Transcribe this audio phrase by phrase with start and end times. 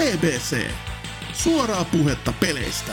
[0.00, 0.70] BBC.
[1.32, 2.92] Suoraa puhetta peleistä.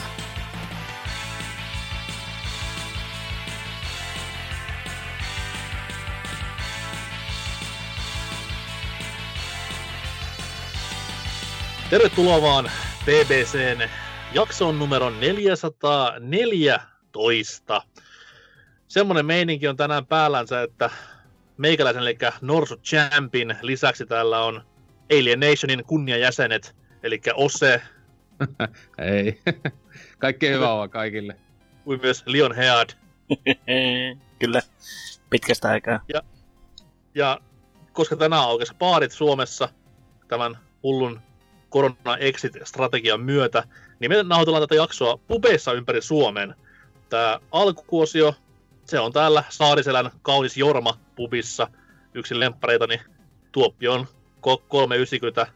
[11.89, 12.71] Tervetuloa vaan
[13.05, 13.89] BBCn
[14.33, 17.81] jakson numero 414.
[18.87, 20.89] Semmonen meininki on tänään päällänsä, että
[21.57, 24.63] meikäläisen eli Norsu Champin lisäksi täällä on
[25.11, 27.81] Alien Nationin kunniajäsenet, eli Ose,
[28.97, 29.39] Ei.
[30.19, 31.35] Kaikkea hyvää vaan kaikille.
[31.83, 32.89] kuin myös Leon Head.
[34.39, 34.61] Kyllä,
[35.29, 35.99] pitkästä aikaa.
[37.15, 37.39] Ja
[37.93, 39.69] koska tänään on oikeassa baarit Suomessa
[40.27, 41.21] tämän hullun
[41.69, 43.63] korona-exit-strategian myötä,
[43.99, 46.55] niin me nauhoitellaan tätä jaksoa pubeissa ympäri Suomen.
[47.09, 48.35] Tämä alkuosio,
[48.85, 51.67] se on täällä Saariselän kaunis Jorma pubissa,
[52.13, 53.01] yksi lemppareitani
[53.51, 54.07] Tuoppion
[54.47, 55.47] Ko- 390.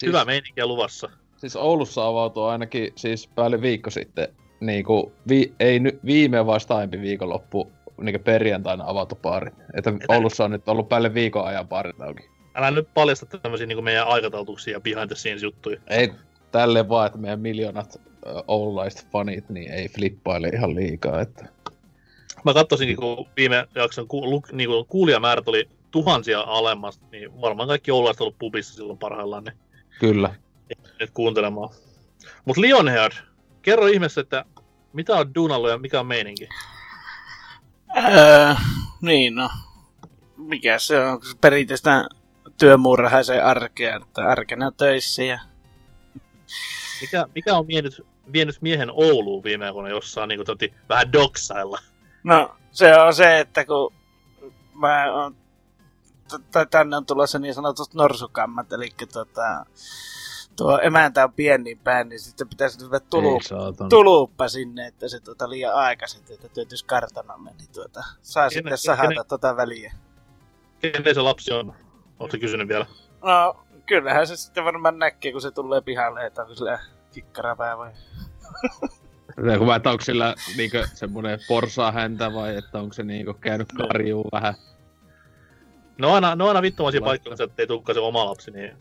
[0.00, 1.10] Siis, Hyvä meininkiä luvassa.
[1.36, 4.28] Siis Oulussa avautui ainakin siis päälle viikko sitten,
[4.60, 9.54] niinku, vi, ei ny, viime vasta aiempi viikonloppu, niinku perjantaina avautu baarit.
[9.74, 12.30] Että Oulussa on nyt ollut päälle viikon ajan baarit auki.
[12.54, 15.80] Älä nyt paljasta tämmöisiä niin meidän aikataulutuksia ja behind the scenes juttuja.
[15.86, 16.12] Ei
[16.50, 18.00] tälle vaan, että meidän miljoonat
[18.48, 21.20] oululaiset fanit niin ei flippaile ihan liikaa.
[21.20, 21.48] Että...
[22.44, 27.68] Mä katsoisinkin, kun viime jakson ku, lu, niin kuin kuulijamäärät oli tuhansia alemmas, niin varmaan
[27.68, 29.56] kaikki oululaiset on ollut pubissa silloin parhaillaan niin
[30.00, 30.34] Kyllä.
[31.00, 31.68] nyt kuuntelemaan.
[32.44, 33.12] Mut Lionhead,
[33.62, 34.44] kerro ihmeessä, että
[34.92, 36.48] mitä on duunallut ja mikä on meininki?
[37.96, 38.54] Öö,
[39.02, 39.50] niin no,
[40.36, 42.08] mikä se on perinteistä
[42.58, 45.40] työmuurahaisen arkea, että arkena töissä ja
[47.00, 51.78] Mikä, mikä on vienyt, vienyt miehen Ouluun viime aikoina jossain niin kuin, vähän doksailla?
[52.24, 53.92] No, se on se, että kun
[54.74, 55.36] mä oon,
[56.70, 59.66] tänne on tulossa niin sanotut norsukammat, eli tota,
[60.56, 62.78] tuo emäntä on pieni niin päin, niin sitten pitäisi
[63.10, 63.90] tulu, saatana.
[63.90, 68.78] tuluppa sinne, että se tuota liian aikaisin, että työntyisi kartanolle, niin tuota, saa Kenen- sitten
[68.78, 69.92] sahata kenen- tota väliä.
[70.80, 71.74] Kenen se lapsi on?
[72.18, 72.86] Oletko kysynyt vielä?
[73.22, 76.78] No, kyllähän se sitten varmaan näkee, kun se tulee pihalle, että onko sillä
[77.12, 77.92] kikkarapää vai...
[79.50, 83.34] Se, kun mä, että onko sillä niinkö semmonen porsaa häntä vai että onko se niinkö
[83.40, 84.54] käynyt karjuu vähän.
[86.00, 88.76] No aina, no aina vittumaisia paikkoja, että ei tulekaan se oma lapsi, niin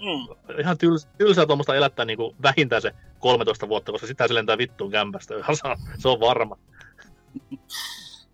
[0.00, 0.58] Mm.
[0.60, 4.58] ihan tyls, tylsää tuommoista elättää niin kuin vähintään se 13 vuotta, koska sitä se lentää
[4.58, 5.34] vittuun kämpästä.
[5.52, 6.56] Se on- on varma.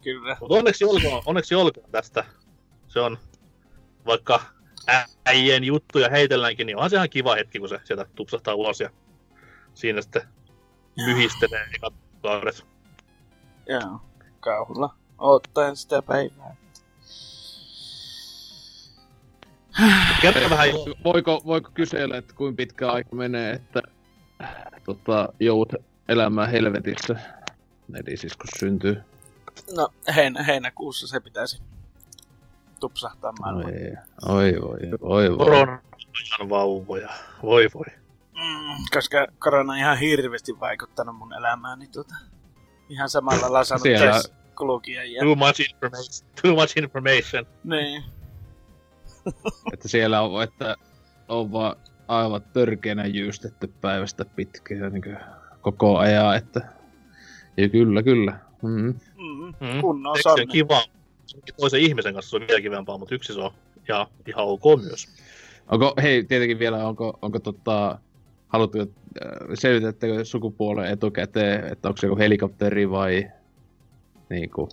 [0.03, 0.37] Kyllä.
[0.41, 2.25] Mutta onneksi olkoon, onneksi olkoon tästä.
[2.89, 3.19] Se on,
[4.07, 4.41] vaikka
[5.27, 8.91] äijien juttuja heitelläänkin, niin onhan se ihan kiva hetki, kun se sieltä tupsahtaa ulos ja
[9.75, 10.23] siinä sitten
[11.07, 12.67] myhistelee ekat kaudet.
[13.69, 14.01] Joo,
[14.41, 14.95] kauhulla.
[15.19, 16.57] Ottaen sitä päivää.
[20.23, 20.69] Kerro vähän,
[21.05, 23.83] Voiko, voiko kysellä, että kuinka pitkä aika menee, että
[24.85, 27.17] tota, joudut elämään helvetissä?
[27.95, 29.03] Eli siis kun syntyy.
[29.77, 31.63] No, heinä, heinäkuussa se pitäisi
[32.81, 33.75] tupsahtaa maailmaan.
[34.29, 35.47] Oi, oi, voi, voi, voi.
[35.47, 35.79] korona
[36.27, 37.09] ihan vauvoja.
[37.43, 37.87] Voi voi.
[38.35, 42.15] Mm, koska korona on ihan hirveästi vaikuttanut mun elämään, niin tuota,
[42.89, 44.23] ihan samalla lailla saanut Siellä-.
[45.21, 46.31] Too much information.
[46.43, 47.47] Too much information.
[47.65, 48.05] Niin.
[49.73, 50.77] Että siellä on, että
[51.29, 51.77] on vaan
[52.09, 55.17] aivan törkeänä jyystetty päivästä pitkään niin
[55.61, 56.61] koko ajan, että
[57.57, 58.39] ja kyllä, kyllä.
[58.63, 58.95] Mm.
[59.17, 59.81] Mm, Mm.
[59.81, 60.47] kunnon on sonni.
[60.47, 60.83] kiva.
[61.61, 63.51] Toisen ihmisen kanssa se on vielä kivempaa, mutta yksi se on
[63.89, 65.09] ja ihan ok myös.
[65.69, 67.99] Onko, hei, tietenkin vielä, onko, onko tota,
[68.49, 68.87] haluttu, äh,
[69.55, 73.31] selvitettekö sukupuolen etukäteen, että onko se joku helikopteri vai
[74.31, 74.71] niin kuin,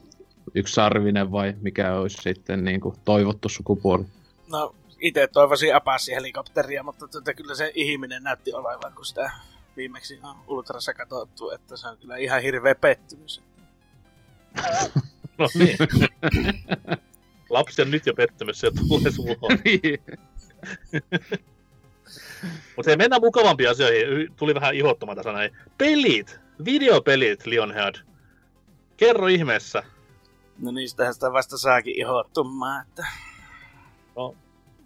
[0.56, 4.06] yksi sarvinen vai mikä olisi sitten niin kuin, toivottu sukupuoli?
[4.54, 9.32] No, itse toivoisin Apassi-helikopteria, mutta tuota, kyllä se ihminen näytti olevan, kun sitä
[9.78, 13.42] viimeksi on ultrassa katsottu, että se on kyllä ihan hirveä pettymys.
[15.38, 15.78] No niin.
[17.50, 19.50] Lapsi on nyt jo pettymys, se tulee suuhun.
[22.76, 24.34] Mutta hei, mennään mukavampiin asioihin.
[24.36, 25.58] Tuli vähän ihottoman tässä näin.
[25.78, 26.40] Pelit!
[26.66, 27.96] Videopelit, Lionhead.
[28.98, 29.84] Kerro ihmeessä.
[30.60, 33.08] No niistähän sitä vasta saakin ihottumaan, että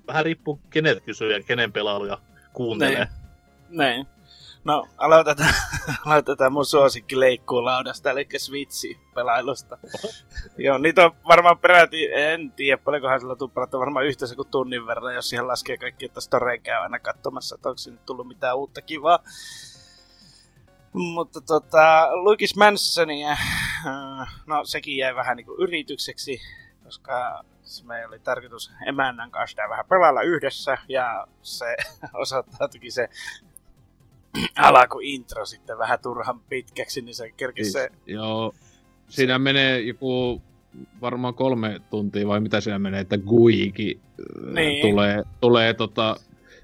[0.08, 2.18] Vähän riippuu kenet kysyy ja kenen pelailuja
[2.54, 3.08] kuuntelee.
[3.70, 4.08] Niin.
[4.64, 5.54] No, aloitetaan,
[6.06, 9.78] aloitetaan mun suosikki leikkuulaudasta, eli Switch-pelailusta.
[10.58, 14.88] Joo, niitä on varmaan peräti, en tiedä paljonkohan sillä tuu pelattua, varmaan yhteensä kuin tunnin
[14.88, 18.58] verran, jos siihen laskee kaikki, että storeen käy aina katsomassa, että onko sinne tullut mitään
[18.58, 19.20] uutta kivaa.
[20.94, 26.42] Mutta tota, Luigi's Mansionia, äh, no sekin jäi vähän niinku yritykseksi,
[26.84, 27.44] koska
[27.84, 31.76] meillä oli tarkoitus emännän kanssa sitä vähän pelailla yhdessä, ja se
[32.14, 33.10] osoittautuikin se
[34.56, 37.90] alku intro sitten vähän turhan pitkäksi, niin se kerkisi se...
[38.06, 38.54] Joo,
[39.10, 39.38] siinä se...
[39.38, 40.42] menee joku
[41.02, 44.00] varmaan kolme tuntia vai mitä siinä menee, että Guiki
[44.54, 44.82] niin.
[44.82, 46.16] tulee, tulee tota...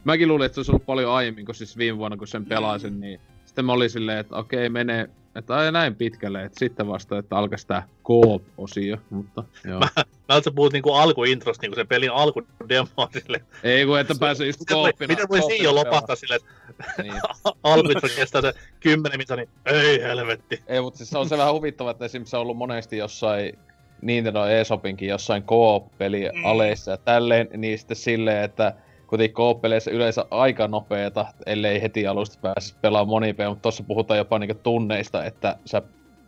[0.03, 2.99] Mäkin luulin, että se olisi ollut paljon aiemmin, kun siis viime vuonna kun sen pelasin,
[2.99, 7.17] niin sitten mä olin silleen, että okei, menee, että ai näin pitkälle, että sitten vasta,
[7.17, 9.79] että alkaa sitä Coop-osio, mutta joo.
[9.79, 9.87] mä,
[10.29, 13.41] mä sä puhut niinku alkuintrosta, niinku sen pelin alkudemoa sille.
[13.63, 15.07] Ei kun, että pääsee just Coopina.
[15.07, 16.39] Miten voi siinä jo lopahtaa silleen,
[16.69, 17.13] että niin.
[17.63, 20.63] alkuintro kestää se kymmenen minuuttia, niin ei helvetti.
[20.67, 23.59] Ei, mutta siis se on se vähän huvittava, että esimerkiksi se on ollut monesti jossain
[24.01, 26.45] Nintendo eShopinkin jossain Coop-peli mm.
[26.45, 28.73] aleissa ja tälleen, niin sitten silleen, että
[29.13, 34.39] kuitenkin kooppeleissä yleensä aika nopeeta, ellei heti alusta pääse pelaamaan monipeliä, mutta tossa puhutaan jopa
[34.39, 35.81] niinku tunneista, että sä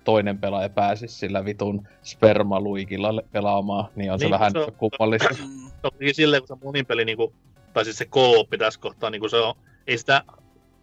[0.04, 5.30] toinen pelaaja pääsisi sillä vitun spermaluikilla pelaamaan, niin on niin, se vähän se on, kummallista.
[5.84, 7.34] On silleen, kun se monipeli, niinku,
[7.74, 9.56] tai siis se kooppi tässä kohtaa, niinku se on,
[9.88, 10.24] ei sitä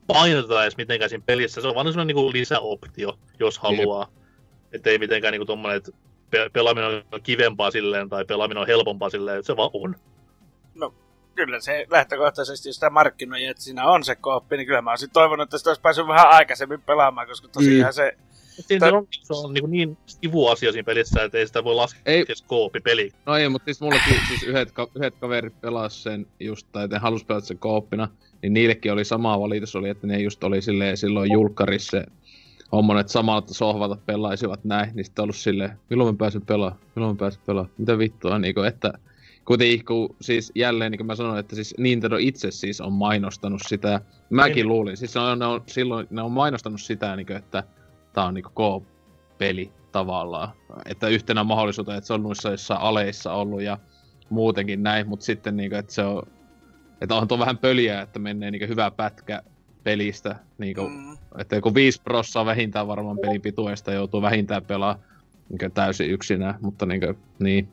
[0.07, 4.09] painoteta edes mitenkään siinä pelissä, se on vaan sellainen niinku lisäoptio, jos haluaa.
[4.73, 5.93] Että ei mitenkään niinku tommonen, että
[6.53, 9.95] pelaaminen on kivempaa silleen, tai pelaaminen on helpompaa silleen, että se vaan on.
[10.75, 10.95] No,
[11.35, 15.45] kyllä se lähtökohtaisesti sitä markkinoja, että siinä on se kooppi, niin kyllä mä olisin toivonut,
[15.45, 17.95] että sitä olisi päässyt vähän aikaisemmin pelaamaan, koska tosiaan mm.
[17.95, 18.17] se...
[18.53, 22.03] Siinä se on, se on niin, niin sivuasia siinä pelissä, että ei sitä voi laskea
[22.07, 22.27] ei.
[22.27, 23.13] siis kooppipeli.
[23.27, 26.99] No ei, mutta siis mullakin siis yhdet, ka- yhdet kaverit pelas sen just, tai ne
[26.99, 28.09] halus pelata sen kooppina,
[28.43, 32.05] niin niillekin oli sama valitus oli, että ne just oli silleen, silloin julkkarissa
[32.73, 37.17] homman, että samalta sohvalta pelaisivat näin, niin sitten ollut silleen, milloin mä pääsen pelaamaan, milloin
[37.17, 38.93] mä pääsen pelaamaan, mitä vittua, niin kuin, että
[39.45, 43.63] kuitenkin kun siis jälleen, niin kuin mä sanoin, että siis Nintendo itse siis on mainostanut
[43.69, 44.01] sitä,
[44.31, 44.69] mäkin niin.
[44.69, 47.65] luulin, siis on, ne on, silloin ne on mainostanut sitä, niin kuin, että
[48.13, 48.87] tää on niin kuin
[49.39, 50.49] peli tavallaan,
[50.87, 53.79] että yhtenä mahdollisuutena, että se on noissa jossain aleissa ollut ja
[54.31, 56.23] muutenkin näin, mutta sitten niin kuin, että se on,
[57.01, 59.43] että on tuo vähän pöliä, että menee niin hyvä pätkä
[59.85, 61.17] pelistä, niin kuin, mm.
[61.39, 64.99] että joku 5 prossaa vähintään varmaan pelin pituudesta joutuu vähintään pelaa
[65.49, 67.69] niin täysin yksinään, mutta niin, kuin, niin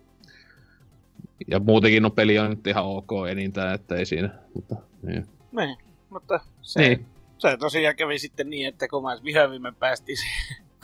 [1.48, 5.28] ja muutenkin no peli on nyt ihan ok enintään, että ei siinä, mutta niin.
[5.52, 5.78] Niin,
[6.10, 7.06] mutta se, niin.
[7.38, 10.18] se tosiaan kävi sitten niin, että kun mä vihdoin päästiin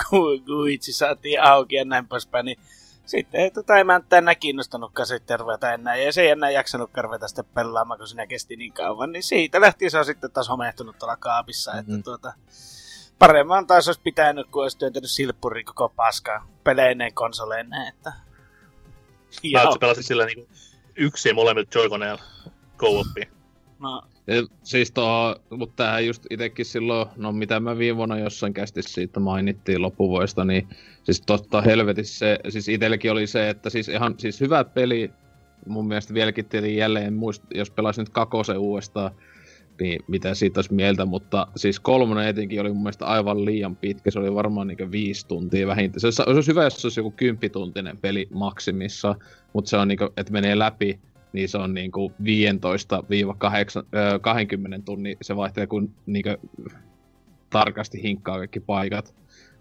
[0.10, 2.58] kun itse saatiin auki ja näin poispäin, niin
[3.06, 7.28] sitten ei tota emäntä enää kiinnostanutkaan sitten ruveta enää, ja se ei enää jaksanut ruveta
[7.28, 11.00] sitten pelaamaan, kun siinä kesti niin kauan, niin siitä lähti se on sitten taas homehtunut
[11.00, 11.96] tuolla kaapissa, mm-hmm.
[11.96, 12.34] että tuota,
[13.20, 18.14] paremman taas olisi pitänyt, kun olisi työntänyt silppuri koko paskaa peleineen konsoleineen, että
[19.54, 20.48] Mä että pelasit sillä niinku
[20.96, 22.22] yksin molemmilta Joy-Coneilla
[22.78, 23.04] co
[23.80, 24.04] No.
[24.64, 29.20] Siis tuo, mutta tämähän just itekin silloin, no mitä mä viime vuonna jossain kästi siitä
[29.20, 30.68] mainittiin loppuvuodesta, niin
[31.04, 35.12] siis totta helvetissä se, siis itselläkin oli se, että siis ihan siis hyvä peli,
[35.68, 39.12] mun mielestä vieläkin tietenkin jälleen muist, jos pelasin nyt kakosen uudestaan,
[39.80, 44.12] niin mitä siitä olisi mieltä, mutta siis kolmonen etenkin oli mun mielestä aivan liian pitkä,
[44.12, 46.00] se oli varmaan niin viisi tuntia vähintään.
[46.00, 49.16] Se olisi, olisi hyvä, jos se olisi joku kymppituntinen peli maksimissa,
[49.54, 51.00] mutta se on niin kuin, että menee läpi,
[51.34, 52.16] niin se on niin kuin 15-20
[54.86, 56.38] tunnin, se vaihtelee kun niin kuin,
[57.50, 59.16] tarkasti hinkkaa kaikki paikat.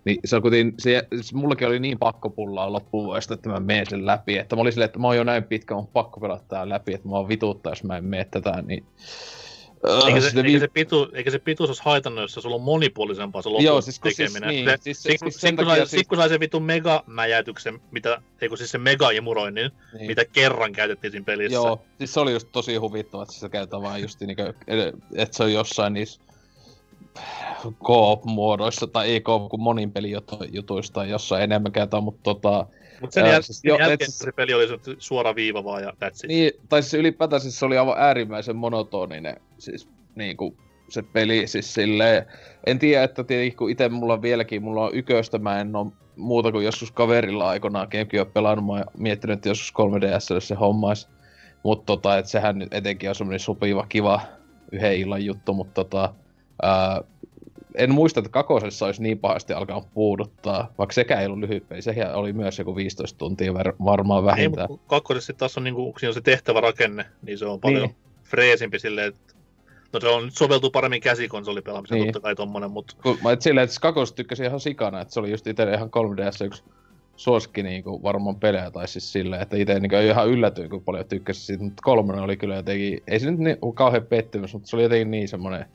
[0.04, 3.86] Niin se on kuitenkin, se, se, mullakin oli niin pakko pullaa loppuvuodesta, että mä menen
[3.86, 4.38] sen läpi.
[4.38, 6.94] Että mä olin silleen, että mä oon jo näin pitkä, oon pakko pelata tää läpi,
[6.94, 8.84] että mä oon vituttaa, jos mä en mene tätä, niin
[10.06, 13.48] eikä se, eikä, se pitu, eikä se pituus olisi haitannut, jos se on monipuolisempaa se
[13.48, 14.50] lopun Joo, siis, siis tekeminen.
[14.50, 16.08] Siis, niin, siis, siis, siis, siis, kun, sai, siis...
[16.08, 20.06] kun sai sen vitun mega-mäjätyksen, mitä, eikö siis se mega-imuroinnin, niin.
[20.06, 21.54] mitä kerran käytettiin siinä pelissä.
[21.54, 24.36] Joo, siis se oli just tosi huvittava, että se käytetään vaan just niin
[25.14, 26.20] että se on jossain niissä
[27.84, 32.66] co-op-muodoissa, tai ei co-op kuin monin pelijutuista jossain enemmän käytetään, mutta tota,
[33.00, 34.14] mutta sen, jäl- siis, sen jo, jälkeen et...
[34.14, 34.66] se peli oli
[34.98, 36.28] suora viiva vaan ja that's it.
[36.28, 40.56] Niin, tai siis ylipäätään siis se oli aivan äärimmäisen monotoninen siis niinku
[40.88, 42.26] se peli siis silleen,
[42.66, 46.52] en tiedä, että tietenkin kun itse mulla vieläkin, mulla on yköstä, mä en oo muuta
[46.52, 51.08] kuin joskus kaverilla aikanaan Gamecube pelannut, mä oon miettinyt, että joskus 3DS se hommais.
[51.62, 54.20] Mutta tota, sehän nyt etenkin on semmonen sopiva, kiva
[54.72, 56.14] yhden illan juttu, mutta tota,
[56.62, 57.00] ää,
[57.74, 61.82] en muista, että kakosessa olisi niin pahasti alkanut puuduttaa, vaikka sekään ei ollut lyhyt peli.
[61.82, 63.54] Sehän oli myös joku 15 tuntia
[63.84, 64.70] varmaan vähintään.
[64.70, 67.96] Ei, kakkosessa taas on, niinku, siinä on se tehtävärakenne, niin se on paljon niin.
[68.24, 69.34] freesimpi silleen, että
[69.92, 72.12] No se on soveltuu paremmin käsikonsolipelaamiseen, niin.
[72.12, 72.94] totta kai tommonen, mutta...
[73.22, 76.46] Mä et silleen, että kakosta tykkäsin ihan sikana, että se oli just itse ihan 3DS
[76.46, 76.62] yksi
[77.16, 81.42] suosikki niinku varmaan pelejä, tai siis silleen, että itse niinku ihan yllätyin, kun paljon tykkäsin
[81.42, 84.82] siitä, mutta kolmonen oli kyllä jotenkin, ei se nyt niin kauhean pettymys, mutta se oli
[84.82, 85.66] jotenkin niin semmonen,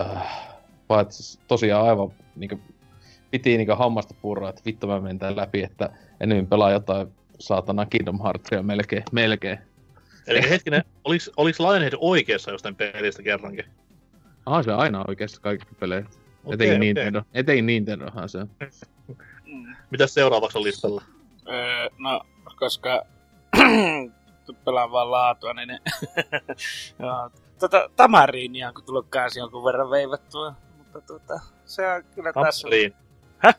[0.00, 0.55] äh,
[0.88, 2.60] vaan että siis tosiaan aivan niinku,
[3.30, 5.90] piti niinku hammasta purraa, että vittu mä menen läpi, että
[6.20, 9.02] enemmän pelaa jotain saatana Kingdom Heartsia melkein.
[9.12, 9.58] melkein.
[10.26, 13.64] Eli hetkinen, oliks, oliks Lionhead oikeassa jostain pelistä kerrankin?
[14.46, 16.20] Ah, se on aina oikeassa kaikki peleissä.
[16.44, 16.78] Okei, Etenkin okei.
[16.78, 17.22] Nintendo.
[17.34, 18.50] Etenkin Nintendohan se on.
[19.46, 19.76] Mm.
[19.90, 21.02] Mitäs seuraavaksi on listalla?
[21.48, 22.20] Öö, no,
[22.56, 23.02] koska
[24.64, 25.78] pelaan vaan laatua, niin ne...
[26.98, 30.54] Joo, tota, tamariinia on kun tullut kanssa jonkun verran veivattua.
[30.96, 32.62] Mutta tota, se on kyllä tässä...
[32.62, 32.96] Tamariini.
[33.38, 33.54] Häh?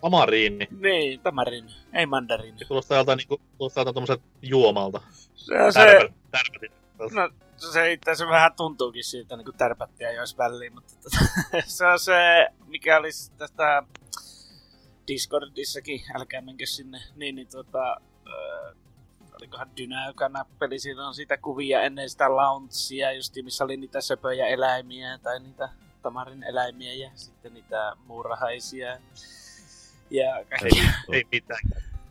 [0.00, 0.68] Tamariini.
[0.80, 2.58] Niin, tamarin, ei mandarin.
[2.58, 5.00] Se kuulostaa joltain, niinku, kuulostaa joltain tommoset juomalta.
[5.34, 6.70] Se on se, Tärpä, tärpätin.
[7.16, 11.18] no, se itse asiassa vähän tuntuukin siitä niin kuin tärpättiä jos väliin, mutta tota,
[11.66, 13.82] se on se, mikä olisi tästä
[15.08, 17.96] Discordissakin, älkää menkö sinne, niin, niin tota,
[18.26, 18.74] öö,
[19.34, 24.00] olikohan Dyna, joka näppeli, siinä on sitä kuvia ennen sitä launchia, just missä oli niitä
[24.00, 25.68] söpöjä eläimiä tai niitä
[26.06, 28.98] tamarin eläimiä ja sitten niitä muurahaisia
[30.10, 30.80] ja Ei, kaikki.
[31.12, 31.60] Ei mitään.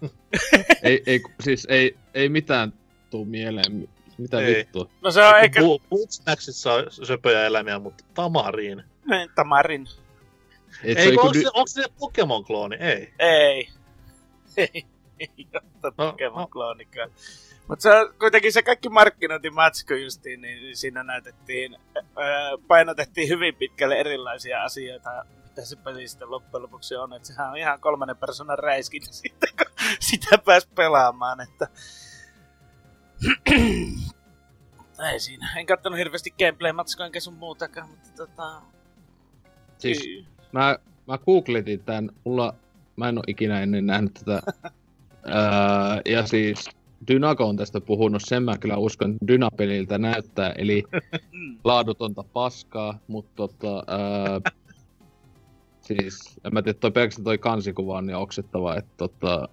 [0.83, 2.73] ei, ei, siis ei, ei mitään
[3.09, 3.89] tuu mieleen.
[4.17, 4.55] Mitä Ei.
[4.55, 4.89] vittua?
[5.01, 8.83] No se on ehkä Bootsnacksissa on söpöjä eläimiä, mutta tamariin.
[9.09, 9.87] niin, tamarin.
[10.83, 12.75] Et Ei, se, onko, dy- se, onko se Pokemon-klooni?
[12.79, 13.13] Ei.
[13.19, 13.69] Ei.
[14.57, 14.85] Ei.
[15.19, 17.11] Ei ole No, Pokemon no.
[17.67, 24.63] Mutta se kuitenkin se kaikki markkinointimatsku justiin, niin siinä näytettiin, öö, painotettiin hyvin pitkälle erilaisia
[24.63, 27.13] asioita, mitä se peli sitten loppujen lopuksi on.
[27.13, 31.41] Että sehän on ihan kolmannen persoonan räiskintä sitten, kun sitä pääsi pelaamaan.
[31.41, 31.67] Että...
[35.11, 35.49] Ei siinä.
[35.55, 38.61] En kattonut hirveästi gameplay-matskoa enkä sun muutakaan, mutta tota...
[39.77, 42.55] siis mä, mä googletin tän, mulla,
[42.95, 44.41] mä en oo ikinä ennen nähnyt tätä.
[45.27, 46.69] öö, ja siis
[47.07, 50.83] Dynako on tästä puhunut, sen mä kyllä uskon, että Dynapeliltä näyttää, eli
[51.63, 54.51] laadutonta paskaa, mutta tota, öö,
[55.81, 59.49] siis en mä tiedä, toi pelkästään toi kansikuva on niin oksettava, että tota,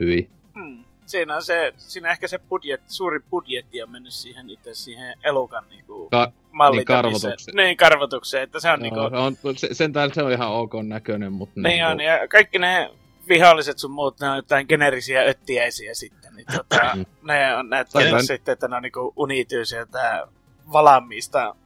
[0.00, 0.30] hyvin.
[0.54, 0.84] Hmm.
[1.06, 5.64] Siinä on se, siinä ehkä se budjet, suuri budjetti on mennyt siihen itse siihen elukan
[5.68, 7.02] niinku Ka- mallitamiseen.
[7.02, 7.56] karvotukseen.
[7.56, 11.32] Niin, karvotukseen, että se on Joo, niinku, on, se, sentään se on ihan ok näköinen,
[11.32, 12.90] mutta niin on, ja kaikki ne
[13.28, 17.04] viholliset sun muut, ne on jotain generisiä öttiäisiä sitten, niin tota, Mm.
[17.22, 18.26] ne on näyttää Aivan.
[18.26, 20.28] sitten, että ne on niinku unityy sieltä
[20.72, 21.56] valmiista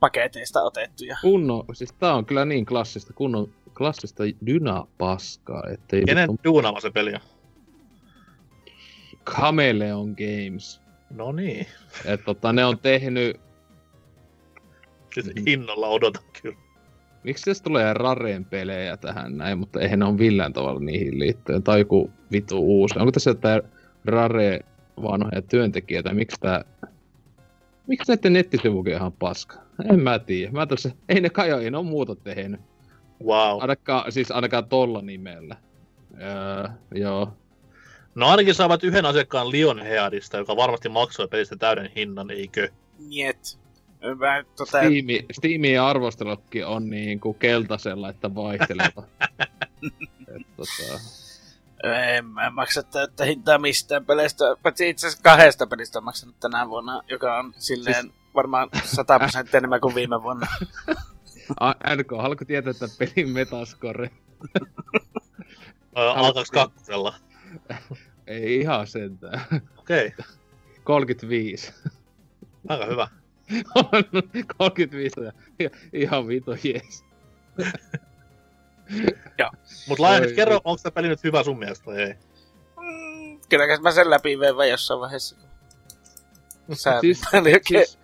[0.00, 1.16] paketeista otettuja.
[1.20, 6.90] kunnon, siis tää on kyllä niin klassista, kunnon klassista dynapaskaa, ettei Kenen vittu duunaama se
[6.90, 7.20] peli on?
[9.30, 10.80] Chameleon Games.
[11.10, 11.66] No niin.
[12.04, 13.40] Et tota, ne on tehnyt,
[15.14, 16.56] Siis innolla odotan kyllä.
[17.24, 21.62] Miksi tässä tulee Rareen pelejä tähän näin, mutta eihän ne ole millään tavalla niihin liittyen.
[21.62, 22.98] Tai joku vitu uusi.
[22.98, 23.62] Onko tässä jotain
[24.04, 24.60] Rare
[25.02, 26.64] vanhoja työntekijöitä, miksi tää...
[27.86, 29.56] Miksi näiden nettisivukin on ihan paska?
[29.90, 30.52] En mä tiedä.
[30.52, 32.60] Mä tässä, ei ne kai ole, ei ne ole muuta tehnyt.
[33.24, 33.60] Wow.
[33.60, 35.56] Ainakaan, siis ainakaan tolla nimellä.
[36.20, 37.32] Öö, joo.
[38.14, 42.68] No ainakin saavat yhden asiakkaan Lionheadista, joka varmasti maksoi pelistä täyden hinnan, eikö?
[43.08, 43.58] Niet.
[44.18, 49.02] Mä, tota, Steam, Steamin arvostelutkin on niin kuin keltaisella, että vaihteleva.
[50.36, 51.00] Et, tota,
[51.84, 56.68] en mä maksa täyttä hintaa mistään peleistä, paitsi itse asiassa kahdesta pelistä on maksanut tänä
[56.68, 60.46] vuonna, joka on silleen Siis- varmaan 100 prosenttia enemmän kuin viime vuonna.
[61.60, 64.10] A- NK, haluatko tietää, että pelin metascore?
[65.94, 67.14] Alkaaks kakkosella?
[68.26, 69.40] Ei ihan sentään.
[69.78, 70.26] Okei, okay.
[70.84, 71.72] 35.
[72.68, 73.08] aika hyvä.
[73.74, 74.04] On
[74.56, 77.04] 35 ja, ja ihan vito jees.
[79.88, 82.14] Mut Lionhead, Oi kerro, onko tämä peli nyt hyvä sun mielestä vai ei?
[82.80, 85.36] Mm, Kylläkäs mä sen läpi vein vaan jossain vaiheessa.
[86.72, 87.20] Sä Siis,
[87.68, 87.98] siis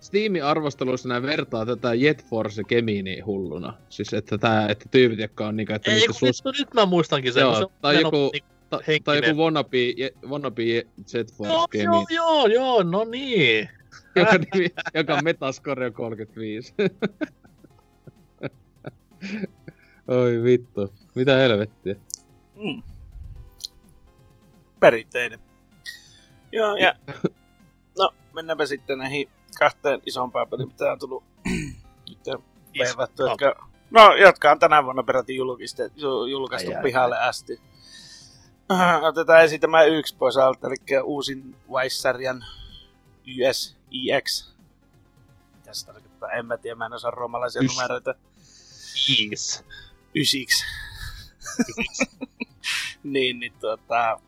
[0.00, 3.74] Steamin arvosteluissa näin vertaa tätä Jet Force Gemini hulluna.
[3.88, 6.44] Siis että, tää, että tyypit, jotka on niinku, että Ei, niistä kun sus...
[6.44, 7.40] nyt, nyt mä muistankin sen.
[7.40, 10.62] Joo, kun se on tai joku- niinku ta, tai joku wannabe, je- wannabe
[11.14, 13.68] Jet Force Joo, Gemini, joo, joo, joo, no niin.
[14.16, 16.74] Joka, nimi, joka metascore on 35.
[20.08, 20.94] Oi vittu.
[21.14, 21.94] Mitä helvettiä.
[22.56, 22.82] Mm.
[24.80, 25.38] Perinteinen.
[26.52, 26.94] Joo, ja...
[27.98, 29.28] No, mennäänpä sitten näihin
[29.58, 31.24] kahteen isompaan peliin, mitä on tullut
[32.08, 32.18] nyt
[32.74, 33.68] Iso- jotka...
[33.90, 35.90] No, jotka on tänä vuonna peräti julkiste,
[36.30, 37.60] julkaistu Ai, ai, pihalle asti.
[38.72, 42.44] Äh, Otetaan ensin tämä yksi pois alta, eli uusin Vice-sarjan
[43.94, 44.54] USIX.
[45.56, 46.30] Mitä se tarkoittaa?
[46.30, 47.70] En mä tiedä, mä en osaa roomalaisia Ys.
[47.70, 48.14] numeroita.
[49.20, 49.64] Yes.
[50.14, 50.64] Ysiksi.
[53.02, 54.20] niin, niin tuota...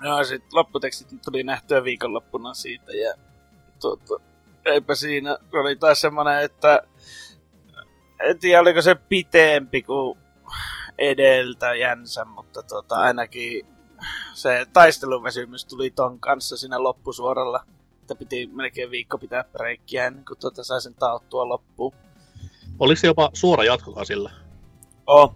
[0.00, 3.14] No sit lopputekstit tuli nähtyä viikonloppuna siitä ja
[3.80, 4.14] tuota,
[4.64, 6.82] eipä siinä, oli taas semmonen, että
[8.20, 10.18] en tiedä oliko se pitempi kuin
[10.98, 13.66] edeltäjänsä, mutta tuota, ainakin
[14.34, 17.64] se taisteluväsymys tuli ton kanssa siinä loppusuoralla.
[18.04, 21.94] Että piti melkein viikko pitää breikkiä ennen kuin tuota sai sen tauttua loppuun.
[22.78, 24.30] Oliko se jopa suora jatkokaa sillä?
[25.06, 25.34] Oh.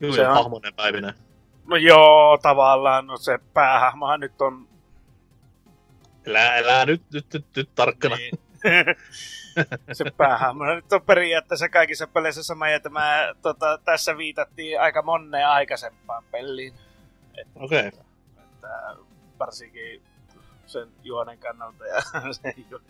[0.00, 0.60] Hyvin Se on.
[0.76, 1.14] päivinen.
[1.66, 3.06] No joo, tavallaan.
[3.06, 4.68] No se päähahmohan nyt on...
[6.28, 8.16] Älä, älä nyt, nyt, nyt, nyt tarkkana.
[8.16, 8.38] Niin.
[9.92, 15.48] se päähahmo nyt on periaatteessa kaikissa peleissä sama, ja tämä, tota, tässä viitattiin aika moneen
[15.48, 16.74] aikaisempaan peliin.
[17.54, 17.88] Okei.
[17.88, 18.00] Okay.
[18.38, 18.96] Että
[19.38, 20.07] varsinkin
[20.68, 22.02] sen juonen kannalta ja
[22.42, 22.82] sen ju-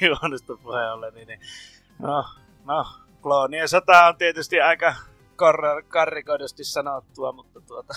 [0.00, 1.40] juonesta puheen niin, niin
[1.98, 2.24] no,
[2.64, 2.86] no,
[3.22, 4.94] kloonien sota on tietysti aika
[5.36, 7.94] kor- karrikoidusti sanottua, mutta tuota,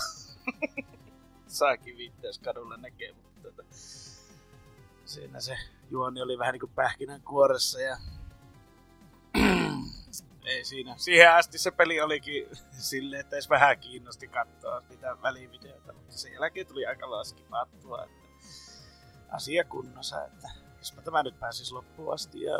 [1.48, 3.64] saakin viitteessä kadulla näkee, mutta tuota,
[5.06, 5.58] siinä se
[5.92, 7.98] juoni oli vähän niin kuin pähkinän kuoressa ja
[10.46, 10.94] ei siinä.
[10.98, 16.34] Siihen asti se peli olikin silleen, että edes vähän kiinnosti katsoa niitä välivideoita, mutta sen
[16.34, 18.23] jälkeen tuli aika laskipattua, että
[19.34, 20.48] asia kunnossa, että
[20.78, 22.42] jospa tämä nyt pääsisi loppuun asti.
[22.42, 22.58] Ja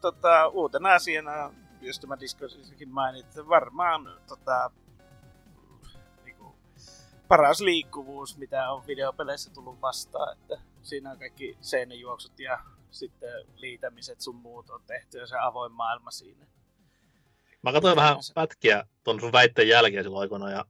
[0.00, 4.70] tota, uutena asiana, jos tämä Discordissakin mainit, että varmaan tota,
[6.24, 6.56] niinku,
[7.28, 12.58] paras liikkuvuus, mitä on videopeleissä tullut vastaan, että siinä on kaikki seinäjuoksut ja
[12.90, 16.46] sitten liitämiset sun muut on tehty ja se avoin maailma siinä.
[17.62, 20.64] Mä katsoin vähän pätkiä ton sun väitteen jälkeen silloin aikoina ja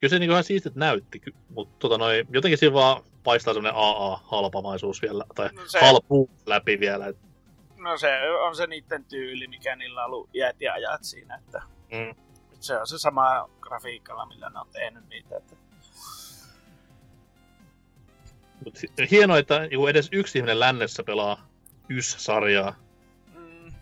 [0.00, 5.02] kyllä se niinku ihan siistit näytti, mutta tota noi, jotenkin siinä vaan paistaa semmonen AA-halpamaisuus
[5.02, 5.80] vielä, tai No se...
[5.80, 7.06] halpuus läpi vielä.
[7.06, 7.16] Et,
[7.76, 11.62] No se on se niiden tyyli, mikä niillä on ollut iät ja ajat siinä, että
[11.92, 12.14] mm.
[12.60, 15.36] se on se sama grafiikalla, millä ne on tehnyt niitä.
[15.36, 15.56] Että...
[18.64, 18.78] Mut
[19.10, 21.48] hienoa, että niinku edes yksi ihminen lännessä pelaa
[21.88, 22.74] YS-sarjaa.
[23.34, 23.72] Mm,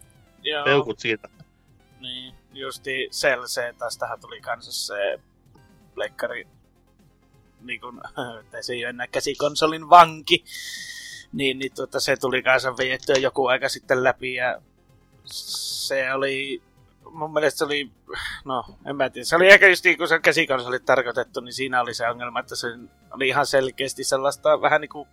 [0.43, 1.29] joo, Peukut siitä.
[2.01, 3.45] niin, justi Cell
[3.79, 5.21] tästähän tuli kanssa se
[5.95, 6.47] pleikkari,
[7.61, 8.01] niin kun,
[8.41, 10.45] että se ei ole enää käsikonsolin vanki,
[11.33, 14.63] niin, niin tuota, se tuli kanssa viettyä joku aika sitten läpi ja
[15.25, 16.63] se oli,
[17.11, 17.91] mun mielestä se oli,
[18.45, 21.81] no en mä tiedä, se oli ehkä just niin kun se käsikonsoli tarkoitettu, niin siinä
[21.81, 22.67] oli se ongelma, että se
[23.11, 25.09] oli ihan selkeästi sellaista vähän niin kuin,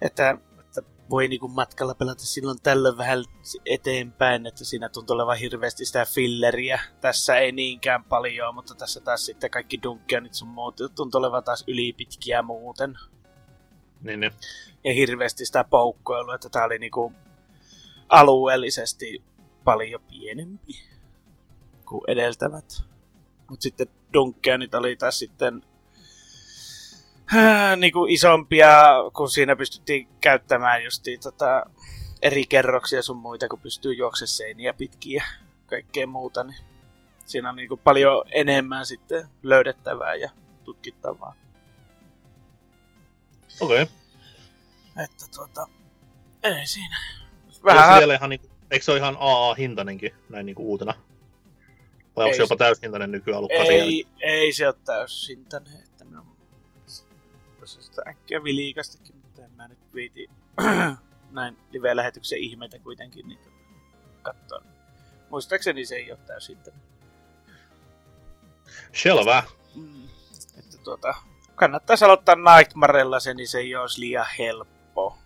[0.00, 0.38] että
[1.10, 3.24] voi niin kuin matkalla pelata silloin tällöin vähän
[3.66, 6.80] eteenpäin, että siinä tuntuu olevan hirveästi sitä filleriä.
[7.00, 11.64] Tässä ei niinkään paljon, mutta tässä taas sitten kaikki dunkkeonit sun muut tuntuu olevan taas
[11.66, 12.98] ylipitkiä muuten.
[14.00, 14.32] Niin, niin.
[14.84, 17.12] Ja hirveästi sitä poukkoilua, että tää oli niinku
[18.08, 19.22] alueellisesti
[19.64, 20.72] paljon pienempi
[21.86, 22.84] kuin edeltävät.
[23.50, 25.62] Mutta sitten dunkkeonit oli taas sitten
[27.34, 28.70] äh, niinku isompia,
[29.16, 31.66] kun siinä pystyttiin käyttämään justiin tota,
[32.22, 35.24] eri kerroksia sun muita, kun pystyy juoksemaan seiniä pitkin ja
[35.66, 36.44] kaikkea muuta.
[36.44, 36.58] Niin
[37.26, 40.30] siinä on niinku paljon enemmän sitten löydettävää ja
[40.64, 41.34] tutkittavaa.
[43.60, 43.82] Okei.
[43.82, 43.94] Okay.
[45.04, 45.66] Että tuota,
[46.42, 46.96] ei siinä.
[47.64, 47.98] Vähän...
[47.98, 50.94] Vielä ihan niinku, eikö se ole ihan AA-hintainenkin näin niinku uutena?
[52.16, 55.85] Vai onko Ei se jopa täyshintainen nykyään ollut ei, ei se ole täysintäinen,
[57.66, 60.30] minä voisin sitä äkkiä viliikastakin, mutta en mä nyt viiti
[61.30, 63.48] näin live-lähetyksen ihmeitä kuitenkin niitä
[64.22, 64.62] katsoa.
[65.30, 66.82] Muistaakseni se ei ole täysintäinen.
[68.92, 69.42] Selvä.
[69.74, 70.04] Mm.
[70.58, 71.14] Että tuota,
[71.54, 75.18] kannattaisi aloittaa Nightmarella se, niin se ei olisi liian helppo.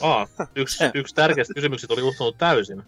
[0.00, 2.82] Aa, yksi, yksi tärkeistä kysymyksistä oli unohtunut täysin.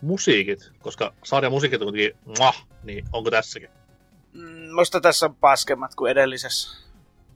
[0.00, 3.70] Musiikit, koska sarjan musiikit on kuitenkin mwah, niin onko tässäkin?
[4.32, 6.86] Mm, musta tässä on paskemmat kuin edellisessä.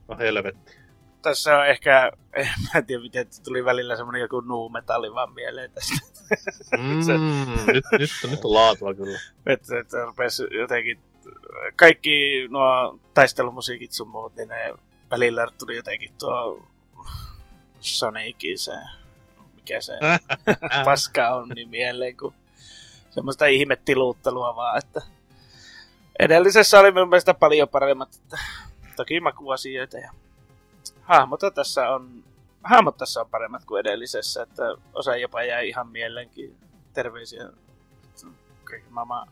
[0.07, 0.80] No helvetti.
[1.21, 6.11] Tässä on ehkä, en mä tiedä miten tuli välillä semmonen joku nu-metalli vaan mieleen tästä.
[6.77, 9.19] Mm, nyt, nyt, nyt on laatua kyllä.
[9.45, 10.99] Että, että rupesi jotenkin,
[11.75, 14.73] kaikki nuo taistelumusiikit sun muut, niin ne
[15.11, 16.67] välillä tuli jotenkin tuo
[17.79, 18.73] Sonicin se,
[19.55, 19.93] mikä se
[20.85, 22.33] paska on, niin mieleen, kun
[23.09, 25.01] semmoista ihmettiluuttelua vaan, että
[26.19, 28.37] edellisessä oli mun mielestä paljon paremmat, että
[28.95, 30.11] toki makuasioita ja
[31.01, 32.23] hahmot tässä on,
[32.63, 34.63] hahmot tässä on paremmat kuin edellisessä, että
[34.93, 36.57] osa jopa jäi ihan mieleenkin
[36.93, 37.49] terveisiä
[38.89, 39.27] maailman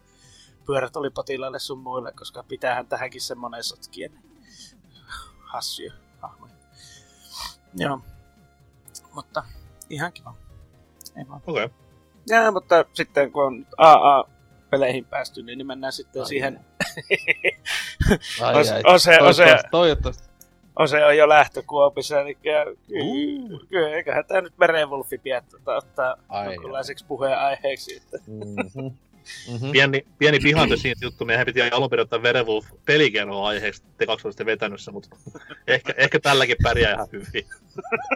[0.66, 4.10] pyörät oli potilaille sun muille, koska pitäähän tähänkin semmonen sotkia.
[4.10, 4.24] Niin
[5.40, 6.54] hassuja hahmoja.
[7.76, 8.02] Joo.
[9.14, 9.44] Mutta
[9.90, 10.34] ihan kiva.
[11.18, 11.42] Ei vaan.
[11.48, 11.66] Okei.
[11.66, 11.78] Okay.
[12.28, 16.60] Ja, mutta sitten kun on AA-peleihin päästy, niin mennään sitten Ai siihen.
[18.42, 18.82] Ai, ai.
[18.84, 20.29] ose- ose- Toivottavasti, toivottavasti.
[20.80, 23.66] Ose on jo lähtökuopissa, eli ky- Uh.
[23.70, 27.96] kyllä, eiköhän tämä nyt Merenwolfi pian tota, ottaa Ai, jonkunlaiseksi puheenaiheeksi.
[27.98, 28.90] Että Mhm.
[29.52, 29.72] Mm-hmm.
[29.72, 34.28] Pieni, pieni pihante siitä juttu, meidän piti alun perin ottaa Werewolf pelikerhoa aiheeksi, te kaksi
[34.28, 35.10] olisitte vetänyt se, mutta
[35.68, 37.46] ehkä, ehkä tälläkin pärjää ihan hyvin.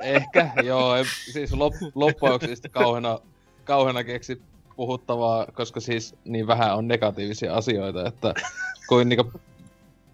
[0.02, 0.96] Ehkä, joo.
[0.96, 3.20] En, siis lop, loppuauksista kauheena,
[3.64, 4.42] kauheena keksi
[4.76, 8.34] puhuttavaa, koska siis niin vähän on negatiivisia asioita, että
[8.88, 9.32] kuin niinku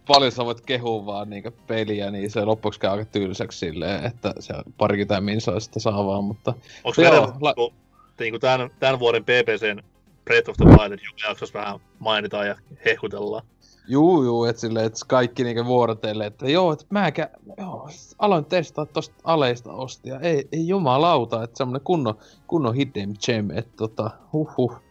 [0.10, 4.34] paljon sä voit kehua vaan niinku peliä, niin se loppuksi käy aika tylsäksi silleen, että
[4.40, 6.54] se on parikymmentä minsaa sitä saa vaan, mutta...
[6.84, 7.74] Onko Joo, Werewolf la- la-
[8.20, 9.84] niin tämän, tämän vuoden PPCn
[10.26, 13.46] Breath of the Wild, joka jaksossa vähän mainitaan ja hehkutellaan.
[13.88, 18.86] Juu, juu, et silleen, et kaikki niinku vuorotelle, että joo, et mäkä, joo, aloin testaa
[18.86, 22.18] tosta aleista ostia, ei, ei jumalauta, että semmonen kunnon,
[22.48, 24.89] kunnon hidden gem, että tota, huhhuh.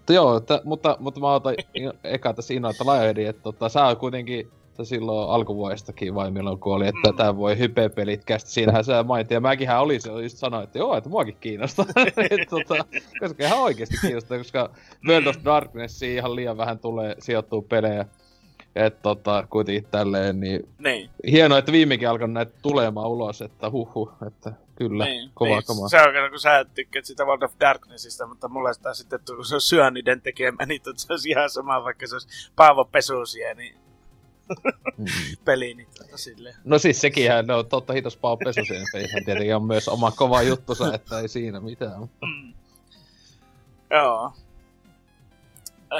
[0.00, 1.54] Mutta joo, että, mutta, mutta mä otan
[2.04, 6.86] eka tässä innoita Lionheadin, että tota, sä oot kuitenkin sä silloin alkuvuodestakin vai milloin kuoli,
[6.86, 7.16] että Mm.
[7.16, 10.96] tää voi hype-pelit kästä, siinähän sä mainittiin, ja mäkinhän olin se, just sanoin, että joo,
[10.96, 11.84] että muakin kiinnostaa,
[12.30, 12.84] et, tota,
[13.20, 14.70] koska ihan oikeesti kiinnostaa, koska
[15.08, 18.06] World of Darkness ihan liian vähän tulee sijoittuu pelejä,
[18.76, 24.10] et tota, kuitenkin tälleen, niin Niin, hienoa, että viimekin alkoi näitä tulemaan ulos, että huhu,
[24.26, 24.52] että
[24.88, 25.30] kyllä, niin.
[25.34, 25.64] kova, niin.
[25.66, 25.88] kova.
[25.88, 29.44] Se on kun sä tykkäät sitä World of Darknessista, mutta mulle sitä sitten, että kun
[29.44, 33.76] se on syöniden tekemä, niin se olisi ihan sama, vaikka se olisi Paavo Pesusia, niin
[34.98, 35.04] Mm.
[35.44, 36.54] peli, niin tota silleen.
[36.64, 40.94] No siis sekinhän, no totta hitos Pau Pesusien pelihän tietenkin on myös oma kova juttusa,
[40.94, 42.00] että ei siinä mitään.
[42.00, 42.54] mutta- Mm.
[43.90, 44.32] Joo.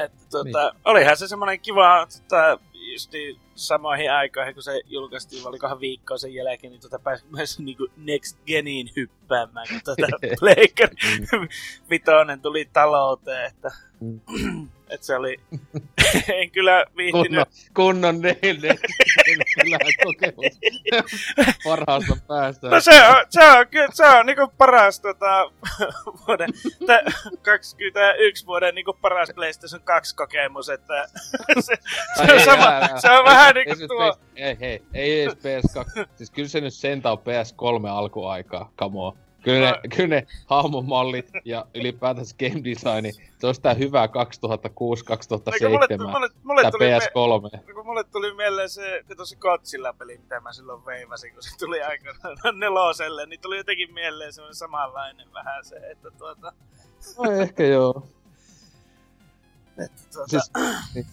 [0.05, 2.59] Että tota, olihan se semmoinen kiva, tota,
[2.93, 7.89] justi samoihin aikoihin, kun se julkaistiin, olikohan viikkoa sen jälkeen, niin tota pääsi myös niinku
[7.97, 10.07] Next Geniin hyppäämään, kun tota
[10.41, 10.91] Playker
[11.91, 14.21] vitonen tuli talouteen, että, Mm.
[14.91, 15.41] että se oli,
[16.35, 18.79] en kyllä viihtynyt, Kunnon, kunnon neille,
[19.55, 20.59] kyllähän kokemus
[21.65, 22.69] parhaasta päästä.
[22.69, 25.51] No se on, se on, kyllä, se on niinku paras tota,
[26.27, 26.51] vuoden,
[26.87, 27.03] tä,
[27.43, 31.09] 21 vuoden niinku paras PlayStation 2 kokemus, että
[31.61, 31.75] se,
[32.17, 36.07] se on sama, se on vähän Ei niinku tuo, PS Ei, hei, ei edes PS2.
[36.17, 39.17] Siis kyllä se nyt sentään on PS3 alkuaikaa, come on.
[39.45, 44.11] Kyllä ne, kyllä ne hahmomallit ja ylipäätänsä game designi, se on sitä hyvää 2006-2007.
[45.53, 47.75] Eikö mulle, mulle, mulle, Tai tuli, me, PS3.
[47.75, 51.83] kun mulle tuli mieleen se, se Godzilla peli, mitä mä silloin veivasin, kun se tuli
[51.83, 56.53] aikanaan neloselle, niin tuli jotenkin mieleen semmoinen samanlainen vähän se, että tuota,
[57.19, 58.07] No ehkä joo.
[59.85, 60.51] että tuota Siis,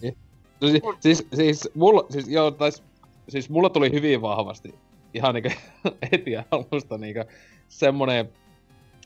[0.00, 0.18] niin.
[0.60, 2.82] No, siis, siis, siis, mulla, siis, joo, tais,
[3.28, 4.74] siis mulla tuli hyvin vahvasti
[5.14, 5.50] ihan niinku
[6.12, 7.20] heti alusta niinku
[7.68, 8.28] semmonen,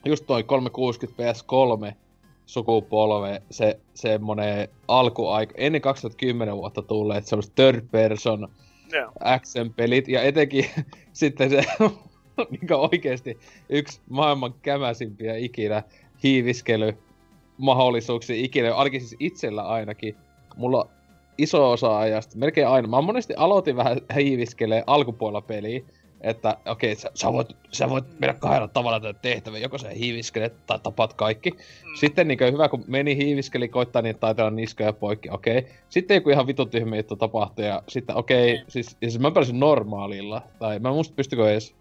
[0.04, 1.94] just toi 360 PS3
[2.46, 8.48] sukupolve, se semmonen alkuaika, ennen 2010 vuotta tulleet semmoset third person
[8.92, 9.12] joo.
[9.20, 10.66] action-pelit, ja etenkin
[11.12, 11.64] sitten se
[12.50, 13.38] niinku oikeesti
[13.68, 15.82] yksi maailman kämäsimpiä ikinä
[16.22, 16.98] hiiviskely
[17.58, 20.16] mahdollisuuksia ikinä, ainakin siis itsellä ainakin.
[20.56, 20.88] Mulla
[21.38, 22.88] iso osa ajasta, melkein aina.
[22.88, 25.80] Mä monesti aloitin vähän hiiviskelee alkupuolella peliä,
[26.20, 30.66] että okei, sä, sä, voit, sä voit mennä kahdella tavalla tätä tehtävää, joko sä hiiviskelet
[30.66, 31.50] tai tapat kaikki.
[31.50, 31.58] Mm.
[31.94, 35.66] Sitten niin hyvä, kun meni hiiviskeli, koittaa niin taitella niskoja poikki, okei.
[35.88, 38.64] Sitten joku ihan vitun tyhmä juttu tapahtui ja sitten okei, Mm.
[38.68, 41.74] siis, siis mä pelasin normaalilla, tai mä muista pystykö edes,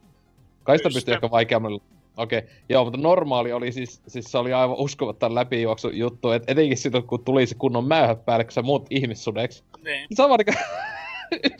[0.63, 0.97] kai sitä Pystyi.
[0.97, 1.81] pystyy ehkä vaikeammalla.
[2.17, 6.77] Okei, joo, mutta normaali oli siis, siis se oli aivan uskomatta läpijuoksu juttu, et etenkin
[6.77, 9.63] sitten kun tuli se kunnon mäyhä päälle, kun sä muut ihmissudeksi.
[9.83, 10.07] Niin.
[10.17, 10.61] Sä vaan niinku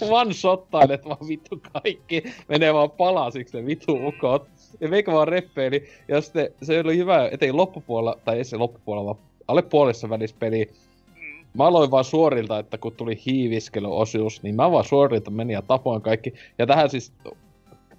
[0.15, 4.47] one shottailet vaan vittu kaikki, menee vaan palasiksi ne vittu ukot.
[4.79, 9.05] Ja meikä vaan reppeili, ja sitten se oli hyvä, ettei loppupuolella, tai ei se loppupuolella,
[9.05, 10.69] vaan alle puolessa välissä peli.
[11.15, 11.45] Mm.
[11.53, 16.01] Mä aloin vaan suorilta, että kun tuli hiiviskelyosuus, niin mä vaan suorilta menin ja tapoin
[16.01, 16.33] kaikki.
[16.59, 17.13] Ja tähän siis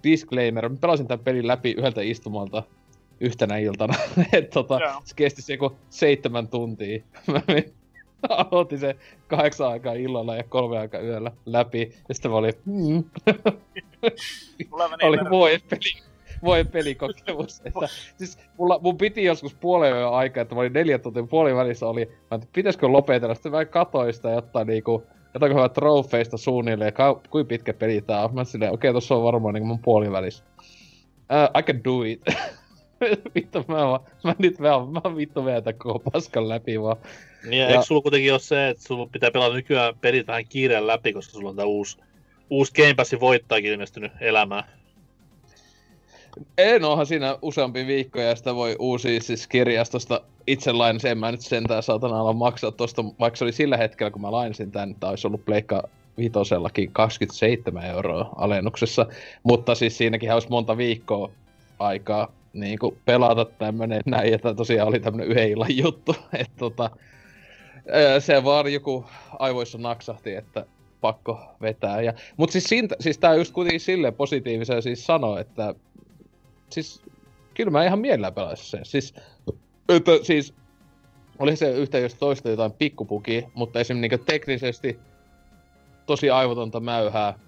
[0.03, 2.63] disclaimer, mä pelasin tämän pelin läpi yhdeltä istumalta
[3.19, 3.93] yhtenä iltana.
[4.33, 5.01] Et tota, Joo.
[5.03, 7.03] se kesti se joku seitsemän tuntia.
[8.29, 8.95] Mä aloitin se
[9.27, 11.93] kahdeksan aikaa illalla ja kolme aikaa yöllä läpi.
[12.09, 13.03] Ja sitten mä olin, mm,
[15.03, 16.03] oli voi peli.
[16.43, 17.61] Voi pelikokemus.
[17.65, 17.87] Että,
[18.17, 21.87] siis mulla, mun piti joskus puolen yön aikaa, että mä olin neljä tuntia puolin välissä
[21.87, 26.93] oli, mä että pitäisikö lopetella, sitten mä katsoin sitä jotain niinku, jotain hyvää trofeista suunnilleen,
[26.93, 28.35] ka- kuinka pitkä peli tää on.
[28.35, 30.43] Mä silleen, okei, okay, tossa on varmaan niinku mun puolivälissä.
[31.17, 32.21] Uh, I can do it.
[33.35, 36.97] vittu, mä, vaan, mä nyt mä, mä vittu vedän tän koko paskan läpi vaan.
[37.49, 40.45] Niin, ja Ja- eikö sulla kuitenkin ole se, että sulla pitää pelata nykyään pelit vähän
[40.49, 41.97] kiireen läpi, koska sulla on tää uusi,
[42.49, 44.63] uusi Game Passin voittajakin ilmestynyt elämään.
[46.57, 51.11] En onhan siinä useampi viikko ja sitä voi uusia siis kirjastosta itse lainasin.
[51.11, 54.31] En mä nyt sentään saatana ala maksaa tosta, vaikka se oli sillä hetkellä kun mä
[54.31, 55.83] lainasin tän, että olisi ollut pleikka
[56.17, 59.05] vitosellakin 27 euroa alennuksessa.
[59.43, 61.31] Mutta siis siinäkin olisi monta viikkoa
[61.79, 66.15] aikaa niin kuin pelata tämmönen näin, että tosiaan oli tämmönen yhden illan juttu.
[66.33, 66.89] Et tota,
[68.19, 69.05] se vaan joku
[69.39, 70.65] aivoissa naksahti, että
[71.01, 72.01] pakko vetää.
[72.01, 75.75] Ja, mut siis, siitä, siis tää just kuitenkin silleen positiivisen siis sanoo, että
[76.69, 77.01] siis
[77.53, 78.85] kyllä mä ihan mielellä pelaisin sen.
[78.85, 79.13] Siis,
[79.89, 80.53] että siis
[81.39, 84.99] oli se yhtä jos toista jotain pikkupuki, mutta esimerkiksi niin teknisesti
[86.05, 87.39] tosi aivotonta mäyhää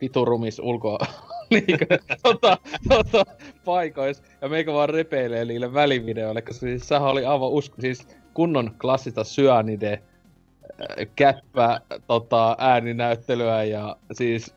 [0.00, 0.98] viturumis ulkoa
[1.50, 1.86] niinkö,
[2.22, 3.24] tota, tota,
[3.64, 8.74] paikois, ja meikä vaan repeilee niille välivideoille, koska siis sehän oli aivan usko, siis kunnon
[8.80, 14.54] klassista syönide, äh, käppä, tota, ääninäyttelyä, ja siis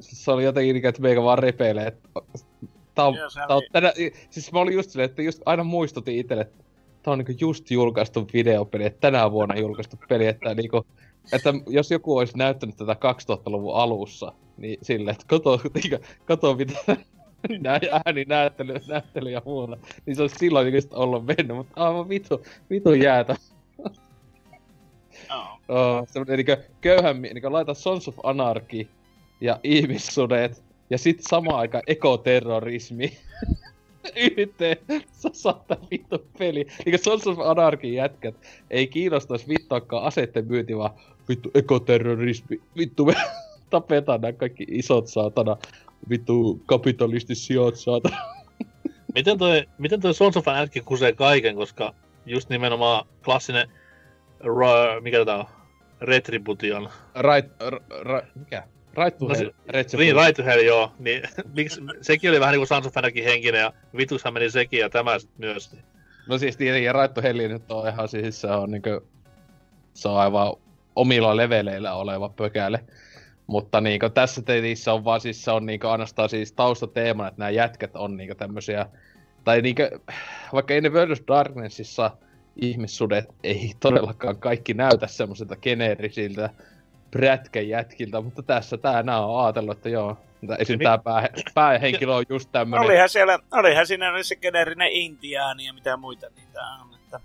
[0.00, 2.08] se oli jotenkin niin, että meikä vaan repeilee, että
[2.94, 3.92] tää on, Joo, tää on oli- tänä,
[4.30, 6.64] siis mä olin just silleen, että just aina muistutin itselle, että
[7.02, 10.86] tää on niinku just julkaistu videopeli, että tänä vuonna julkaistu peli, että niinku,
[11.32, 16.74] että jos joku olisi näyttänyt tätä 2000-luvun alussa, niin silleen, että kato, niinku, kato mitä
[17.60, 21.84] nää ääni näyttely, näyttely ja muuta, niin se olisi silloin niinku sit ollut mennyt, mutta
[21.86, 23.36] aivan vitu, vitu jäätä.
[25.30, 25.58] Joo.
[25.68, 28.88] Oh, semmonen niinku köyhän, niinku laita Sons of Anarchy
[29.40, 33.18] ja ihmissudet ja sit samaan aikaan ekoterrorismi
[34.38, 34.76] yhteen.
[35.12, 36.66] Sä saat tän vittu peli.
[36.84, 38.34] Niinku Sons of Anarchy jätkät
[38.70, 40.90] ei kiinnostais vittuakaan aseitten myynti, vaan
[41.28, 42.60] vittu ekoterrorismi.
[42.76, 43.14] Vittu me
[43.70, 45.56] tapetaan nää kaikki isot saatana.
[46.10, 48.16] Vittu kapitalistisijoit saatana.
[49.14, 51.94] Miten toi, miten toi Sons of Anarchy kusee kaiken, koska
[52.26, 53.68] just nimenomaan klassinen,
[54.40, 55.44] ra, mikä tää on,
[56.00, 56.88] Retribution.
[57.14, 58.62] Right, r, r, mikä?
[58.96, 59.50] Right to No se- hell.
[59.68, 60.16] Retribution.
[60.16, 60.92] Niin, Right to Hell, joo.
[60.98, 61.22] Niin,
[61.56, 65.18] miksi, sekin oli vähän niinku Sons of Anarchy henkinen ja vitushan meni sekin ja tämä
[65.18, 65.72] sit myös.
[65.72, 65.84] Niin.
[66.28, 69.00] No siis tietenkin Raitto Helli nyt on ihan siis se on niinku,
[69.94, 70.52] se on aivan
[70.96, 72.84] omilla leveleillä oleva pökäle.
[73.46, 77.50] Mutta niinku tässä teissä on vaan siis se on niinku ainoastaan siis taustateemana, että nämä
[77.50, 78.86] jätkät on niinku tämmösiä,
[79.44, 79.82] tai niinku,
[80.52, 82.10] vaikka ei ne World of Darknessissa
[82.56, 86.50] ihmissudet ei todellakaan kaikki näytä semmoisilta geneerisiltä
[87.12, 90.78] prätkäjätkiltä, mutta tässä tää nää on ajatellut, että joo, että esim.
[90.78, 92.84] Mi- tää pää, päähenkilö on just tämmönen.
[92.84, 96.94] Olihan siellä, olihan siinä se geneerinen intiaani ja mitä muita niitä on.
[96.94, 97.20] Että...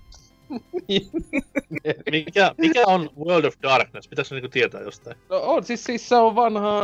[2.12, 4.08] Mikä, mikä on World of Darkness?
[4.08, 5.17] Pitäisikö niinku tietää jostain?
[5.30, 6.82] No on, siis, siis se on vanha,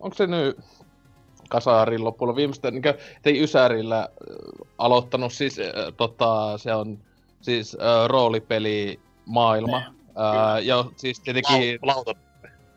[0.00, 0.58] onko se nyt
[1.48, 2.82] Kasarin loppuun viimeistä, niin
[3.22, 4.08] tei Ysärillä äh,
[4.78, 6.98] aloittanut, siis äh, tota, se on
[7.40, 9.76] siis äh, roolipeli maailma.
[9.76, 12.25] Äh, ja siis tietenkin, Lau- Lauta.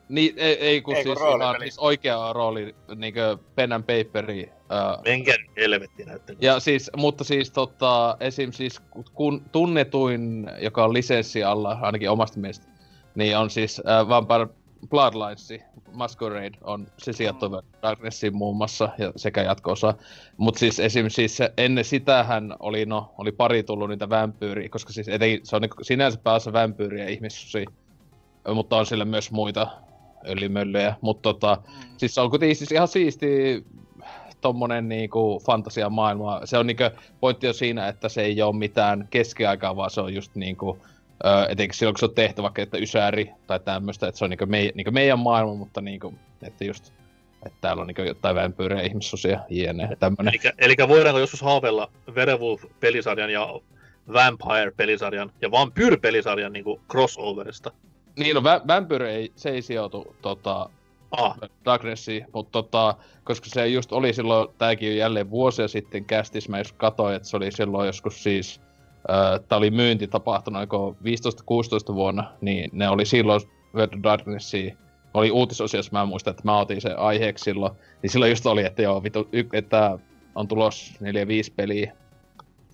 [0.10, 1.64] Niin, ei, ei kun Ei, kun siis, ihan, roolipeli.
[1.64, 4.50] siis oikea rooli, niinkö pen and paperi.
[4.72, 6.38] Äh, Menkää nyt helvettiin näyttely.
[6.42, 8.52] ja siis, mutta siis tota, esim.
[8.52, 8.80] siis
[9.14, 12.68] kun tunnetuin, joka on lisenssi alla, ainakin omasta mielestä,
[13.16, 14.48] niin on siis äh, Vampire
[14.90, 15.54] Bloodlines,
[15.94, 19.94] Masquerade on se sijoittuva Darknessin muun muassa, ja sekä jatko-osa.
[20.38, 21.06] Mutta siis esim.
[21.10, 25.62] Siis ennen sitähän oli, no, oli pari tullut niitä vampyyriä, koska siis etenkin, se on
[25.62, 27.66] niinku sinänsä päässä vampyyriä ihmissusi,
[28.54, 29.68] mutta on sillä myös muita
[30.28, 31.90] öljymöllejä, mutta tota, Mm.
[31.98, 33.64] Siis se on kuitenkin siis ihan siisti
[34.42, 36.42] tommonen niinku fantasiamaailma.
[36.46, 36.84] Se on niinku,
[37.20, 40.78] pointti on siinä, että se ei ole mitään keskiaikaa, vaan se on just niinku,
[41.26, 44.30] ö, etenkin silloin kun se on tehty vaikka, että Ysäri tai tämmöistä, että se on
[44.30, 46.94] niinku, mei, niinku meidän maailma, mutta niinku, että just,
[47.46, 49.90] että täällä on niinku jotain vampyyrejä, ihmissusia, jne.
[50.00, 50.34] Tämmönen.
[50.34, 53.48] Eli, eli voidaanko joskus haaveilla Werewolf-pelisarjan ja
[54.14, 57.72] Vampire-pelisarjan ja Vampyr-pelisarjan niinku crossoverista?
[58.20, 60.70] Niin, no vä- vampyyri ei, se ei sijoitu tota,
[61.12, 66.58] Ah, Darknessi, mutta tota, koska se just oli silloin, tääkin jälleen vuosia sitten kästis, mä
[66.58, 68.62] just katsoin, että se oli silloin joskus siis,
[69.10, 70.96] äh, tää oli myynti tapahtunut oliko
[71.92, 73.42] 15-16 vuonna, niin ne oli silloin
[73.76, 74.80] World of
[75.14, 78.82] oli uutisosiossa, mä muistan, että mä otin sen aiheeksi silloin, niin silloin just oli, että
[78.82, 80.00] joo, vitu, y- että
[80.36, 81.94] on tulos 4-5 peliä,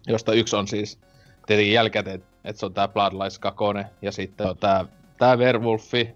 [0.07, 0.99] josta yksi on siis
[1.45, 3.63] tietenkin jälkikäteen, että se on tää Bloodlines 2,
[4.01, 4.85] ja sitten on tää,
[5.17, 6.15] tää Werewolfi,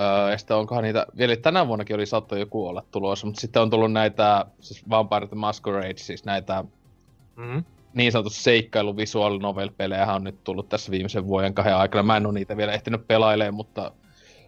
[0.00, 3.62] Öö, ja sitten onkohan niitä, vielä tänä vuonnakin oli saatto joku olla tulossa, mutta sitten
[3.62, 6.64] on tullut näitä, siis Vampire the Masquerade, siis näitä
[7.36, 7.64] mm.
[7.94, 9.70] niin sanotusti seikkailu visual novel
[10.14, 12.02] on nyt tullut tässä viimeisen vuoden kahden aikana.
[12.02, 13.92] Mä en ole niitä vielä ehtinyt pelailemaan, mutta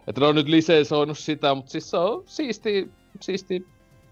[0.07, 3.67] että ne on nyt lisensoinut sitä, mutta siis se on siisti, siisti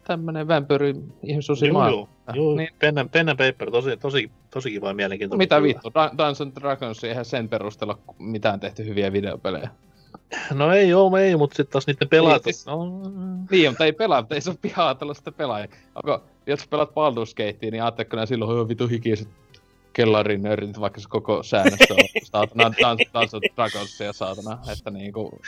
[0.09, 2.09] tämmönen vampyri ihmisuusi Joo, maailma.
[2.35, 2.47] joo.
[2.47, 2.57] joo.
[2.57, 2.69] Niin.
[2.79, 5.45] Pen, and, pen and paper, tosi, tosi, tosi kiva ja mielenkiintoinen.
[5.45, 9.71] Mitä vittu, Dun- Dungeons and Dragons eihän sen perusteella mitään tehty hyviä videopelejä.
[10.53, 12.45] No ei joo, ei, mutta sitten taas niiden pelaajat...
[12.45, 12.79] Niin, no,
[13.51, 15.69] Niin, mutta ei pelaa, mutta ei se ole pihaa tällaista pelaajia.
[15.95, 19.29] Onko, jos pelaat Baldur's Gatea, niin ajatteletko nää silloin, että vitu hikiset
[19.93, 25.41] kellarin nörrit, vaikka se koko säännöstö on saatana of Dragonsia saatana, että niinku...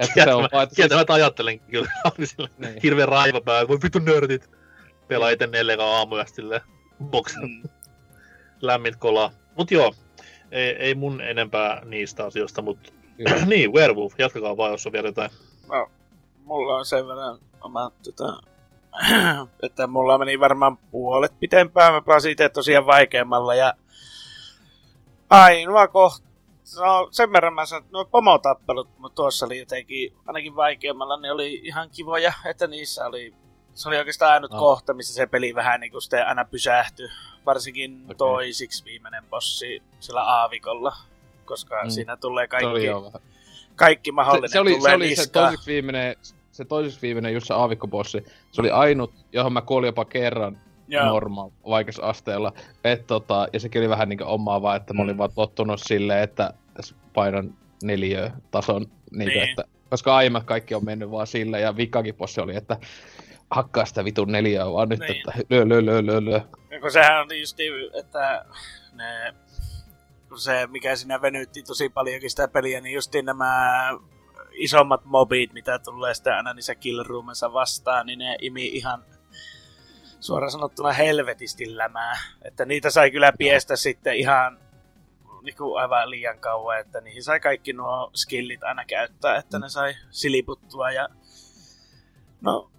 [0.00, 1.90] että se on vaan, että Kieltämättä ajattelen kyllä.
[2.58, 2.80] Niin.
[2.82, 3.68] hirveä raiva päällä.
[3.68, 4.50] Voi vittu nörtit.
[5.08, 6.60] Pelaa ite neljä aamuja silleen.
[7.04, 7.42] Boksen.
[7.42, 7.62] Mm.
[8.60, 9.30] Lämmin kolaa.
[9.56, 9.94] Mut joo.
[10.50, 12.62] ei, ei mun enempää niistä asioista,
[13.16, 13.46] Kyllä.
[13.46, 15.30] niin, Werewolf, jatkakaa vaan, jos on vielä jotain.
[15.68, 15.90] No,
[16.44, 18.42] mulla on sen verran oma, tota,
[19.62, 21.92] että mulla meni varmaan puolet pitempään.
[21.92, 23.74] Mä pelasin itse tosiaan vaikeammalla ja
[25.30, 26.29] ainoa kohta,
[26.78, 31.32] no sen verran mä sanon, että nuo pomotappelut mutta tuossa oli jotenkin, ainakin vaikeammalla, ne
[31.32, 33.34] oli ihan kivoja, että niissä oli,
[33.74, 34.58] se oli oikeastaan ainut No.
[34.58, 37.08] kohta, missä se peli vähän niin kuin sitten aina pysähtyi.
[37.46, 38.16] Varsinkin okay.
[38.16, 40.96] toisiksi viimeinen bossi sillä aavikolla,
[41.44, 41.90] koska Mm.
[41.90, 42.86] siinä tulee Se kaikki,
[43.76, 46.16] kaikki mahdollinen Se, se oli, se, tulee oli se toiseksi viimeinen,
[46.52, 48.24] se toiseksi viimeinen just se aavikkobossi.
[48.52, 50.58] Se oli ainut, johon mä kuolin jopa kerran
[50.90, 51.04] Joo.
[51.06, 52.52] normaal vaikeusasteella.
[52.84, 55.18] Et, tota, ja sekin oli vähän niinku omaa vaan, että mä olin Mm.
[55.18, 56.52] vaan tottunut silleen, että
[57.14, 59.48] painan neliö tason, niinku, Niin.
[59.50, 62.76] että, koska aiemmat kaikki on mennyt vaan sillä, ja vikakin bossi oli, että
[63.50, 65.16] hakkaa sitä vitun neliöä vaan nyt, Niin.
[65.16, 66.40] että lyö, lyö, lyö, lyö, lyö.
[66.70, 68.44] Ja kun sehän oli just niin, että
[68.92, 69.34] ne,
[70.36, 73.90] se, mikä siinä venytti tosi paljonkin sitä peliä, niin justiin nämä
[74.52, 79.04] isommat mobit, mitä tulee sitten aina niissä kill roomissa vastaan, niin ne imi ihan
[80.20, 82.16] suoraan sanottuna helvetisti lämää.
[82.42, 84.58] Että niitä sai kyllä piestä sitten ihan
[85.42, 89.68] niin kuin aivan liian kauan, että niihin sai kaikki nuo skillit aina käyttää, että ne
[89.68, 91.08] sai siliputtua ja
[92.40, 92.70] no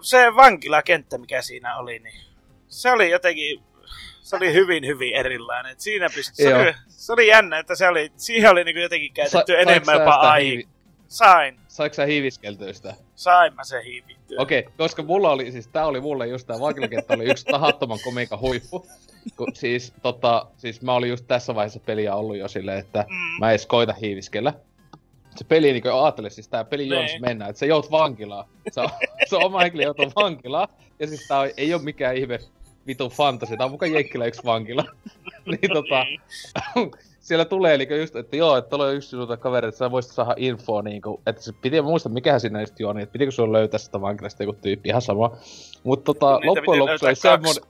[0.00, 2.20] se vankilakenttä, mikä siinä oli, niin
[2.68, 3.62] se oli jotenkin,
[4.22, 5.72] se oli hyvin, hyvin erilainen.
[5.72, 9.12] Et siinä pystyi, se, oli, se oli jännä, että se oli, siihen oli niinku jotenkin
[9.12, 10.34] käytetty Sa- enemmän jopa aikaa.
[10.36, 10.68] hiivi-
[11.08, 12.94] Sain, Saiko sä hiiviskeltyä sitä?
[13.14, 14.19] sain mä sen hiivittyä.
[14.38, 17.98] Okei, okay, koska mulla oli, siis tää oli mulle just tää vankilakenttä oli yksi tahattoman
[18.04, 18.86] komiikan huippu.
[19.36, 23.40] Kun, siis, tota, siis mä olin just tässä vaiheessa peliä ollut jo silleen, että Mm.
[23.40, 24.54] mä edes koita hiiviskellä.
[25.36, 27.22] Se peli niin ajattele, siis tää peli juonissa Niin.
[27.24, 28.44] mennään, että se jout vankilaan.
[28.72, 28.88] Se, on,
[29.28, 30.68] se on oma henkilö joutuu vankilaan.
[30.98, 32.38] Ja siis tää ei oo mikään ihme
[32.86, 34.84] vitun fantasia, tää on mukaan Jenkkilä yksi vankila.
[35.46, 36.06] niin tota,
[37.30, 40.12] siellä tulee niinku just, että joo, että tuolla on yksi sinulta kaveri, että sä voisit
[40.12, 43.78] saada infoa niinku, että se piti muista mikähän siinä just juoni, että pitikö sulla löytää
[43.78, 45.36] sitä vankilasta joku tyyppi, ihan sama.
[45.84, 47.62] Mutta tota, loppujen lopuksi oli semmonen,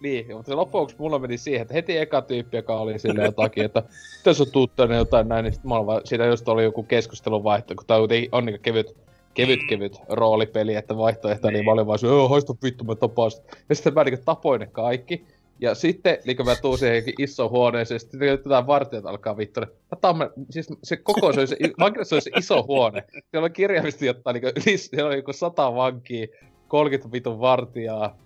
[0.00, 3.24] niin, mutta se loppujen lopuksi mulla meni siihen, että heti eka tyyppi, joka oli silleen
[3.24, 3.82] jotakin, että
[4.24, 7.44] tässä on tänne jotain näin, niin sit mä olin vaan, siitä just oli joku keskustelun
[7.44, 7.98] vaihto, kun tää
[8.32, 8.96] on niinku kevyt,
[9.34, 11.64] kevyt, kevyt roolipeli, että vaihtoehto, niin, Niin.
[11.64, 14.60] mä olin vaan se, joo, haista vittu, mä tapaan sit." Ja sitten mä niinku tapoin
[14.60, 15.26] ne kaikki.
[15.62, 19.60] Ja sitten niinku mä tuun siihen isoon huoneeseen, sitten tätä vartijat alkaa vittu.
[19.60, 23.04] Mä tamme, siis se koko se oli se, vankilassa se iso huone.
[23.30, 26.26] Siellä on kirjaimisesti jotain niinku yli, siellä oli joku sata vankia,
[26.68, 28.18] 30 vitun vartijaa.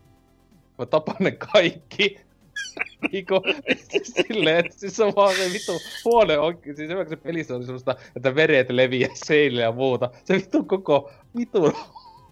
[0.79, 2.17] Mä tapan ne kaikki.
[3.13, 3.35] Niinku,
[3.79, 5.73] siis silleen, että siis on vaan se vittu
[6.05, 10.11] huone onkin, siis se, pelissä oli semmoista, että veret leviää seinille ja muuta.
[10.25, 11.73] Se vittu koko vittu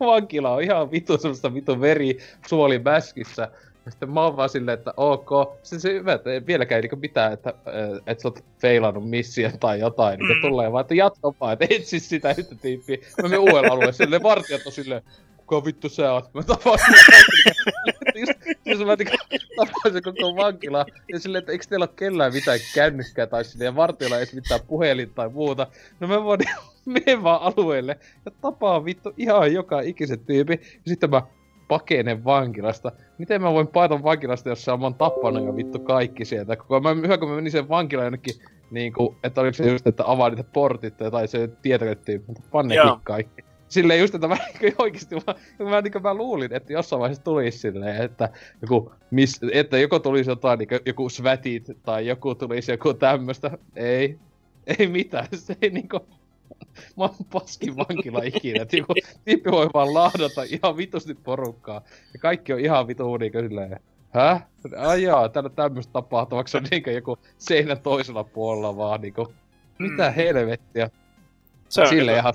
[0.01, 3.51] vankila on ihan vittu semmoista vittu veri suoli mäskissä.
[3.85, 5.29] Ja sitten mä oon vaan silleen, että ok.
[5.63, 9.59] Sitten se hyvä, että ei vieläkään niinku mitään, että, äh, että sä oot feilannut mission
[9.61, 10.19] tai jotain.
[10.19, 10.41] Niin Mm.
[10.41, 12.97] tulee vaan, että jatka vaan, että etsi sitä yhtä tyyppiä.
[13.23, 15.03] Mä menen uudelle alueelle, silleen vartijat on silleen,
[15.37, 16.35] kuka vittu sä oot?
[16.35, 16.85] Mä kaikki.
[18.15, 18.33] Just,
[18.65, 19.17] jos mä niinku
[19.57, 20.87] tapasin koko vankila.
[21.13, 24.35] Ja silleen, että eikö teillä ole kellään mitään kännykkää tai sinne, ja vartijalla ei edes
[24.35, 25.67] mitään puhelin tai muuta.
[26.01, 26.41] No mä voin
[26.87, 30.61] menen vaan alueelle ja tapaa vittu ihan joka ikisen tyypin.
[30.63, 31.23] Ja sitten mä
[31.69, 32.93] pakenen vankilasta.
[33.19, 36.57] Miten mä voin paeta vankilasta, jos mä oon tappanut jo vittu kaikki sieltä?
[36.57, 38.35] Koko mä, hyvä, kun mä menin sen vankilaan jonnekin,
[38.71, 43.45] niinku, että oliko se just, että avaa niitä portit tai se tietokonetyyppi, mutta pannekin kaikki.
[43.69, 45.39] Silleen just, että mä niinku oikeesti vaan,
[45.71, 48.29] mä, niinku, mä luulin, että jossain vaiheessa tulisi silleen, että
[48.63, 53.59] joku, mis, että joko tulisi jotain, niinku, joku svätit tai joku tulisi joku tämmöstä.
[53.77, 54.19] Ei,
[54.79, 56.01] ei mitään, se ei niinku,
[56.97, 61.83] mä oon paskin vankila ikinä, että joku tyyppi voi vaan lahdata ihan vitusti porukkaa.
[62.13, 63.81] Ja kaikki on ihan vitu niinku silleen,
[64.11, 64.43] häh?
[64.79, 69.35] Ai jaa, täällä tämmöstä tapahtumaksi on niinku joku seinän toisella puolella vaan niinku,
[69.79, 70.15] mitä Mm.
[70.15, 70.91] helvettiä.
[71.69, 72.35] Se on Sille ihan,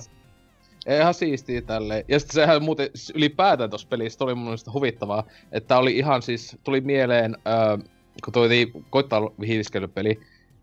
[1.00, 2.06] ihan siistiä tälleen.
[2.08, 6.58] Ja sitten sehän muuten ylipäätään tossa pelissä oli mun mielestä huvittavaa, että oli ihan siis,
[6.64, 7.78] tuli mieleen, öö,
[8.26, 8.50] kun toi
[8.90, 10.20] koittaa hiiliskelypeli,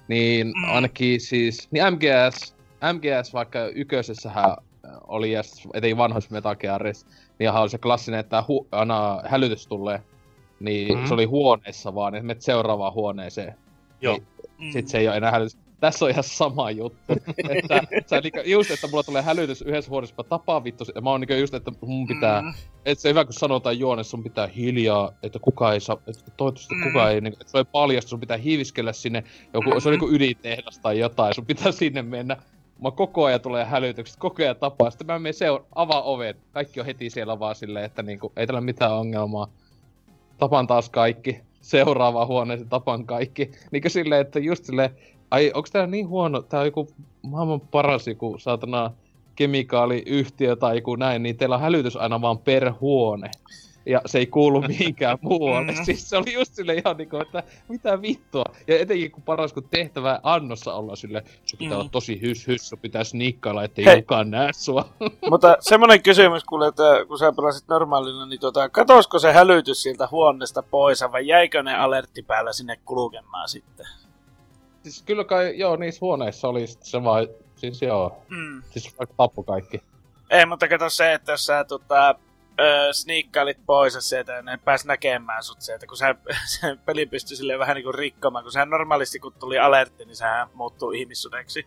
[0.08, 0.74] niin Mm.
[0.74, 2.55] ainakin siis, niin MGS,
[2.92, 7.78] MGS vaikka yköisessähän ö, oli, ja sit etenkin vanhoissa Metal Gearissa, niin ihan oli se
[7.78, 10.02] klassinen, että hu- aina hälytys tulee,
[10.60, 11.06] niin Mhm.
[11.06, 13.54] se oli huoneessa vaan, että menet seuraavaan huoneeseen.
[14.00, 14.18] Joo.
[14.58, 14.70] Mm.
[14.72, 15.58] Sit se ei ole enää hälytys.
[15.80, 16.98] Tässä on ihan sama juttu.
[17.90, 20.84] että sä niinku, just, että mulla tulee hälytys yhdessä huoneessa, mä tapaan vittu.
[20.94, 22.54] Ja mä oon niinku just, että mun pitää, Mm.
[22.84, 26.74] että se hyvä kun sanotaan juonessa, sun pitää hiljaa, että kuka ei saa, että toivottavasti
[26.74, 26.82] Mm.
[26.82, 29.24] kuka ei, niinku, että se ei paljasta, sun pitää hiiviskellä sinne,
[29.54, 32.36] joku, se on niinku ydintehdas tai jotain, sun pitää sinne mennä.
[32.82, 34.90] Mä koko ajan tulee hälytykset, koko ajan tapaa.
[34.90, 36.36] Sitten mä menen seur- avaa ovet.
[36.52, 39.48] Kaikki on heti siellä vaan silleen, että niinku, ei tällä mitään ongelmaa.
[40.38, 41.40] Tapan taas kaikki.
[41.60, 43.50] seuraavaan huoneeseen tapan kaikki.
[43.70, 44.90] Niinkö silleen, että just silleen,
[45.30, 46.88] ai onks tää niin huono, tää on joku
[47.22, 48.90] maailman paras joku saatana
[49.36, 53.30] kemikaaliyhtiö tai joku näin, niin teillä on hälytys aina vaan per huone.
[53.86, 55.72] Ja se ei kuulu mihinkään muualle.
[55.72, 55.84] Mm.
[55.84, 58.44] siis se oli just sille ihan niinku, että mitä vittua.
[58.66, 61.80] Ja etenkin kun paras, kun tehtävä annossa olla sille, sun pitää Mm.
[61.80, 64.02] olla tosi hys hys, sun pitää sniikkailla, ettei Hei.
[64.02, 64.88] kukaan näe sua.
[65.30, 70.08] Mutta semmonen kysymys kuule, että kun sä pelasit normaalina, niin tota, katosko se hälytys siltä
[70.10, 73.86] huoneesta pois vai jäikö ne alertti päällä sinne kulkemaan sitten?
[74.82, 78.62] siis kyllä kai, joo, niissä huoneissa oli se vaan, siis joo, Mm.
[78.70, 79.82] siis vaikka tappu kaikki.
[80.30, 82.14] Ei, mutta kato se, että jos sä tota,
[82.60, 86.14] ö, sniikkailit pois ja sieltä, ne pääs näkemään sut sieltä, kun sä,
[86.60, 90.48] se peli pystyi silleen vähän niinku rikkomaan, kun sehän normaalisti kun tuli alertti, niin sehän
[90.54, 91.66] muuttuu ihmissudeksi.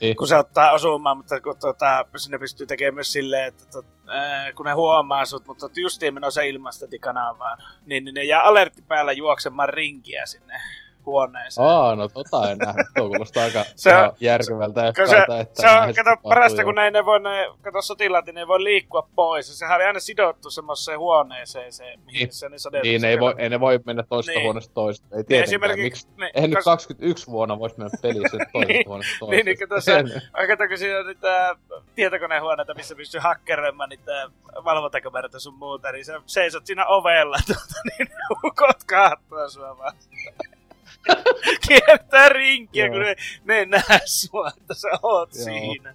[0.00, 0.16] Niin.
[0.16, 4.52] Kun se ottaa osumaan, mutta kun tota, sinne pystyy tekemään myös silleen, että tot, ää,
[4.52, 9.68] kun ne huomaa sut, mutta justiin menossa ilmastotikanavaan, niin, niin ne jää alertti päällä juoksemaan
[9.68, 10.60] rinkiä sinne
[11.06, 11.66] huoneeseen.
[11.66, 12.86] Aa, no tota en nähnyt.
[12.96, 16.90] Tuo kuulostaa aika Se on- järkevältä se, hyvältä, että se on, kato, parasta, kun ne,
[16.90, 19.48] ne voi, ne, kato sotilaat, niin ne voi liikkua pois.
[19.48, 22.32] Ja sehän oli aina sidottu semmoiseen huoneeseen, se, mihin Niin.
[22.32, 22.84] se ne sotilaat.
[22.84, 24.44] Niin, ei, voi, ei ne voi mennä toisesta Niin.
[24.44, 25.06] huoneesta toista.
[25.12, 25.78] Ei Niin tietenkään.
[25.78, 26.08] Miksi?
[26.16, 28.86] ne, Eihän nyt kas- 21 vuonna voisi mennä pelissä toisesta Niin.
[28.88, 29.36] huoneesta toisesta.
[29.36, 30.04] Niin, niin, kato, se-
[30.68, 31.56] kun siinä on niitä
[31.94, 34.30] tietokonehuoneita, missä pystyy hakkeroimaan niitä
[34.64, 39.92] valvontakameroita sun muuta, niin sä seisot siinä ovella, tuota, niin ne ukot kahtoo sua vaan.
[41.68, 45.44] Kiertää rinkiä, kun ne, ne ei näe sua, että sä oot Joo.
[45.44, 45.94] siinä.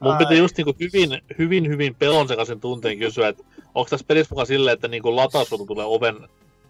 [0.00, 0.18] Mun Ai.
[0.18, 4.74] piti just niinku hyvin, hyvin, hyvin pelonsekaisin tunteen kysyä, että onko tässä pelissä mukaan silleen,
[4.74, 6.16] että niinku latausruutu tulee oven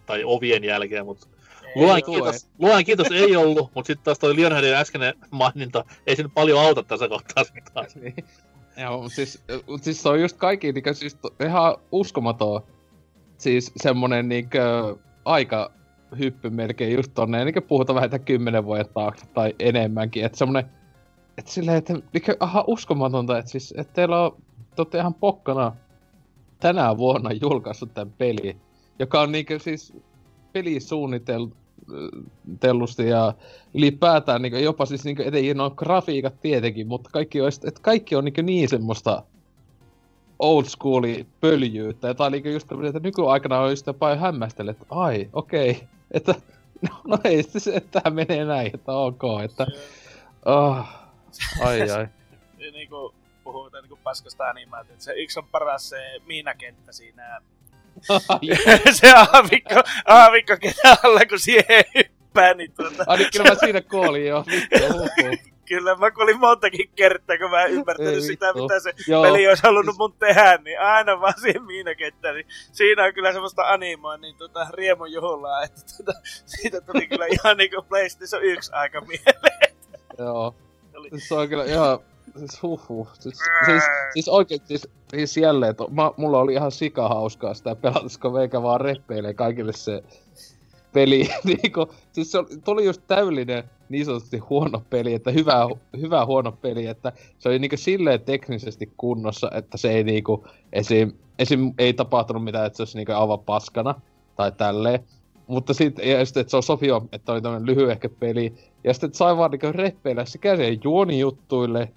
[0.05, 1.27] tai ovien jälkeen, mutta
[1.75, 2.13] luojan oo.
[2.13, 6.33] kiitos, luojan kiitos ei ollut, mutta sitten taas toi Lionheadin äskeinen maininta, ei se nyt
[6.33, 7.95] paljon auta tässä kohtaa sit taas.
[7.95, 8.15] Niin.
[8.77, 12.61] Joo, mutta siis, mut siis se on just kaikki niinkö, siis to, ihan uskomaton.
[13.37, 14.95] Siis semmonen niinkö
[15.25, 15.71] aika
[16.19, 20.65] hyppy melkein just tonne, niinkö puhutaan vähintään kymmenen vuoden taakse tai enemmänkin, että semmonen,
[21.37, 24.31] että silleen, että niinkö aha uskomatonta, että siis, että teillä on,
[24.75, 25.75] te ootte ihan pokkana
[26.59, 28.57] tänä vuonna julkaissut tämän peli,
[28.99, 29.93] joka on niinkö siis
[30.53, 33.33] pelisuunnitellusti ja
[33.73, 38.25] ylipäätään niin jopa siis niin etenkin nuo grafiikat tietenkin, mutta kaikki on, että kaikki on
[38.25, 39.23] niin, niin semmoista
[40.39, 42.13] old schoolia pöljyyttä.
[42.13, 45.83] Tai niin just tämmöinen, että nykyaikana on just jopa hämmästellä, että ai, okei, okay.
[46.11, 46.35] Että
[46.81, 49.67] no, no ei se, että tämä menee näin, että ok, että
[50.45, 50.85] oh,
[51.61, 52.07] ai ai.
[52.73, 55.03] Niinku puhutaan niinku paskasta animaatiota.
[55.03, 57.41] Se yksi on paras se miinakenttä siinä.
[58.99, 60.53] se aavikko, aavikko
[61.03, 65.47] alla, kun siihen hyppää, niin tuota, Ai niin kyllä mä siinä kuolin jo, vittu.
[65.67, 68.61] kyllä mä kuulin montakin kertaa, kun mä en Ei ymmärtänyt sitä, vittu.
[68.63, 72.35] mitä se Joo, peli olisi halunnut mun tehdä, niin aina vaan siihen miinakenttään.
[72.35, 77.57] Niin siinä on kyllä semmoista animoinnin tota, riemun juhlaa, että tota, siitä tuli kyllä ihan
[77.57, 79.75] niinku PlayStation 1 aika mieleen.
[80.17, 80.55] joo.
[80.95, 81.99] Oli- se on kyllä ihan,
[82.37, 83.09] siis huhhuh.
[83.13, 87.75] Siis, siis, siis oikein, siis, siis jälleen, että mä, mulla oli ihan sika hauskaa sitä
[87.75, 90.03] pelatasko veikä vaan reppeilee kaikille se
[90.93, 91.29] peli.
[91.43, 95.69] niinku, siis se oli, tuli just täydellinen niin sanotusti huono peli, että hyvä,
[95.99, 101.11] hyvä huono peli, että se oli niinku silleen teknisesti kunnossa, että se ei niinku, esim,
[101.39, 104.01] esim ei tapahtunut mitään, että se olisi niinku aivan paskana
[104.35, 104.99] tai tälleen.
[105.47, 109.07] Mutta sitten, ja sitten, että se on sopiva, että oli tämmönen lyhyehkö peli, ja sitten
[109.07, 111.89] että sai vaan niinku reppeillä sekä se juonijuttuille,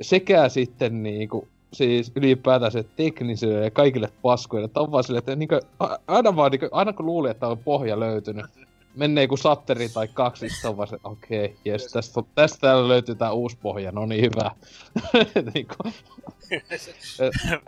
[0.00, 5.36] sekä sitten niinku, siis ylipäätään se teknisille ja kaikille paskoille, että on vaan silleen, että
[5.36, 5.60] niinku,
[6.06, 8.46] aina vaan niinku, aina kun luuli, että on pohja löytynyt,
[8.98, 12.88] menee joku satteri tai kaksi, sitten on vaan se, okei, okay, jes, tästä, tästä täällä
[12.88, 14.50] löytyy tää uusi pohja, no niin hyvä.
[15.54, 15.74] niinku,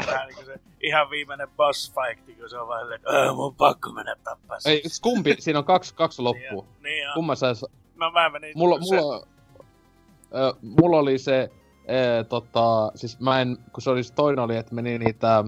[0.07, 3.55] Vähän niinku se ihan viimeinen boss fight, kun se on vaan silleen, että mun on
[3.55, 6.67] pakko mennä tappaa ei, kumpi, siinä on kaksi, kaksi loppua.
[6.83, 7.15] Niin on.
[7.15, 7.65] Kumman sais,
[7.97, 8.53] No mä menin...
[8.59, 9.27] mulla, se, mulla,
[10.35, 11.51] ö, mulla oli se,
[11.85, 15.45] e, tota, siis mä en, kun se oli se toinen oli, että meni niitä,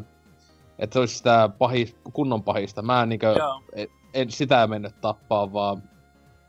[0.78, 2.82] että se olisi sitä pahis, kunnon pahista.
[2.82, 3.62] Mä en niinkö, Joo.
[4.14, 5.82] En sitä mennyt tappaa, vaan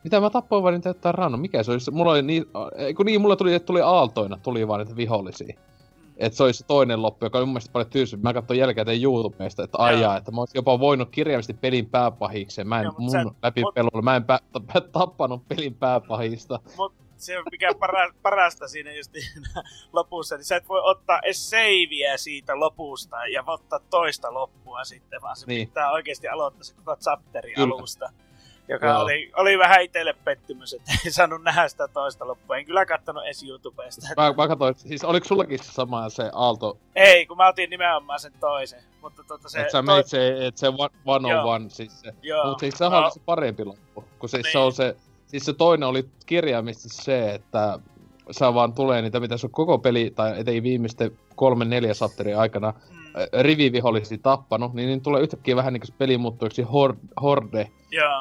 [0.03, 2.45] mitä mä tappoin vaan niitä jotain rannon, mikä se olisi, mulla oli niin,
[2.75, 5.59] ei, kun niin, mulla tuli, että tuli aaltoina, tuli vaan niitä vihollisia.
[6.17, 8.23] Että se olisi se toinen loppu, joka on mun mielestä paljon tylsempi.
[8.23, 12.67] Mä katsoin jälkikäteen YouTubesta, että ajaa, että mä olisin jopa voinut kirjaimellisesti pelin pääpahikseen.
[12.67, 14.39] Mä en Joo, mut mun sä- läpipelulla, mä en pä,
[14.91, 16.59] tappanut pelin pääpahista.
[16.77, 16.93] Mut
[17.23, 19.11] se mikä para, parasta siinä just
[19.93, 25.21] lopussa, niin sä et voi ottaa edes seiviä siitä lopusta ja ottaa toista loppua sitten,
[25.21, 25.67] vaan se Niin.
[25.67, 28.09] pitää oikeasti aloittaa se koko chapteri alusta.
[28.67, 29.01] joka Joo.
[29.01, 32.57] oli, oli vähän itselle pettymys, että ei saanut nähdä sitä toista loppua.
[32.57, 34.07] En kyllä kattonut edes YouTubesta.
[34.17, 38.19] Mä, mä katsoin, siis oliko sullakin se sama se Aalto, Ei, kun mä otin nimenomaan
[38.19, 38.83] sen toisen.
[39.01, 39.59] Mutta tota se...
[39.59, 41.41] että sä toi- meit se, että se one, one Joo.
[41.41, 42.13] on one, siis se.
[42.21, 42.45] Joo.
[42.47, 44.65] Mutta siis sehän oli se parempi loppu, kun siis se Niin.
[44.65, 44.95] on se,
[45.33, 47.79] siis se toinen oli kirjaimisesti se, että
[48.31, 52.73] sä vaan tulee niitä, mitä se koko peli, tai ettei viimeisten kolme neljä sapterin aikana
[52.91, 52.97] Mm,
[53.39, 56.61] ä, rivivihollisia tappanut, niin, niin tulee yhtäkkiä vähän niin kuin se peli muuttuu yksi
[57.21, 57.71] horde,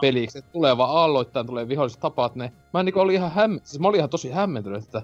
[0.00, 2.52] peliksi, että tulee vaan aalloittain, tulee viholliset, tapaat ne.
[2.74, 3.60] Mä niin olin ihan hämm...
[3.64, 5.02] siis mä olin ihan tosi hämmentynyt, että,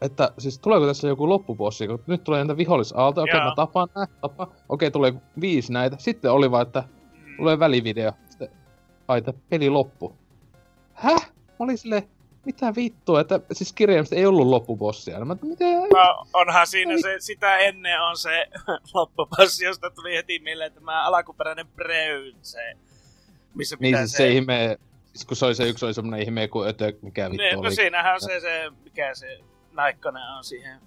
[0.00, 3.44] että siis tuleeko tässä joku loppupossi, kun nyt tulee näitä vihollisaaltoja, okei Joo.
[3.48, 6.84] mä tapaan nää, tapaan, okei tulee viisi näitä, sitten oli vaan, että
[7.26, 7.36] Mm.
[7.36, 8.48] tulee välivideo, sitten
[9.08, 10.16] ai peli loppu.
[10.92, 11.35] Häh?
[11.58, 12.08] Mä olin silleen,
[12.44, 15.24] mitä vittua, että siis kirjaimisesti ei ollut loppubossia.
[15.24, 15.64] Mä, että mitä?
[15.64, 18.46] No, onhan siinä se, sitä ennen on se
[18.94, 22.72] loppupassi, josta tuli heti mieleen tämä alkuperäinen Preyn, se,
[23.54, 24.78] missä Niin pitää siis se ihme,
[25.14, 27.64] siis kun se oli se yksi oli semmonen ihme kuin ötö, mikä vittu Ne, oli.
[27.68, 29.40] no siinähän on se, se, mikä se
[29.72, 30.80] naikkonen on siihen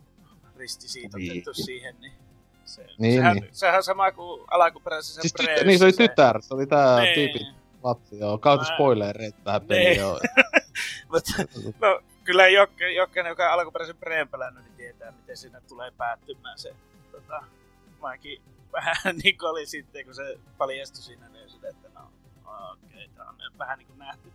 [0.58, 1.44] risti siitä Niin.
[1.52, 2.14] siihen, niin
[2.66, 3.48] se, Niin, sehän, niin.
[3.52, 7.14] sehän on sama kuin alkuperäisessä Siis tyttö, niin se oli tytär, se oli tää Niin.
[7.16, 7.40] tyyppi
[7.84, 8.38] lapsi, joo.
[8.38, 10.00] Kautta Mä- spoilereita tähän peliin, Niin.
[10.00, 10.20] joo.
[11.12, 11.32] Mutta,
[11.82, 16.60] no, kyllä Jokke, Jokkanen, joka on alkuperäisen Preyn pelannut, niin tietää, miten siinä tulee päättymään
[16.60, 16.76] se.
[17.12, 17.44] Tota,
[18.02, 18.42] mäkin
[18.74, 22.02] vähän niin kuin oli sitten, kun se paljastui siinä, niin sille, että no,
[22.72, 24.32] okei, okay, tämä on vähän niin kuin nähty.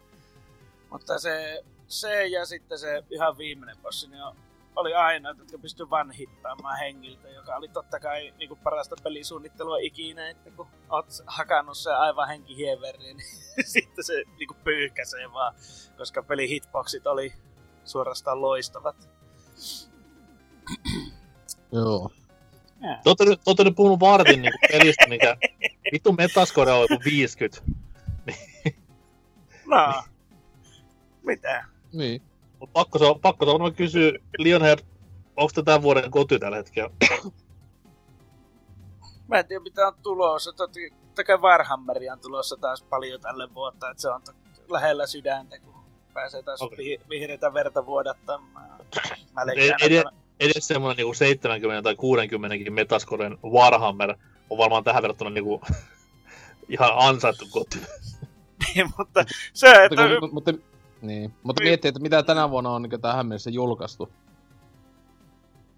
[0.91, 4.37] Mutta se, se ja sitten se ihan viimeinen bossi, niin on,
[4.77, 10.31] oli aina, jotka pystyi vanhittaamaan hengiltä, joka oli totta kai niin kuin parasta pelisuunnittelua ikinä,
[10.31, 13.17] että kun oot hakannut se aivan henkihieveriin,
[13.57, 15.55] niin sitten se niin kuin pyyhkäsee vaan,
[15.97, 17.35] koska pelin hitboxit oli
[17.85, 19.09] suorastaan loistavat.
[21.73, 22.11] Joo.
[22.81, 25.37] Te ootte nyt, te ootte nyt puhunut vartin niinku pelistä, mikä
[25.93, 27.63] vittu metascore on joku 50.
[29.67, 30.03] No,
[31.23, 31.65] mitä?
[31.93, 32.23] Niin.
[32.65, 34.79] Mut pakko se on, pakko se on kysyä, Lionhead,
[35.37, 36.91] onko tämän vuoden koti tällä hetkellä?
[39.29, 40.53] Mä en tiedä mitä on tulossa.
[40.53, 44.23] Totti, totta kai Warhammeria on tulossa taas paljon tälle vuotta, että se on
[44.69, 45.75] lähellä sydäntä, kun
[46.15, 46.77] pääsee taas okay.
[47.09, 48.71] vihreitä verta vuodattamaan.
[49.33, 54.15] Mä Ed- ed- edes semmoinen niinku 70 tai 60 metascoren Warhammer
[54.51, 55.61] on varmaan tähän verrattuna niinku
[56.69, 57.79] ihan ansaittu koti.
[58.75, 60.09] niin, mutta se, että...
[60.09, 61.35] Mutta, mutta, mutta, niin.
[61.43, 61.71] mutta Niin.
[61.71, 64.09] miettii, että mitä tänä vuonna on niin tähän mennessä julkaistu.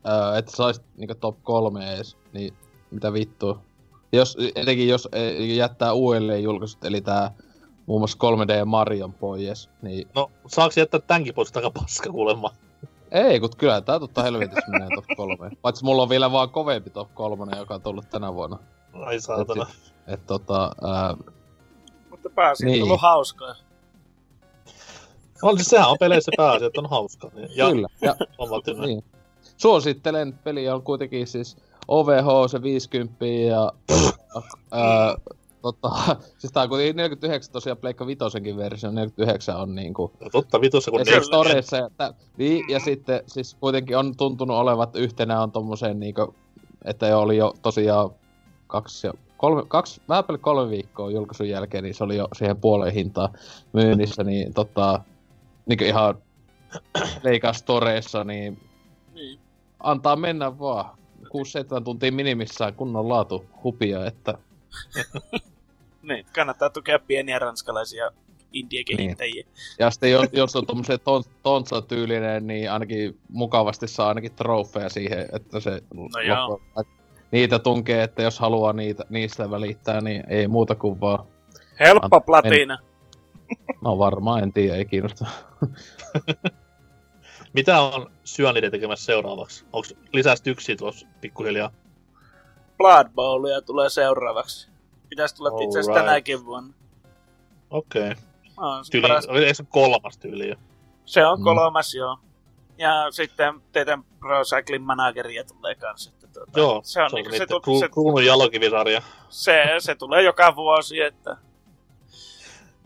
[0.09, 2.55] Öö, että saisit niin top kolme edes, niin
[2.91, 3.61] mitä vittua.
[4.12, 7.31] Jos, etenkin jos eh, jättää uudelleen julkaisut, eli tää
[7.87, 12.51] muun muassa 3D Marion pois, niin No, saaks jättää tämänkin pois takapaska kuulemma?
[13.11, 15.51] ei, kun kyllä tää totta helvetissä menee top kolme.
[15.62, 18.59] Paitsi mulla on vielä vaan kovempi top kolmonen, joka on tullut tänä vuonna.
[18.93, 19.67] Ai saatana.
[20.07, 21.14] Et tota, ää,
[22.11, 22.81] mutta pääsi Niin.
[22.81, 23.55] tullut hauskaa.
[25.57, 27.30] Siis sehän on peleissä pääasia, että on hauska.
[27.34, 27.89] Niin- Ja kyllä.
[28.03, 28.51] Ja on.
[28.87, 29.05] Niin.
[29.57, 31.57] Suosittelen, peli on kuitenkin siis
[31.89, 33.72] OVH se 50 ja
[34.70, 35.16] ää,
[35.62, 35.91] tota,
[36.39, 40.91] siis tää on kuitenkin 49 tosiaan Pleikka Vitosenkin versio, 49 on niinku No, totta vitussa,
[40.91, 45.53] kun ja Storessa, ja, tä, niin, ja sitten siis kuitenkin on tuntunut olevat yhtenä on
[45.53, 46.34] tommoseen niinku,
[46.84, 48.11] että oli jo tosiaan
[48.66, 52.95] kaksi ja kolme, kaksi, vähän kolme viikkoa julkaisun jälkeen, niin se oli jo siihen puoleen
[52.95, 53.28] hintaan
[53.72, 55.01] myynnissä, niin tota,
[55.67, 56.14] niinku ihan
[57.23, 58.61] Pleikka Storeessa, niin
[59.14, 59.39] Niin.
[59.81, 60.99] antaa mennä vaan.
[61.81, 64.35] 6-7 tuntia minimissään kunnon laatu hupia, että
[66.03, 66.27] niin.
[66.35, 68.11] Kannattaa tukea pieniä ranskalaisia
[68.53, 69.47] indie-kehittäjiä.
[69.79, 75.27] ja sitten jos, jos on tommosen ton, tontsa-tyylinen, niin ainakin mukavasti saa ainakin trofeja siihen,
[75.33, 76.61] että se No joo.
[77.31, 81.27] niitä tunkee, että jos haluaa niitä, niistä välittää, niin ei muuta kuin vaan,
[81.81, 82.79] Helppo platina.
[83.80, 85.26] No varmaan en tiedä, ei kiinnosta.
[87.53, 89.64] Mitä on Syönide tekemässä seuraavaksi?
[89.72, 91.70] Onko lisästyksiä tuossa pikkuhiljaa?
[92.78, 94.68] Blood Bowlia tulee seuraavaksi.
[95.09, 96.07] Pitäisi tulla itse asiassa Alright.
[96.07, 96.74] tänäkin vuonna.
[97.70, 98.11] Okei.
[98.11, 98.14] Okay.
[98.90, 100.57] Tyyli, paras, eikö se kolmas tyyli jo?
[101.07, 101.44] se on Mm.
[101.44, 102.18] kolmas, joo.
[102.78, 106.11] Ja sitten teidän Pro Cycling Manageria tulee kanssa.
[106.11, 108.22] Että tuota, Joo, se on, se on niinku, se, tu- kru- se, kruunun
[109.28, 111.36] se, se, tulee joka vuosi, että...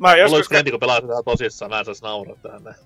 [0.01, 2.65] Mä Mulla joskus olisi klientti, kun pelaa sitä tosissaan, mä en saisi nauraa tähän.
[2.65, 2.77] näin.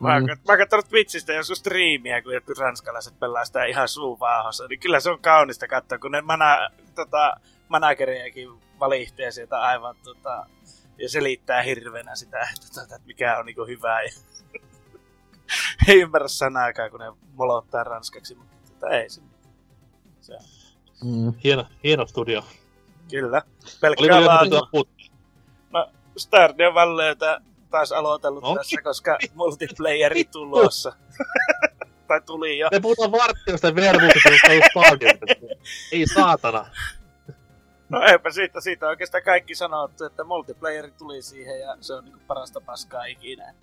[0.00, 0.26] Mä, Mm.
[0.26, 0.36] mm.
[0.48, 4.66] mä katsonut Twitchistä joskus striimiä, kun jotkut ranskalaiset pelaa sitä ihan suuvaahossa.
[4.66, 7.34] Niin kyllä se on kaunista katsoa, kun ne mana, tota,
[7.68, 8.48] manageriakin
[8.80, 10.46] valihtee sieltä aivan tota,
[10.98, 14.02] ja selittää hirveänä sitä, että, tota, että mikä on niinku hyvää.
[14.02, 14.10] Ja
[15.88, 19.20] ei ymmärrä sanaakaan, kun ne molottaa ranskaksi, mutta tota, ei se
[20.20, 20.40] se on.
[21.04, 21.32] Mm.
[21.44, 22.44] Hieno, hieno studio.
[23.10, 23.42] Kyllä,
[23.80, 24.20] pelkkää
[24.76, 25.01] put-
[26.16, 27.40] Stardew Valleytä
[27.70, 28.54] taas aloitellut No.
[28.54, 30.92] tässä, koska multiplayeri tulossa.
[32.08, 32.68] tai tuli jo.
[32.72, 33.10] Me puhutaan
[33.50, 33.74] josta on
[34.70, 35.36] Stargate.
[35.92, 36.66] Ei saatana.
[37.88, 42.20] No eipä siitä, siitä oikeastaan kaikki sanottu, että multiplayeri tuli siihen ja se on niinku
[42.26, 43.54] parasta paskaa ikinä.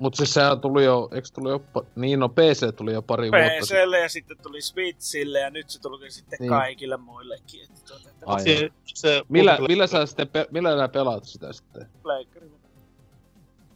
[0.00, 1.62] Mut siis sehän tuli jo, eikö tuli jo,
[1.96, 3.78] niin no PC tuli jo pari vuotta sitten.
[3.78, 6.48] PClle ja sitten tuli Switchille ja nyt se tuli sitten Niin.
[6.48, 7.62] kaikille muillekin.
[7.64, 11.52] Että tuota, että Se, se, Millä, multiplayer- millä sä sitten, pe- millä nää pelaat sitä
[11.52, 11.86] sitten?
[12.02, 12.46] pleikkari.
[12.46, 12.60] Mutta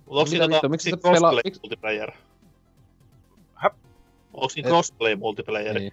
[0.06, 2.12] onko siinä vittua, miksi crossplay miksi- multiplayer?
[3.54, 3.74] Häp?
[4.34, 5.78] Onko siinä crossplay multiplayer?
[5.78, 5.92] Niin.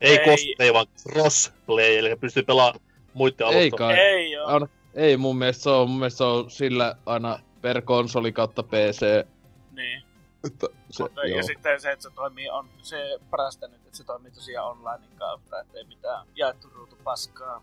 [0.00, 0.24] Ei, Ei.
[0.26, 2.80] cosplay, vaan crossplay, eli pystyy pelaamaan
[3.14, 3.76] muiden Ei alusta.
[3.76, 3.94] kai.
[3.98, 4.46] Ei oo.
[4.46, 8.62] On, ei mun mielestä se on, mun mielestä se on sillä aina per konsoli kautta
[8.62, 9.26] PC.
[9.72, 10.02] Niin.
[10.46, 11.36] Että se, Mutta, joo.
[11.36, 15.18] ja sitten se, että se toimii, on se parasta nyt, että se toimii tosiaan onlinein
[15.18, 17.62] kautta, että ei mitään jaettu ruutu paskaa.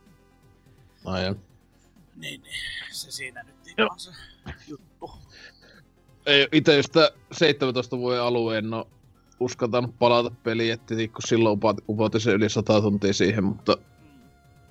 [1.05, 1.39] Aivan.
[2.15, 2.55] Niin, niin.
[2.91, 3.89] Se siinä nyt niin Joo.
[3.91, 4.11] on se
[4.67, 5.11] juttu.
[6.25, 8.87] Ei, ite sitä 17 vuoden alueen en oo
[9.39, 13.77] uskaltanut palata peliin, että kun silloin upotin se yli 100 tuntia siihen, mutta.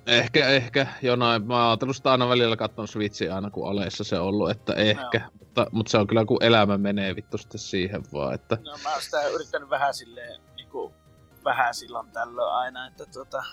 [0.07, 0.87] Ehkä, ehkä.
[1.01, 4.49] Jonain, mä oon ajatellut sitä aina välillä katson Switchiä aina kun aleissa se on ollut,
[4.49, 8.57] että ehkä, mutta, mutta, se on kyllä kun elämä menee vittu sitten siihen vaan, että
[8.65, 10.93] No mä oon sitä yrittänyt vähän silleen, niinku,
[11.43, 13.43] vähän silloin tällöin aina, että tota,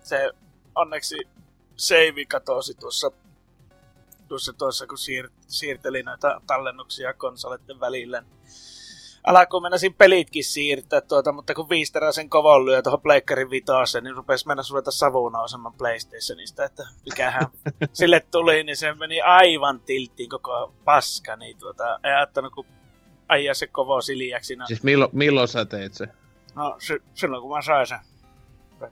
[0.00, 0.30] se
[0.74, 1.16] onneksi
[1.76, 3.10] save katosi tuossa,
[4.28, 8.22] tuossa, tuossa kun siir, siirteli näitä tallennuksia konsoleiden välillä.
[9.26, 14.16] Alkoi mennä siinä pelitkin siirtää, tuota, mutta kun viisteräisen kovon lyö tuohon Pleikkarin vitoseen, niin
[14.16, 17.46] rupesi mennä ruveta savu nousemaan PlayStationista, että mikähän
[17.92, 22.66] sille tuli, niin se meni aivan tilttiin koko paska, niin tuota, ei ajattanut kun
[23.28, 24.56] ajaa se kovo siliäksi.
[24.56, 26.08] No, siis milloin, milloin sä teit se?
[26.54, 27.98] no sy- silloin kun mä sain sen.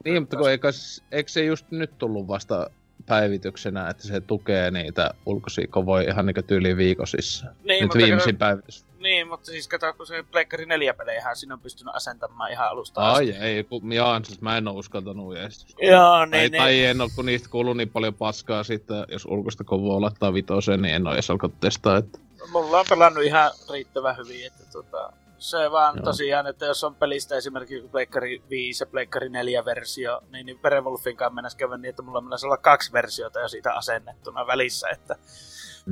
[0.05, 0.71] Niin, mutta kun eikö,
[1.11, 2.69] eikö se just nyt tullut vasta
[3.05, 7.47] päivityksenä, että se tukee niitä ulkoisia kovoja ihan niinku tyyliin viikosissa.
[7.63, 8.85] Niin, Nyt viimeisin päivitys.
[9.05, 13.01] Niin, mutta siis kato, kun se Pleikkari 4 pelejähän siinä on pystynyt asentamaan ihan alusta
[13.01, 15.65] Ai ei, kun jaan, siis mä en oo uskaltanut edes.
[15.81, 16.89] Joo, Tai, niin, tai niin.
[16.89, 20.95] en oo, kun niistä kuuluu niin paljon paskaa sitten, jos ulkoista kovoa laittaa vitoseen, niin
[20.95, 22.19] en oo edes alkanut testaa, että
[22.51, 26.03] Mulla on pelannut ihan riittävän hyvin, että tota, se vaan Joo.
[26.05, 31.17] tosiaan, että jos on pelistä esimerkiksi Pleikkari 5 ja Pleikkari 4 versio, niin, niin Werewolfin
[31.17, 35.15] kanssa mennäs käydä niin, että mulla mennäisi olla kaksi versiota jo siitä asennettuna välissä, että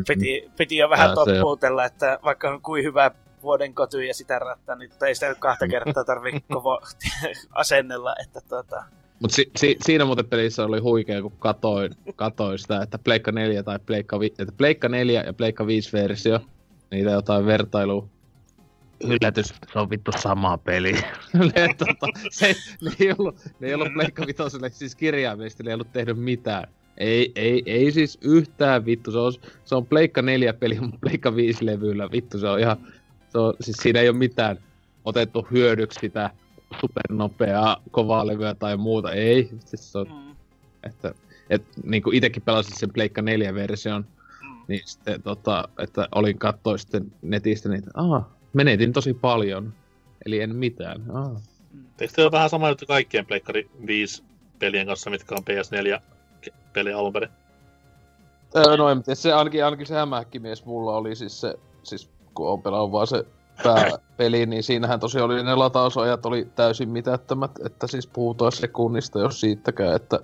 [0.07, 3.11] piti, piti jo vähän toppuutella, että vaikka on kuin hyvä
[3.43, 6.81] vuoden koty ja sitä rattaa, niin tota ei sitä kahta kertaa tarvitse kovo
[7.51, 8.83] asennella, että tota,
[9.19, 13.63] Mut si- si- siinä muuten pelissä oli huikea, kun katoin, katoin sitä, että Pleikka 4
[13.63, 16.39] tai Pleikka, vi- että Pleikka 4 ja Pleikka 5 versio,
[16.91, 18.09] niitä jotain vertailu
[19.03, 20.93] Yllätys, se on vittu sama peli.
[21.33, 25.73] Ne, tota, se, ne, ei ollut, ne ei ollut Pleikka Vitoselle siis kirjaimellisesti, ne ei
[25.73, 26.67] ollut tehnyt mitään.
[26.97, 29.33] Ei, ei, ei siis yhtään vittu, se on,
[29.65, 32.77] se on Pleikka 4 peli, mutta Pleikka 5 levyllä, vittu se on ihan,
[33.29, 34.59] se on, siis siinä ei ole mitään
[35.05, 36.29] otettu hyödyksi sitä
[36.81, 40.35] supernopeaa kovaa levyä tai muuta, ei, siis se on, mm,
[40.83, 41.13] että,
[41.49, 44.05] et, niin kuin itekin pelasin sen Pleikka 4 version,
[44.41, 44.63] mm.
[44.67, 49.73] niin sitten tota, että olin kattoi sitten netistä, niin aha, menetin tosi paljon,
[50.25, 51.39] eli en mitään, aha.
[51.99, 54.23] Eikö teillä ole vähän sama juttu kaikkien Pleikkari 5
[54.59, 55.43] pelien kanssa, mitkä on
[56.73, 57.29] PS4-peli alun perin?
[58.55, 62.49] Öö, no en tiedä, se ainakin, ainakin se hämähäkkimies mulla oli siis se, siis kun
[62.49, 63.25] on pelannut vaan se
[63.63, 69.39] pääpeli, niin siinähän tosiaan oli ne latausajat oli täysin mitättömät, että siis puhutaan sekunnista, jos
[69.39, 70.19] siitäkään, että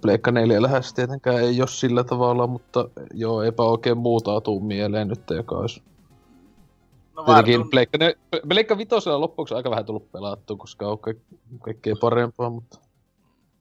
[0.00, 5.08] Pleikka 4 lähes tietenkään ei ole sillä tavalla, mutta joo, eipä oikein muuta tuu mieleen
[5.08, 5.82] nyt, joka olisi
[7.16, 8.14] No Tietenkin Pleikka, ne,
[8.48, 11.18] Pleikka vitosella loppuksi aika vähän tullut pelattua, koska on kaik,
[11.60, 12.78] kaikkea parempaa, mutta...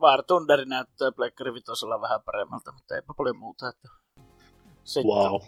[0.02, 3.70] War Thunderi näyttää Pleikkari Vitosella vähän paremmalta, mutta eipä paljon muuta.
[3.70, 3.90] Että...
[4.84, 5.42] Sitten, Wow.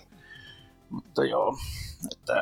[0.89, 1.57] Mutta joo.
[2.11, 2.33] Että,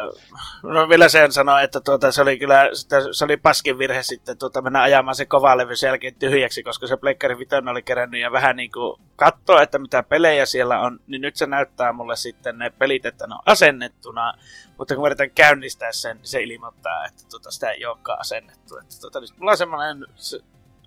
[0.64, 4.38] no vielä sen sanoa, että tuota, se oli kyllä sitä- se oli paskin virhe sitten
[4.38, 8.22] tuota, mennä ajamaan se kova levy sen jälkeen tyhjäksi, koska se Pleikkari Vitoinen oli kerännyt
[8.22, 12.16] ja vähän niin kuin katsoa, että mitä pelejä siellä on, niin nyt se näyttää mulle
[12.16, 14.34] sitten ne pelit, että ne on asennettuna,
[14.78, 18.78] mutta kun yritän käynnistää sen, niin se ilmoittaa, että tuota, sitä ei olekaan asennettu.
[18.78, 20.40] Että tuota, nyt mulla on semmoinen se,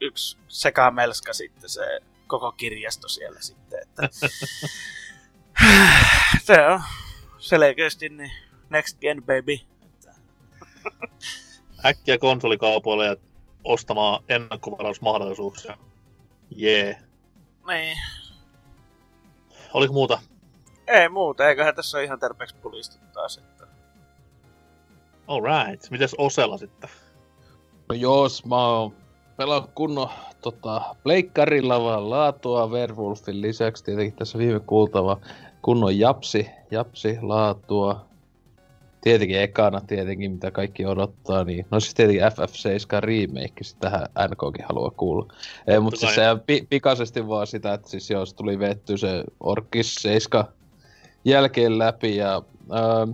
[0.03, 4.09] yksi sekamelska sitten se koko kirjasto siellä sitten, että
[6.47, 6.81] se on
[7.39, 8.33] selkeästi niin
[8.71, 9.59] next gen baby.
[11.85, 13.17] Äkkiä konsolikaupoille ja
[13.65, 15.79] ostamaan ennakkovarausmahdollisuuksia.
[16.51, 16.85] Jee.
[16.85, 17.03] Yeah.
[17.67, 17.99] niin.
[19.75, 20.21] Oliko muuta?
[20.87, 23.39] Ei muuta, eiköhän tässä ole ihan tarpeeksi pulistu taas.
[23.39, 23.67] Että...
[25.27, 25.91] Alright.
[25.91, 26.91] Mites Osella sitten?
[27.89, 29.02] No jos mä oon
[29.37, 30.09] pelannut kunnon
[30.43, 35.21] tota, pleikkarilla vaan laatua Werewolfin lisäksi, tietenkin tässä viime kuultava
[35.63, 38.13] kunnon japsi, japsi laatua.
[39.01, 44.91] Tietenkin ekana tietenkin, mitä kaikki odottaa, niin no siis tietenkin FF7 remake, tähän NKkin haluaa
[44.91, 45.35] kuulla.
[45.67, 49.95] Ei, mutta siis se pi- pikaisesti vaan sitä, että siis jos tuli vetty se Orkis
[49.95, 50.45] 7
[51.25, 53.07] jälkeen läpi ja ää,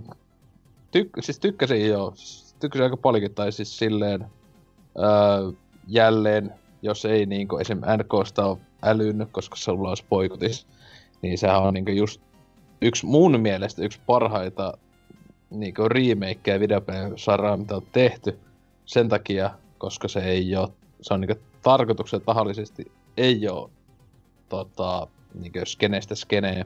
[0.97, 2.13] tyk- siis tykkäsin jo,
[2.59, 4.25] tykkäsin aika paljonkin, tai siis silleen
[4.97, 5.39] ää,
[5.89, 7.81] jälleen, jos ei niinku esim.
[7.97, 9.77] NKsta ole älynyt, koska se on
[10.09, 10.67] poikutis,
[11.21, 12.21] niin sehän on niinku just
[12.81, 14.77] yksi mun mielestä yksi parhaita
[15.49, 18.39] niinku remakeja videopelisaraa, mitä on tehty.
[18.85, 20.69] Sen takia, koska se ei ole,
[21.01, 23.69] se on niinku tarkoituksen tahallisesti ei ole
[24.49, 26.65] tota, niinku skeneistä skeneen,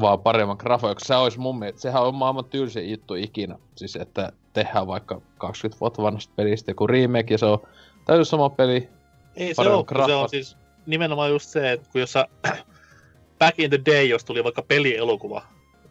[0.00, 1.06] vaan paremman grafoiksi.
[1.06, 3.58] Se olisi mun mielestä, sehän on maailman tylsin juttu ikinä.
[3.76, 7.58] Siis että tehdään vaikka 20 vuotta vanhasta pelistä joku remake ja se on
[8.04, 8.88] täysin sama peli.
[9.36, 12.28] Ei se ole, se on siis nimenomaan just se, että kun jos sä
[13.38, 15.42] back in the day, jos tuli vaikka pelielokuva,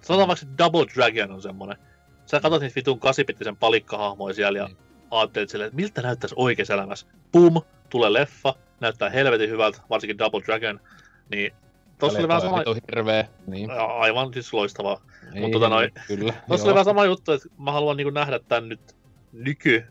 [0.01, 1.77] sanotaan vaikka Double Dragon on semmonen,
[2.25, 4.69] sä katsot niitä vitun kasipittisen palikkahahmoja siellä ja
[5.11, 7.07] ajattelet silleen, että miltä näyttäisi oikeassa elämässä.
[7.31, 10.79] Pum, tulee leffa, näyttää helvetin hyvältä, varsinkin Double Dragon,
[11.29, 11.53] niin
[12.07, 12.63] Tossa oli vähän sama...
[12.91, 13.71] Hirveä, niin.
[13.71, 15.01] Aivan siis loistavaa.
[15.33, 16.33] Niin, Mutta tota noin, kyllä.
[16.49, 18.95] Tossa oli vähän sama juttu, että mä haluan niinku nähdä tän nyt
[19.31, 19.85] nyky,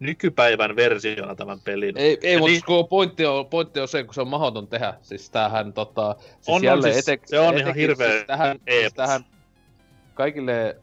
[0.00, 1.96] nykypäivän versiona tämän pelin.
[1.96, 2.88] Ei, ei mutta niin...
[2.88, 4.94] pointti, on, pointti on se, kun se on mahdoton tehdä.
[5.02, 6.16] Siis tämähän tota...
[6.18, 9.24] Siis on, jälleen on, siis, etek, se on etek, ihan hirveä siis tähän, siis tähän
[10.14, 10.76] kaikille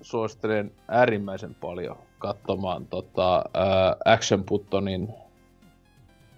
[0.00, 5.08] suosittelen äärimmäisen paljon katsomaan tota, äh, Action Buttonin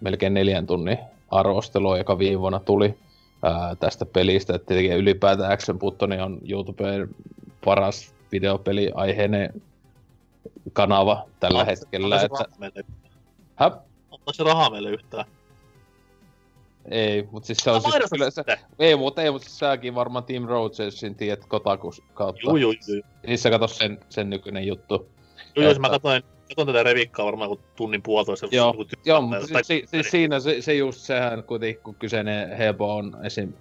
[0.00, 0.98] melkein neljän tunnin
[1.30, 2.94] arvostelua, joka viime vuonna tuli
[3.44, 4.54] ää, tästä pelistä.
[4.54, 7.08] Et tietenkin ylipäätään Action Buttoni on YouTubeen
[7.64, 9.62] paras videopeli aiheinen
[10.72, 12.18] kanava tällä Onko hetkellä.
[12.18, 12.82] Se että...
[13.54, 13.70] Hä?
[14.10, 15.24] Onko se rahaa meille yhtään?
[16.90, 18.44] Ei, mutta siis se on siis kyllä se,
[18.78, 22.40] ei, mutta ei, mutta siis säkin varmaan Team Rogersin tiedät Kotakus kautta.
[22.44, 23.02] Juu, juu, juu.
[23.26, 25.08] Niin sä kato sen, sen nykyinen juttu.
[25.56, 28.46] Joo, jos mä katsoin, katsoin tätä revikkaa varmaan kuin tunnin puolitoista.
[28.50, 32.56] Joo, niin joo mutta siis, si, si, siinä se, se just sehän, kuitenkin kun kyseinen
[32.56, 33.52] Hebo on esim.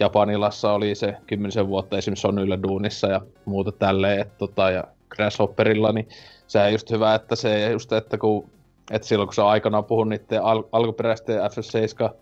[0.00, 2.14] Japanilassa oli se kymmenisen vuotta esim.
[2.16, 6.08] Sonylla duunissa ja muuta tälleen, että tota, ja Grasshopperilla, niin
[6.46, 8.50] se on just hyvä, että se just, että kun,
[8.90, 12.14] että silloin kun se on aikanaan puhunut niiden al- alkuperäisten FF7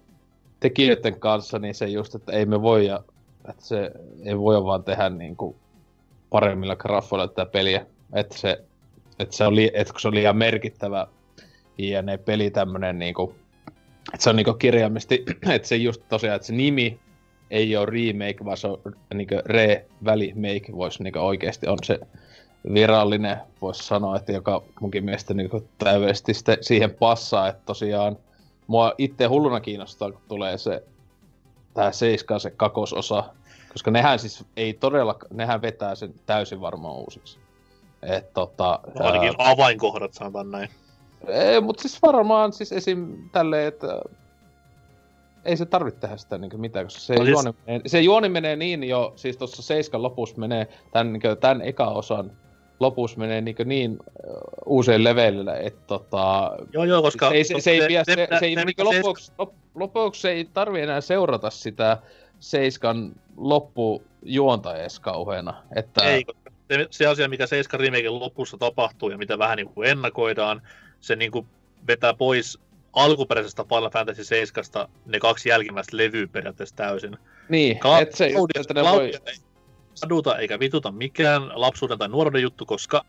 [0.60, 3.00] tekijöiden kanssa, niin se just, että ei me voi, ja,
[3.48, 3.90] että se
[4.24, 5.56] ei voi vaan tehdä niin kuin
[6.30, 7.86] paremmilla graffoilla tätä peliä.
[8.14, 8.64] Että se
[9.18, 11.06] että se, oli, että kun se oli liian merkittävä
[11.78, 13.34] JNE-peli tämmönen niinku,
[14.12, 16.98] että se on niinku kirjaimesti, että se just tosiaan, että se nimi
[17.50, 18.78] ei ole remake, vaan se on
[19.14, 22.00] niinku re-välimake, voisi niinku oikeasti on se
[22.72, 28.16] virallinen, voisi sanoa, että joka munkin mielestä niinku täydellisesti siihen passaa, että tosiaan
[28.66, 30.82] mua itse hulluna kiinnostaa, kun tulee se
[31.74, 33.24] tää seiskaa se kakososa,
[33.72, 37.43] koska nehän siis ei todella, nehän vetää sen täysin varmaan uusiksi.
[38.07, 39.50] Et, tota, no, ainakin ää...
[39.50, 40.68] avainkohdat sanotaan näin.
[41.28, 43.30] Ei, mutta siis varmaan siis esim.
[43.32, 44.02] tälleen, että
[45.44, 47.30] ei se tarvitse tehdä sitä niin mitään, koska se, no, siis...
[47.30, 51.38] juoni menee, se juoni menee niin jo, siis tuossa seiskan lopussa menee, tämän, niin kuin,
[51.38, 52.32] tämän eka osan
[52.80, 53.98] lopussa menee niin, niin
[54.66, 56.52] uuseen levelille, että tota...
[56.72, 57.30] Joo, joo, koska...
[57.30, 59.32] Se, se, se, ei, vie, se, se, ei, niin lopuksi,
[59.74, 61.98] lopuksi ei tarvi enää seurata sitä
[62.40, 65.62] seiskan loppujuonta edes kauheena.
[65.76, 66.05] Että...
[66.05, 66.24] Ei,
[66.68, 70.62] se, se asia, mikä Seiska Remaken lopussa tapahtuu ja mitä vähän niin kuin ennakoidaan,
[71.00, 71.46] se niin kuin
[71.86, 72.58] vetää pois
[72.92, 74.64] alkuperäisestä Final Fantasy 7
[75.06, 77.16] ne kaksi jälkimmäistä levyä periaatteessa täysin.
[77.48, 79.12] Niin, Ka- et se just, että ne voi...
[79.26, 79.34] Ei
[79.94, 83.04] saduta eikä vituta mikään lapsuuden tai nuoruuden juttu, koska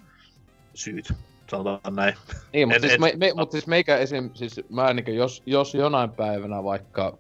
[0.74, 1.14] syyt,
[1.50, 2.16] sanotaan näin.
[2.54, 6.10] Niin, mutta siis, me, me, mut siis meikä esim, siis mä niin jos, jos jonain
[6.10, 7.18] päivänä vaikka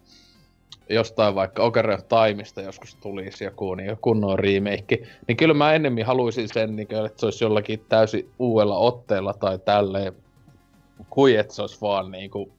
[0.89, 6.05] jostain vaikka Ocarina of Timeista joskus tulisi joku niin kunnon remake, niin kyllä mä ennemmin
[6.05, 10.13] haluaisin sen, niin kuin, että se olisi jollakin täysin uudella otteella tai tälleen,
[11.09, 12.51] kuin että se olisi vaan niin kuin,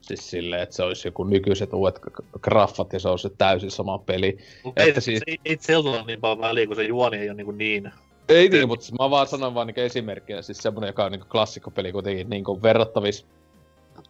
[0.00, 2.00] siis silleen, että se olisi joku nykyiset uudet
[2.40, 4.38] graffat ja se olisi täysin sama peli.
[4.64, 5.22] Mutta ei, siis...
[5.26, 7.90] ei, ei Zelda niin paljon väliä, kun se juoni ei ole niin, niin.
[8.28, 11.92] Ei niin, mutta mä vaan sanon vaan niin esimerkkiä, siis semmonen, joka on niin klassikkopeli
[11.92, 13.26] kuitenkin niin verrattavissa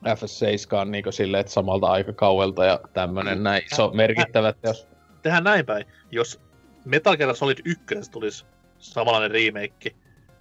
[0.07, 4.89] FS7 on niinku silleen, että samalta aikakauelta ja tämmönen näin iso merkittävä teos.
[5.23, 5.87] Tehdään näin päin.
[6.11, 6.41] Jos
[6.85, 8.45] Metal Gear Solid 1 tulisi
[8.79, 9.95] samanlainen remake,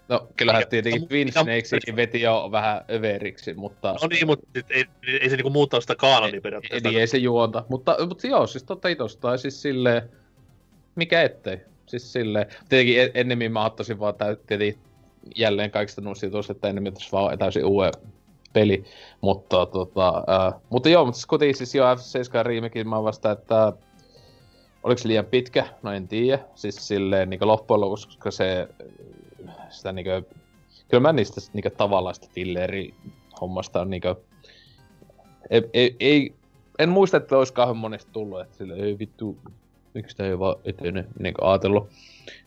[0.09, 3.95] No, kyllähän mikä, tietenkin Twin Snakesin veti jo vähän överiksi, mutta...
[4.01, 4.85] No niin, mutta ei,
[5.21, 6.89] ei se niinku muuttaa sitä kaanonia periaatteessa.
[6.89, 7.65] Niin, ei se juonta.
[7.69, 10.09] Mutta, mutta joo, siis totta itosta, siis silleen...
[10.95, 11.57] Mikä ettei?
[11.85, 12.45] Siis silleen...
[12.69, 14.13] Tietenkin ennemmin mä ottaisin vaan
[14.47, 14.79] tietenkin
[15.35, 17.91] jälleen kaikista noista jutuista, että ennemmin vaan täysin uuden
[18.53, 18.83] peli.
[19.21, 23.73] Mutta, tota, äh, mutta joo, mutta siis kuitenkin siis jo F7 remake, mä vasta, että
[24.83, 25.65] oliko se liian pitkä?
[25.83, 26.39] No en tiedä.
[26.55, 28.67] Siis silleen niin loppujen lopuksi, koska se,
[29.69, 30.25] sitä niin kuin,
[30.87, 32.93] kyllä mä niistä niin kuin, tavallaan sitä filleri
[33.41, 34.15] hommasta on niin kuin,
[35.49, 36.33] ei, ei, ei,
[36.79, 39.37] en muista, että olisi kauhean monesti tullut, että sille ei vittu,
[39.93, 41.89] miksi tämä ei vaan etene niin ajatellut.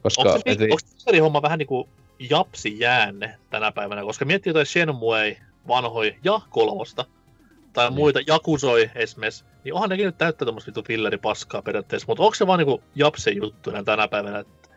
[0.03, 1.89] Koska, onko se, et, onko se homma vähän niinku
[2.19, 5.37] japsi jäänne tänä päivänä, koska miettii jotain Shenmue
[5.69, 7.05] vanhoja ja kolmosta,
[7.73, 7.95] tai niin.
[7.95, 12.47] muita, Jakusoi esimerkiksi, niin onhan nekin nyt täyttää tämmöistä vittu filleripaskaa periaatteessa, mutta onko se
[12.47, 14.69] vaan niinku japse juttu tänä päivänä, että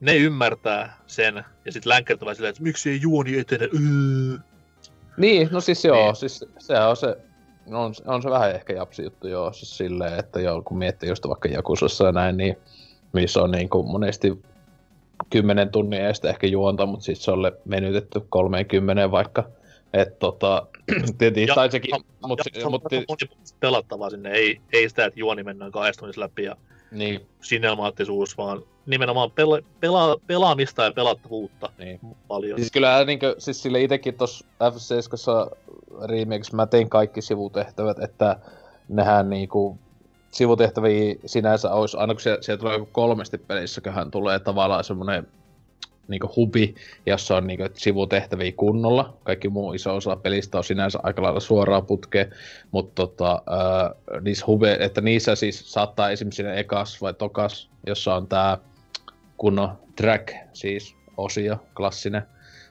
[0.00, 4.38] ne ymmärtää sen, ja sitten länkertävät silleen, että miksi ei juoni etene, öö.
[5.16, 6.16] Niin, no siis joo, niin.
[6.16, 7.16] siis sehän on se,
[7.66, 11.28] on, on se vähän ehkä japsi juttu joo, siis silleen, että joo, kun miettii just
[11.28, 12.56] vaikka Jakusassa ja näin, niin
[13.12, 14.38] missä on niin kuin monesti
[15.30, 19.48] kymmenen tunnin edestä ehkä juonta, mutta sitten se on menytetty 30 vaikka.
[19.96, 20.66] Et tota,
[21.18, 21.94] tietysti, tai sekin,
[22.26, 22.44] mutta...
[22.64, 23.20] Mut, mut,
[23.60, 26.56] pelattavaa sinne, ei, ei sitä, että juoni mennään kahdesta tunnissa läpi ja
[26.90, 27.26] niin.
[27.40, 32.00] sinemaattisuus, vaan nimenomaan pela, pela, pelaamista ja pelattavuutta niin.
[32.28, 32.58] paljon.
[32.58, 35.56] Siis kyllä niin kuin, siis sille itsekin tuossa F7
[36.08, 38.36] remakes mä tein kaikki sivutehtävät, että
[38.88, 39.78] nehän niinku
[40.30, 45.26] sivutehtäviä sinänsä olisi, aina kun siellä, siellä tulee kolmesti pelissäköhän tulee tavallaan semmoinen
[46.08, 46.74] niinku hubi,
[47.06, 49.16] jossa on niinku sivutehtäviä kunnolla.
[49.24, 52.26] Kaikki muu iso osa pelistä on sinänsä aika lailla suoraa putkea,
[52.70, 58.14] mutta tota, äh, niissä hube, että niissä siis saattaa esimerkiksi siinä ekas vai tokas, jossa
[58.14, 58.58] on tää
[59.36, 62.22] kunnon track, siis osio, klassinen,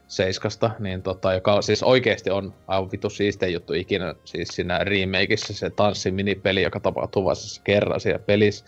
[0.07, 5.53] Seiskasta, niin tota, joka siis oikeasti on aivan vitu siistein juttu ikinä, siis siinä remakeissa
[5.53, 8.65] se tanssiminipeli, joka tapahtuu vasta siis kerran siellä pelissä,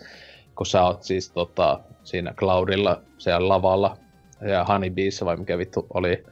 [0.54, 3.96] kun sä oot siis tota, siinä Cloudilla, siellä lavalla,
[4.40, 6.24] ja Honeybeessa vai mikä vittu oli,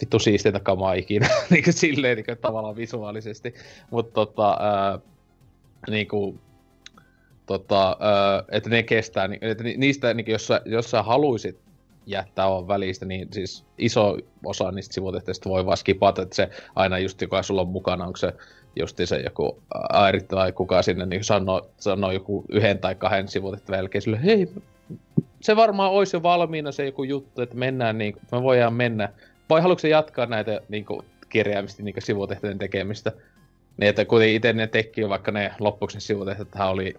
[0.00, 3.54] vittu siisteintä kamaa ikinä, niin silleen niin tavallaan visuaalisesti,
[3.90, 4.98] mutta tota, ää,
[5.90, 6.40] niin kuin,
[7.46, 11.66] tota, ää, että ne kestää, että niistä, niin jos, sä, jos sä haluisit
[12.06, 16.98] jättää on välistä, niin siis iso osa niistä sivutehtävistä voi vaan skipata, että se aina
[16.98, 18.32] just joka sulla on mukana, onko se
[18.76, 23.78] justi se joku Airi tai kuka sinne, niin sanoo, sanoo joku yhden tai kahden sivutehtävän
[23.78, 24.48] jälkeen sille, hei,
[25.46, 29.08] se varmaan olisi jo valmiina se joku juttu, että mennään niin me voidaan mennä.
[29.50, 33.12] Vai haluatko se jatkaa näitä niin kuin, kirjaimisesti niin sivutehtävien tekemistä?
[33.76, 36.96] Niin, että kuten itse ne teki, vaikka ne lopuksi sivutehtävät oli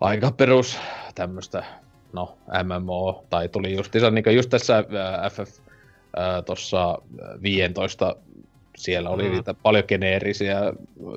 [0.00, 0.78] aika perus
[1.14, 1.64] tämmöistä
[2.12, 5.60] no, MMO, tai tuli justiinsa niin just tässä äh, FF
[6.18, 6.98] äh, tuossa
[7.42, 8.16] 15
[8.76, 9.30] siellä oli mm.
[9.30, 10.60] niitä paljon geneerisiä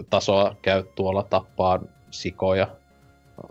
[0.10, 1.80] tasoa, käy tuolla tappaa
[2.12, 2.68] sikoja,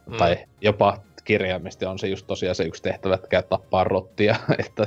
[0.07, 0.17] mm.
[0.17, 4.87] tai jopa kirjaimesti on se just tosiaan se yksi tehtävä, että käy tappaa rottia, että,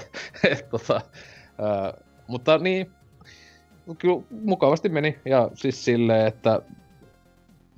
[0.51, 2.91] et, tota, äh, mutta niin,
[3.97, 6.61] kyllä mukavasti meni, ja siis silleen, että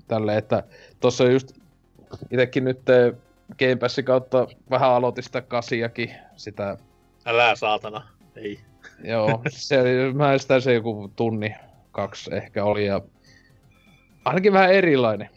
[0.08, 0.64] tälle, että
[1.00, 1.52] tuossa just
[2.32, 2.82] itsekin nyt
[3.60, 6.78] Game Passin kautta vähän aloitin sitä kasiakin, sitä...
[7.26, 8.60] Älä saatana, ei.
[9.04, 9.84] Joo, se,
[10.14, 11.56] mä sitä se joku tunni,
[11.92, 13.02] kaksi ehkä oli, ja
[14.26, 15.30] ainakin vähän erilainen.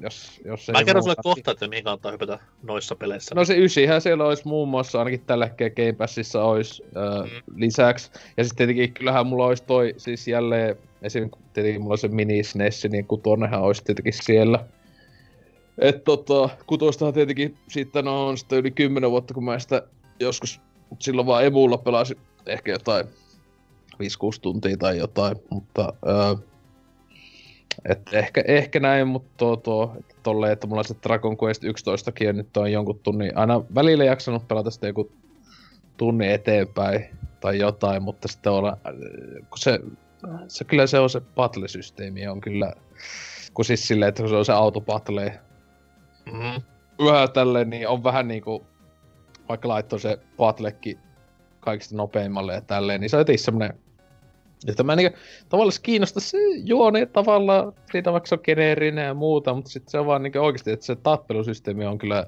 [0.00, 3.34] Jos, jos mä kerron sulle kohta, että mihin kannattaa hypätä noissa peleissä.
[3.34, 7.52] No se ysihän siellä olisi muun muassa, ainakin tällä hetkellä Game Passissa olisi äh, mm.
[7.56, 8.10] lisäksi.
[8.36, 11.30] Ja sitten tietenkin kyllähän mulla olisi toi, siis jälleen, esim.
[11.52, 14.64] tietenkin mulla on se mini SNES, niin kutonenhan olisi tietenkin siellä.
[15.78, 19.82] Et tota, kutostahan tietenkin sitten no, on sitten yli 10 vuotta, kun mä sitä
[20.20, 20.60] joskus
[20.98, 22.16] silloin vaan emulla pelasin
[22.46, 23.98] ehkä jotain 5-6
[24.42, 26.34] tuntia tai jotain, mutta öö,
[27.84, 32.32] et ehkä, ehkä näin, mutta tuo, tuo, tolleen, että mulla se Dragon Quest 11 ja
[32.32, 35.12] nyt on jonkun tunnin, aina välillä jaksanut pelata sitä joku
[35.96, 37.06] tunnin eteenpäin
[37.40, 38.78] tai jotain, mutta sitten olla,
[39.50, 39.80] kun se,
[40.48, 42.72] se kyllä se on se battle-systeemi on kyllä,
[43.54, 45.40] kun siis silleen, että kun se on se autobattle,
[46.32, 46.62] Mm-hmm.
[47.06, 48.66] Vähän tälleen, niin on vähän niinku,
[49.48, 50.98] vaikka laittoi se Batlekki
[51.60, 53.78] kaikista nopeimmalle ja tälleen, niin se on jotenkin semmonen,
[54.68, 59.54] että mä niinku tavallaan kiinnosta se juoni tavallaan, siitä vaikka se on geneerinen ja muuta,
[59.54, 62.26] mutta sitten se on vaan niinku oikeasti, että se tappelusysteemi on kyllä,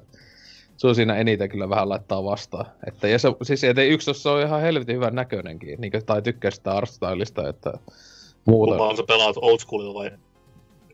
[0.77, 2.65] se on siinä eniten kyllä vähän laittaa vastaan.
[2.87, 6.51] Että, ja se, siis et yksi se on ihan helvetin hyvän näköinenkin, niin, tai tykkää
[6.51, 7.73] sitä artstylista, että
[8.45, 8.71] muuta.
[8.71, 10.11] Kumpa on se pelaat old schoolilla vai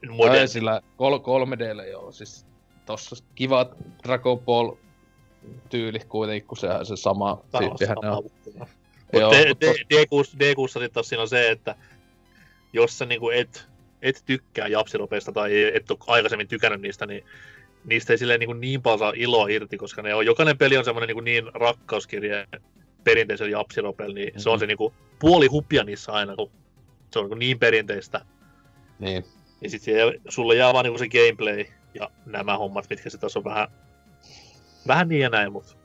[0.09, 0.47] modern?
[0.47, 2.45] sillä 3Dllä joo, siis
[2.85, 3.65] tossa kiva
[4.03, 4.71] Dragon Ball
[5.69, 8.23] tyyli kuitenkin, kun sehän se sama tyyppihän on.
[9.13, 9.35] Mutta
[9.93, 11.75] D6, D6 sitten siinä on se, että
[12.73, 13.67] jos sä niinku et,
[14.01, 17.25] et tykkää japsiropeista tai et ole aikaisemmin tykännyt niistä, niin
[17.85, 20.85] niistä ei silleen niin, niin paljon saa iloa irti, koska ne on, jokainen peli on
[20.85, 22.47] semmoinen niin, niin rakkauskirje
[23.03, 24.39] perinteisellä japsiropella, niin mm-hmm.
[24.41, 26.51] se on se niin kuin, puoli hupia niissä aina, kun
[27.13, 28.25] se on niin, niin perinteistä.
[28.99, 29.25] Niin.
[29.61, 29.95] Ja sitten
[30.29, 33.67] sulle jää vaan niin se gameplay ja nämä hommat, mitkä se tässä on vähän,
[34.87, 35.75] vähän niin ja näin, mutta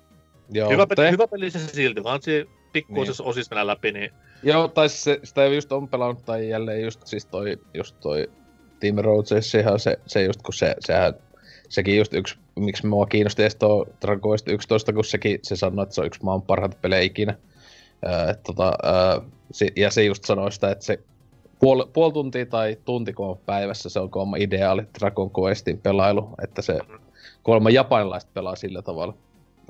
[0.53, 1.11] Joo, hyvä, te...
[1.11, 2.21] hyvä peli se silti, vaan
[2.71, 3.31] se pikkuisessa niin.
[3.31, 4.11] osissa mennä läpi, niin
[4.43, 8.31] Joo, tai siis se, sitä just on pelannut, tai jälleen just siis toi, just toi
[8.81, 11.15] Team Roaches, sehän se, se just kun se, sehän,
[11.69, 15.83] sekin just yksi, miksi mua kiinnosti edes tuo Dragon Quest 11, kun sekin, se sanoi,
[15.83, 17.35] että se on yksi maan parhaita pelejä ikinä.
[18.05, 19.21] Ää, et, tota, ää,
[19.77, 20.99] ja se just sanoi sitä, että se
[21.59, 26.31] puol, puoli tuntia tai tunti kun on päivässä, se on kolma ideaali Dragon Questin pelailu,
[26.43, 26.79] että se
[27.43, 29.15] kolme japanilaista pelaa sillä tavalla.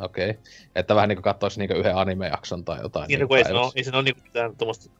[0.05, 0.31] Okei.
[0.31, 0.43] Okay.
[0.75, 3.09] Että vähän niinku katsoisi niinku yhden anime-jakson tai jotain.
[3.09, 4.91] niin, niinku ei, se ole, ei se ole niinku mitään tuommoista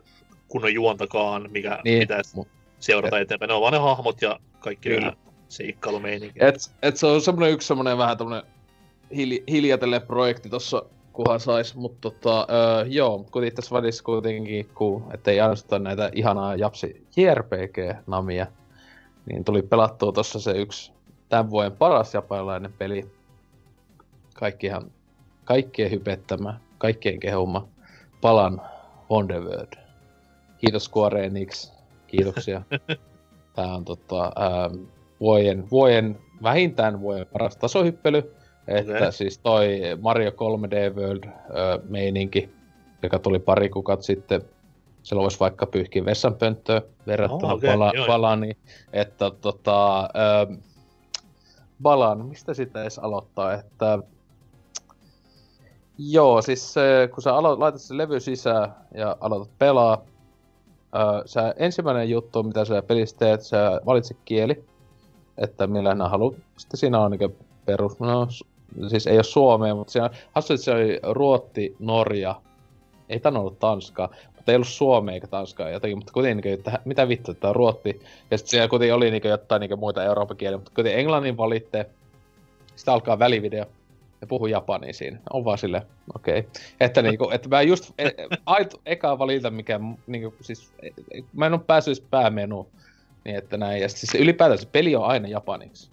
[0.49, 2.49] kunnon juontakaan, mikä Niin, pitäisi mut-
[2.81, 3.49] seurata eteenpäin.
[3.49, 5.01] Ne on vaan ne hahmot ja kaikki Kyllä.
[5.01, 5.17] nämä
[5.49, 6.39] seikkailumeininki.
[6.45, 8.43] Et, et se on semmonen yksi semmonen vähän tämmönen
[9.17, 10.83] hili, hiljatellen projekti tossa,
[11.13, 16.57] kunhan sais, mutta tota, öö, joo, kuitenkin tässä välissä kuitenkin, kun ettei ainoastaan näitä ihanaa
[16.57, 18.47] Japsi JRPG-namia,
[19.27, 20.93] niin tuli pelattua tossa se yksi
[21.29, 23.20] tämän vuoden paras japanilainen peli.
[24.41, 24.91] Kaikkihan,
[25.45, 27.69] kaikkien hypettämä, kaikkien kehuma,
[28.21, 28.63] Palan
[29.11, 29.73] Wonderworld.
[30.59, 31.73] Kiitos Square Enix,
[32.07, 32.63] kiitoksia.
[33.57, 34.85] Tää on tota, ähm,
[35.21, 38.35] vuoden, vuoden, vähintään vuoden paras tasohyppely.
[38.69, 39.13] Että Okei.
[39.13, 41.31] siis toi Mario 3D World ö,
[41.89, 42.51] meininki,
[43.03, 44.43] joka tuli pari kuukautta sitten,
[45.03, 48.07] silloin voisi vaikka pyyhkiä vessanpönttöä verrattuna Oh, okei, pala, joo.
[48.07, 48.57] Balani.
[48.93, 50.57] Että tota, ö,
[51.83, 53.99] Balan, mistä sitä edes aloittaa, että
[56.09, 60.05] Joo, siis se, kun sä alo- laitat sen levy sisään ja aloitat pelaa,
[60.97, 64.65] Öö, sä ensimmäinen juttu, mitä sä pelissä teet, sä valitset kieli,
[65.39, 66.35] että millä nää haluat.
[66.57, 68.29] Sitten siinä on niinku perus, no
[68.89, 72.35] siis ei ole suomea, mutta siinä hassu, että se oli Ruotti, Norja,
[73.09, 76.81] ei tän ollut Tanskaa, mutta ei ollut suomea eikä Tanskaa jotenkin, mutta kuitenkin, niinku, että
[76.85, 78.03] mitä vittu, että on Ruotti.
[78.31, 81.87] Ja sitten siellä kuitenkin oli niinku jotain niinku muita Euroopan kieliä, mutta kuitenkin englannin valitte,
[82.77, 83.67] sitten alkaa välivideo,
[84.21, 85.19] ja puhuu japania siinä.
[85.33, 85.83] On vaan silleen,
[86.15, 86.39] okei.
[86.39, 86.51] Okay.
[86.81, 88.11] Että niinku, että mä just, e,
[88.47, 90.89] ait, eka valita mikä, niinku, siis, e,
[91.33, 92.67] mä en oo päässyt päämenuun.
[93.25, 95.91] Niin että näin, ja siis ylipäätään se peli on aina japaniksi.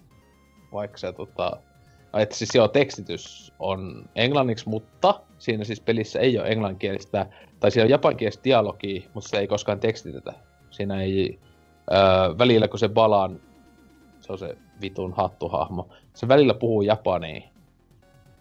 [0.74, 1.58] Vaikka se tota,
[2.14, 7.26] että siis joo, tekstitys on englanniksi, mutta siinä siis pelissä ei ole englanninkielistä,
[7.60, 10.34] tai siellä on japankielistä dialogia, mutta se ei koskaan tekstitetä.
[10.70, 11.40] Siinä ei,
[11.92, 13.40] öö, välillä kun se balaan,
[14.20, 17.42] se on se vitun hattuhahmo, se välillä puhuu japania,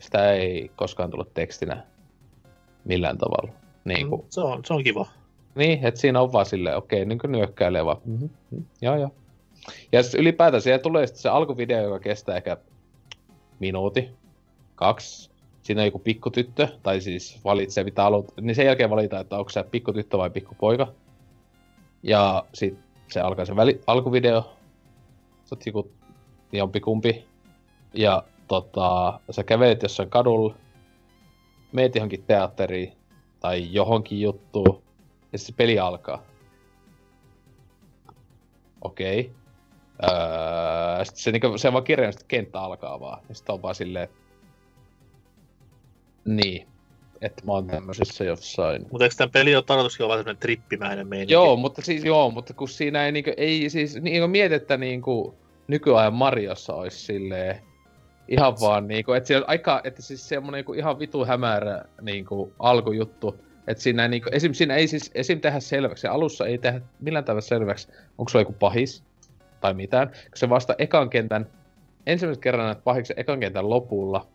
[0.07, 1.83] sitä ei koskaan tullut tekstinä
[2.85, 3.53] millään tavalla.
[3.85, 5.07] Niin, kuin, Mm, se, on, se on kiva.
[5.55, 8.29] niin että siinä on vaan silleen, okei, niin kuin nyökkäilee vaan, mm-hmm,
[8.83, 9.11] joo joo.
[9.93, 12.57] Ja sitten ylipäätään siellä tulee sitten se alkuvideo, joka kestää ehkä
[13.61, 14.09] minuutti,
[14.75, 15.31] kaksi.
[15.63, 19.51] Siinä on joku pikkutyttö, tai siis valitsee mitä haluat, niin sen jälkeen valitaan, että onko
[19.51, 20.93] se pikkutyttö vai pikkupoika.
[22.03, 24.43] Ja sitten se alkaa se väli, alkuvideo,
[25.45, 25.91] sä oot joku
[26.53, 27.25] jompikumpi,
[27.95, 30.55] ja tota, sä kävelet jossain kadulla,
[31.73, 32.93] meet johonkin teatteriin,
[33.41, 34.83] tai johonkin juttuun,
[35.33, 36.23] ja sitten se peli alkaa.
[38.83, 39.31] Okei.
[40.03, 43.23] Öö, sitten se, niinku, se vaan kirjaimesti kenttä alkaa vaan.
[43.29, 44.09] Ja sitten on vaan silleen...
[46.25, 46.67] Niin.
[47.21, 48.87] Että mä oon tämmöisessä jossain.
[48.91, 51.33] Mutta eikö tämän peli ole tarkoituskin olla semmoinen trippimäinen meininki?
[51.33, 55.35] Joo, mutta siis joo, mutta kun siinä ei niinku, ei siis niinku mieti, että niinku
[55.69, 57.63] nykyajan Mariossa olisi silleen
[58.29, 63.37] ihan vaan niinku, että siellä aika, että siis semmonen niinku ihan vitu hämärä niinku alkujuttu,
[63.67, 64.53] että siinä niinku, esim.
[64.53, 65.41] siinä ei siis, esim.
[65.41, 69.05] tehdä selväksi, se alussa ei tehdä millään tavalla selväksi, onko se joku pahis
[69.61, 71.47] tai mitään, kun se vasta ekan kentän,
[72.07, 74.27] ensimmäisen kerran näet pahiksen ekan kentän lopulla,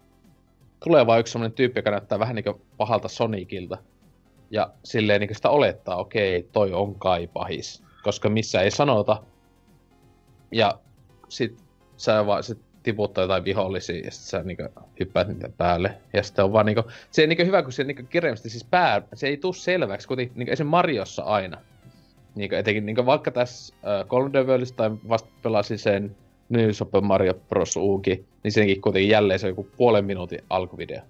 [0.83, 3.77] tulee vaan yksi semmonen tyyppi, joka näyttää vähän niinku pahalta Sonicilta.
[4.51, 7.83] Ja silleen niinku sitä olettaa, okei, toi on kai pahis.
[8.03, 9.23] Koska missä ei sanota.
[10.51, 10.79] Ja
[11.29, 11.63] sit
[11.97, 14.63] sä vaan sit tiputtaa jotain vihollisia ja sit sä niinku
[14.99, 15.97] hyppäät niiden päälle.
[16.13, 19.01] Ja sitten on vaan niinku, se on niinku hyvä, kun se niinku kirjaimesti siis pää,
[19.13, 20.67] se ei tuu selväksi, kuten niinku esim.
[20.67, 21.57] Mariossa aina.
[22.35, 26.15] Niinku etenkin niinku vaikka tässä äh, 3D Worldissa tai vasta pelasin sen
[26.49, 27.75] New Super Mario Bros.
[27.75, 31.01] Uuki, niin senkin kuitenkin jälleen se on joku puolen minuutin alkuvideo.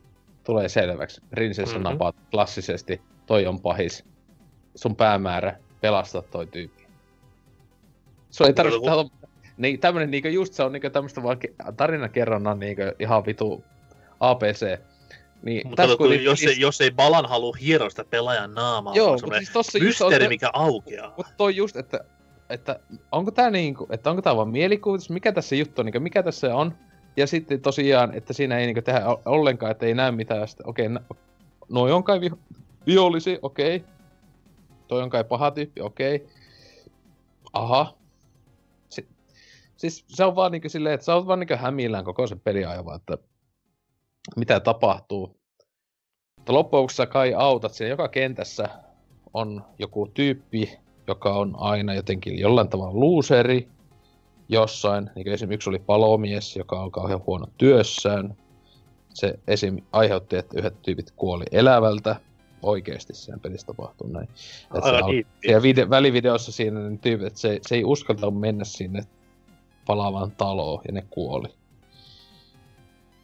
[0.43, 1.21] Tulee selväksi.
[1.29, 1.83] Prinsessa Mhm.
[1.83, 1.93] mm-hmm.
[1.93, 4.05] napaat klassisesti, toi on pahis.
[4.75, 6.83] Sun päämäärä, pelastaa toi tyyppi.
[8.29, 8.79] Se ei tarvitse.
[9.61, 13.63] Niin, tämmönen niinku just se on niinku tämmöstä vaan ke- tarinakerronnan niinku ihan vitu
[14.19, 14.79] APC.
[15.43, 19.07] Niin, Mutta tässä kun jos, ei, jos ei Balan halua hieroa sitä pelaajan naamaa, Joo,
[19.07, 21.13] mutta semmoinen siis tossa just on mysteeri, se- mikä aukeaa.
[21.17, 21.99] Mutta toi just, että,
[22.49, 22.79] että
[23.11, 26.55] onko tää niinku, että onko tää vaan mielikuvitus, mikä tässä juttu on, niinku, mikä tässä
[26.55, 26.73] on.
[27.17, 30.47] Ja sitten tosiaan, että siinä ei niinku tehdä ollenkaan, että ei näe mitään.
[30.47, 31.17] Sitten, okei, okay,
[31.69, 33.75] noi on kai viho- vihollisia, okei.
[33.75, 33.89] Okay.
[34.87, 36.15] Toi on kai paha tyyppi, okei.
[36.15, 36.27] Okay.
[37.53, 38.00] Aha.
[39.81, 42.85] Siis se on vaan niinku silleen, että sä oot vaan niinku hämillään koko sen peliajan
[42.85, 43.17] vaan, että
[44.35, 45.39] mitä tapahtuu.
[46.37, 48.69] Mutta loppujen sä kai autat siellä joka kentässä
[49.33, 53.67] on joku tyyppi, joka on aina jotenkin jollain tavalla luuseri
[54.49, 55.09] jossain.
[55.15, 58.35] Niin kuin esimerkiksi yksi oli palomies, joka on kauhean huono työssään.
[59.09, 59.77] Se esim.
[59.91, 62.15] aiheutti, että yhdet tyypit kuoli elävältä.
[62.61, 64.29] Oikeesti sen pelissä tapahtuu näin.
[64.69, 65.27] Aivan al- niin.
[65.47, 69.03] ja vide- välivideossa siinä ne tyypit, että se, se ei uskalta mennä sinne
[69.85, 71.47] palavaan taloon ja ne kuoli.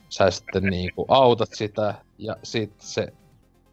[0.10, 3.14] Sä sitten niinku autat sitä ja sit se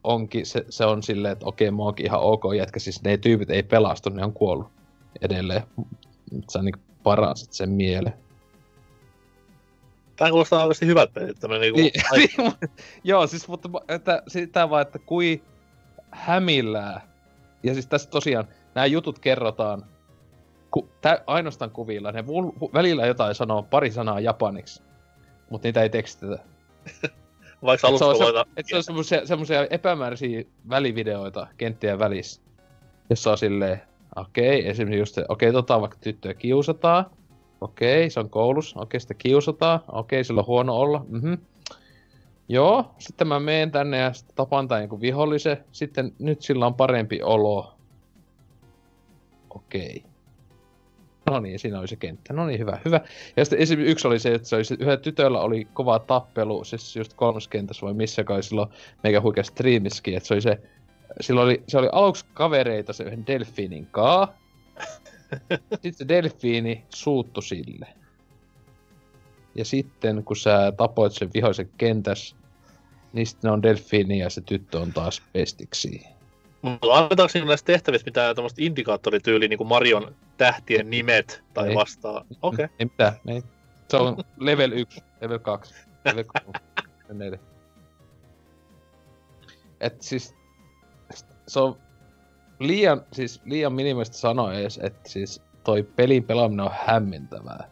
[0.05, 3.51] onkin, se, se on silleen, että okei, mä oonkin ihan ok jätkä, siis ne tyypit
[3.51, 4.69] ei pelastu, ne on kuollut
[5.23, 5.63] edelleen.
[6.53, 8.25] Sä niinku paransit sen mieleen.
[10.17, 10.87] Tää kuulostaa oikeasti.
[11.41, 12.71] Tämmönen niinku, Niin, niin,
[13.05, 15.43] joo, siis mutta että, sitä vaan, että kui
[16.11, 17.09] hämillää.
[17.63, 19.83] Ja siis tässä tosiaan nämä jutut kerrotaan
[20.75, 22.13] ku, tä, ainoastaan kuvilla.
[22.13, 24.83] Ne vul, välillä jotain sanoo pari sanaa japaniksi,
[25.51, 26.39] mutta niitä ei tekstitä.
[27.65, 28.47] vaikka se alusta on, se, voita...
[28.57, 32.43] et se on semmosia, semmosia epämääräisiä välivideoita kenttien välissä,
[33.11, 33.83] jossa on silleen,
[34.17, 37.07] okei, okay, esimerkiksi just se, okei, okay, tota vaikka tyttöä kiusataan,
[37.61, 41.05] okei, okay, se on koulussa, okei, okay, sitä kiusataan, okei, okay, sillä on huono olla,
[41.09, 41.35] mhm.
[42.49, 46.75] Joo, sitten mä menen tänne ja sitten tapaan tämän joku vihollisen, sitten nyt sillä on
[46.75, 47.75] parempi olo.
[49.51, 49.97] Okei.
[49.97, 50.14] Okay.
[51.31, 52.33] No niin, siinä oli se kenttä.
[52.33, 53.01] No niin, hyvä, hyvä.
[53.37, 56.97] Ja sitten yksi oli se, että se oli se, yhdellä tytöllä oli kova tappelu, siis
[56.97, 58.69] just kolmas kentässä vai missä kai silloin
[59.03, 60.61] meikä huikea striimiskin, että se oli se,
[61.21, 64.39] silloin oli, se oli aluksi kavereita se yhden delfiinin kaa.
[65.83, 67.87] Sitten se delfiini suuttu sille.
[69.55, 72.37] Ja sitten kun sä tapoit sen vihoisen kentäs,
[73.13, 76.14] niin sitten on delfiini ja se tyttö on taas pestiksi.
[76.65, 81.75] Mutta annetaanko siinä näissä tehtävissä mitään tämmöistä indikaattorityyliä, niin kuin Marion tähtien nimet tai Ei.
[81.75, 82.25] vastaa?
[82.43, 82.65] Okei.
[82.65, 82.77] Okay.
[82.79, 83.43] Ei mitään, ei.
[83.89, 86.59] Se on level 1, level 2, level 3,
[87.13, 87.39] 4.
[89.81, 90.35] Et siis,
[91.47, 91.77] se on
[92.59, 97.71] liian, siis liian minimistä sanoa edes, että siis toi pelin pelaaminen on hämmentävää.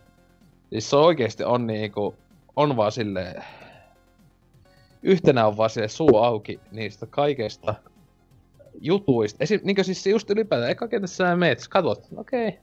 [0.71, 2.17] Siis se oikeesti on niinku,
[2.57, 3.45] on vaan silleen,
[5.03, 7.75] yhtenä on vaan silleen suu auki niistä kaikesta
[8.81, 9.45] jutuista.
[9.45, 12.61] Esim, niinkö siis just ylipäätään, eka kentässä sä meet, katot, okei, okay.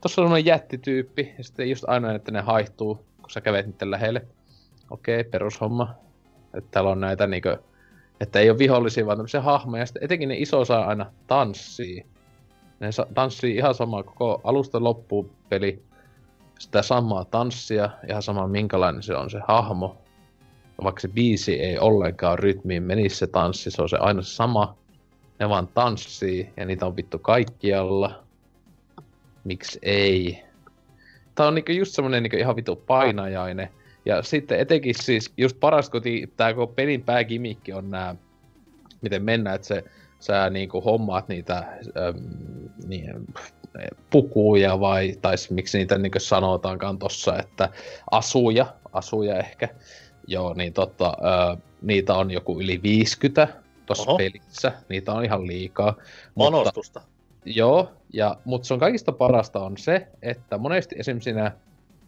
[0.00, 4.26] tossa on jättityyppi, ja sitten just aina, että ne haihtuu, kun sä kävet niiden lähelle.
[4.90, 5.94] Okei, okay, perushomma.
[6.54, 7.58] Että täällä on näitä niinkö,
[8.20, 12.06] että ei ole vihollisia, vaan tämmöisiä hahmoja, ja sitten etenkin ne iso saa aina tanssii.
[12.80, 15.82] Ne sa- tanssii ihan samaa koko alusta loppuun peli,
[16.58, 19.96] sitä samaa tanssia, ihan sama minkälainen se on se hahmo.
[20.84, 24.76] Vaikka se biisi ei ollenkaan rytmiin menisi se tanssi, se on se aina sama.
[25.38, 28.24] Ne vaan tanssii, ja niitä on vittu kaikkialla.
[29.44, 30.42] Miksi ei?
[31.34, 33.68] Tää on niinku just semmonen niinku ihan vittu painajainen.
[34.04, 38.14] Ja sitten etenkin siis just paras koti, tää koko pelin pääkimikki on nää,
[39.00, 39.84] miten mennään, että se,
[40.20, 42.16] sä niinku hommaat niitä äm,
[42.86, 43.26] niin,
[44.10, 47.68] pukuja vai, tai miksi niitä niinku sanotaankaan tossa, että
[48.10, 49.68] asuja, asuja ehkä.
[50.26, 51.16] Joo, niin tota,
[51.52, 53.48] ö, niitä on joku yli 50
[53.86, 54.18] tossa Oho.
[54.18, 54.72] pelissä.
[54.88, 55.94] Niitä on ihan liikaa.
[56.34, 57.00] Mutta, Panostusta.
[57.44, 61.52] joo, ja, mutta se on kaikista parasta on se, että monesti esimerkiksi siinä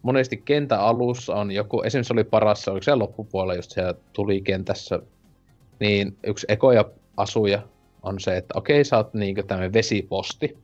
[0.02, 4.98] monesti kentän alussa on joku, esimerkiksi oli parassa, oliko se loppupuolella, just siellä tuli kentässä,
[5.80, 6.84] niin yksi ekoja
[7.16, 7.62] asuja
[8.02, 10.58] on se, että okei, sä oot niinkö tämmönen vesiposti,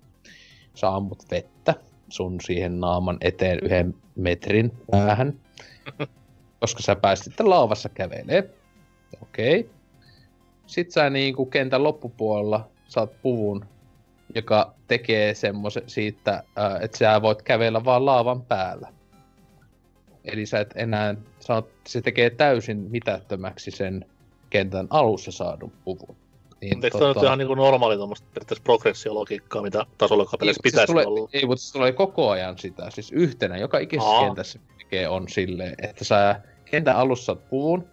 [0.74, 1.74] sä ammut vettä
[2.08, 5.40] sun siihen naaman eteen yhden metrin päähän,
[6.60, 8.50] koska sä pääsit sitten laavassa kävelee.
[9.22, 9.70] Okei.
[10.66, 13.64] Sitten sä niinku kentän loppupuolella saat puvun,
[14.34, 18.92] joka tekee semmoisen siitä, ää, että sä voit kävellä vaan laavan päällä.
[20.24, 24.04] Eli sä et enää, sä oot, se tekee täysin mitättömäksi sen
[24.50, 26.16] kentän alussa saadun puvun.
[26.60, 30.72] Niin, Mutta eikö toi nyt ihan niinku normaali tuommoista periaatteessa progressiologiikkaa, mitä tasolla pelissä siis
[30.72, 31.28] pitäisi tulee, olla?
[31.32, 32.90] Ei, mutta se tulee koko ajan sitä.
[32.90, 34.24] Siis yhtenä, joka ikisessä Aa.
[34.24, 37.88] kentässä tekee on silleen, että sä kentän alussa saat puvun.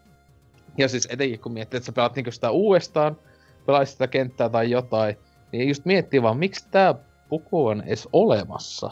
[0.82, 3.18] Ja siis etenkin kun miettii, että sä pelaat niinku sitä uudestaan,
[3.66, 5.18] pelaat sitä kenttää tai jotain,
[5.52, 6.96] niin just miettii vaan, miksi tää
[7.30, 8.92] puku on edes olemassa.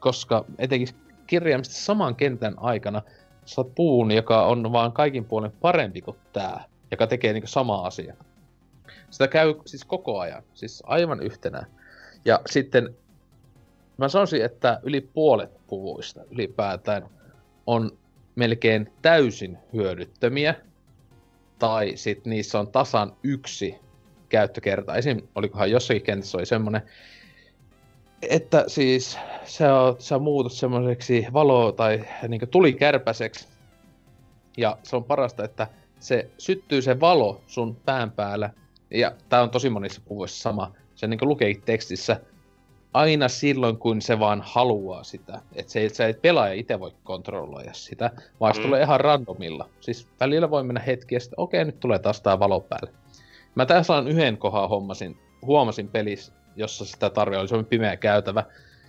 [0.00, 0.88] Koska etenkin
[1.26, 3.02] kirjaimisesti saman kentän aikana
[3.44, 8.14] saat puvun, joka on vaan kaikin puolen parempi kuin tää, joka tekee niinku sama asia.
[9.10, 11.66] Sitä käy siis koko ajan, siis aivan yhtenä.
[12.24, 12.94] Ja sitten
[13.96, 17.08] mä sanoisin, että yli puolet puvuista ylipäätään
[17.66, 17.90] on
[18.34, 20.54] melkein täysin hyödyttömiä
[21.60, 23.74] tai sitten niissä on tasan yksi
[24.28, 24.96] käyttökerta.
[24.96, 25.20] Esim.
[25.34, 26.82] olikohan jossakin kentässä oli semmoinen,
[28.22, 33.48] että siis sä, oot, sä muutut semmoiseksi valo- tai niin tulikärpäseksi.
[34.56, 35.66] Ja se on parasta, että
[36.00, 38.50] se syttyy se valo sun pään päällä.
[38.90, 40.72] Ja tämä on tosi monissa kuvoissa sama.
[40.94, 42.20] Se niin lukee tekstissä,
[42.94, 45.40] aina silloin, kun se vaan haluaa sitä.
[45.54, 48.10] Että se, sä et pelaaja itse voi kontrolloida sitä,
[48.40, 48.66] vaan se mm.
[48.66, 49.68] tulee ihan randomilla.
[49.80, 52.90] Siis välillä voi mennä hetki ja sitten okei, nyt tulee taas tää valo päälle.
[53.54, 58.44] Mä tässä on yhden kohan hommasin, huomasin pelissä, jossa sitä tarvii, oli semmoinen pimeä käytävä.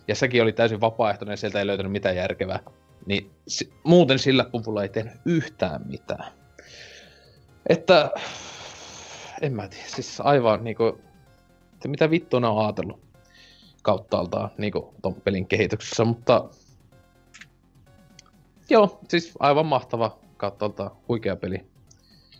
[0.07, 2.59] Ja sekin oli täysin vapaaehtoinen sieltä ei löytänyt mitään järkevää.
[3.05, 6.31] Niin si- muuten sillä puvulla ei tehnyt yhtään mitään.
[7.69, 8.11] Että
[9.41, 10.99] en mä tiedä, siis aivan niinku,
[11.73, 13.10] että mitä vittua ne on ajatellut
[13.81, 16.49] kauttaaltaan niinku ton pelin kehityksessä, mutta
[18.69, 21.65] joo, siis aivan mahtava kauttaaltaan, huikea peli.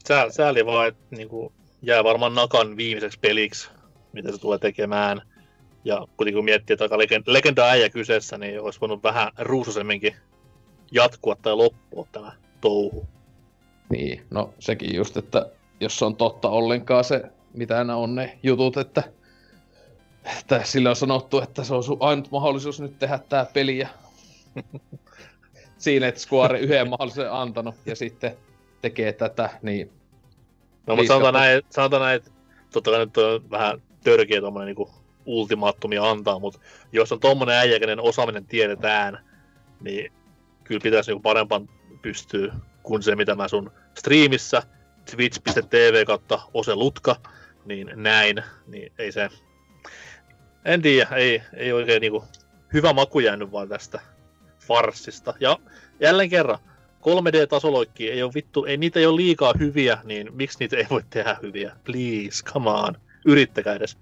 [0.08, 3.70] Sää, sääli vaan, että niinku, jää varmaan Nakan viimeiseksi peliksi,
[4.14, 5.22] mitä se tulee tekemään.
[5.86, 6.98] Ja kuitenkin kun miettii, että aika
[7.28, 10.16] legenda äijä kyseessä, niin olisi voinut vähän ruususemminkin
[10.92, 12.32] jatkua tai loppua tämä
[12.62, 13.08] touhu.
[13.90, 15.50] Niin, no sekin just, että
[15.80, 17.22] jos on totta ollenkaan se,
[17.54, 19.04] mitä nämä on ne jutut, että,
[20.26, 23.88] että sillä on sanottu, että se on sun ainut mahdollisuus nyt tehdä tämä peli ja
[25.78, 28.38] siinä, että Square yhden mahdollisuuden antanut ja sitten
[28.82, 29.92] tekee tätä, niin...
[30.88, 32.32] No, mutta sanotaan näin, sanotaan näin, että
[32.74, 34.88] totta kai nyt on vähän törkeä tuommoinen niin
[35.26, 36.60] ultimaattumia antaa, mutta
[36.92, 39.26] jos on tuommoinen äijä, kenen osaaminen tiedetään,
[39.82, 40.12] niin
[40.64, 41.70] kyllä pitäisi niin parempaan
[42.02, 44.64] pystyä kuin se, mitä mä sun striimissä
[45.12, 47.16] twitch.tv kautta Ose Lutka,
[47.66, 49.30] niin näin, niin ei se...
[50.66, 52.24] En tiedä, ei, ei oikein niinku
[52.74, 54.00] hyvä maku jäänyt vaan tästä
[54.60, 55.34] farssista.
[55.40, 55.58] Ja
[56.00, 56.60] jälleen kerran,
[57.02, 61.02] 3D-tasoloikki ei ole vittu, ei niitä ei ole liikaa hyviä, niin miksi niitä ei voi
[61.10, 61.76] tehdä hyviä?
[61.84, 62.98] Please, come on.
[63.26, 63.98] Yrittäkää edes.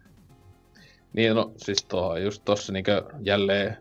[1.14, 2.86] Niin, no siis tuohon just tossa niin
[3.22, 3.78] jälleen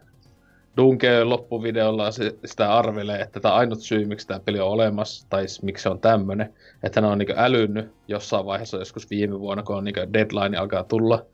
[0.76, 5.46] Dunke loppuvideolla se, sitä arvelee, että tämä ainut syy, miksi tämä peli on olemassa, tai
[5.62, 9.76] miksi se on tämmöinen, että ne on niin älynnyt jossain vaiheessa joskus viime vuonna, kun
[9.76, 11.26] on niin deadline alkaa tulla,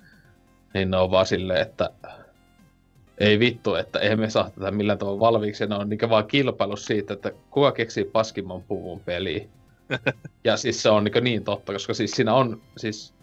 [0.74, 1.90] niin ne on vaan silleen, että
[3.18, 6.76] ei vittu, että eihän me saa tätä millään tavalla valmiiksi, ne on niin vaan kilpailu
[6.76, 9.50] siitä, että kuka keksii paskimman puvun peliin.
[10.44, 13.14] ja siis se on niin, niin totta, koska siis siinä on siis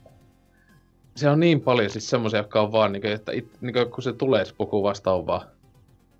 [1.16, 3.92] se on niin paljon siis semmoisia, jotka on vaan, niin kuin, että it, niin kuin,
[3.92, 5.48] kun se tulee se puku vasta on vaan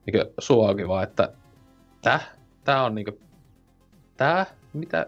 [0.06, 1.34] niin suokin vaan, että
[2.02, 2.20] tää,
[2.64, 3.20] tää on niinku,
[4.18, 5.06] tää, mitä,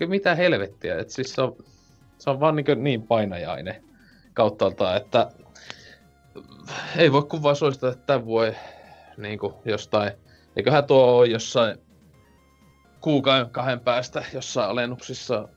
[0.00, 1.56] niin mitä helvettiä, että siis se on,
[2.18, 3.91] se on vaan niin, niin painajainen
[4.34, 5.30] kauttaaltaan, että
[6.96, 8.54] ei voi kuvaa suosittaa, että tämän voi
[9.16, 10.12] niin kuin jostain,
[10.56, 11.78] eiköhän tuo ole jossain
[13.00, 15.48] kuukauden kahden päästä jossain alennuksissa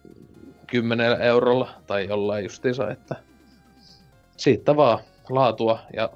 [0.68, 3.15] 10 eurolla tai jollain justiinsa, että
[4.38, 4.99] siitä vaan
[5.30, 6.10] laatua ja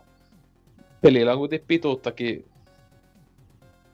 [1.01, 2.45] pelillä on kuitenkin pituuttakin.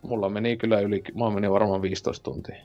[0.02, 2.56] Mulla meni kyllä yli, mulla meni varmaan 15 tuntia.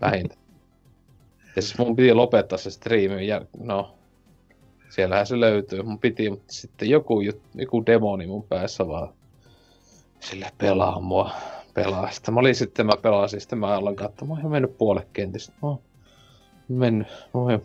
[0.00, 0.34] Vähintä.
[1.56, 3.94] ja siis mun piti lopettaa se striimi ja no,
[4.92, 5.82] siellähän se löytyy.
[5.82, 7.20] Mun piti, mutta sitten joku,
[7.54, 9.08] joku demoni mun päässä vaan
[10.20, 11.30] sille pelaa mua.
[11.74, 12.10] Pelaa.
[12.10, 15.52] Sitten mä olin sitten, mä pelasin, sitten mä aloin katsomaan, mä oon mennyt puolet kentistä.
[15.62, 15.78] Mä oon
[16.68, 17.62] mennyt, mä oon,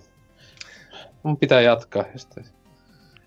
[1.23, 2.03] mun pitää jatkaa.
[2.13, 2.45] Ja sitten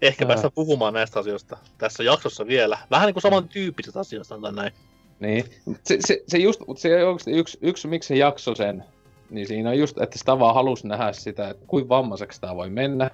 [0.02, 2.78] Ehkä päästä puhumaan näistä asioista tässä jaksossa vielä.
[2.90, 4.72] Vähän niin kuin samantyyppiset asioista tai näin.
[5.20, 5.44] Niin.
[5.84, 8.84] Se, se, se just, se on yksi, yksi, miksi se jakso sen,
[9.30, 12.70] niin siinä on just, että sitä vaan halusi nähdä sitä, että kuin vammaiseksi tämä voi
[12.70, 13.10] mennä.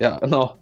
[0.00, 0.58] Ja no,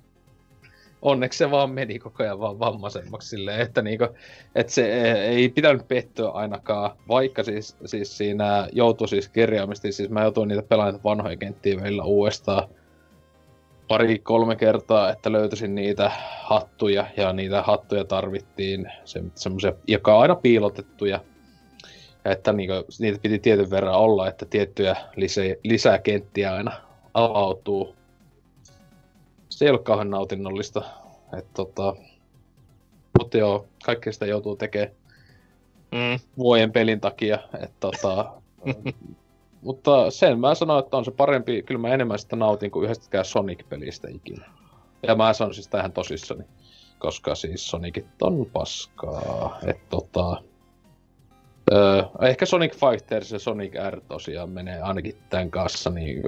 [1.02, 4.06] onneksi se vaan meni koko ajan vaan vammaisemmaksi silleen, että, niinku,
[4.54, 10.22] että se ei pitänyt pettyä ainakaan, vaikka siis, siis siinä joutui siis kirjaimisesti, siis mä
[10.22, 12.68] joutuin niitä pelaamaan vanhoja kenttiä välillä uudestaan,
[13.88, 16.10] pari-kolme kertaa, että löytäisin niitä
[16.42, 21.20] hattuja, ja niitä hattuja tarvittiin se, semmoisia, joka on aina piilotettuja,
[22.24, 26.72] että niinku, niitä piti tietyn verran olla, että tiettyjä lisä, lisäkenttiä aina
[27.14, 27.99] avautuu.
[29.60, 30.82] Se ei ole kauhean nautinnollista.
[31.38, 31.96] että tota,
[33.18, 34.90] mutta joo, kaikkea sitä joutuu tekemään
[35.92, 36.20] mm.
[36.38, 37.38] vuoden pelin takia.
[37.54, 38.32] että tota,
[39.62, 43.24] Mutta sen mä sanon, että on se parempi, kyllä mä enemmän sitä nautin kuin yhdestäkään
[43.24, 44.50] Sonic-pelistä ikinä.
[45.02, 46.44] Ja mä sanon siis tähän tosissani,
[46.98, 49.58] koska siis Sonicit on paskaa.
[49.66, 50.42] Että tota,
[51.72, 56.22] öö, ehkä Sonic Fighters ja Sonic R tosiaan menee ainakin tämän kanssa niin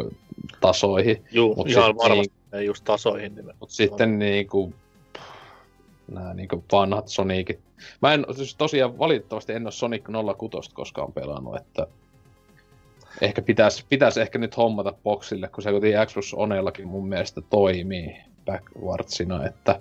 [0.61, 1.25] tasoihin.
[1.33, 3.33] Joo, Mut ihan varmasti niin, just tasoihin.
[3.61, 4.75] Mutta sitten niinku,
[6.13, 7.61] nämä niinku vanhat Sonicit.
[8.03, 10.05] Mä en, siis tosiaan valitettavasti en ole Sonic
[10.39, 11.87] 06 koskaan pelannut, että
[13.21, 18.17] ehkä pitäisi pitäis ehkä nyt hommata boksille, kun se kuitenkin Xbox Onellakin mun mielestä toimii
[18.45, 19.81] backwardsina, että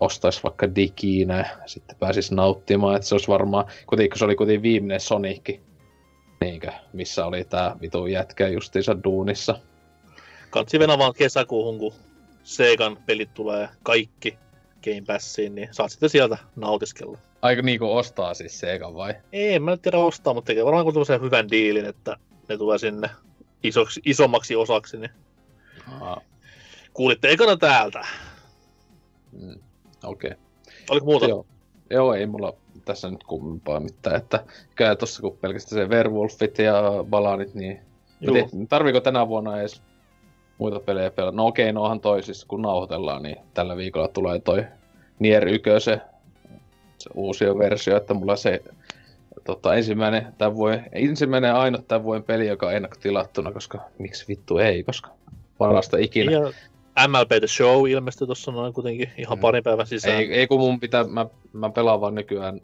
[0.00, 5.00] ostaisi vaikka digiinä, sitten pääsisi nauttimaan, että se olisi varmaan, kuitenkin se oli kuitenkin viimeinen
[5.00, 5.60] Sonic,
[6.40, 9.58] niinkö, missä oli tää vitu jätkä justiinsa duunissa.
[10.50, 11.92] Kansi venä vaan kesäkuuhun, kun
[12.42, 14.38] Segan pelit tulee kaikki
[14.84, 17.18] Game Passiin, niin saat sitten sieltä nautiskella.
[17.42, 19.14] Aika niinku ostaa siis Sega vai?
[19.32, 22.16] Ei, mä en tiedä ostaa, mutta tekee varmaan kuin hyvän diilin, että
[22.48, 23.10] ne tulee sinne
[23.62, 25.10] isoksi, isommaksi osaksi, niin
[26.00, 26.20] Aa,
[26.92, 28.06] kuulitte ekana täältä.
[29.32, 29.60] mm,
[30.04, 30.30] okei.
[30.30, 30.42] Okay.
[30.90, 31.26] Oliko muuta?
[31.26, 31.46] Joo.
[31.90, 32.52] Joo, ei mulla
[32.84, 34.44] tässä nyt kummempaa mitään, että
[34.74, 37.80] kyllä tossa kun pelkästään se Werewolfit ja Balanit, niin.
[38.20, 38.36] Juu.
[38.68, 39.82] tarviiko tänä vuonna edes
[40.58, 41.36] muita pelejä pelata?
[41.36, 44.64] No okei, nohan toi siis kun nauhoitellaan, niin tällä viikolla tulee toi
[45.18, 46.00] Nier 1, se,
[46.98, 48.62] se uusi versio, että mulla se
[49.44, 54.58] tota, ensimmäinen, tämän vuoden, ensimmäinen ainut tämän vuoden peli, joka on ennakkotilattuna, koska miksi vittu
[54.58, 55.10] ei, koska
[55.58, 56.32] parasta ikinä.
[56.32, 56.52] Ja
[57.08, 59.40] MLB The Show ilmestyi tuossa noin kuitenkin ihan Mm.
[59.40, 60.16] parin päivän sisään.
[60.16, 62.60] Ei, ei kun mun pitää, mä, mä pelaan vaan nykyään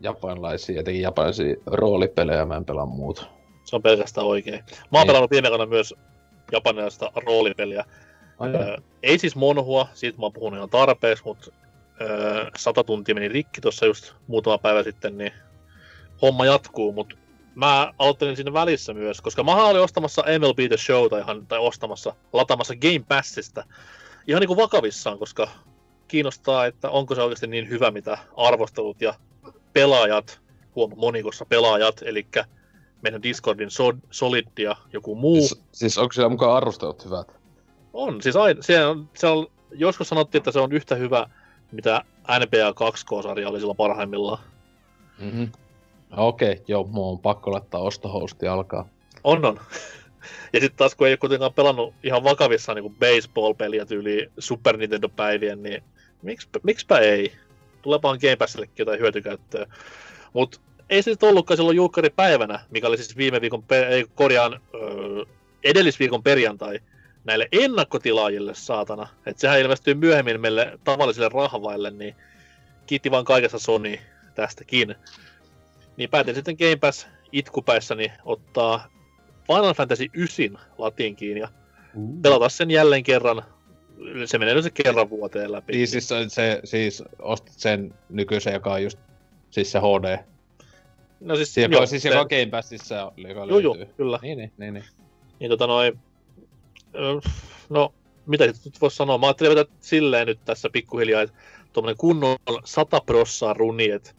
[0.00, 3.26] japanilaisia, etenkin japanilaisia roolipelejä, mä en pelaa muuta.
[3.64, 4.54] Se on pelkästään oikein.
[4.58, 5.06] Mä oon Niin.
[5.06, 5.94] pelannut viime vuonna myös
[6.52, 7.84] japanilaista roolipeliä.
[8.38, 11.50] Ai, Öö, ei siis monhua, siitä mä oon puhunut ihan tarpeeksi, mutta
[12.00, 15.32] öö, sata tuntia meni rikki tuossa just muutama päivä sitten, niin
[16.22, 17.16] homma jatkuu, mutta
[17.54, 22.14] mä aloittelin siinä välissä myös, koska mä olin ostamassa MLB The Showta ihan, tai ostamassa,
[22.32, 23.64] lataamassa Game Passista
[24.26, 25.48] ihan niin kuin vakavissaan, koska
[26.08, 29.14] kiinnostaa, että onko se oikeasti niin hyvä, mitä arvostelut ja
[29.72, 30.40] pelaajat,
[30.76, 32.26] huom, monikossa pelaajat, eli
[33.02, 35.36] meidän Discordin so- Solid ja joku muu.
[35.36, 37.40] Siis, siis onko siellä mukaan arvostelut hyvät?
[37.92, 41.26] On, siis aina, se on, se on, joskus sanottiin, että se on yhtä hyvä,
[41.72, 42.04] mitä
[42.38, 44.38] NBA 2K-sarja oli silloin parhaimmillaan.
[45.18, 45.48] Mm-hmm.
[46.16, 48.88] Okei, okay, joo, mun on pakko laittaa ostohosti alkaa.
[49.24, 49.60] On, on.
[50.52, 55.62] Ja sitten taas kun ei ole kuitenkaan pelannut ihan vakavissaan niin baseball-peliä tyyli Super Nintendo-päivien,
[55.62, 55.82] niin
[56.22, 57.32] miksi, miksipä ei?
[57.82, 59.66] Tulepahan Game Passillekin jotain hyötykäyttöä.
[60.32, 60.60] Mutta
[60.90, 65.24] ei se sitten ollutkaan silloin julkkaripäivänä, mikä oli siis viime viikon, pe- ei korjaan, öö,
[65.64, 66.80] edellisviikon perjantai,
[67.24, 69.08] näille ennakkotilaajille, saatana.
[69.26, 72.14] Että sehän ilmestyy myöhemmin meille tavallisille rahvaille, niin
[72.86, 73.98] kiitti vaan kaikesta Sony
[74.34, 74.94] tästäkin.
[75.96, 78.86] Niin päätin sitten Game Pass itkupäissäni ottaa
[79.46, 81.48] Final Fantasy 9 latinkiin ja
[82.22, 83.42] pelata sen jälleen kerran.
[84.26, 85.72] Se menee yleensä kerran vuoteen läpi.
[85.72, 88.98] Niin siis se, se, siis ostit sen nykyisen, joka on just,
[89.50, 90.18] siis se HD.
[91.20, 93.62] no siis, Se, joka, joo, siis se- joka Game Passissa, joka Joo, löytyy.
[93.62, 94.18] joo, kyllä.
[94.22, 94.84] Niin, niin, niin, niin.
[95.40, 95.98] Niin tota noin,
[97.70, 97.94] no
[98.26, 101.36] mitä nyt voisi sanoa, mä ajattelin vetää silleen nyt tässä pikkuhiljaa, että
[101.72, 104.10] tuommoinen kunnon 100 prossaa runi, että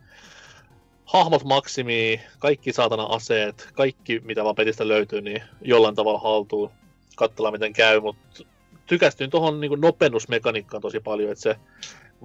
[1.06, 6.72] hahmot maksimi, kaikki saatana aseet, kaikki mitä vaan petistä löytyy, niin jollain tavalla haltuun.
[7.16, 8.44] Katsellaan miten käy, mutta
[8.86, 11.56] tykästyin tuohon niin nopennusmekaniikkaan tosi paljon, että se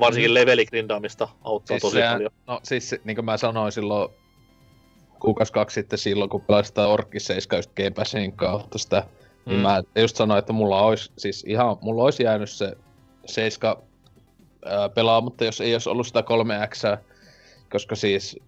[0.00, 0.34] varsinkin Mm.
[0.34, 2.30] leveligrindaamista auttaa Siis tosi sehän- paljon.
[2.46, 4.08] No siis niin kuin mä sanoin silloin
[5.20, 9.50] kuukausi kaksi sitten silloin, kun pelasin sitä Orkki 7 just Game Passin kautta sitä, mm.
[9.50, 9.62] niin Mm.
[9.62, 12.76] mä just sanoin, että mulla olisi, siis ihan, mulla olisi jäänyt se
[13.26, 13.76] 7
[14.64, 16.82] ää, pelaamatta, jos ei olisi ollut sitä 3X,
[17.72, 18.38] koska siis,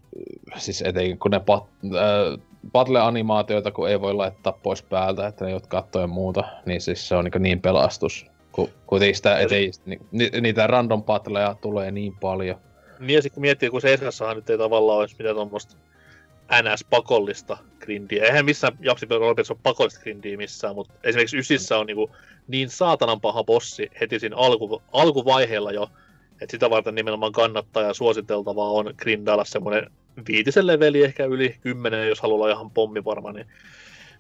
[0.57, 1.65] siis etenkin kun ne pat,
[1.99, 2.39] ää,
[2.73, 7.09] battle-animaatioita, kun ei voi laittaa pois päältä, että ne jotka katsoo ja muuta, niin siis
[7.09, 8.27] se on niin, niin pelastus.
[8.53, 12.57] Ku, kuitenkin sitä, ettei, ni, ni, niitä random battleja tulee niin paljon.
[12.99, 15.77] Niin ja sit kun miettii, kun Seiskassahan nyt ei tavallaan olisi mitään tuommoista
[16.51, 18.25] NS-pakollista grindiä.
[18.25, 22.11] Eihän missään japsipelissä ole pakollista grindiä missään, mutta esimerkiksi Ysissä on niinku
[22.49, 25.91] niin saatanan paha bossi heti siinä alku, alkuvaiheella jo,
[26.41, 29.91] että sitä varten nimenomaan kannattaa ja suositeltavaa on grindailla semmoinen
[30.29, 33.47] viitisen leveli, ehkä yli kymmenen, jos haluaa olla ihan pommivarma, niin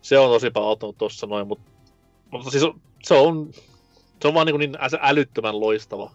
[0.03, 1.71] se on tosi auttanut tuossa noin, mutta,
[2.31, 2.65] mutta siis
[3.03, 3.51] se on,
[4.23, 6.11] se on vaan niin, niin ä- älyttömän loistava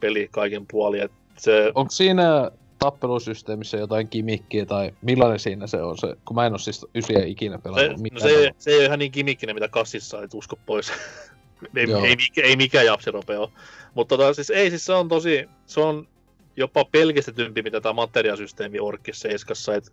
[0.00, 6.16] peli kaiken puolin, se, Onko siinä tappelusysteemissä jotain kimikkiä tai millainen siinä se on se,
[6.24, 8.22] kun mä en oo siis ysiä ikinä Se, pelannut no mitään.
[8.22, 10.92] se, se ei ole ihan niin kimikkinen, mitä kassissa, et usko pois.
[11.76, 12.04] ei, Joo.
[12.04, 13.48] ei, mikä, ei mikään japsirope ole.
[13.94, 16.08] Mutta tota, siis ei, siis se on tosi, se on
[16.56, 19.90] jopa pelkistetympi, mitä tämä materiasysteemi Orkis 7, että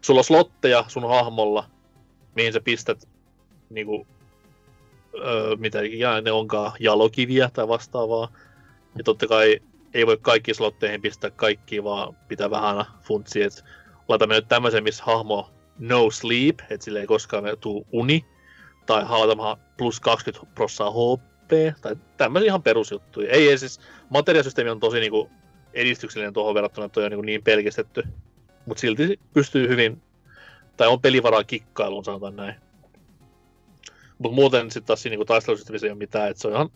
[0.00, 1.70] sulla on slotteja sun hahmolla,
[2.34, 3.08] mihin sä pistät
[3.70, 4.06] niinku,
[5.14, 8.32] öö, mitä ikinä ne onkaan, jalokiviä tai vastaavaa.
[8.98, 9.60] Ja totta kai
[9.94, 13.62] ei voi kaikki slotteihin pistää kaikki, vaan pitää vähän funtsia, että
[14.08, 18.24] laitamme nyt tämmöisen, missä hahmo no sleep, että sille ei koskaan tuu uni,
[18.86, 21.50] tai haalataan plus 20 prossaa HP,
[21.80, 23.30] tai tämmöisiä ihan perusjuttuja.
[23.30, 23.80] Ei, ei siis,
[24.10, 25.30] materiaalisysteemi on tosi niinku
[25.74, 28.02] edistyksellinen tuohon verrattuna, että toi on niinku niin pelkistetty,
[28.66, 30.02] mutta silti pystyy hyvin,
[30.76, 32.54] tai on pelivaraa kikkailuun, sanotaan näin.
[34.18, 36.70] Mutta muuten sitten taas siinä niinku taistelusysteemissä ei ole mitään, että se on ihan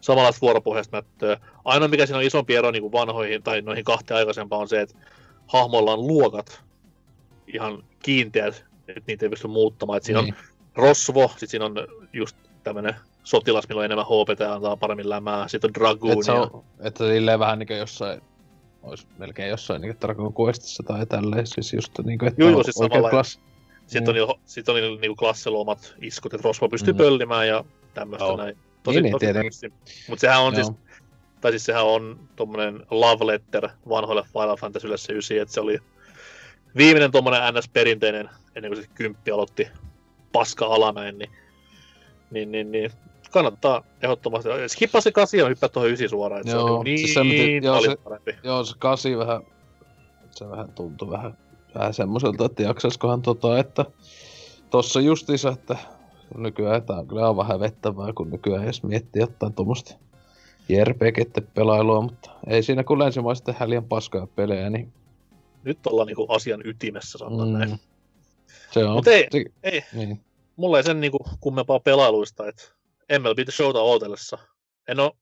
[0.00, 1.36] samanlaista vuoropohjaista näyttöä.
[1.64, 4.98] Ainoa mikä siinä on isompi ero niinku vanhoihin tai noihin kahteen aikaisempaan on se, että
[5.46, 6.62] hahmoilla on luokat
[7.46, 9.96] ihan kiinteät, että niitä ei pysty muuttamaan.
[9.96, 10.34] Et siinä Niin.
[10.34, 10.40] on
[10.74, 11.74] rosvo, sitten siinä on
[12.12, 12.94] just tämmöinen
[13.24, 15.48] sotilas, millä on enemmän HPT ja antaa paremmin lämää.
[15.48, 16.12] Sitten on Dragoon.
[16.18, 18.20] Et se on, että silleen vähän niinku jossain,
[18.82, 22.64] olisi melkein jossain niinku Dragon Questissa tai tälleen, siis just niinku, että Joo, joo, on
[22.64, 23.40] siis oikein samalla- klass...
[23.86, 26.96] Sitten on, niillä- sit on niillä niinku klassilla omat iskut, että Rosvo pystyy Mm.
[26.96, 26.98] mm.
[26.98, 28.36] pöllimään ja tämmöistä Joo.
[28.36, 28.56] näin.
[28.86, 29.72] Niin, niin, tietenkin.
[30.08, 30.64] Mutta sehän on Joo.
[30.64, 30.76] siis,
[31.40, 35.78] tai siis sehän on tommonen love letter vanhoille Final Fantasylle se 9, että se oli
[36.76, 39.68] viimeinen tommonen NS-perinteinen, ennen kuin se kymppi aloitti
[40.32, 41.30] paska alamäen, niin,
[42.30, 42.90] niin, niin, niin
[43.30, 44.48] kannattaa ehdottomasti.
[44.66, 47.62] Skippaa se 8 ja hyppää tuohon 9 suoraan, että Joo, se on niin se miten-
[47.64, 48.36] joo, se- parempi.
[48.44, 49.42] Joo, se kasi vähän,
[50.30, 51.36] se vähän tuntui vähän,
[51.74, 53.84] vähän semmoiselta, että jaksaisikohan tota, että
[54.70, 55.76] tossa justiinsa, että
[56.36, 59.94] nykyään tää on kyllä aivan hävettävää, kun nykyään edes miettii jotain tuommoista
[60.68, 64.92] JRPG-pelailua, mutta ei siinä kun länsimaiset tehdään liian paskoja pelejä, niin
[65.64, 67.80] Nyt ollaan niinku asian ytimessä, sanotaan näin.
[68.70, 68.92] Se on.
[68.92, 70.20] Mut ei- se, Ei, niin.
[70.56, 72.62] mulla ei sen niinku kummempaa pelailuista, että
[73.18, 74.38] MLB The Showta ootellessa.
[74.88, 75.12] En oo,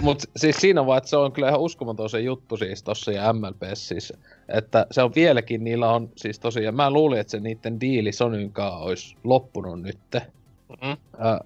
[0.00, 3.32] Mut siis siinä vaan, että se on kyllä ihan uskomaton se juttu siis tossa ja
[3.32, 4.12] MLPs siis,
[4.48, 8.52] että se on vieläkin, niillä on siis tosiaan, mä luulin, että se niiden diili Sonyn
[8.52, 10.22] kanssa olisi loppunut nytte.
[10.82, 10.96] mm, Äh,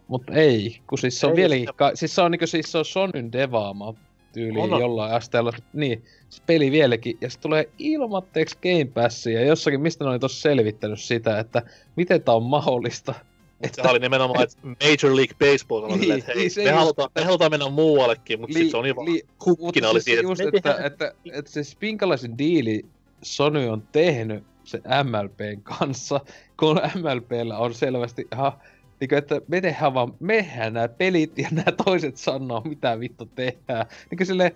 [0.09, 2.79] mutta ei, kun siis se on Ei, vieläkin, ka- siis se on niinku siis se
[2.79, 3.95] on Sonyn devaama
[4.37, 4.81] tyyli On, on.
[4.81, 10.05] jollain asteella, niin, se peli vieläkin, ja se tulee ilmatteeksi Game Passiin, ja jossakin, mistä
[10.05, 11.63] ne oli tossa selvittänyt sitä, että
[11.97, 13.15] miten tää on mahdollista,
[13.61, 16.71] että sehän oli nimenomaan, että Major League Baseball sanoi Niin, että hei, niin se me,
[16.71, 20.23] halutaan, me halutaan mennä muuallekin, mutta sitten se on niin vaan mutta hukkina oli siis
[20.23, 22.85] just, että että, että, että, siis minkälaisen diili
[23.23, 26.21] Sony on tehnyt sen MLPn kanssa,
[26.61, 28.53] kun MLPllä on selvästi ihan
[29.01, 33.27] niin kuin, että me tehdään vaan, mehän nämä pelit ja nämä toiset sanoo, mitä vittu
[33.27, 33.87] tehdään.
[34.11, 34.53] Niin kuin silleen,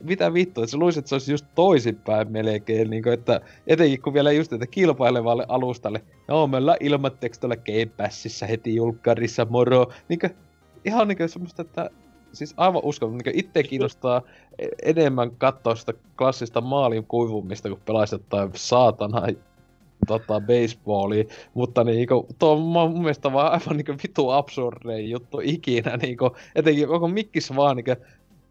[0.00, 4.02] mitä vittu, että se luisi, että se olisi just toisinpäin melkein, niin kuin, että etenkin
[4.02, 9.46] kun vielä just, että kilpailevalle alustalle, no me ollaan ilmatteeksi tuolla Game Passissa heti julkkarissa,
[9.50, 10.30] moro, niin kuin,
[10.84, 11.90] ihan niin kuin semmoista, että
[12.32, 14.22] siis aivan uskomaton, niin itse kiinnostaa
[14.58, 19.22] e- enemmän katsoa sitä klassista maalin kuivumista, kun pelaisi jotain saatana
[20.06, 25.96] tota, baseballia, mutta niinku, tuo on mun mielestä vaan aivan niinku vitu absurdein juttu ikinä,
[25.96, 27.94] niinku, etenkin onko mikkis vaan niinku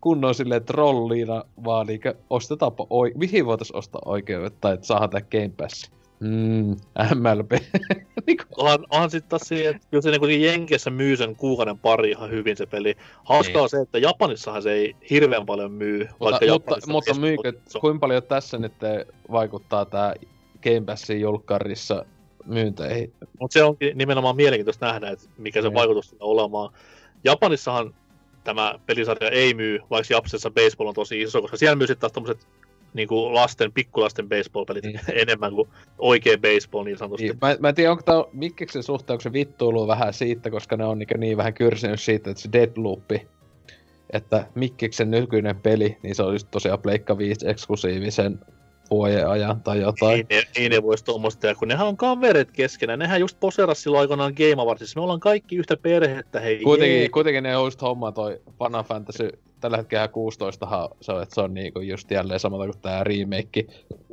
[0.02, 3.12] kunnon silleen trolliina vaan niinku, ostetaanpa oi...
[3.16, 5.92] mihin voitais ostaa oikeudet, tai että saadaan tää Game Pass.
[6.20, 6.76] Mm,
[7.16, 7.52] MLB.
[8.28, 12.10] niinku, onhan, onhan sitten taas siihen, että kyllä se niinku Jenkeissä myy sen kuukauden pari
[12.10, 12.96] ihan hyvin se peli.
[13.24, 13.64] Hauskaa Niin.
[13.64, 18.00] on se, että Japanissahan se ei hirveän paljon myy, mutta, vaikka mutta, mutta myykö, kuinka
[18.00, 18.74] paljon tässä nyt
[19.32, 20.14] vaikuttaa tää
[20.64, 22.06] Game Passin julkkarissa
[22.46, 23.14] myynteihin?
[23.40, 25.76] Mutta se onkin nimenomaan mielenkiintoista nähdä, että mikä se Niin.
[25.76, 26.74] vaikutus tulee olemaan.
[27.24, 27.94] Japanissahan
[28.44, 32.12] tämä pelisarja ei myy, vaikka Japsissa baseball on tosi iso, koska siellä myy sitten taas
[32.12, 32.48] tommoset
[32.94, 35.00] niinku lasten, pikkulasten baseball-pelit Niin.
[35.22, 37.24] enemmän kuin oikea baseball niin sanotusti.
[37.28, 40.78] Niin, mä, mä en tiedä, onko tää Mikkiksen suhteen, onko se vittuilu vähän siitä, koska
[40.78, 43.28] ne on niin, niin vähän kyrsinyt siitä, että se Deadloopi,
[44.10, 48.40] että Mikkiksen nykyinen peli, niin se on just tosiaan Pleikka 5 eksklusiivisen
[48.90, 50.18] vuoden ajan tai jotain.
[50.18, 53.00] Niin, ne, niin ne vois tuommoista tehdä, kun nehän on kaverit keskenään.
[53.00, 55.00] Nehän just poseras silloin aikanaan Game Awardsissa.
[55.00, 57.10] Me ollaan kaikki yhtä perhettä, hei Kuitenkin, jee.
[57.10, 61.42] kuitenkin ne on just homma toi Final Fantasy, tällä hetkellä 16 se on, että se
[61.42, 63.66] on niinku just jälleen samalla kuin tää remake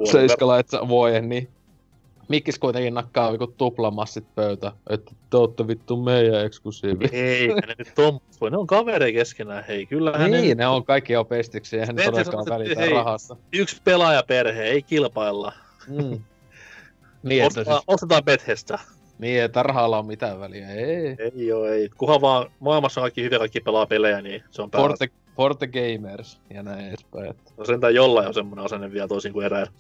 [0.05, 1.49] Seiskala, että se vuoden, niin
[2.29, 7.05] Mikkis kuitenkin nakkaa joku tuplamassit pöytä, että te ootte vittu meidän eksklusiivi.
[7.13, 7.93] Ei, ne nyt
[8.41, 8.51] voi.
[8.51, 9.87] Ne on kavereja keskenään, hei.
[9.87, 13.37] Kyllähän Niin, ne, ne on kaikki on pestiksi, eihän ne todellakaan välitä hei, rahasta.
[13.53, 15.53] yksi pelaajaperhe, ei kilpailla.
[15.89, 16.21] Mm.
[17.23, 18.79] niin, Ostetaan, siis, ostetaan Bethesda.
[19.19, 20.69] niin, että rahalla on mitään väliä.
[20.71, 21.17] Ei.
[21.37, 21.89] Ei oo, ei.
[21.97, 24.89] Kunhan vaan maailmassa on kaikki hyviä, kaikki pelaa pelejä, niin se on päällä.
[24.89, 27.31] Forte, Forte Gamers ja näin edespäin.
[27.31, 27.51] Että.
[27.57, 29.73] No sentään jollain on semmoinen asenne vielä toisin kuin eräillä.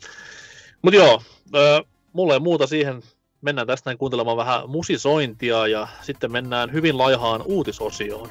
[0.83, 1.23] Mut joo,
[1.55, 1.83] ö,
[2.15, 3.03] mulla ei muuta siihen.
[3.41, 8.29] Mennään tästä näin kuuntelemaan vähän musisointia ja sitten mennään hyvin laihaan uutisosioon.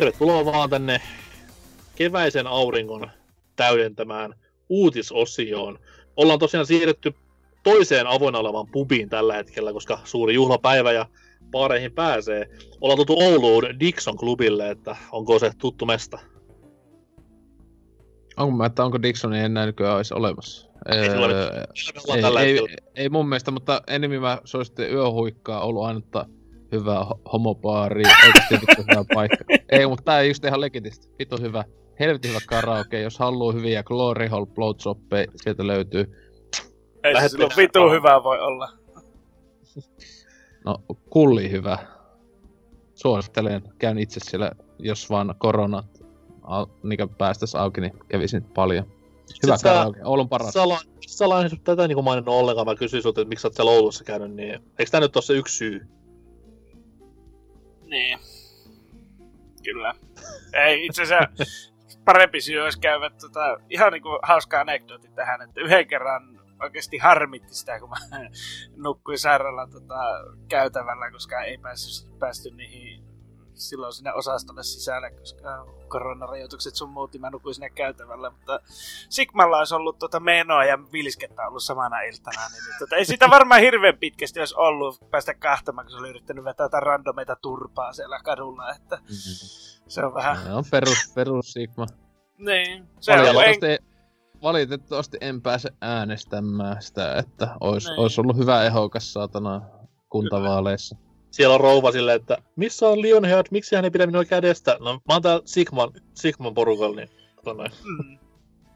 [0.00, 1.00] Tervetuloa vaan tänne
[1.96, 3.10] keväisen auringon
[3.56, 4.34] täydentämään
[4.68, 5.78] uutisosioon.
[6.16, 7.14] Ollaan tosiaan siirretty
[7.62, 11.06] toiseen avoinna olevan pubiin tällä hetkellä, koska suuri juhlapäivä ja
[11.50, 12.46] baareihin pääsee.
[12.80, 16.18] Ollaan tultu Ouluun Dixon klubille, että onko se tuttu mesta?
[18.36, 20.68] Onko mä, että onko Dixoni enää nykyään olisi olemassa?
[20.88, 21.64] Ei, Öö,
[22.14, 26.26] ei, ei, ei, ei, mun mielestä, mutta enemmän mä suosittelen yöhuikkaa ollut ainutta
[26.72, 29.44] hyvää ho- homobaari, oikeasti vittu hyvä paikka.
[29.68, 31.08] Ei, mutta tää ei just ihan legitisti.
[31.18, 31.64] Vittu hyvä.
[32.00, 36.32] Helvetin hyvä karaoke, jos haluaa hyviä Glory Hall blowjobbeja, sieltä löytyy.
[37.04, 37.92] Ei se silloin vitu vaan.
[37.92, 38.72] hyvä voi olla.
[40.64, 40.78] No,
[41.10, 41.78] kulli hyvä.
[42.94, 45.84] Suosittelen, käyn itse siellä, jos vaan korona
[46.42, 48.84] au, niin päästäis auki, niin kävisin paljon.
[49.42, 50.52] Hyvä Sit sä- karaoke, Oulun paras.
[50.52, 54.04] Sala, sala tätä niin maininnut ollenkaan, mä kysyin sulta, että miksi sä oot siellä Oulussa
[54.04, 55.86] käynyt, niin eikö tää nyt ole se yksi syy?
[57.90, 58.18] Niin.
[59.64, 59.94] Kyllä.
[60.52, 61.28] Ei, itse asiassa
[62.04, 67.54] parempi syy olisi käydä tota, ihan niinku hauska anekdootti tähän, että yhden kerran oikeasti harmitti
[67.54, 67.96] sitä, kun mä
[68.76, 69.98] nukkuin sairaalan tota,
[70.48, 72.97] käytävällä, koska ei päässyt, päästy niihin
[73.60, 78.60] silloin sinne osastolle sisälle, koska koronarajoitukset sun muut, niin mä nukuin sinne käytävällä, mutta
[79.08, 83.30] Sigmalla olisi ollut tota menoa ja vilskettä ollut samana iltana, niin, niin tota, ei sitä
[83.30, 88.18] varmaan hirveän pitkästi olisi ollut päästä kahtamaan, kun se oli yrittänyt vetää randomeita turpaa siellä
[88.24, 89.08] kadulla, että Mhm.
[89.88, 90.36] se on vähän...
[90.44, 91.86] Se on perus, perus Sigma.
[92.38, 93.88] Niin, se on, en, Valitettavasti,
[94.42, 97.98] valitettavasti en pääse äänestämään sitä, että ois, Niin.
[98.00, 99.60] ois ollut hyvä ehokas saatana
[100.08, 100.96] kuntavaaleissa.
[101.30, 104.76] Siellä on rouva silleen, että missä on Lionheart, miksi hän ei pidä minua kädestä?
[104.80, 107.10] No mä oon täällä Sigman, Sigman porukalla, niin
[107.44, 107.70] noin.
[107.84, 108.18] Mm.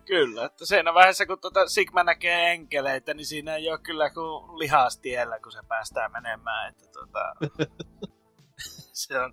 [0.06, 4.58] Kyllä, että siinä vaiheessa kun tuota Sigma näkee enkeleitä, niin siinä ei ole kyllä kuin
[4.58, 6.70] lihastiellä, kun se päästään menemään.
[6.70, 7.32] Että tuota,
[8.92, 9.32] se on,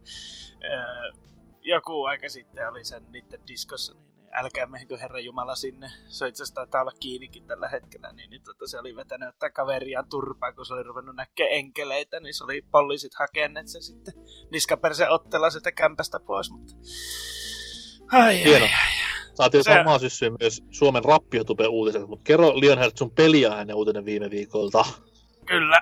[1.62, 5.92] joku aika sitten oli sen niiden diskossa, niin älkää menkö Herran Jumala sinne.
[6.08, 9.54] Se itse asiassa taitaa olla kiinnikin tällä hetkellä, niin, niin tuota, se oli vetänyt jotain
[9.54, 14.14] kaveriaan turpaa, kun se oli ruvennut näkemään enkeleitä, niin se oli poliisit hakeneet se sitten
[14.52, 16.74] niskaperse ottella sitä kämpästä pois, mutta...
[18.12, 18.68] Ai, ai, Hieno.
[19.34, 24.30] Saatiin Se- samaa syssyä myös Suomen rappiotupe uutiset, mutta kerro Lionheart sun peliäänen uutinen viime
[24.30, 24.86] viikolta.
[25.46, 25.82] Kyllä.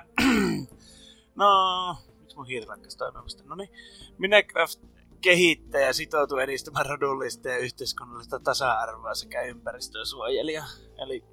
[1.36, 1.96] no,
[2.36, 3.42] mun hiiri lakkasi toimimasta?
[3.46, 3.70] No niin,
[4.18, 4.80] Minecraft
[5.20, 10.64] kehittäjä sitoutuu edistämään rodullista ja yhteiskunnallista tasa-arvoa sekä ympäristöä suojelia.
[10.98, 11.24] Eli.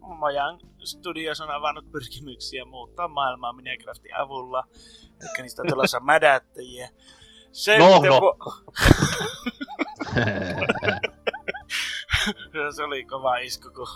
[0.00, 4.64] Mojang Studios on avannut pyrkimyksiä muuttaa maailmaa Minecraftin avulla.
[5.20, 6.88] Eli niistä on tulossa mädättäjiä.
[7.52, 8.20] Se, No, no.
[8.20, 8.64] vo-
[12.76, 13.86] se oli kova isku, kun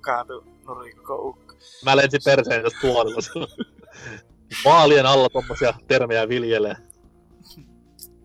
[0.00, 1.54] kaatu nuri koko ukko.
[1.84, 3.56] Mä lensin perseen tuolilla.
[4.64, 6.76] Vaalien alla tommosia termejä viljelee.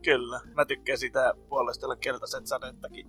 [0.05, 3.07] Kyllä, mä tykkään sitä puolestella keltaiset sadettakin.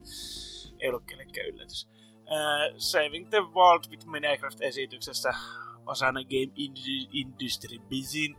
[0.79, 1.89] Ei ollut kenenkään yllätys.
[2.21, 5.35] Uh, Saving the World with Minecraft-esityksessä
[5.87, 8.37] osana Game Ind- Industry Bizin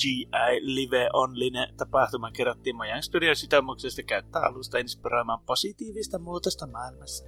[0.00, 0.28] GI
[0.60, 7.24] Live Online tapahtuma kerrottiin Mojang Studios sitoumuksesta käyttää alusta inspiroimaan positiivista muutosta maailmassa.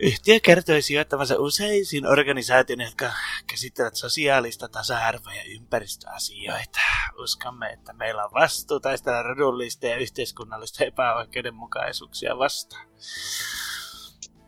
[0.00, 3.12] Yhtiö kertoi sijoittavansa useisiin organisaatioihin, jotka
[3.46, 6.80] käsittelevät sosiaalista tasa-arvoa ja ympäristöasioita.
[7.18, 12.86] Uskomme, että meillä on vastuu taistella rodullista ja yhteiskunnallista epäoikeudenmukaisuuksia vastaan.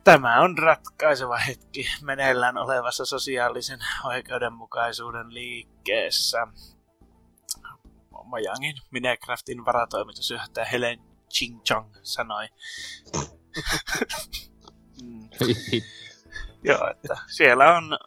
[0.05, 6.47] Tämä on ratkaiseva hetki meneillään olevassa sosiaalisen oikeudenmukaisuuden liikkeessä.
[8.25, 10.99] Mojangin Minecraftin varatoimitusjohtaja Helen
[11.35, 12.49] Ching Chong sanoi.
[15.03, 15.29] Mm.
[16.69, 17.99] Joo, että siellä on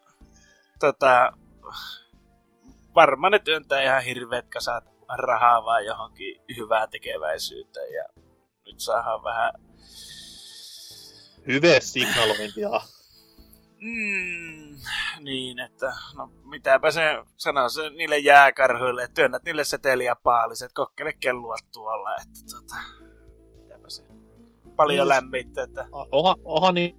[0.79, 1.33] tota,
[2.95, 4.83] varmaan ne työntää ihan hirveät kasat
[5.17, 8.03] rahaa vaan johonkin hyvää tekeväisyyteen ja
[8.65, 9.53] nyt saadaan vähän
[11.47, 12.81] Hyve signalointia.
[13.81, 14.77] Mm,
[15.19, 17.01] niin, että no mitäpä se
[17.37, 22.75] sanoo se niille jääkarhuille, että työnnät niille seteliä paaliset, kokkele kellua tuolla, että tota,
[23.61, 24.03] mitäpä se
[24.79, 25.09] paljon Niin.
[25.09, 26.95] lämmittää, että Oha, oha niin,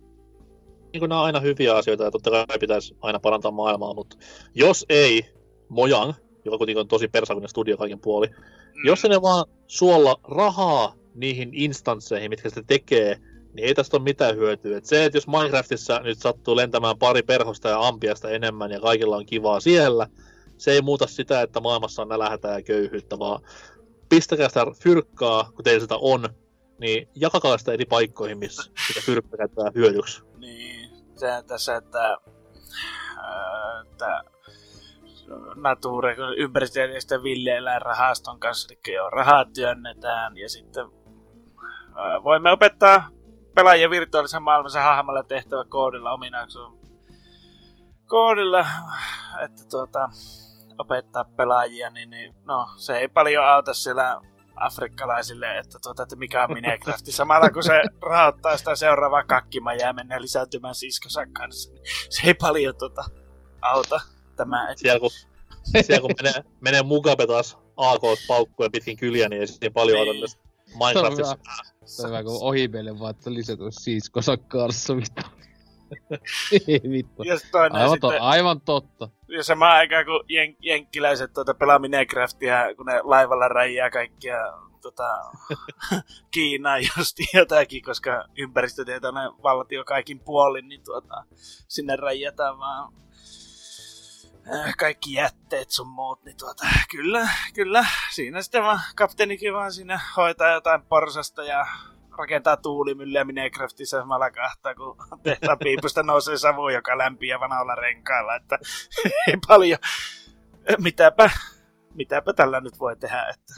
[0.93, 4.17] niin kuin nämä on aina hyviä asioita ja totta kai pitäisi aina parantaa maailmaa, mutta
[4.55, 5.25] jos ei
[5.69, 6.13] Mojang,
[6.45, 11.51] joka kuitenkin on tosi persakuinen studio kaiken puoli, mm, jos ne vaan suolla rahaa niihin
[11.53, 13.17] instansseihin, mitkä sitä tekee,
[13.55, 14.79] niin ei tästä ole mitään hyötyä.
[14.79, 19.17] Et se, että jos Minecraftissa nyt sattuu lentämään pari perhosta ja ampiasta enemmän ja kaikilla
[19.17, 20.07] on kivaa siellä,
[20.59, 23.41] se ei muuta sitä, että maailmassa on nälähätä ja köyhyyttä, vaan
[24.09, 26.29] pistäkää sitä fyrkkaa, kun teillä sitä on,
[26.81, 30.23] niin jakakaa sitä eri paikkoihin, missä sitä fyrkkaa käytetään hyödyksi.
[30.39, 32.19] Niin, se tässä, että,
[33.19, 34.23] ää, että
[35.57, 37.21] Nature, ympäristöjärjestön
[37.79, 40.87] rahaston kanssa, eli jo rahaa työnnetään ja sitten
[42.25, 43.09] voimme opettaa
[43.55, 46.81] pelaajia virtuaalisen maailmassa hahmolla tehtävä koodilla ominaisuus
[48.07, 48.67] koodilla,
[49.45, 50.09] että tuota,
[50.79, 54.21] opettaa pelaajia, niin, niin no, se ei paljon auta siellä
[54.57, 57.07] afrikkalaisille, että, tuota, että mikä on Minecraft.
[57.07, 62.35] Samalla kun se rahoittaa sitä seuraavaa kakkimajaa ja menee lisääntymään siskosaan kanssa, niin se ei
[62.35, 63.05] paljon tuota,
[63.63, 64.01] auta
[64.37, 64.71] tämä.
[64.71, 64.81] Että...
[64.81, 65.11] Siellä kun,
[65.87, 70.09] siellä kun menee, menee Mugabe taas AK paukkuja pitkin kyliä, niin ei paljon niin.
[70.09, 70.39] auta myös
[70.79, 71.39] Minecraftissa.
[71.85, 75.23] Se on hyvä, kun ohimeille vaan, että lisätään siskosa kanssa, vittu.
[76.69, 77.23] Ei vittu.
[77.23, 79.09] Ja aivan, sitten, to, aivan totta.
[79.29, 84.37] Ja sama aikaan kun jen, jenkkiläiset tuota, pelaa Minecraftia, kun ne laivalla räijää kaikkia
[84.81, 85.05] tota,
[86.35, 91.25] Kiinaa josti jotakin, koska ympäristötietoinen valtio kaikin puolin, niin tuota,
[91.69, 92.93] sinne räjätään vaan
[94.55, 100.01] äh, kaikki jätteet sun muut, niin tuota, kyllä, kyllä, siinä sitten vaan kapteenikin vaan siinä
[100.17, 101.67] hoitaa jotain porsasta ja
[102.21, 108.59] rakentaa tuulimyllyä Minecraftissa samalla kahtaa, kun tehtaan piipusta nousee savu, joka lämpiää vanhalla renkailla, että
[109.27, 109.79] ei paljon.
[110.79, 111.31] Mitäpä,
[111.95, 113.55] mitäpä tällä nyt voi tehdä, että...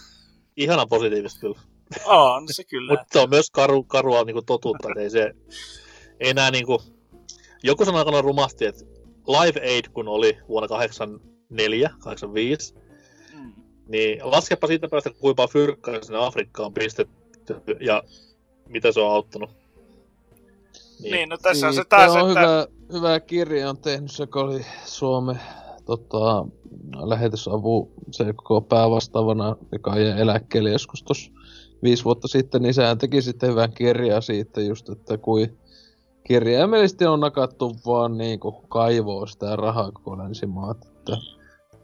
[0.57, 1.61] Ihana positiivista kyllä.
[2.07, 2.93] On se kyllä.
[2.99, 5.35] Mutta on myös karu, karua niin kuin totuutta, ei se
[6.21, 6.79] enää niin kuin,
[7.63, 8.85] joku sanoi aikana rumasti, että
[9.29, 12.75] Live Aid kun oli vuonna 84, 85,
[13.35, 13.53] mm.
[13.89, 18.03] niin laskepa siitä päästä, kuinka fyrkkaa sinne Afrikkaan pistetty, ja
[18.69, 19.51] mitä se on auttanut.
[21.01, 22.41] Niin, niin no tässä on se taas, on että...
[22.41, 25.41] hyvä, hyvä kirja on tehnyt, se oli Suomen
[25.85, 26.47] tota,
[26.93, 31.33] lähetysavu, se koko päävastaavana, joka jäi eläkkeelle joskus tuossa
[31.83, 35.53] viisi vuotta sitten, niin sehän teki sitten hyvän kirjaa siitä just, että kui
[36.25, 40.85] kirjaimellisesti on nakattu vaan niinku kaivoa sitä rahaa koko länsimaat.
[40.85, 41.17] Että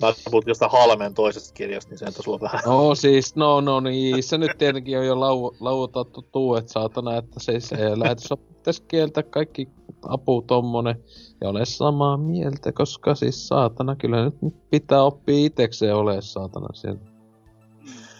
[0.02, 2.60] Mä puhut jostain Halmeen toisesta kirjasta, niin sen tuossa on vähän...
[2.66, 7.16] No siis, no no niin, se nyt tietenkin on jo lau, lauotattu tuu, että saatana,
[7.16, 9.68] että se, se lähetys pitäisi kieltää kaikki
[10.08, 11.04] apu tommonen.
[11.40, 17.00] Ja ole samaa mieltä, koska siis saatana, kyllä nyt pitää oppia itekseen ole saatana siellä.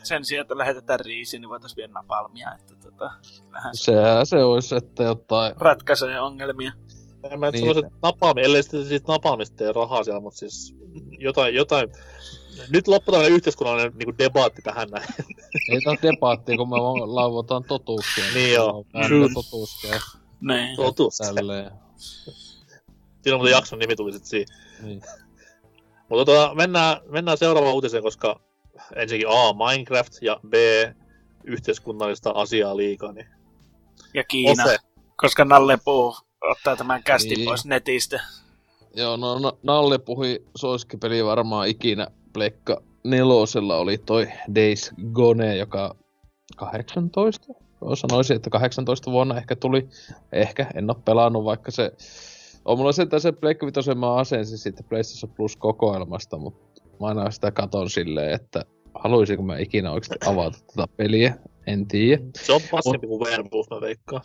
[0.03, 3.11] Sen sijaan, että lähetetään riisiin, niin voitaisiin viedä napalmia, että tota,
[3.53, 3.93] vähän se...
[4.25, 5.55] se olisi, että jotain...
[5.57, 6.73] Ratkaisee ongelmia.
[7.31, 7.65] En mä niin.
[8.03, 10.75] napaami, ellei sitten siis napaamista tee rahaa siellä, mutta siis
[11.19, 11.89] jotain, jotain...
[12.71, 15.07] Nyt loppu tämmönen yhteiskunnallinen niin debaatti tähän näin.
[15.73, 16.77] Ei taas debaatti, kun me
[17.07, 18.25] lauvotaan totuuksia.
[18.35, 18.85] Niin joo.
[19.07, 19.29] True.
[19.35, 20.01] Totuuksia.
[20.41, 20.77] Niin.
[20.77, 21.17] Totuus.
[21.17, 21.71] Tälleen.
[23.23, 24.49] Siinä on muuten jakson nimi tuli sitten siihen.
[24.83, 25.03] Niin.
[26.09, 28.41] Mutta tota, mennään, mennään seuraavaan uutiseen, koska
[28.97, 30.55] ensinnäkin A, Minecraft ja B,
[31.45, 33.13] yhteiskunnallista asiaa liikaa.
[33.13, 33.27] Niin...
[34.15, 34.77] Ja Kiina, Ose.
[35.17, 37.44] koska Nalle puhuu ottaa tämän kästin niin.
[37.44, 38.20] pois netistä.
[38.97, 45.97] Joo, no, no Nalle puhui suosikkipeli varmaan ikinä Plekka nelosella oli toi Days Gone, joka
[46.56, 47.47] 18?
[47.94, 49.89] Sanoisin, että 18 vuonna ehkä tuli.
[50.32, 51.93] Ehkä, en ole pelannut, vaikka se...
[52.65, 57.06] On mulla se, että se Pleikka Vitosen mä asensin sitten PlayStation Plus kokoelmasta, mutta mä
[57.06, 61.35] aina sitä katon silleen, että haluaisinko mä ikinä oikeasti avata tätä peliä,
[61.66, 62.23] en tiedä.
[62.36, 64.23] Se on passempi kuin Werewolf, mä veikkaan.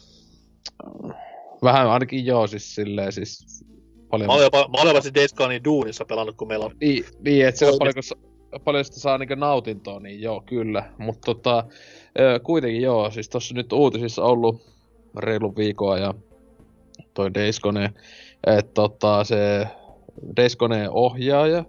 [1.63, 3.63] Vähän ainakin joo, siis silleen siis
[4.09, 4.27] paljon...
[4.27, 6.71] Mä olen jopa, mä olen jopa siis Days Gone Duunissa pelannut, kun meillä on...
[6.81, 7.93] Niin, niin että on paljon,
[8.63, 10.91] paljon sitä saa niinku nautintoa, niin joo, kyllä.
[10.97, 11.63] Mutta tota,
[12.43, 14.61] kuitenkin joo, siis tossa nyt uutisissa ollut
[15.17, 16.13] reilu viikoa ja
[17.13, 17.93] toi Days Gone,
[18.47, 19.67] että tota, se
[20.37, 21.65] Days Gone ohjaaja,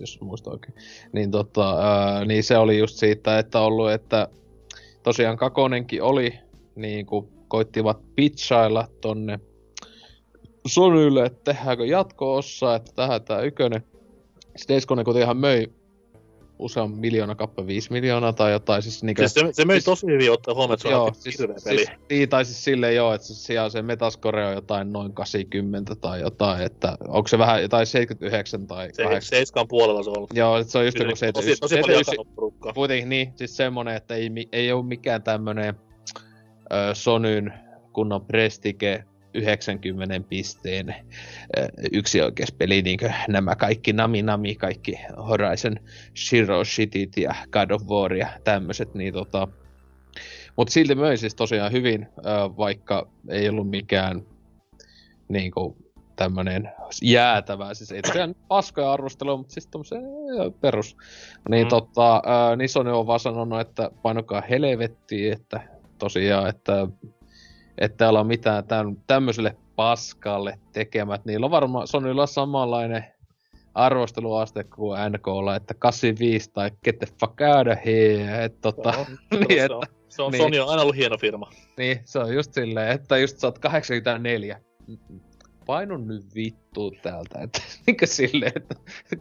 [0.00, 0.74] jos muista oikein,
[1.12, 4.28] niin, tota, ää, niin se oli just siitä, että ollut, että
[5.02, 6.38] tosiaan Kakonenkin oli,
[6.74, 9.40] niin kuin koittivat pitchailla tonne
[10.66, 13.84] Sonylle, että tehdäänkö jatko-ossa, että tähän tää ykönen.
[14.56, 15.72] Sitten Days Gone kuitenkin möi
[16.58, 18.82] usean miljoona kappale, viisi miljoonaa tai jotain.
[18.82, 21.38] Siis, niin siis se, se möi siis, tosi hyvin ottaa huomioon, että se on siis,
[21.38, 21.76] hirveä peli.
[21.76, 25.94] Siis, niin, tai siis silleen joo, että siis siellä se Metascore on jotain noin 80
[25.94, 29.26] tai jotain, että onko se vähän jotain 79 tai se, 80.
[29.36, 30.30] 7 puolella se on ollut.
[30.34, 31.32] Joo, se on just joku 79.
[31.32, 32.72] Tosi, tosi paljon jakanut porukkaa.
[32.72, 35.74] Kuitenkin niin, siis semmonen, että ei, ei ole mikään tämmönen
[36.92, 37.52] Sonyn
[37.92, 39.04] kunnon Prestige
[39.34, 40.94] 90 pisteen
[41.92, 45.76] yksi oikeas peli, niin nämä kaikki Nami Nami, kaikki Horizon
[46.28, 49.48] Zero Cityt ja God of War ja tämmöiset, niin tota,
[50.56, 52.06] mutta silti möi siis tosiaan hyvin,
[52.58, 54.22] vaikka ei ollut mikään
[55.28, 55.76] niin kuin,
[56.16, 56.72] tämmönen
[57.02, 60.02] jäätävä, siis ei tosiaan paskoja arvostelua, mutta siis tommosen
[60.60, 60.96] perus.
[61.48, 61.68] Niin mm.
[61.68, 62.22] tota,
[62.56, 66.88] niin Sony on vaan sanonut, että painokaa helvettiin, että tosiaan, että
[67.78, 71.24] että olla mitään täm, tämmöiselle paskalle tekemät.
[71.24, 73.04] Niillä on varmaan, Sonylla on samanlainen
[73.74, 78.44] arvosteluaste kuin NKlla, että 85 tai get the fuck out of here.
[78.44, 79.06] Et, tota, On,
[79.48, 80.42] niin, se on, että, se on niin.
[80.42, 81.50] Sony on aina ollut hieno firma.
[81.78, 84.60] niin, se on just silleen, että just sä oot 84.
[85.68, 88.74] Painun nyt vittu täältä, että niinkö silleen, että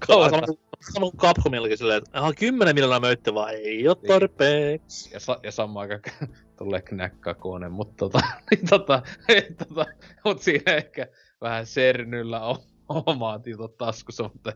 [0.08, 0.46] kauan sama,
[0.94, 4.08] sama kuin Capcomillakin silleen, että aha, 10 miljoonaa möyttä vaan ei oo Niin.
[4.08, 5.10] tarpeeksi.
[5.14, 8.20] ja, sa- ja samaan aikaan tulee knäkkakuone, mutta tota,
[8.52, 9.86] niin tota, et, tota,
[10.26, 11.08] mut siinä ehkä
[11.42, 12.56] vähän sernyllä on
[12.90, 14.54] omaa titot taskussa, mutta,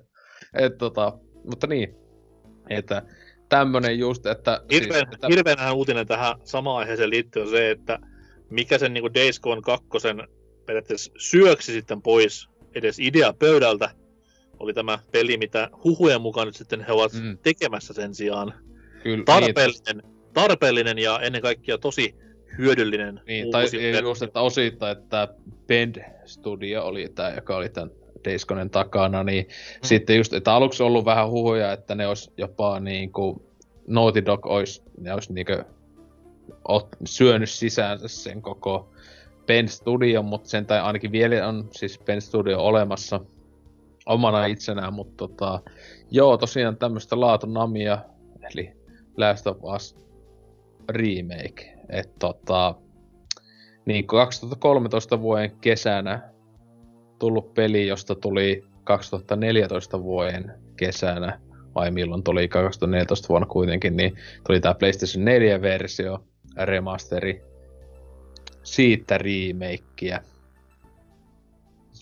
[0.53, 1.17] et, tota,
[1.49, 1.95] mutta niin,
[2.69, 3.01] että
[3.49, 4.61] tämmönen just, että...
[4.71, 7.99] Hirveän, että, hirveänhän uutinen tähän samaan aiheeseen liittyy on se, että
[8.49, 9.87] mikä sen niin Days Gone 2
[10.71, 13.89] periaatteessa syöksi sitten pois edes idea pöydältä,
[14.59, 17.37] oli tämä peli, mitä huhujen mukaan nyt sitten he ovat Mm.
[17.43, 18.53] tekemässä sen sijaan.
[19.03, 20.03] kyllä, Tarpeellinen,
[20.33, 22.15] tarpeellinen ja ennen kaikkia tosi
[22.57, 24.01] hyödyllinen Niin, tai uusi versio.
[24.09, 25.27] just, että osittain, että
[25.67, 25.95] Bend
[26.25, 27.91] Studio oli tämä, joka oli tämän
[28.25, 29.85] Days Gonen takana, niin mm.
[29.87, 33.51] sitten just, että aluksi ollut vähän huhuja, että ne olisi jopa niinku,
[33.87, 35.53] Naughty Dog olisi, ne olisi niinku
[36.67, 38.89] ot, syönyt sisäänsä sen koko
[39.51, 43.19] Bend Studio, mutta sen tai ainakin vielä on siis Bend Studio olemassa
[44.05, 45.59] omana itsenään, mutta tota,
[46.11, 47.97] joo, tosiaan tämmöistä laatunamia,
[48.51, 48.73] eli
[49.17, 49.95] Last of Us
[50.89, 52.75] remake, että tota,
[53.85, 56.31] niin 2013 vuoden kesänä
[57.19, 61.39] tullut peli, josta tuli 2014 vuoden kesänä,
[61.75, 64.15] vai milloin tuli 2014 vuonna kuitenkin, niin
[64.47, 66.23] tuli tämä PlayStation 4-versio,
[66.57, 67.50] remasteri,
[68.63, 70.23] siitä remakeä.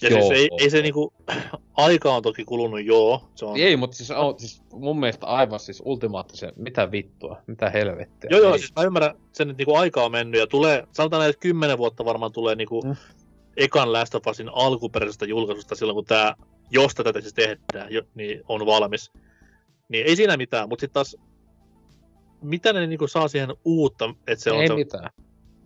[0.01, 1.13] Ja siis ei, ei se niinku,
[1.77, 3.29] aika on toki kulunut, joo.
[3.35, 7.69] Se on, Ei, mutta siis, on, siis mun mielestä aivan siis ultimaattisen, mitä vittua, mitä
[7.69, 8.27] helvettiä.
[8.31, 8.59] Joo, joo, Ei.
[8.59, 11.77] siis mä ymmärrän sen, että niinku aika on mennyt ja tulee, sanotaan näin, että kymmenen
[11.77, 12.95] vuotta varmaan tulee niinku Mm.
[13.57, 16.35] ekan Last of Usin alkuperäisestä julkaisusta silloin, kun tämä,
[16.71, 19.11] jos tätä siis tehdään, jo, niin on valmis.
[19.89, 21.15] Niin ei siinä mitään, mutta sitten taas,
[22.41, 25.09] mitä ne niinku saa siihen uutta, että se on ei se, mitään.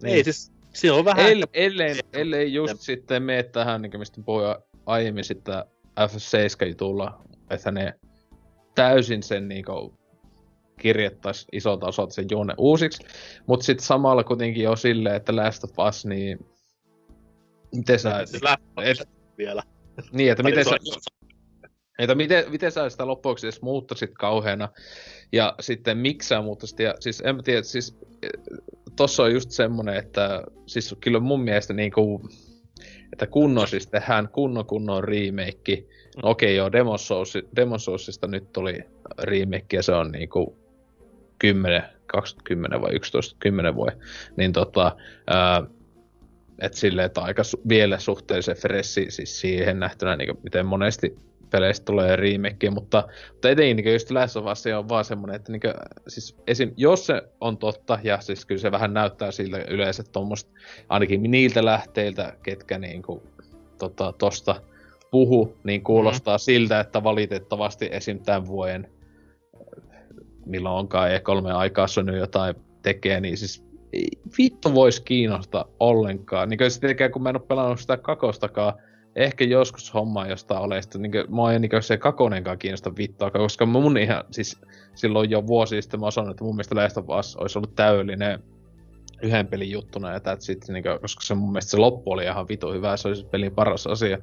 [0.04, 4.56] ei siis, siinä on vähän, El, ellei, ellei just sitten mene tähän, niin mistä puhuin
[4.86, 5.64] aiemmin sitten
[6.00, 7.94] F7-jutulla, että ne
[8.76, 9.66] täysin sen niin
[10.80, 13.04] kirjoittaisi isolta osalta sen juone uusiksi,
[13.48, 16.40] mutta sitten samalla kuitenkin jo silleen, että Last of Us, niin
[17.76, 19.64] miten sä, Us et- vielä.
[20.12, 21.02] niin, että miten Se sä, on-
[22.00, 24.70] että miten, miten sä sitä loppujen edes muuttaisit kauheana,
[25.32, 27.98] ja sitten miksi sä muuttaisit, ja siis en mä tiedä, siis
[28.96, 32.30] tossa on just semmonen, että siis kyllä mun mielestä niinku,
[33.14, 35.84] että kunnon siis tehdään kunnon kunnon remake.
[36.24, 38.80] No okei joo, Demon, Souls, Demon Soulsista nyt tuli
[39.20, 40.58] remake ja se on niinku
[41.40, 43.98] 10, 20 vai 11, 10 vuoden.
[44.38, 44.96] Niin tota,
[45.28, 45.64] ää,
[46.60, 51.16] et silleen, että aika su- vielä suhteellisen fressi siis siihen nähtynä, niin miten monesti
[51.54, 53.04] peleistä tulee remake, mutta,
[53.34, 55.74] mutta etenkin niin just Last of Us on vaan semmonen, että niin kuin,
[56.08, 60.52] siis esim, jos se on totta, ja siis kyllä se vähän näyttää siltä yleensä tuommoista,
[60.90, 63.22] ainakin niiltä lähteiltä, ketkä niin kuin,
[63.78, 64.62] tota, tosta
[65.12, 66.40] puhu, niin kuulostaa mm.
[66.40, 68.20] siltä, että valitettavasti esim.
[68.20, 68.88] tämän vuoden,
[70.46, 74.08] milloin onkaan E3 aikaa Sony jotain tekee, niin siis ei
[74.38, 76.50] vittu vois kiinnostaa ollenkaan.
[76.50, 78.74] Niin sitten kun mä en oo pelannut sitä kakostakaan,
[79.16, 83.66] ehkä joskus hommaa jostain ole, sitten niin mua ei niin se kakonenkaan kiinnosta vittua, koska
[83.66, 84.62] mun ihan, siis
[84.96, 88.44] silloin jo vuosi sitten mä sanoin, että mun mielestä Last of Us olisi ollut täydellinen
[89.24, 92.24] yhden pelin juttuna ja that's it, niin kuin, koska se mun mielestä se loppu oli
[92.24, 94.18] ihan vitu hyvä, se oli se pelin paras asia.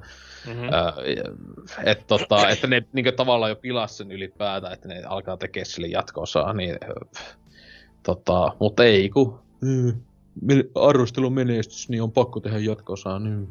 [0.47, 0.63] Mhm.
[0.63, 0.93] Ää,
[1.83, 5.87] et, tota, että ne niin tavallaan jo pilas sen ylipäätään, että ne alkaa tekemään sille
[5.87, 7.35] jatko-osaa, niin, äh,
[8.03, 10.01] tota, mutta ei kun mm,
[10.75, 13.19] arvostelun menestys, niin on pakko tehdä jatko-osaa.
[13.19, 13.47] Niin.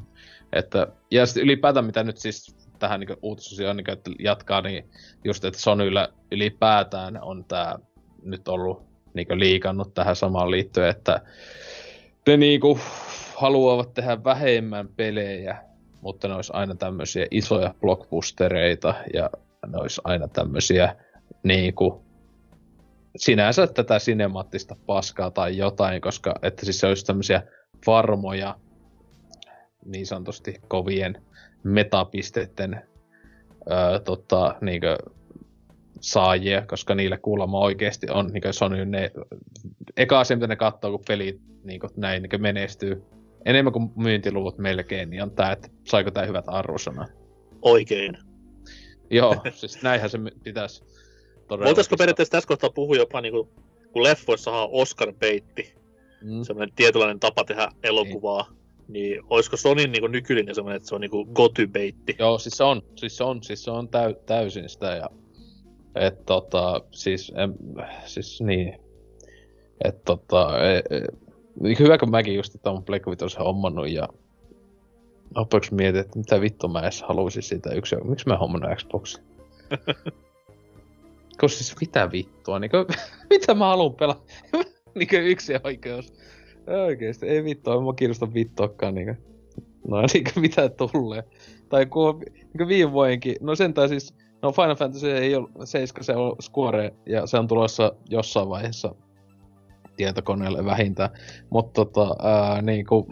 [0.53, 3.87] Että, ja sitten ylipäätään mitä nyt siis tähän niin uutisosioon niin,
[4.19, 4.91] jatkaa, niin
[5.25, 7.79] just, että Sonyllä ylipäätään on tämä
[8.23, 8.83] nyt ollut
[9.15, 11.21] niin liikannut tähän samaan liittyen, että
[12.27, 12.81] ne niin kuin,
[13.37, 15.57] haluavat tehdä vähemmän pelejä,
[16.01, 19.31] mutta ne olisi aina tämmöisiä isoja blockbustereita ja
[19.67, 20.97] ne olisi aina tämmöisiä
[21.43, 22.01] niin kuin,
[23.17, 27.43] sinänsä tätä sinemaattista paskaa tai jotain, koska että siis se olisi tämmöisiä
[27.87, 28.57] varmoja
[29.85, 31.23] niin sanotusti kovien
[31.63, 32.83] metapisteiden
[33.71, 34.97] öö, tota, niinkö,
[36.01, 39.11] saajia, koska niillä kuulemma oikeasti on niinkö Sony ne
[39.97, 43.03] eka asia, mitä ne katsoo, kun peli niinkö, näin niinkö menestyy
[43.45, 47.11] enemmän kuin myyntiluvut melkein, niin on tää, että saiko tää hyvät arvosanat.
[47.63, 48.19] Oikein.
[49.11, 50.85] Joo, siis näinhän se pitäisi
[51.49, 51.67] todella.
[51.67, 53.53] Voitaisiko periaatteessa tässä kohtaa puhua jopa niinku,
[53.93, 55.81] kun leffoissa on Oscar peitti,
[56.23, 56.43] Mm.
[56.43, 58.60] semmoinen tietynlainen tapa tehdä elokuvaa, niin,
[58.93, 62.17] niin olisiko Sonin niin nykyinen semmoinen, että se on niin gotybeitti?
[62.19, 65.11] Joo, siis se on, siis se on, siis se on täy, täysin sitä ja
[65.95, 67.55] et tota, siis, en,
[68.05, 68.75] siis niin,
[69.85, 71.01] että tota, e, e,
[71.79, 73.05] hyvä kun mäkin just että on Black
[73.39, 74.09] hommannut ja
[75.35, 79.25] lopuksi mietin, että mitä vittu mä edes haluaisin siitä yksi, miksi mä hommannut Xboxin?
[81.41, 82.87] Koska siis mitä vittua, niin kuin,
[83.31, 84.23] mitä mä haluan pelata?
[84.95, 86.13] niin kuin yksi oikeus.
[86.71, 89.19] Oikeesti, ei vittua, ei mua kiinnosta vittuakaan niin kuin.
[89.89, 91.25] No niin kuin mitä tulee.
[91.69, 96.05] Tai kun, niin kuin viime vuodenkin, no sentään siis, no Final Fantasy ei ole 7,
[96.05, 98.95] se on Square, ja se on tulossa jossain vaiheessa
[99.97, 101.11] tietokoneelle vähintään.
[101.51, 103.09] Mutta tota, ää, niinku,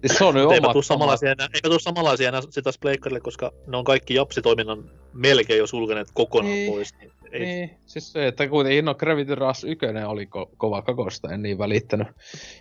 [0.00, 3.52] Siis se on nyt eipä tuu samanlaisia enää, eipä tuu samanlaisia enää sitä Pleikkarille, koska
[3.66, 6.94] ne on kaikki japsitoiminnan melkein jo sulkeneet kokonaan niin, pois.
[6.98, 7.44] Niin, ei...
[7.44, 11.58] niin, siis se, että kuitenkin no Gravity Rush 1 oli ko- kova kakosta, en niin
[11.58, 12.08] välittänyt.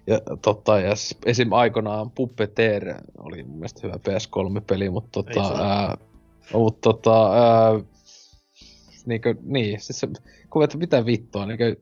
[0.07, 0.93] Ja, totta, ja
[1.25, 1.53] esim.
[1.53, 5.97] aikoinaan Puppeteer oli mun mielestä hyvä PS3-peli, mutta tota, ää,
[6.53, 7.79] mutta tota, ää,
[9.05, 10.07] niinkö, niin, siis se,
[10.49, 11.75] kun että mitä vittua, niinkö,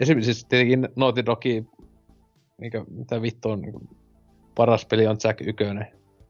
[0.00, 1.64] esimerkiksi siis tietenkin Naughty Dogi,
[2.60, 3.78] niinkö, mitä vittua on, niinkö,
[4.54, 5.64] paras peli on Jack 1.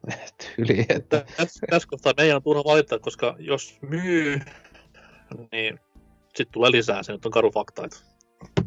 [0.57, 1.25] Tyyli, että...
[1.37, 4.41] Tässä, tässä kohtaa meidän on turha valittaa, koska jos myy,
[5.53, 5.81] niin
[6.37, 7.85] sitten tulee lisää, se nyt on karu fakta.
[7.85, 7.97] Että...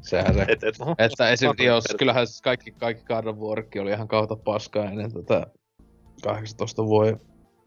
[0.02, 0.46] Sehän se.
[0.48, 3.38] Et, et, oho, että esimerkiksi jos, kyllähän kaikki, kaikki God of
[3.82, 5.48] oli ihan kautta paskaa ennen tätä
[6.24, 7.20] 18 vuoden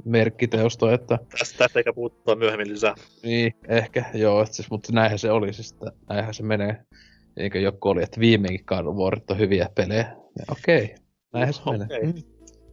[0.05, 1.19] merkkiteosta, että...
[1.39, 2.95] Tästä, tästä eikä puuttua myöhemmin lisää.
[3.23, 6.85] Niin, ehkä, joo, että siis, mutta näinhän se oli, siis, että näinhän se menee.
[7.37, 8.97] Eikä joku oli, että viimeinkin God of
[9.31, 10.17] on hyviä pelejä.
[10.39, 10.97] Ja okei, okay.
[11.33, 11.79] Näinhän se okay.
[11.79, 12.03] menee.
[12.03, 12.23] Mm.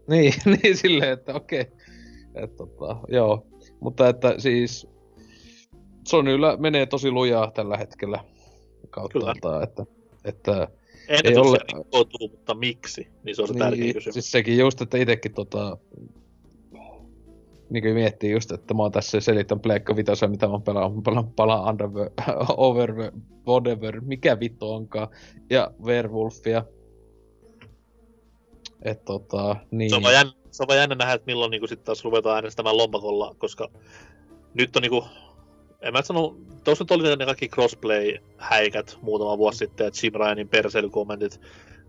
[0.09, 0.33] Niin,
[0.63, 1.61] niin silleen, että okei.
[1.61, 1.77] Okay.
[2.35, 3.47] Että tota, joo.
[3.79, 4.87] Mutta että siis
[6.07, 8.19] Sonylla menee tosi lujaa tällä hetkellä
[8.89, 9.31] kautta Kyllä.
[9.31, 9.85] Antaa, että,
[10.25, 10.67] että
[11.07, 11.57] en ei ole...
[11.91, 13.07] Kotuu, mutta miksi?
[13.23, 14.13] Niin se on se niin, tärkeä kysymys.
[14.13, 15.77] Siis sekin just, että itekin tota,
[17.69, 20.95] niin kuin miettii just, että mä oon tässä selitän Pleikka Vitosen, mitä mä oon pelannut.
[20.95, 21.89] Mä pelaan Pala Under
[22.57, 22.93] Over
[23.47, 25.07] Whatever, mikä vittu onkaan.
[25.49, 26.63] Ja Werewolfia.
[28.81, 29.89] Et tota, niin.
[29.89, 32.35] Se on vaan jännä, se on vaan jännä nähdä, että milloin niin sitten taas ruvetaan
[32.35, 33.69] äänestämään lompakolla, koska
[34.53, 35.03] nyt on niinku,
[35.81, 40.49] en mä sano, tuossa nyt oli ne kaikki crossplay-häikät muutama vuosi sitten, että Jim Ryanin
[40.49, 41.41] perseilykommentit,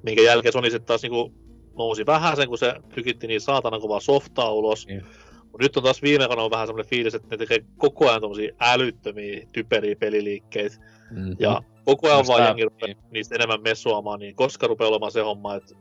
[0.03, 1.33] minkä jälkeen Sony sitten taas niinku
[1.79, 4.87] nousi vähän sen, kun se tykitti niin saatana kovaa softaa ulos.
[4.87, 5.07] Mm.
[5.53, 8.55] Mut nyt on taas viime on vähän semmoinen fiilis, että ne tekee koko ajan tommosia
[8.61, 10.77] älyttömiä, typeriä peliliikkeitä.
[11.11, 11.37] Mm-hmm.
[11.39, 15.55] Ja koko ajan vaan jengi rupeaa niistä enemmän mesuamaan, niin koska rupeaa olemaan se homma,
[15.55, 15.75] että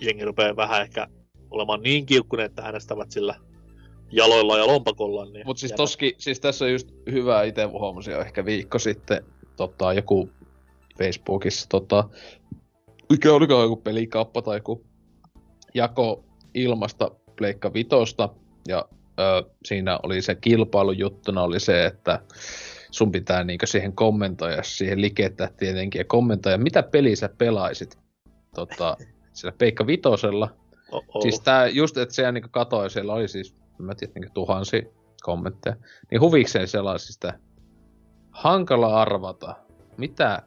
[0.00, 1.06] jengi rupeaa vähän ehkä
[1.50, 3.34] olemaan niin kiukkuneet, että äänestävät sillä
[4.10, 5.24] jaloilla ja lompakolla.
[5.24, 9.24] Niin Mutta siis toski, siis tässä on just hyvä itse huomasin ehkä viikko sitten
[9.56, 10.30] tota, joku
[10.98, 12.08] Facebookissa, tota,
[13.10, 14.84] mikä oliko joku pelikauppa tai joku
[15.74, 16.24] jako
[16.54, 18.28] ilmasta Pleikka Vitosta,
[18.68, 18.84] ja
[19.20, 22.20] ö, siinä oli se kilpailujuttuna oli se, että
[22.90, 27.98] sun pitää niinku siihen kommentoida, siihen likettää tietenkin ja kommentoida, mitä peli sä pelaisit
[28.54, 28.96] tota,
[29.32, 30.48] sillä Peikka Vitosella.
[30.92, 31.22] Oh-oh.
[31.22, 34.88] Siis tää just, että se niinku katoi, siellä oli siis, mä tiedän, niinku tuhansi
[35.22, 35.76] kommentteja.
[36.10, 37.32] Niin huvikseen sellaisista
[38.30, 39.56] hankala arvata,
[39.96, 40.42] mitä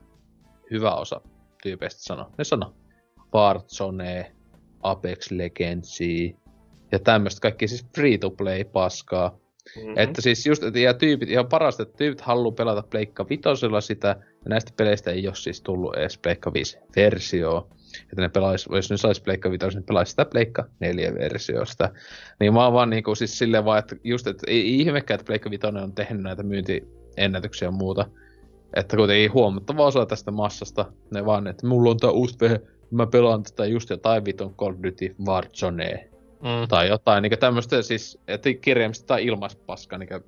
[0.72, 1.22] hyvä osa
[1.64, 2.32] tyypeistä sanoo.
[2.38, 2.74] Ne sanoo
[3.34, 4.32] Warzone,
[4.84, 6.00] Apex Legends
[6.92, 9.38] ja tämmöistä kaikki siis free-to-play paskaa.
[9.76, 9.98] Mm-hmm.
[9.98, 14.08] Että siis just, että ja tyypit, ihan parasta, että tyypit haluaa pelata Pleikka Vitosella sitä,
[14.08, 17.70] ja näistä peleistä ei ole siis tullut edes Pleikka 5 versio
[18.02, 21.90] että ne pelais, jos ne sais Pleikka 5, niin pelaisi sitä Pleikka 4 versiosta.
[22.40, 25.50] Niin mä oon vaan niinku siis silleen vaan, että just, että ei ihmekään, että Pleikka
[25.50, 28.06] 5 on tehnyt näitä myyntiennätyksiä ja muuta.
[28.76, 32.62] Että kuitenkin huomattava osa tästä massasta, ne vaan, että mulla on tää uusi vehe,
[32.92, 36.10] mä pelaan tätä just jotain viton Call of Duty Warzone.
[36.42, 36.68] Mm.
[36.70, 40.20] Tai jotain niinku tämmöstä siis, että kirjaimista tai ilmaispaska, niinku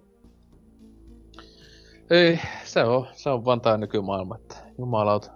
[2.09, 5.31] ei, se on, se on vaan tää nykymaailma, että jumalauta.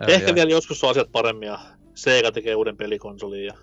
[0.00, 0.34] Ja, Ehkä ja...
[0.34, 1.58] vielä joskus on asiat paremmin ja
[1.94, 3.54] Sega tekee uuden pelikonsolin ja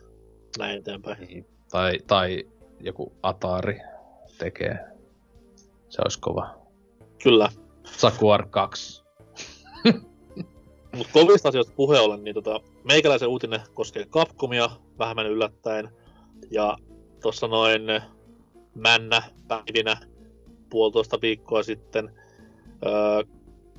[0.58, 1.28] näin eteenpäin.
[1.28, 1.46] Niin.
[1.72, 2.44] Tai, tai
[2.80, 3.80] joku Atari
[4.38, 4.80] tekee.
[5.90, 6.56] Se olisi kova.
[7.24, 7.50] Kyllä.
[7.84, 9.04] Sakuar 2.
[10.98, 14.70] Mutta kovista asioista puhe ollen, niin tota, meikäläisen uutinen koskee Capcomia
[15.00, 15.90] vähemmän yllättäen.
[16.52, 16.78] Ja
[17.22, 17.82] tuossa noin
[18.76, 19.98] männä päivinä
[20.70, 22.12] puolitoista viikkoa sitten
[22.86, 23.24] öö,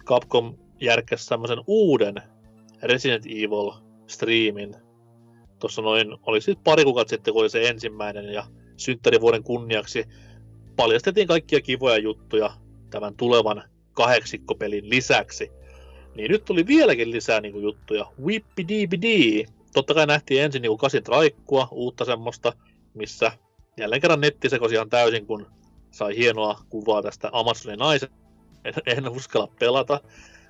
[0.04, 0.56] Capcom
[1.16, 2.14] semmoisen uuden
[2.84, 3.72] Resident Evil
[4.06, 4.76] striimin.
[5.58, 8.46] Tuossa noin, oli sitten pari kuukautta sitten, kun oli se ensimmäinen, ja
[8.76, 10.04] synttärivuoden kunniaksi
[10.76, 12.50] paljastettiin kaikkia kivoja juttuja
[12.90, 13.62] tämän tulevan
[13.92, 15.52] kahdeksikkopelin lisäksi.
[16.14, 18.06] Niin nyt tuli vieläkin lisää niin kuin, juttuja.
[18.24, 19.46] Whippy DBD.
[19.72, 22.52] totta kai nähtiin ensin niin kasin traikkua, uutta semmoista,
[22.94, 23.32] missä
[23.76, 25.46] jälleen kerran netti sekosi ihan täysin, kun
[25.90, 28.08] sai hienoa kuvaa tästä Amazonin naisen.
[28.64, 30.00] En, en uskalla pelata.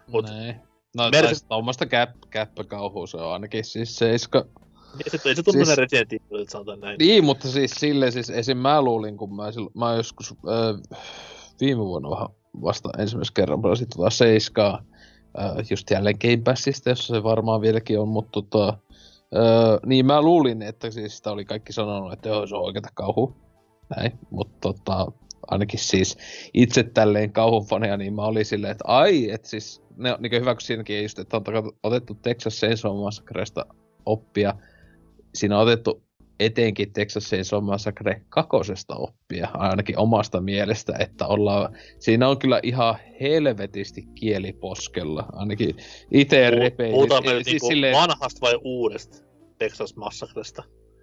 [0.07, 0.74] Mut Näin.
[0.97, 1.47] No, Merce- Merce...
[1.49, 4.45] tuommoista käp, käppäkauhua se on ainakin siis seiska.
[5.05, 5.79] ei se, ei se tunnu Siis-.
[5.79, 6.99] Resident Evil, sanotaan näin.
[6.99, 8.59] Niin, mutta siis silleen siis esim.
[8.59, 11.01] mä luulin, kun mä, silloin, mä joskus äh,
[11.61, 12.29] viime vuonna vähän
[12.63, 14.83] vasta ensimmäisen kerran pelasin tota seiskaa.
[15.39, 18.69] Äh, just jälleen Game Passista, jossa se varmaan vieläkin on, mutta tota,
[19.37, 22.89] äh, niin mä luulin, että siis sitä oli kaikki sanonut, että joo, se on oikeata
[22.95, 23.37] kauhu.
[23.97, 25.13] Näin, mutta tota,
[25.47, 26.19] ainakin siis
[26.55, 30.55] itse tälleen kauhun faneja, niin mä olin silleen, että ai, että siis ne, niin hyvä
[30.55, 33.67] kun siinäkin just, että on otettu Texas Chainsaw Massacresta
[34.07, 34.55] oppia.
[35.35, 36.05] Siinä on otettu
[36.41, 42.95] etenkin Texas Chainsaw Massacre kakosesta oppia, ainakin omasta mielestä, että ollaan, siinä on kyllä ihan
[43.21, 45.77] helvetisti kieliposkella, ainakin
[46.11, 46.95] itse repeilin.
[46.95, 49.19] Puhutaan me Eli nyt siis niinku silleen- vanhasta vai uudesta
[49.59, 50.63] Texas Massacresta?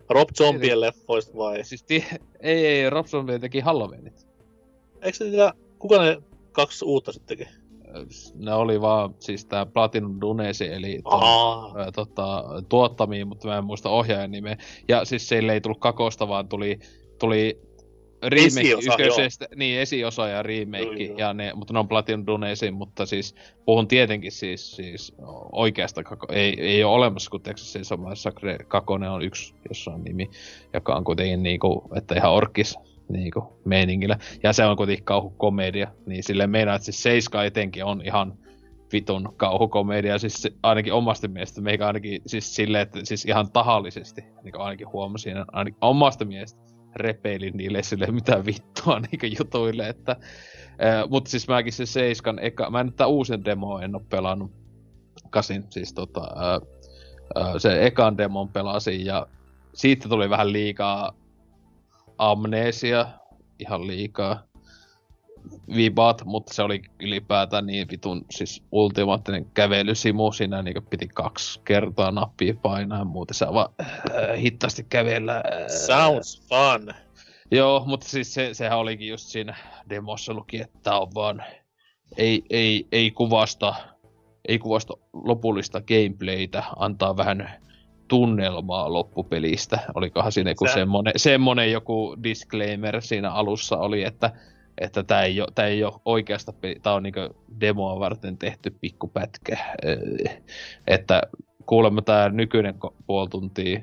[0.09, 1.63] Rob Zombien leffoista vai?
[1.63, 1.85] Siis
[2.39, 4.27] ei, ei, Rob Zombie teki Halloweenit.
[5.01, 6.17] Eikö se tiedä, kuka ne
[6.51, 7.51] kaksi uutta sitten teki?
[8.35, 11.23] Ne oli vaan siis tää Platinum Dunesi, eli ton,
[11.79, 14.57] ää, tota, tuottamia, mutta mä en muista ohjaajan nimeä.
[14.87, 16.79] Ja siis sille ei tullut kakosta, vaan tuli,
[17.19, 17.59] tuli
[18.21, 23.05] remake Esiosa, ykkösestä, niin esiosa ja remake, ja ne, mutta ne on Platinum Dunesi, mutta
[23.05, 25.15] siis puhun tietenkin siis, siis
[25.51, 30.29] oikeasta kako, ei, ei ole olemassa, kun Texas Chainsaw Massacre kakonen on yksi jossain nimi,
[30.73, 32.77] joka on kuitenkin niinku, että ihan orkis
[33.13, 34.17] niinku meiningillä.
[34.43, 38.38] Ja se on kuitenkin kauhukomedia, niin sille meinaa, että siis Seiska etenkin on ihan
[38.93, 44.51] vitun kauhukomedia, siis ainakin omasta mielestä, meikä ainakin siis silleen, että siis ihan tahallisesti, niin
[44.51, 46.61] kuin ainakin huomasin, ainakin omasta mielestä
[46.95, 50.15] repeilin niille sille mitä vittua niin jutuille, että
[50.79, 54.01] ää, mutta siis mäkin se Seiskan eka, mä en nyt tää uusin demo en oo
[54.09, 54.51] pelannut,
[55.29, 56.59] kasin siis tota, ää,
[57.35, 59.27] ää, se ekan demon pelasin ja
[59.73, 61.13] siitä tuli vähän liikaa
[62.22, 63.06] amnesia,
[63.60, 64.43] ihan liikaa
[65.76, 70.31] vibat, mutta se oli ylipäätään niin vitun siis ultimaattinen kävelysimu.
[70.31, 75.35] Siinä niin piti kaksi kertaa nappia painaa ja muuten saa vaan äh, hittaasti kävellä.
[75.35, 75.68] Äh.
[75.68, 76.93] sounds fun.
[77.52, 79.56] Joo, mutta siis se, sehän olikin just siinä
[79.89, 81.43] demossa luki, että on vaan
[82.18, 83.76] ei, ei, ei kuvasta
[84.48, 87.49] ei kuvasta lopullista gameplaytä, antaa vähän
[88.11, 89.79] tunnelmaa loppupelistä.
[89.95, 94.31] Olikohan siinä joku Sä- semmonen, semmonen joku disclaimer siinä alussa oli, että
[94.81, 97.19] että tämä ei, ole, tää ei ole oikeasta peli, tää on niinku
[97.59, 99.57] demoa varten tehty pikkupätkä.
[100.88, 101.21] Että
[101.65, 102.75] kuulemma tämä nykyinen
[103.07, 103.79] puoli tuntia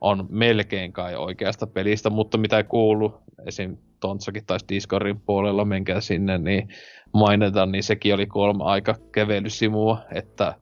[0.00, 3.14] on melkein kai oikeasta pelistä, mutta mitä kuuluu,
[3.46, 3.76] esim.
[4.00, 6.68] Tontsakin taisi Discordin puolella, menkää sinne, niin
[7.12, 10.54] mainitaan, niin sekin oli kuulemma aika kävelysimua, että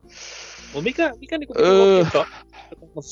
[0.73, 2.05] Mut mikä, mikä niinku Öö.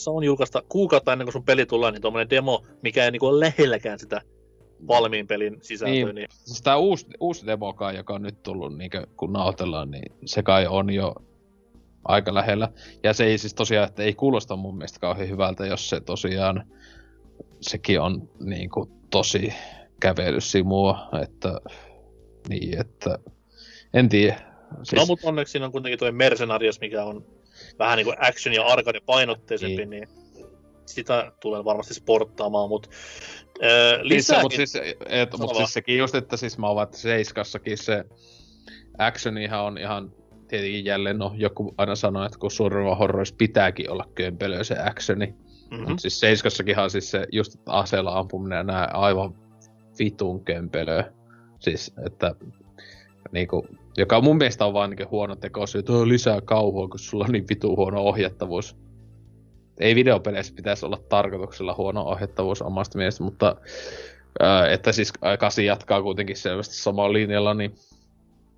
[0.08, 3.40] on julkaista kuukautta ennen kuin sun peli tulee, niin tuommoinen demo, mikä ei niinku ole
[3.40, 4.22] lähelläkään sitä
[4.88, 6.16] valmiin pelin sisältöä, Niin.
[6.16, 10.12] niin, siis tämä uusi, uusi demo kai, joka on nyt tullut, niin kun nautellaan, niin
[10.26, 11.16] se kai on jo
[12.04, 12.70] aika lähellä.
[13.04, 16.68] Ja se ei siis tosiaan, että ei kuulosta mun mielestä kauhean hyvältä, jos se tosiaan,
[17.62, 19.54] sekin on niin kuin, tosi
[20.00, 21.60] kävelysimua, että
[22.50, 23.20] niin, että
[23.94, 24.42] en tiedä.
[24.84, 25.02] Siis...
[25.02, 27.26] No, mutta onneksi siinä on kuitenkin tuo Mercenarios, mikä on
[27.80, 29.90] vähän niin kuin action- ja arcade painotteisempi, niin.
[29.90, 30.08] niin
[30.86, 32.90] sitä tulee varmasti sporttaamaan, mutta
[33.64, 34.44] äh, Lisää, lisääkin...
[34.44, 34.76] mutta siis,
[35.06, 38.06] et, mut siis sekin just, että siis mä ovat seiskassakin se
[38.98, 40.12] actionihan on ihan
[40.48, 45.26] tietenkin jälleen, no joku aina sanoo, että kun survival horrorissa pitääkin olla kömpelöä se actioni,
[45.26, 45.78] mm-hmm.
[45.78, 45.98] mm-hmm.
[45.98, 49.36] siis seiskassakinhan siis se just aseella ampuminen ja nää aivan
[50.00, 51.12] vitun kömpelöä.
[51.60, 52.36] Siis, että
[53.32, 53.68] niinku,
[53.98, 57.32] joka mun mielestä on vaan niinku huono teko se, "Oi, lisää kauhua, kun sulla on
[57.32, 58.76] niin vitu huono ohjattavuus.
[59.80, 63.56] Ei videopeleissä pitäisi olla tarkoituksella huono ohjattavuus omasta mielestä, mutta
[64.40, 67.76] ää, että siis ää, kasi jatkaa kuitenkin selvästi samalla linjalla, niin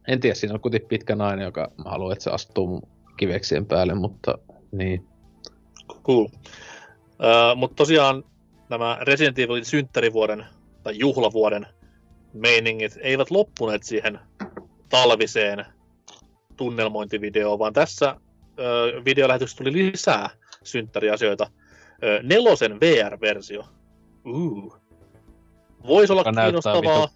[0.08, 2.82] en tiedä, siinä on kuitenkin pitkä nainen, joka mä haluan, että se astuu
[3.18, 4.38] kiveksien päälle, mutta
[4.72, 5.06] niin.
[6.04, 6.26] Cool.
[6.26, 8.24] Uh, mutta tosiaan
[8.70, 10.46] nämä Resident Evilin synttärivuoden
[10.84, 11.68] tai juhlavuoden
[12.34, 14.20] meiningit eivät loppuneet siihen
[14.90, 15.66] talviseen
[16.58, 20.30] tunnelmointivideoon, vaan tässä uh, videolähetyksessä tuli lisää
[20.64, 21.44] synttäriasioita.
[21.44, 23.64] Uh, nelosen VR-versio.
[24.26, 24.76] Uh.
[25.88, 27.08] Voisi olla Joka kiinnostavaa.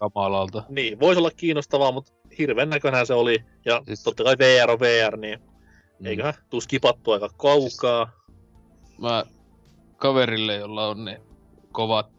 [0.70, 3.44] Niin, voisi olla kiinnostavaa, mutta hirveän näköinään se oli.
[3.66, 4.04] Ja Siis- siis...
[4.04, 5.40] totta kai VR on VR, niin
[6.00, 6.06] Mm.
[6.08, 8.12] eiköhän tuu skipattu aika kaukaa.
[8.98, 9.24] Mä
[9.98, 11.22] kaverille, jolla on ne
[11.72, 12.10] kovat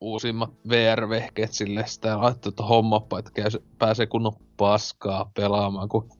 [0.00, 6.10] uusimmat VR-vehkeet sille, sitä laittoi, että hommappa, että käy, pääsee kunnon paskaa pelaamaan, kun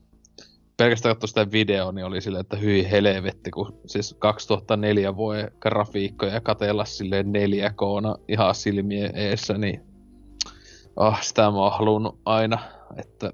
[0.77, 6.35] pelkästään katsoa sitä videoa, niin oli silleen, että hyi helvetti, kun siis 2004 vuoden grafiikkoja
[6.35, 7.81] ja katella silleen 4 k
[8.29, 9.81] ihan silmien eessä, niin
[10.97, 12.59] oh, sitä mä oon halunnut aina,
[12.97, 13.33] että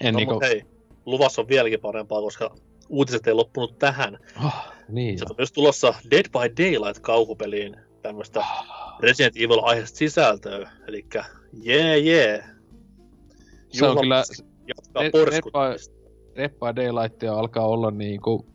[0.00, 0.40] en no, niinku...
[0.42, 0.62] hei,
[1.06, 2.54] luvassa on vieläkin parempaa, koska
[2.88, 4.18] uutiset ei loppunut tähän.
[4.44, 4.54] Oh,
[4.88, 8.81] niin Se on myös tulossa Dead by Daylight-kauhupeliin tämmöistä oh.
[9.02, 11.06] Resident Evil-aiheista sisältöä, eli
[11.62, 12.44] jee jee.
[13.68, 14.22] Se on kyllä...
[14.66, 15.94] Jatkaa porskuttamista.
[16.36, 18.46] Dead by Daylight alkaa olla niinku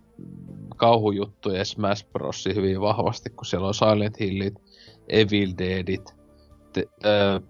[0.78, 2.46] kauhujuttuja Smash Bros.
[2.56, 4.54] hyvin vahvasti, kun siellä on Silent Hillit,
[5.10, 6.16] Evil Deadit,
[6.74, 7.42] te, äh,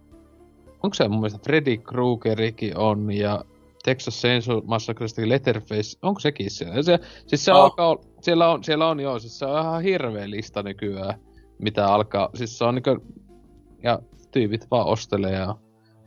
[0.84, 3.46] onko se mun mielestä Freddy Kruegerikin on ja
[3.84, 6.84] Texas Chainsaw Massacre Letterface, onko sekin siellä?
[6.84, 7.58] Se, siis se oh.
[7.58, 11.20] alkaa, siellä on, siellä on joo, siis se on ihan hirveä lista nykyään,
[11.60, 12.98] mitä alkaa, siis se on niinku,
[13.84, 14.00] ja
[14.32, 15.56] tyypit vaan ostelee ja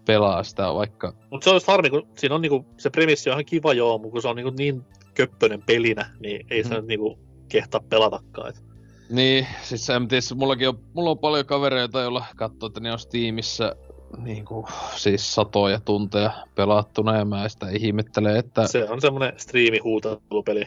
[0.07, 1.13] pelaa sitä vaikka...
[1.31, 3.99] Mutta se on just harmi, kun siinä on niinku, se premissi on ihan kiva joo,
[3.99, 4.83] mutta kun se on niinku niin
[5.15, 7.19] köppönen pelinä, niin ei se nyt niinku
[7.49, 8.49] kehtaa pelatakaan.
[8.49, 8.65] Et.
[9.11, 12.99] Niin, siis en tiedä, mullakin on, mulla on paljon kavereita, joilla katsoo, että ne on
[12.99, 13.77] Steamissa
[14.19, 14.67] niin kuin,
[14.97, 18.67] siis satoja tunteja pelattuna ja mä sitä ihmettelen, että...
[18.67, 20.65] Se on semmonen striimihuutelupeli.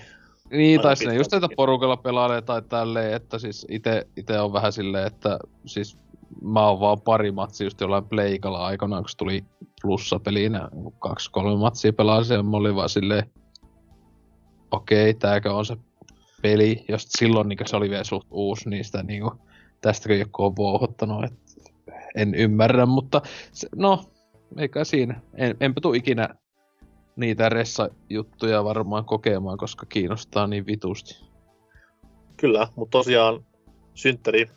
[0.51, 4.73] Niin, tai sinne just näitä porukalla pelailee tai tälleen, että siis ite, ite on vähän
[4.73, 5.97] silleen, että siis
[6.41, 9.45] mä oon vaan pari matsia just jollain pleikalla aikanaan, kun tuli
[9.81, 13.31] plussa-pelinä, kaksi, kolme matsia pelasin ja mä olin vaan silleen,
[14.71, 15.77] okei, okay, tääkö on se
[16.41, 19.39] peli, jos silloin niin se oli vielä suht uusi, niin sitä niin kuin,
[19.81, 21.71] tästäkö joku on vuohottanut, että
[22.15, 23.21] en ymmärrä, mutta
[23.51, 24.03] se, no,
[24.57, 25.21] eikä siinä.
[25.33, 26.29] En, enpä tuu ikinä
[27.15, 31.25] niitä ressa-juttuja varmaan kokemaan, koska kiinnostaa niin vitusti.
[32.37, 33.45] Kyllä, mutta tosiaan
[33.93, 34.49] synttäri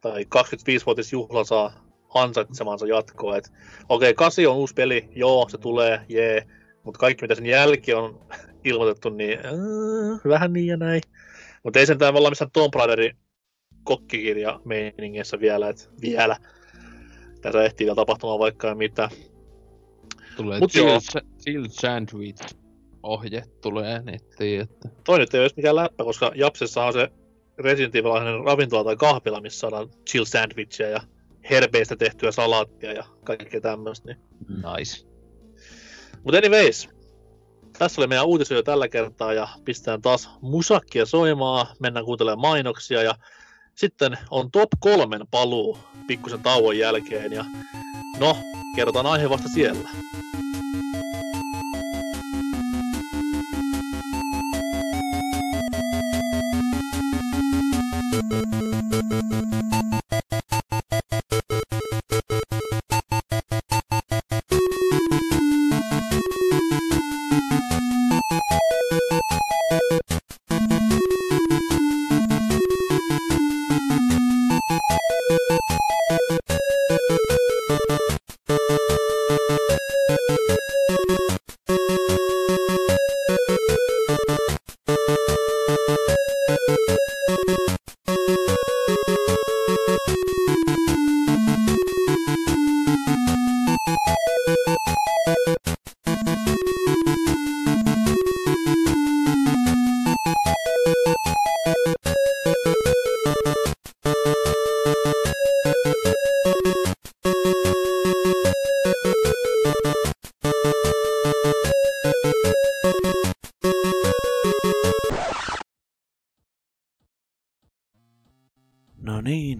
[0.00, 1.72] tai 25-vuotisjuhla saa
[2.14, 3.36] ansaitsemansa jatkoa.
[3.88, 6.46] okei, okay, 8 on uusi peli, joo, se tulee, jee,
[6.84, 8.20] mutta kaikki mitä sen jälkeen on
[8.64, 9.52] ilmoitettu, niin äh,
[10.28, 11.02] vähän niin ja näin.
[11.62, 13.16] Mutta ei sentään olla missään Tomb Raiderin
[13.84, 16.36] kokkikirja meiningeissä vielä, että vielä.
[17.40, 19.08] Tässä ehtii vielä tapahtumaan vaikka mitä.
[20.36, 20.98] Tulee Mut chill,
[21.42, 22.56] chill sandwich
[23.02, 24.88] ohje tulee nettiin, että...
[25.04, 27.10] Toi nyt ei ole mikään läppä, koska Japsessa on se
[27.58, 31.00] Resident Evil ravintola tai kahvila, missä saadaan chill sandwichia ja
[31.50, 34.08] herbeistä tehtyä salaattia ja kaikkea tämmöistä.
[34.08, 34.18] Niin.
[34.48, 35.06] Nice.
[36.24, 36.88] Mutta anyways,
[37.78, 43.14] tässä oli meidän uutisoja tällä kertaa ja pistetään taas musakkia soimaa, mennään kuuntelemaan mainoksia ja
[43.74, 47.44] sitten on top kolmen paluu pikkusen tauon jälkeen ja
[48.20, 48.36] no,
[48.76, 49.90] kerrotaan aihe vasta siellä.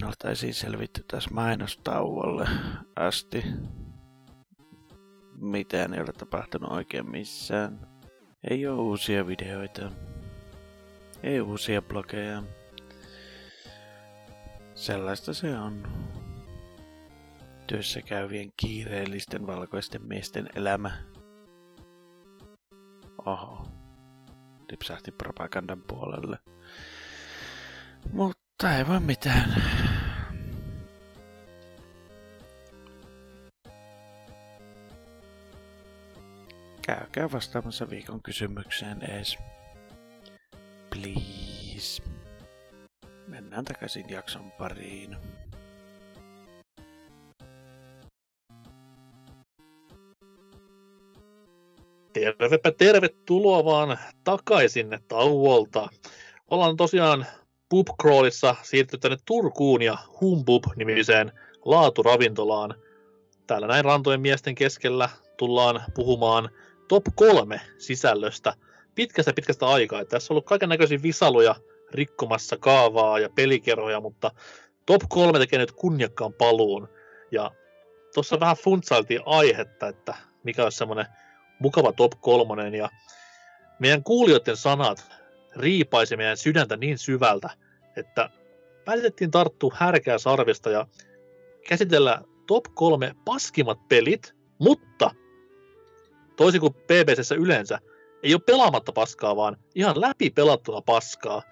[0.06, 2.48] Oltaisiin selvitty tässä mainostauolle
[2.96, 3.44] asti.
[5.40, 7.86] Mitään ei ole tapahtunut oikein missään.
[8.50, 9.90] Ei ole uusia videoita.
[11.22, 12.42] Ei uusia blogeja.
[14.74, 15.82] Sellaista se on.
[17.66, 20.90] Työssä käyvien kiireellisten valkoisten miesten elämä.
[23.26, 23.66] Oho.
[24.70, 26.38] Lipsahti propagandan puolelle.
[28.12, 29.62] Mutta ei voi mitään.
[36.82, 39.38] käykää vastaamassa viikon kysymykseen ees.
[40.90, 42.02] Please.
[43.26, 45.16] Mennään takaisin jakson pariin.
[52.12, 55.88] Tervepä tervetuloa vaan takaisin tauolta.
[56.50, 57.26] Ollaan tosiaan
[57.68, 61.32] pubcrawlissa siirtynyt tänne Turkuun ja Humbub-nimiseen
[61.64, 62.74] laaturavintolaan.
[63.46, 66.48] Täällä näin rantojen miesten keskellä tullaan puhumaan
[66.88, 68.54] top kolme sisällöstä
[68.94, 70.00] pitkästä pitkästä aikaa.
[70.00, 71.54] Että tässä on ollut kaiken näköisiä visaluja
[71.92, 74.30] rikkomassa kaavaa ja pelikerhoja, mutta
[74.86, 76.88] top 3 tekee nyt kunniakkaan paluun.
[77.30, 77.50] Ja
[78.14, 81.06] tuossa vähän funtsailtiin aihetta, että mikä olisi semmoinen
[81.58, 82.74] mukava top kolmonen.
[82.74, 82.88] Ja
[83.78, 85.10] meidän kuulijoiden sanat
[85.56, 87.50] riipaisi meidän sydäntä niin syvältä,
[87.96, 88.30] että
[88.84, 90.86] päätettiin tarttua härkää sarvista ja
[91.68, 95.10] käsitellä top kolme paskimmat pelit, mutta
[96.36, 97.78] toisin kuin BBCssä yleensä,
[98.22, 101.42] ei ole pelaamatta paskaa, vaan ihan läpi pelattuna paskaa.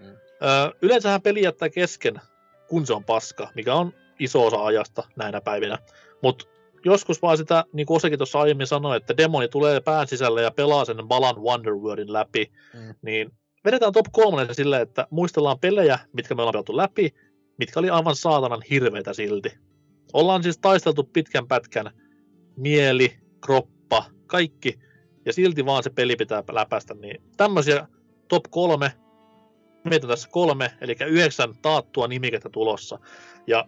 [0.00, 0.06] Mm.
[0.06, 2.20] Öö, yleensähän peli jättää kesken,
[2.68, 5.78] kun se on paska, mikä on iso osa ajasta näinä päivinä.
[6.22, 6.44] Mutta
[6.84, 10.50] joskus vaan sitä, niin kuin Osekin tuossa aiemmin sanoi, että demoni tulee pään sisälle ja
[10.50, 12.94] pelaa sen Balan Wonderworldin läpi, mm.
[13.02, 13.30] niin
[13.64, 17.14] vedetään top 3 silleen, että muistellaan pelejä, mitkä me ollaan pelattu läpi,
[17.58, 19.52] mitkä oli aivan saatanan hirveitä silti.
[20.12, 21.90] Ollaan siis taisteltu pitkän pätkän
[22.56, 24.78] mieli, kroppa, kaikki,
[25.26, 27.88] ja silti vaan se peli pitää läpäistä, niin tämmöisiä
[28.28, 28.92] top kolme,
[29.84, 32.98] meitä on tässä kolme, eli yhdeksän taattua nimikettä tulossa.
[33.46, 33.64] Ja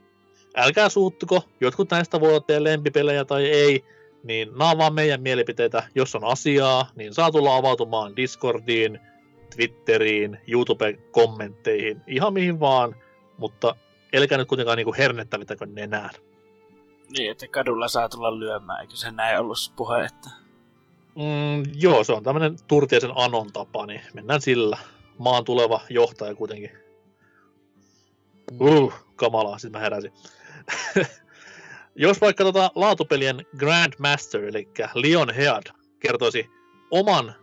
[0.56, 3.84] älkää suuttuko, jotkut näistä voi olla teidän lempipelejä tai ei,
[4.22, 5.82] niin nämä on vaan meidän mielipiteitä.
[5.94, 9.00] Jos on asiaa, niin saa tulla avautumaan Discordiin,
[9.56, 12.96] Twitteriin, YouTube-kommentteihin, ihan mihin vaan,
[13.38, 13.76] mutta
[14.16, 16.10] älkää nyt kuitenkaan niinku hernettävitäkö nenään.
[17.18, 20.30] Niin, että kadulla saa tulla lyömään, eikö se näin ollut puhe, että...
[21.14, 24.78] Mm, joo, se on tämmöinen Turtiaisen Anon tapa, niin mennään sillä.
[25.18, 26.70] Maan tuleva johtaja kuitenkin.
[28.60, 30.12] Uh, kamalaa, sitten mä heräsin.
[31.94, 35.62] Jos vaikka tota laatupelien Grandmaster, eli Leon Head,
[35.98, 36.50] kertoisi
[36.90, 37.34] oman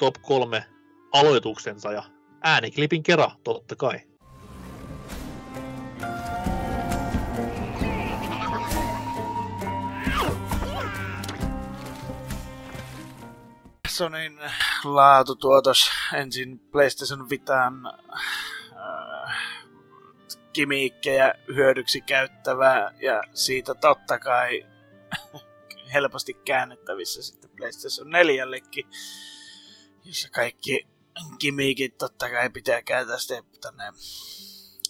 [0.00, 0.64] top 3
[1.12, 2.02] aloituksensa ja
[2.42, 4.00] ääniklipin kerran, totta kai.
[13.88, 14.38] Sonyn
[14.84, 19.13] laatutuotos ensin PlayStation Vitan äh,
[20.54, 24.66] kimiikkejä hyödyksi käyttävää ja siitä totta kai
[25.94, 28.44] helposti käännettävissä sitten PlayStation 4
[30.04, 30.86] jossa kaikki
[31.40, 33.84] gimmickit totta kai pitää käyttää sitten tänne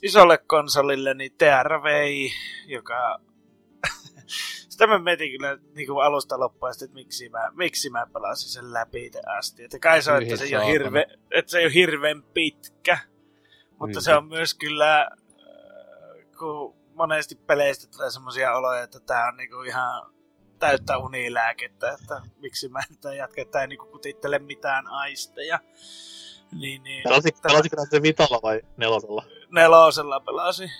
[0.03, 1.86] isolle konsolille, niin TRV,
[2.66, 3.20] joka
[4.69, 8.73] sitä mä mietin kyllä niin kuin alusta loppuun, että miksi mä, miksi mä pelasin sen
[8.73, 9.65] läpi asti.
[9.65, 12.99] Että kai se on, että se, ei ole hirve, että se ei ole hirveän pitkä,
[13.81, 15.11] mutta se on myös kyllä,
[16.39, 20.15] kun monesti peleistä tulee semmoisia oloja, että tää on niinku ihan
[20.59, 22.81] täyttä unilääkettä, että miksi mä
[23.11, 25.59] en jatka, että ei niinku kutittele mitään aisteja.
[26.52, 29.24] Niin, niin, Pelasitko, pelasitko se vitalla vai nelosella?
[29.51, 30.70] Nelosella pelasi.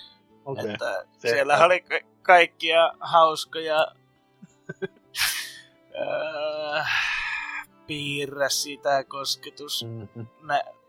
[0.45, 0.69] Okay.
[0.69, 1.65] Että se, siellä että...
[1.65, 1.83] oli
[2.21, 3.87] kaikkia hauskoja
[6.81, 6.87] äh,
[7.87, 10.27] piirrä sitä kosketus mm-hmm.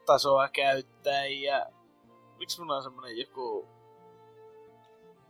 [0.06, 1.66] tasoa käyttää ja
[2.38, 3.68] miksi mulla on semmonen joku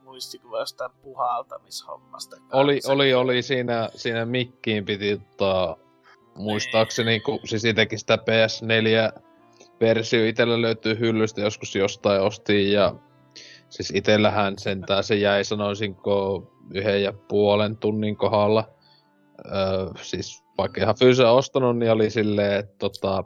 [0.07, 2.37] muistikuva jostain puhaltamishommasta.
[2.53, 5.77] Oli, oli, oli siinä, siinä mikkiin piti ottaa
[6.35, 7.23] muistaakseni, niin.
[7.23, 9.21] kun siis itsekin sitä PS4
[9.81, 12.95] versio itsellä löytyy hyllystä joskus jostain ostiin ja
[13.69, 16.43] siis itsellähän sentään se jäi sanoisinko
[16.75, 18.69] yhden ja puolen tunnin kohdalla.
[19.47, 23.25] Öö, siis vaikka ihan fyysä ostanut, niin oli silleen, että tota,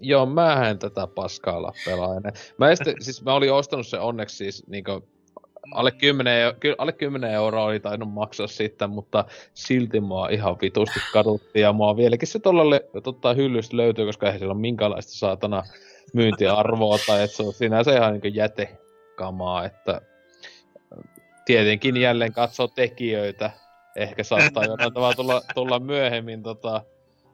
[0.00, 2.32] joo, mä en tätä paskaa pelaa enää.
[2.58, 5.08] Mä, este, siis mä olin ostanut se onneksi siis niinku
[5.72, 9.24] alle 10, alle 10 euroa oli tainnut maksaa sitten, mutta
[9.54, 14.38] silti mua ihan vitusti kaduttiin ja mua vieläkin se tuolla totta hyllystä löytyy, koska eihän
[14.38, 15.62] siellä ole minkälaista saatana
[16.14, 20.00] myyntiarvoa tai että se on sinänsä ihan niin jätekamaa, että
[21.44, 23.50] tietenkin jälleen katsoo tekijöitä.
[23.96, 26.82] Ehkä saattaa jotain tavalla tulla, tulla myöhemmin tota,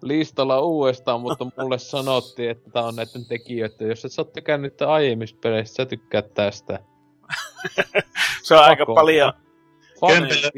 [0.02, 3.88] listalla uudestaan, mutta mulle sanottiin, että tää on näiden tekijöiden.
[3.88, 6.78] Jos et sä oot tykännyt aiemmista peleistä, sä tykkäät tästä.
[8.42, 8.70] se on Pako.
[8.70, 9.32] aika paljon.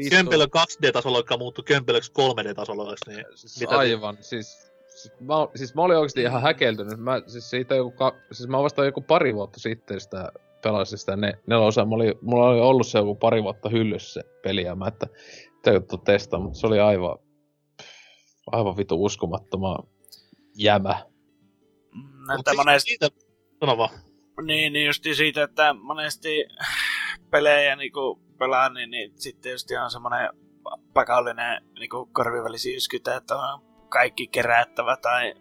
[0.09, 2.95] Kömpelö 2D-tasolla, joka muuttui Kömpelöksi 3D-tasolla.
[3.07, 4.23] Niin siis mitä aivan, te...
[4.23, 6.99] siis, siis, mä, siis mä olin oikeesti ihan häkeltynyt.
[6.99, 10.31] Mä, siis siitä joku, ka, siis mä vasta joku pari vuotta sitten sitä
[10.63, 11.85] pelasin sitä ne, nelosa.
[11.85, 15.07] Mulla oli, mulla oli ollut se joku pari vuotta hyllyssä se peli, ja mä että
[15.61, 17.17] täytyy testaa, mutta se oli aivan,
[18.51, 19.77] aivan vitu uskomattoman
[20.55, 21.05] jämä.
[22.27, 22.89] Näyttää monesti...
[22.89, 23.09] Siitä...
[23.59, 23.89] Sano vaan.
[24.41, 26.45] Niin, niin just siitä, että monesti
[27.33, 27.91] pelejä niin
[28.37, 30.29] pelaa, niin, niin sitten just on semmoinen
[30.93, 35.33] pakollinen niin korvivälisi yskytä, että on kaikki kerättävä tai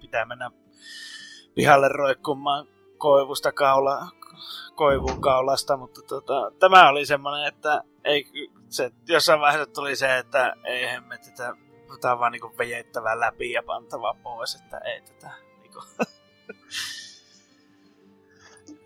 [0.00, 0.50] pitää mennä
[1.54, 2.66] pihalle roikkumaan
[2.98, 4.08] koivusta kaula,
[4.74, 8.26] koivun kaulasta, mutta tota, tämä oli semmoinen, että ei,
[8.68, 11.54] se, jossain vaiheessa tuli se, että ei hemmet, että
[12.00, 15.30] tää on vaan niinku vejettävä läpi ja pantava pois, että ei tätä
[15.60, 15.82] niinku...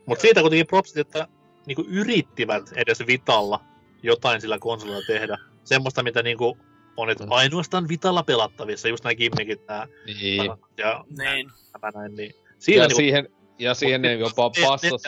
[0.07, 1.29] Mutta siitä kuitenkin propsit, että
[1.67, 3.61] niinku yrittivät edes Vitalla
[4.03, 5.39] jotain sillä konsolilla tehdä.
[5.65, 6.59] Semmoista, mitä niinku
[6.97, 9.87] on, että ainoastaan Vitalla pelattavissa, just nämä gimmikit nää.
[10.07, 10.45] Niin.
[10.79, 11.51] Ja Niin.
[11.73, 12.35] tämä näin, niin.
[12.59, 13.29] Siinä Ja niinku, siihen,
[13.59, 15.03] ja siihen ne jopa PS4 passas,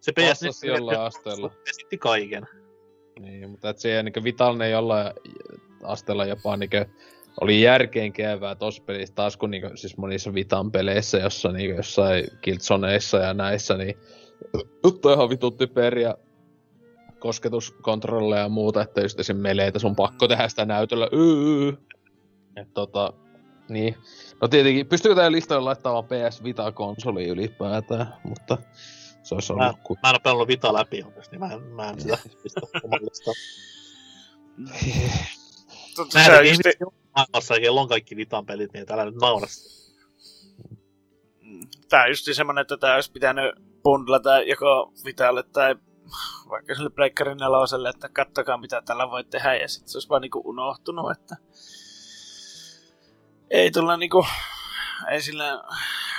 [0.00, 1.50] se passas PS4 jollain asteella.
[1.68, 2.46] esitti kaiken.
[3.20, 5.12] Niin, mutta et siihen niinku Vitalne jollain
[5.82, 6.76] asteella jopa niinku
[7.40, 12.26] oli järkeen käyvää tossa pelissä taas kun niinku, siis monissa Vitan peleissä, jossa niinku jossain
[12.42, 13.94] Killzoneissa ja näissä, niin
[14.84, 16.14] juttu ihan vitun typeriä
[17.18, 19.36] kosketuskontrolleja ja muuta, että just esim.
[19.36, 21.08] meleitä sun pakko tehdä sitä näytöllä.
[21.12, 21.68] Yy.
[22.56, 23.12] Et tota,
[23.68, 23.96] niin.
[24.40, 28.58] No tietenkin, pystyykö tää listalle laittamaan PS Vita-konsoli ylipäätään, mutta
[29.22, 29.98] se olisi Mä, ollut ku...
[30.02, 32.70] mä en ole pelannut Vita läpi onneksi, niin mä en, mä en sitä pistä on
[36.42, 36.60] en just,
[37.16, 39.46] maailmassa, kello on kaikki Vitan pelit, niin täällä nyt naura
[41.88, 43.54] tää on just semmonen, että tää olisi pitänyt
[43.86, 45.76] bundlata joko Vitalle tai
[46.48, 50.22] vaikka sille Breakerin neloselle, että kattokaa mitä tällä voi tehdä, ja sitten se olisi vaan
[50.22, 51.36] niinku unohtunut, että
[53.50, 54.26] ei tulla niinku,
[55.10, 55.64] ei sillä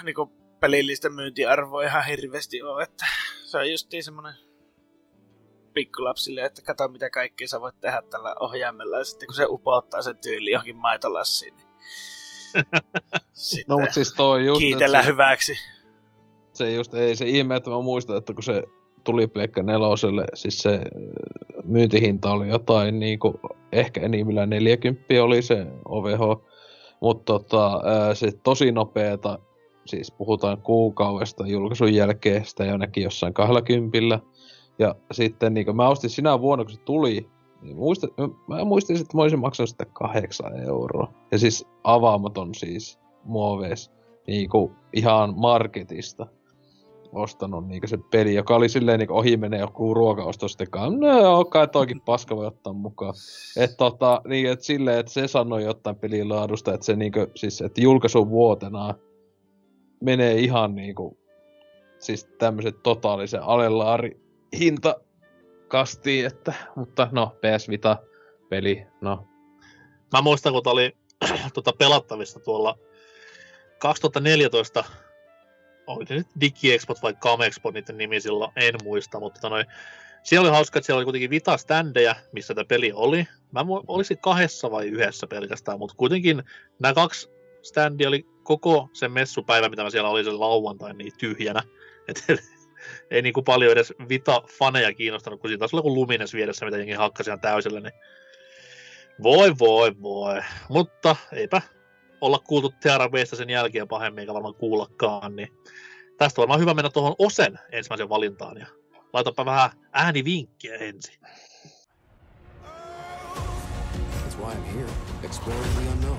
[0.03, 0.25] niinku
[0.59, 3.05] pelillistä myyntiarvoa ihan hirveästi ole, että
[3.45, 4.33] se on justiin semmonen
[5.73, 10.01] pikkulapsille, että kato mitä kaikkea sä voit tehdä tällä ohjaimella, ja sitten kun se upouttaa
[10.01, 11.67] sen tyyli johonkin maitolassiin, niin
[13.33, 15.57] sitten No mut siis toi just, kiitellä se, hyväksi.
[16.57, 18.63] Se just ei se ihme, että mä muistan, että kun se
[19.03, 20.81] tuli Pleikka neloselle, siis se äh,
[21.63, 23.39] myyntihinta oli jotain niinku,
[23.71, 26.43] ehkä enimmillään 40 oli se OVH,
[27.01, 29.39] mutta tota, ää, se tosi nopeeta,
[29.85, 34.19] siis puhutaan kuukaudesta julkaisun jälkeen, sitä jo näki jossain 20.
[34.79, 37.29] Ja sitten niin mä ostin sinä vuonna, kun se tuli,
[37.61, 38.09] niin muistin,
[38.47, 41.13] mä muistin, että mä olisin maksanut sitä kahdeksan euroa.
[41.31, 43.91] Ja siis avaamaton siis muovees,
[44.27, 46.27] niinku ihan marketista
[47.11, 51.45] ostanut niinku se peli, joka oli silleen niinku ohi menee joku ruokaostos, sitten no joo,
[51.45, 53.13] kai toikin paska voi ottaa mukaan.
[53.57, 57.61] Et tota, niin et silleen, että se sanoi jotain pelin laadusta, että se niinku, siis,
[57.61, 58.93] että julkaisun vuotena
[60.03, 61.17] menee ihan niinku,
[61.99, 64.19] siis tämmöset totaalisen alelaari
[64.59, 64.95] hinta
[65.67, 67.97] kastiin, että, mutta no, PS Vita
[68.49, 69.27] peli, no,
[70.13, 70.95] Mä muistan, kun oli
[71.53, 72.77] tota, pelattavissa tuolla
[73.79, 74.83] 2014,
[75.87, 79.65] oli se nyt DigiExpot vai Camexpot niiden nimi silloin, en muista, mutta tota noin,
[80.23, 83.27] siellä oli hauska, että siellä oli kuitenkin Vita-ständejä, missä tämä peli oli.
[83.51, 86.43] Mä olisin kahdessa vai yhdessä pelkästään, mutta kuitenkin
[86.79, 87.29] nämä kaksi
[87.61, 91.63] ständiä oli koko sen messupäivä, mitä mä siellä oli sen lauantai, niin tyhjänä.
[92.07, 92.23] Et,
[93.11, 96.93] ei niinku paljon edes Vita-faneja kiinnostanut, kun siinä taas oli joku Lumines vieressä, mitä jengi
[96.93, 97.93] hakkasi ihan täysillä, niin
[99.23, 100.41] voi voi voi.
[100.69, 101.61] Mutta eipä
[102.21, 102.73] olla kuultu
[103.11, 105.47] Waysta sen jälkeen pahemmin, eikä varmaan kuullakaan, niin
[106.17, 108.67] tästä on varmaan hyvä mennä tuohon Osen ensimmäisen valintaan ja
[109.13, 111.19] laitapa vähän äänivinkkiä ensin.
[114.23, 114.89] That's why I'm here,
[115.23, 116.17] exploring the unknown.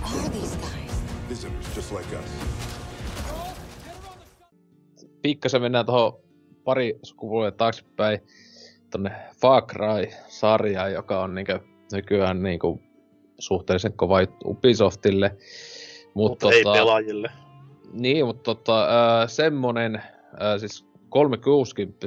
[0.00, 1.02] Who are these guys?
[1.28, 2.30] Visitors just like us.
[5.24, 6.20] pikkasen mennään tuohon
[6.64, 8.18] pari sukupolvea taaksepäin
[8.90, 9.10] tonne
[9.40, 11.60] Far Cry-sarjaan, joka on niinkö
[11.92, 12.82] nykyään niinku
[13.38, 15.36] suhteellisen kova Ubisoftille.
[16.14, 17.30] Mut Mutta ei tota, pelaajille.
[17.92, 20.02] Niin, mutta tota, ää, semmonen,
[20.40, 22.06] ää, siis 360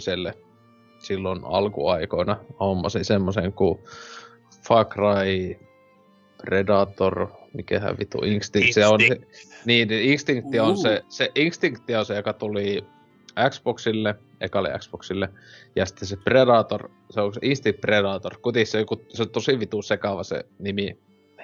[1.00, 3.80] silloin alkuaikoina hommasin semmosen kuin
[4.68, 5.60] Far Cry,
[6.38, 9.22] Predator, mikähän vitu, Instinct, se on se,
[9.66, 10.82] niin, niin Instinct on Uh.
[10.82, 12.86] se, se Instinct on se, joka tuli
[13.50, 15.30] Xboxille, ekalle Xboxille,
[15.76, 19.60] ja sitten se Predator, se on se Instinct Predator, kuitenkin se, joku, se on tosi
[19.60, 20.98] vitu sekava se nimi,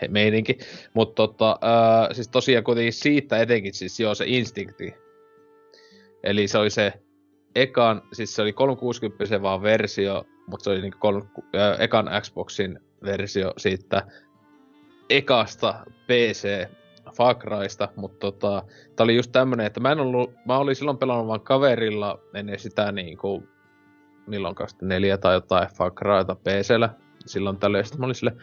[0.17, 0.57] meininki,
[0.93, 4.93] mutta tota, ää, siis tosiaan kuitenkin siitä etenkin, siis joo se Instincti,
[6.23, 6.93] eli se oli se
[7.55, 12.79] ekan, siis se oli 360 vaan versio, mutta se oli niinku kolme, ää, ekan Xboxin
[13.03, 14.07] versio siitä
[15.09, 16.67] ekasta PC
[17.11, 18.63] Far Crysta, mutta tota,
[18.95, 22.59] tää oli just tämmönen, että mä en ollut, mä olin silloin pelannut vaan kaverilla ennen
[22.59, 23.43] sitä niinku,
[24.27, 26.89] milloin 24 tai jotain Far Cryta PCllä,
[27.25, 28.35] silloin tällöin, sitten mä olin sille,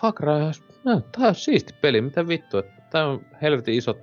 [0.00, 3.98] Far Cry, no, tää on siisti peli, mitä vittu, että tää on helvetin isot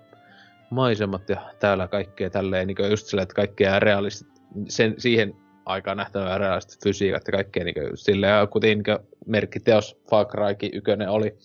[0.70, 4.28] maisemat ja täällä kaikkea tälleen, niin just silleen, että kaikkea realistit,
[4.68, 5.36] sen, siihen
[5.66, 10.26] aikaan nähtävää realistiset fysiikat ja kaikkea niin silleen, ja kuten niin merkkiteos Far
[10.74, 11.38] ykönen oli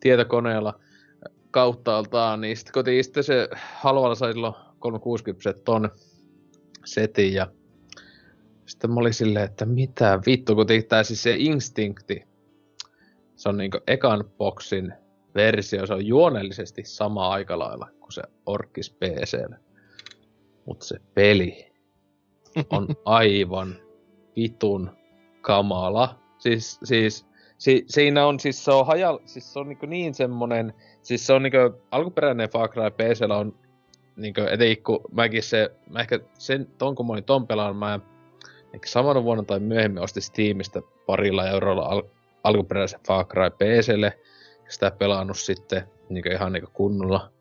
[0.00, 0.80] tietokoneella
[1.50, 5.90] kauttaaltaan, niin sitten kotiin sitten se halvalla sai silloin 360 ton
[6.84, 7.46] setin ja
[8.66, 12.29] sitten mä olin silleen, että mitä vittu, kun tää siis se Instincti,
[13.40, 14.94] se on niinku ekan boxin
[15.34, 19.56] versio, se on juonellisesti sama aika lailla kuin se Orkis PCllä.
[20.66, 21.72] Mutta se peli
[22.70, 23.76] on aivan
[24.36, 24.90] vitun
[25.40, 26.18] kamala.
[26.38, 27.26] Siis, siis
[27.58, 31.32] si, siinä on siis se on hajal, siis se on niin, niin semmonen, siis se
[31.32, 31.52] on niin
[31.90, 33.54] alkuperäinen Far Cry PCllä on
[34.16, 38.00] niin etenkin kun mäkin se, mä ehkä sen, ton kun mä olin ton pelaan, mä
[38.74, 42.02] ehkä samana vuonna tai myöhemmin ostin Steamista parilla eurolla al,
[42.44, 44.18] alkuperäisen Far Cry PClle,
[44.68, 47.32] sitä pelannut sitten niin ihan niin kunnolla,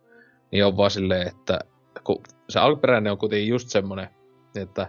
[0.51, 1.59] niin on vaan silleen, että
[2.03, 4.09] kun se alkuperäinen on kuitenkin just semmonen,
[4.55, 4.87] että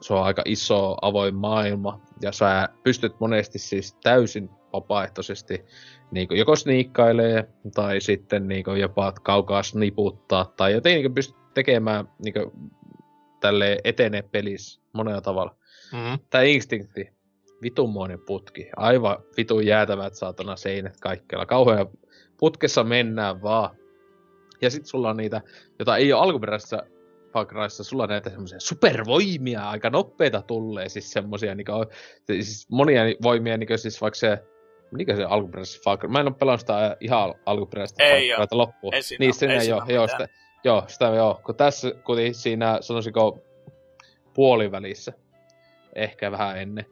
[0.00, 5.64] se on aika iso avoin maailma, ja sä pystyt monesti siis täysin vapaaehtoisesti
[6.10, 12.34] niin joko sniikkailee, tai sitten niin jopa kaukaa sniputtaa, tai jotenkin niin pystyt tekemään niin
[13.40, 15.56] tälle etene pelissä monella tavalla.
[15.92, 16.18] Mm-hmm.
[16.30, 17.12] Tämä instinkti,
[17.62, 21.86] vitunmoinen putki, aivan vitun jäätävät saatana seinät kaikkialla, kauhean
[22.38, 23.76] putkessa mennään vaan.
[24.62, 25.40] Ja sit sulla on niitä,
[25.78, 26.82] jota ei ole alkuperäisessä
[27.32, 31.72] Far Cryssa, sulla on näitä semmoisia supervoimia, aika nopeita tulee, siis semmosia, niinku,
[32.26, 34.38] siis monia voimia, niinku siis vaikka se,
[34.90, 38.58] mikä se alkuperäisessä Far Cry, mä en ole pelannut sitä ihan alkuperäistä ei Far Cryta
[38.58, 38.94] loppuun.
[38.94, 40.28] Ei siinä, niin, siinä ei joo, joo, sitä,
[40.64, 43.38] joo, sitä joo, kun tässä kun siinä, sanoisiko,
[44.34, 45.12] puolivälissä,
[45.94, 46.86] ehkä vähän ennen,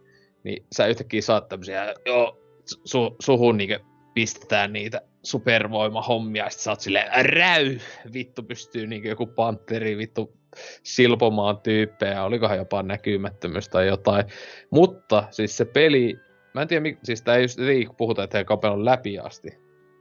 [0.45, 2.39] niin sä yhtäkkiä saat tämmösiä, joo,
[2.85, 7.79] su, suhun niinku pistetään niitä supervoimahommia, ja sit sä oot silleen, räy,
[8.13, 10.41] vittu pystyy niinku joku panteri vittu
[10.83, 14.25] silpomaan tyyppejä, olikohan jopa näkymättömyys tai jotain.
[14.71, 16.19] Mutta siis se peli,
[16.55, 19.49] mä en tiedä, mik, siis tää ei just ei puhuta, että he on läpi asti.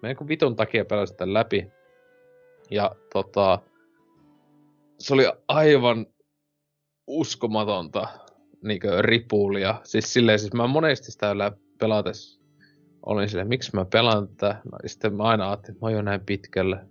[0.02, 1.68] Mä en vitun takia pelasin sitä läpi.
[2.72, 3.60] Ja tota,
[5.00, 6.06] se oli aivan
[7.08, 8.08] uskomatonta
[8.64, 9.82] niin ripulia.
[9.84, 11.36] Siis silleen, siis mä monesti sitä
[11.80, 12.40] pelates
[13.06, 14.62] olin silleen, miksi mä pelaan tätä.
[14.72, 16.86] No, sitten mä aina ajattelin, että mä oon näin pitkällä.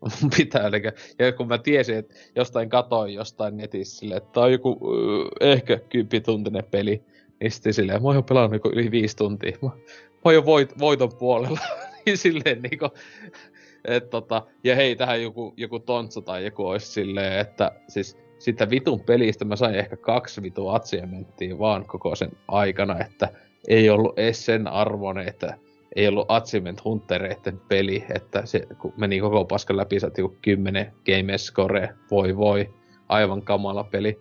[0.22, 0.82] Mun pitää, eli,
[1.18, 4.80] ja kun mä tiesin, että jostain katoin jostain netissä silleen, että tää on joku
[5.40, 7.02] ehkä kymppituntinen peli,
[7.40, 9.58] niin sitten silleen, mä oon jo pelannut joku yli viisi tuntia.
[9.62, 11.60] Mä, mä oon jo voit, voiton puolella.
[12.06, 12.88] niin silleen niinku,
[13.84, 18.70] et, tota, ja hei, tähän joku, joku tontsa tai joku olisi silleen, että siis sitä
[18.70, 23.28] vitun pelistä mä sain ehkä kaksi vitun achievementtia vaan koko sen aikana, että
[23.68, 25.58] ei ollut edes sen arvoinen, että
[25.96, 30.92] ei ollut Achievement Huntereiden peli, että se kun meni koko paskan läpi, saatiin joku 10
[31.06, 32.74] game score, voi voi,
[33.08, 34.20] aivan kamala peli.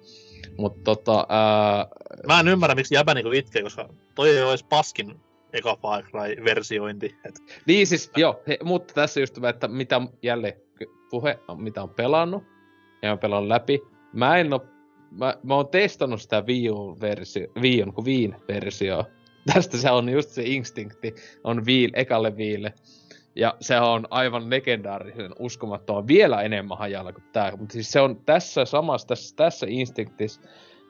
[0.58, 1.88] Mutta tota, ää...
[2.28, 5.20] Mä en ymmärrä, miksi jäbä niinku itkee, koska toi ei olisi paskin
[5.54, 7.16] eka Far Cry-versiointi.
[7.26, 7.36] Et...
[7.66, 10.54] Niin siis, joo, he, mutta tässä just että mitä jälleen
[11.10, 12.44] puhe, mitä on pelannut,
[13.02, 13.82] ja on pelannut läpi.
[14.18, 14.66] Mä en oo,
[15.12, 19.06] mä, mä oon testannut sitä Wii U-versio, Wii U, Wii versio
[19.54, 22.74] tästä se on just se instinkti, on viil, ekalle viille.
[23.36, 27.56] Ja se on aivan legendaarisen uskomattoman vielä enemmän hajalla kuin tää.
[27.56, 30.42] Mutta siis se on tässä samassa, tässä, tässä instinktissä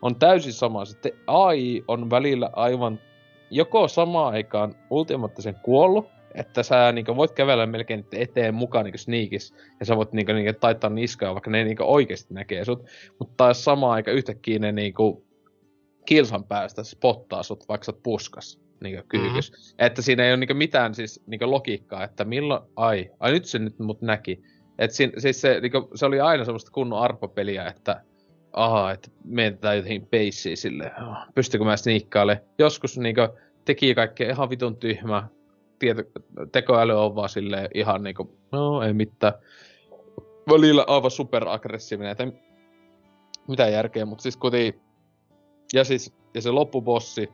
[0.02, 0.86] on täysin sama.
[0.86, 3.00] Sitten AI on välillä aivan
[3.50, 6.08] joko samaan aikaan ultimaattisen kuollut,
[6.38, 10.56] että sä niin voit kävellä melkein eteen mukaan niin sneakis, ja sä voit niin, niin
[10.60, 12.86] taittaa niskaa, vaikka ne niin oikeasti näkee sut,
[13.20, 14.94] mutta taas samaan aikaan yhtäkkiä ne niin
[16.06, 19.52] kilsan päästä spottaa sut, vaikka sä oot puskas niin kyykys.
[19.52, 19.86] Mm-hmm.
[19.86, 23.60] Että siinä ei ole niin mitään siis niin logiikkaa, että milloin, ai, ai nyt se
[23.60, 24.42] nyt mut näki.
[24.80, 28.02] Et siinä, siis se, niin kuin, se oli aina semmoista kunnon arpapeliä, että
[28.54, 30.92] aha, että mietitään jotenkin peissiä sille,
[31.36, 32.46] pystykö mä sniikkailemaan.
[32.60, 33.30] Joskus niin kuin,
[33.66, 35.28] teki kaikkea ihan vitun tyhmää.
[35.80, 36.02] Tieto,
[36.52, 39.34] tekoäly on vaan silleen ihan niinku, no ei mitään.
[40.50, 42.28] Välillä aivan superaggressiivinen, että
[43.48, 44.82] mitä järkeä, mutta siis kuitenkin
[45.74, 47.30] ja siis, ja se loppubossi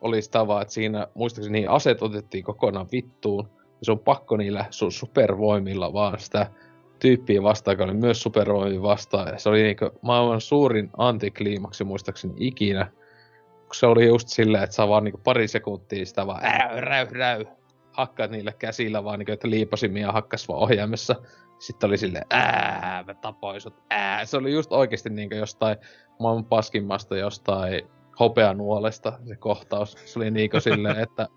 [0.00, 3.48] oli sitä vaan, että siinä muistaakseni niin aset otettiin kokonaan vittuun.
[3.54, 6.50] Ja se on pakko niillä sun supervoimilla vaan sitä
[6.98, 9.28] tyyppiä vastaan, joka oli myös supervoimia vastaan.
[9.28, 12.92] Ja se oli niinku maailman suurin antikliimaksi muistaakseni ikinä.
[13.70, 17.06] Kun se oli just silleen, että saa vaan niinku pari sekuntia sitä vaan ää, räy,
[17.10, 17.46] räy,
[17.92, 21.16] hakkaat niillä käsillä vaan niinku, että liipasimia hakkas vaan ohjaimessa.
[21.58, 24.24] Sitten oli silleen, ää, mä tapoin sut, ää.
[24.24, 25.76] Se oli just oikeesti niinku jostain
[26.18, 27.82] maailman paskimmasta jostain
[28.20, 29.96] hopeanuolesta se kohtaus.
[30.04, 31.28] Se oli niinku silleen, että...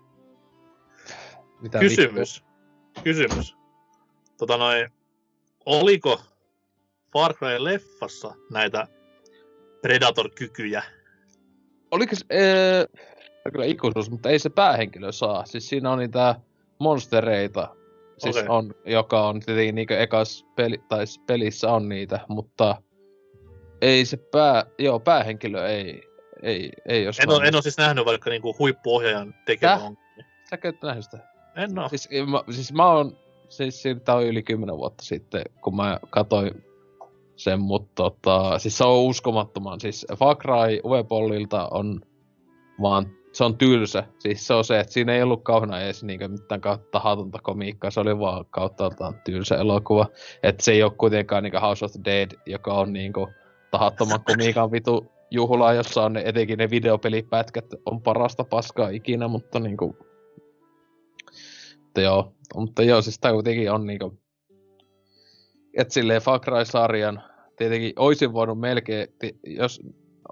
[1.60, 2.44] Mitä Kysymys.
[2.44, 3.02] Vittu?
[3.02, 3.56] Kysymys.
[4.38, 4.92] Tota noin,
[5.66, 6.20] oliko
[7.12, 8.86] Far Cry-leffassa näitä
[9.82, 10.82] Predator-kykyjä?
[11.94, 12.86] Oliko se, ee,
[13.52, 15.46] kyllä ikuisuus, mutta ei se päähenkilö saa.
[15.46, 16.34] Siis siinä on niitä
[16.78, 17.76] monstereita,
[18.18, 18.48] siis okay.
[18.48, 22.82] on, joka on tietenkin niinku ekas peli, tai pelissä on niitä, mutta
[23.80, 26.02] ei se pää, joo, päähenkilö ei,
[26.42, 29.98] ei, ei jos en, ole, en ole siis nähnyt, vaikka niinku huippuohjaajan tekevä on.
[30.50, 31.18] Sä et nähnyt sitä?
[31.56, 31.88] En oo.
[31.88, 33.16] Siis mä, siis mä oon,
[33.48, 36.64] siis siitä on yli 10 vuotta sitten, kun mä katsoin
[37.36, 39.80] sen, mutta tota, siis se on uskomattoman.
[39.80, 42.00] Siis Far Cry Uepollilta on
[42.82, 44.04] vaan, se on tylsä.
[44.18, 47.90] Siis se on se, että siinä ei ollut kauheena edes niinkö mitään kautta tahatonta komiikkaa,
[47.90, 50.06] se oli vaan kauttaaltaan tylsä elokuva.
[50.42, 53.28] Että se ei ole kuitenkaan niinkö House of the Dead, joka on niinku
[53.70, 59.60] tahattoman komiikan vitu juhlaa, jossa on ne, etenkin ne videopelipätkät on parasta paskaa ikinä, mutta
[59.60, 59.96] niinku...
[61.82, 64.18] Mutta joo, mutta joo, siis tää kuitenkin on niinku...
[65.74, 67.22] Et silleen Far Cry-sarjan,
[67.56, 69.08] tietenkin oisin voinut melkein,
[69.46, 69.80] jos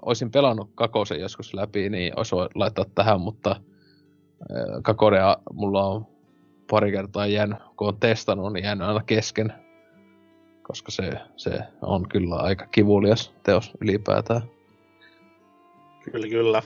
[0.01, 6.07] olisin pelannut Kakosen joskus läpi, niin olisi laittaa tähän, mutta äh, Kakodea mulla on
[6.69, 9.53] pari kertaa jäänyt, kun on testannut, niin jäänyt aina kesken.
[10.63, 14.41] Koska se, se on kyllä aika kivulias teos ylipäätään.
[16.11, 16.61] Kyllä, kyllä.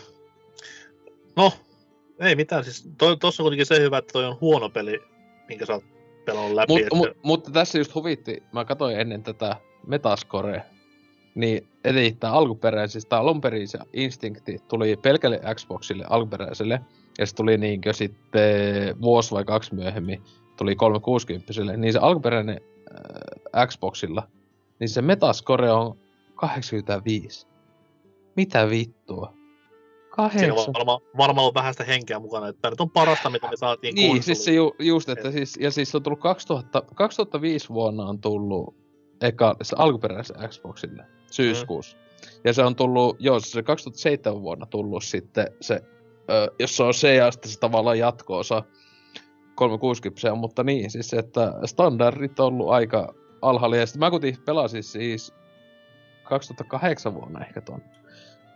[1.35, 1.51] No,
[2.19, 2.63] ei mitään.
[2.63, 4.99] Siis toi, tossa on kuitenkin se hyvä, että toi on huono peli,
[5.47, 5.96] minkä sä oot
[6.27, 6.73] pelannut läpi.
[6.73, 6.95] Mut, että...
[6.95, 9.55] mu, mutta tässä just huvitti, mä katsoin ennen tätä
[9.87, 10.63] Metascore,
[11.35, 13.07] niin eli tää alkuperäinen, siis
[13.41, 16.81] perin se Instincti tuli pelkälle Xboxille alkuperäiselle,
[17.19, 20.21] ja se tuli niinkö sitten vuosi vai kaksi myöhemmin,
[20.57, 22.61] tuli 360 niin se alkuperäinen
[23.55, 24.27] äh, Xboxilla,
[24.79, 25.97] niin se Metascore on
[26.35, 27.47] 85.
[28.35, 29.36] Mitä vittua?
[30.17, 30.67] Siinä Kahdeksan.
[30.67, 33.57] on varmaan varma ollut vähän sitä henkeä mukana, että tämä nyt on parasta, mitä me
[33.57, 34.23] saatiin Niin, konsoliin.
[34.23, 38.21] siis se ju, just, että siis, ja siis se on tullut 2000, 2005 vuonna on
[38.21, 38.75] tullut
[39.21, 41.97] eka, se alkuperäisen Xboxille, syyskuussa.
[42.43, 45.81] Ja se on tullut, joo, se 2007 vuonna tullut sitten se,
[46.31, 48.63] ö, jos se on se ja sitten se tavallaan jatko-osa
[49.55, 53.75] 360, mutta niin, siis että standardit on ollut aika alhaalla.
[53.77, 55.33] Ja sitten mä kuitenkin pelasin siis
[56.23, 57.81] 2008 vuonna ehkä ton.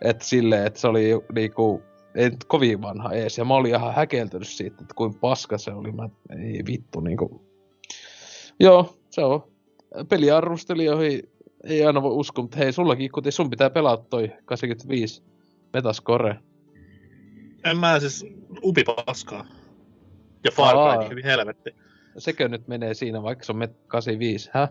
[0.02, 1.84] Että silleen, että se oli niinku,
[2.16, 3.38] ei nyt kovin vanha ees.
[3.38, 5.92] Ja mä olin ihan häkeltynyt siitä, että kuin paska se oli.
[5.92, 7.42] Mä, ei vittu niinku.
[8.60, 9.52] Joo, se on.
[10.10, 11.30] Peliarvostelijoihin
[11.64, 15.24] ei aina voi uskoa, mutta hei, sullakin, kuten sun pitää pelata toi 85
[15.74, 16.36] Metascore.
[17.66, 18.26] En mä siis
[18.64, 19.46] upi paskaa.
[20.44, 20.98] Ja Far.
[20.98, 21.76] Cry, hyvin helvetti.
[22.18, 24.68] Sekö nyt menee siinä, vaikka se on Met 85, hä?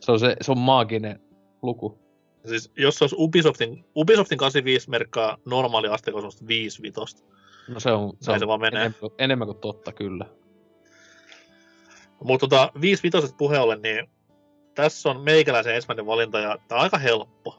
[0.00, 1.20] Se on se, se on maaginen
[1.62, 2.03] luku.
[2.48, 7.22] Siis jos se olisi Ubisoftin, Ubisoftin 85 merkkaa normaali asteikko semmoista 5 vitosta.
[7.68, 8.80] No se on, se Näin on se vaan menee.
[8.80, 10.26] enemmän, kuin- enemmän kuin totta, kyllä.
[12.24, 14.06] Mutta tota, 5 vitosesta puheen ollen, niin
[14.74, 17.58] tässä on meikäläisen ensimmäinen valinta ja tää on aika helppo.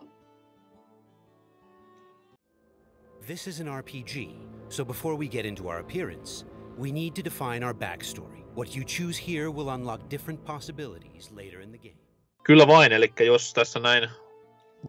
[3.25, 4.29] This is an RPG,
[4.69, 6.45] so before we get into our appearance,
[6.79, 8.43] we need to define our backstory.
[8.55, 11.97] What you choose here will unlock different possibilities later in the game.
[12.43, 14.09] Kyllä vain, eli jos tässä näin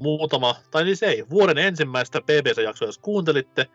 [0.00, 3.66] muutama, tai siis ei, vuoden ensimmäistä BBC-jaksoa jos kuuntelitte,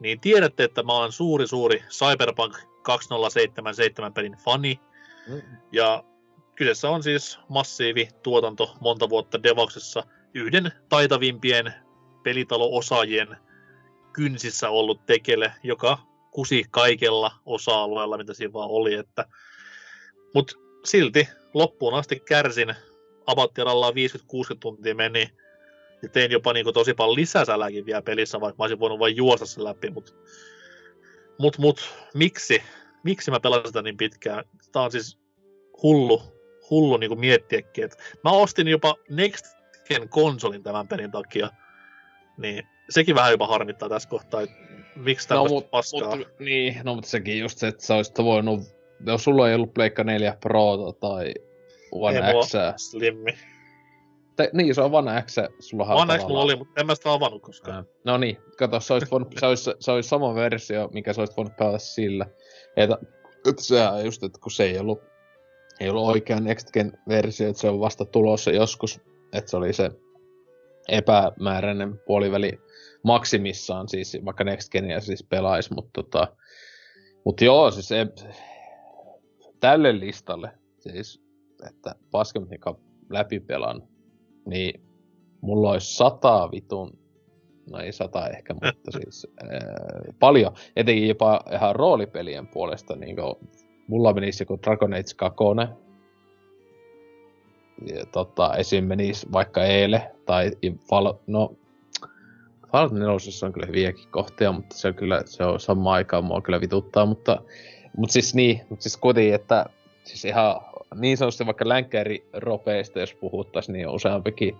[0.00, 4.80] niin tiedätte, että mä oon suuri suuri Cyberpunk 2077 pelin fani.
[5.72, 6.04] Ja
[6.54, 10.02] kyseessä on siis massiivi tuotanto monta vuotta devauksessa
[10.34, 11.74] yhden taitavimpien
[12.22, 13.36] pelitalo-osaajien
[14.12, 15.98] kynsissä ollut tekele, joka
[16.30, 18.94] kusi kaikella osa-alueella, mitä siinä vaan oli.
[18.94, 19.24] Että...
[20.34, 22.74] Mutta silti loppuun asti kärsin.
[23.26, 25.30] Abattiarallaan 50-60 tuntia meni.
[26.02, 29.46] Ja tein jopa niinku tosi paljon lisäsäläkin vielä pelissä, vaikka mä olisin voinut vain juosta
[29.46, 29.90] sen läpi.
[29.90, 30.12] Mutta
[31.38, 32.62] mut, mut, miksi?
[33.04, 34.44] Miksi mä pelasin sitä niin pitkään?
[34.72, 35.18] Tää on siis
[35.82, 36.22] hullu,
[36.70, 37.84] hullu niinku miettiäkin.
[37.84, 39.46] Et mä ostin jopa Next
[39.88, 41.50] Gen konsolin tämän pelin takia.
[42.36, 44.56] Niin sekin vähän jopa harmittaa tässä kohtaa, että
[44.96, 46.16] miksi No, tämmöistä mut, paskaa.
[46.16, 48.60] mut, niin, no mutta sekin just se, että sä olisit voinut,
[49.06, 51.34] jos sulla ei ollut Pleikka 4 Pro tai
[51.92, 53.38] One X, Slimmi.
[54.38, 57.12] Te, niin se on One X, sulla One X mulla oli, mutta en mä sitä
[57.12, 57.86] avannut koskaan.
[58.04, 61.36] No niin, kato, se olisi, voinut, se, olisi, se olisi sama versio, mikä sä olisit
[61.36, 62.26] voinut pelata sillä.
[62.76, 62.98] Että,
[63.48, 65.02] että sehän on just, että kun se ei ollut,
[65.80, 69.00] ei ollut oikea Next Gen versio, että se on vasta tulossa joskus,
[69.32, 69.90] että se oli se
[70.88, 72.60] epämääräinen puoliväli
[73.02, 76.36] maksimissaan, siis vaikka Next Genia siis pelaisi, mutta tota,
[77.24, 78.06] mut joo, siis se,
[79.60, 81.22] tälle listalle, siis,
[81.68, 82.50] että paskemmat
[83.10, 83.88] läpi pelan,
[84.48, 84.80] niin
[85.40, 86.98] mulla olisi sata vitun
[87.70, 89.58] no ei sata ehkä, mutta siis ää,
[90.18, 93.34] paljon, etenkin jopa ihan roolipelien puolesta, niin kuin,
[93.86, 95.36] mulla menisi joku Dragon Age 2,
[97.86, 98.84] ja, tota, esim.
[98.84, 100.50] menisi vaikka Eele, tai
[100.90, 101.54] Val, no,
[102.72, 103.08] Fallout 4
[103.46, 107.06] on kyllä hyviäkin kohtia, mutta se on kyllä, se on samaan aikaan mua kyllä vituttaa,
[107.06, 107.42] mutta,
[107.96, 109.66] mutta siis niin, mutta siis kuitenkin, että
[110.04, 110.60] siis ihan
[110.94, 114.56] niin sanotusti vaikka länkkäri-ropeista, jos puhuttaisiin, niin on useampikin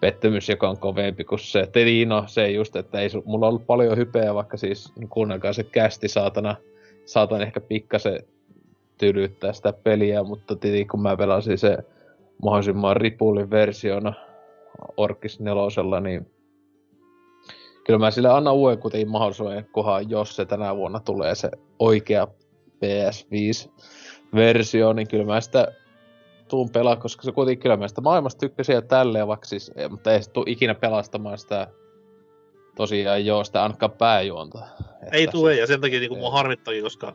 [0.00, 1.66] pettymys, joka on kovempi kuin se.
[1.72, 6.08] Tedino, se just, että ei mulla on ollut paljon hypeä, vaikka siis kuunnelkaa se kästi
[6.08, 6.56] saatana,
[7.04, 8.20] saatan ehkä pikkasen
[8.98, 11.78] tylyttää sitä peliä, mutta tietenkin kun mä pelasin se
[12.42, 14.12] mahdollisimman ripullin versiona
[14.96, 16.30] Orkis nelosella, niin
[17.84, 22.28] kyllä mä sille annan uuden kuitenkin mahdollisuuden, kohan jos se tänä vuonna tulee se oikea
[24.34, 25.72] PS5-versio, niin kyllä mä sitä
[26.48, 30.12] tuun pelaa, koska se kuitenkin kyllä mä sitä maailmasta tykkäsin ja tälleen, vaikka siis, mutta
[30.12, 31.66] ei se tuu ikinä pelastamaan sitä
[32.76, 34.58] tosiaan joo, sitä ainakaan pääjuonta.
[35.12, 36.18] Ei tule, se- ja sen takia niin ei.
[36.18, 37.12] mua harmittakin, koska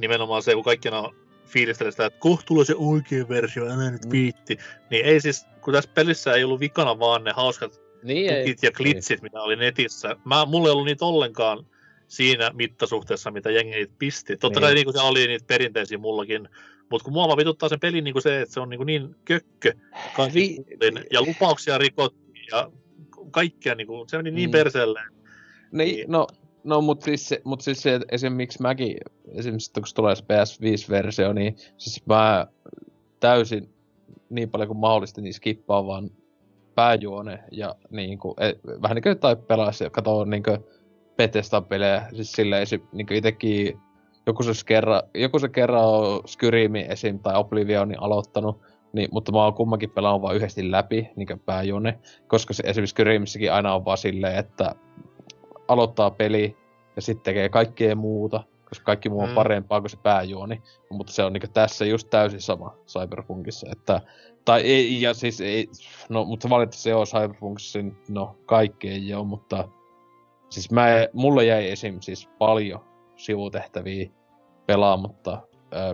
[0.00, 1.10] nimenomaan se, kun kaikki aina
[1.46, 4.10] fiilistelee sitä, että kohta tulee se oikea versio, älä nyt Mm.
[4.12, 4.58] viitti.
[4.90, 8.42] Niin ei siis, kun tässä pelissä ei ollut vikana vaan ne hauskat Niin ei.
[8.44, 10.16] tukit ja klitsit, mitä oli netissä.
[10.24, 11.66] Mä, mulla ei ollut niitä ollenkaan
[12.08, 14.36] siinä mittasuhteessa, mitä jengi pisti.
[14.36, 14.66] Totta Niin.
[14.66, 16.48] kai niin se oli niitä perinteisiä mullakin,
[16.90, 19.72] mutta kun mua vaan vituttaa sen pelin niin se, että se on niin, niin kökkö
[20.34, 20.56] Vi-
[21.12, 22.70] ja lupauksia rikottiin ja
[23.30, 24.52] kaikkea, niin kuin, se meni niin Mm.
[24.52, 25.00] perseelle.
[25.72, 26.26] Niin, no,
[26.64, 28.32] no mutta siis, se, mut siis se, että esim.
[28.32, 28.96] miksi mäkin,
[29.34, 32.46] esimerkiksi kun tulee se PS5-versio, niin siis mä
[33.20, 33.68] täysin
[34.30, 36.10] niin paljon kuin mahdollista niin skippaan vaan
[36.74, 40.58] pääjuone ja niin kuin, et, vähän niin kuin jotain pelaisi ja katoo niin kuin
[41.18, 43.80] Bethesdan pelejä, siis silleen esim, niin itekin
[44.26, 47.18] joku se kerran, joku se kerran on Skyrimin esim.
[47.18, 48.60] tai Oblivionin aloittanut,
[48.92, 51.94] niin, mutta mä oon kummankin pelannut vaan yhdesti läpi, niin kuin
[52.26, 54.74] koska se esimerkiksi Skyrimissäkin aina on vaan silleen, että
[55.68, 56.56] aloittaa peli
[56.96, 59.34] ja sitten tekee kaikkea muuta, koska kaikki muu on Mm.
[59.34, 60.62] parempaa kuin se pääjuoni.
[60.90, 64.00] Mutta se on niinku tässä just täysin sama Cyberpunkissa, että
[64.44, 65.68] tai ei, ja siis ei,
[66.08, 69.68] no, mutta valitettavasti se on Cyberpunkissa, niin no, kaikki ei ole, mutta
[70.50, 72.00] siis mä, mulle jäi esim.
[72.00, 72.80] siis paljon
[73.16, 74.10] sivutehtäviä
[74.66, 75.42] pelaamatta,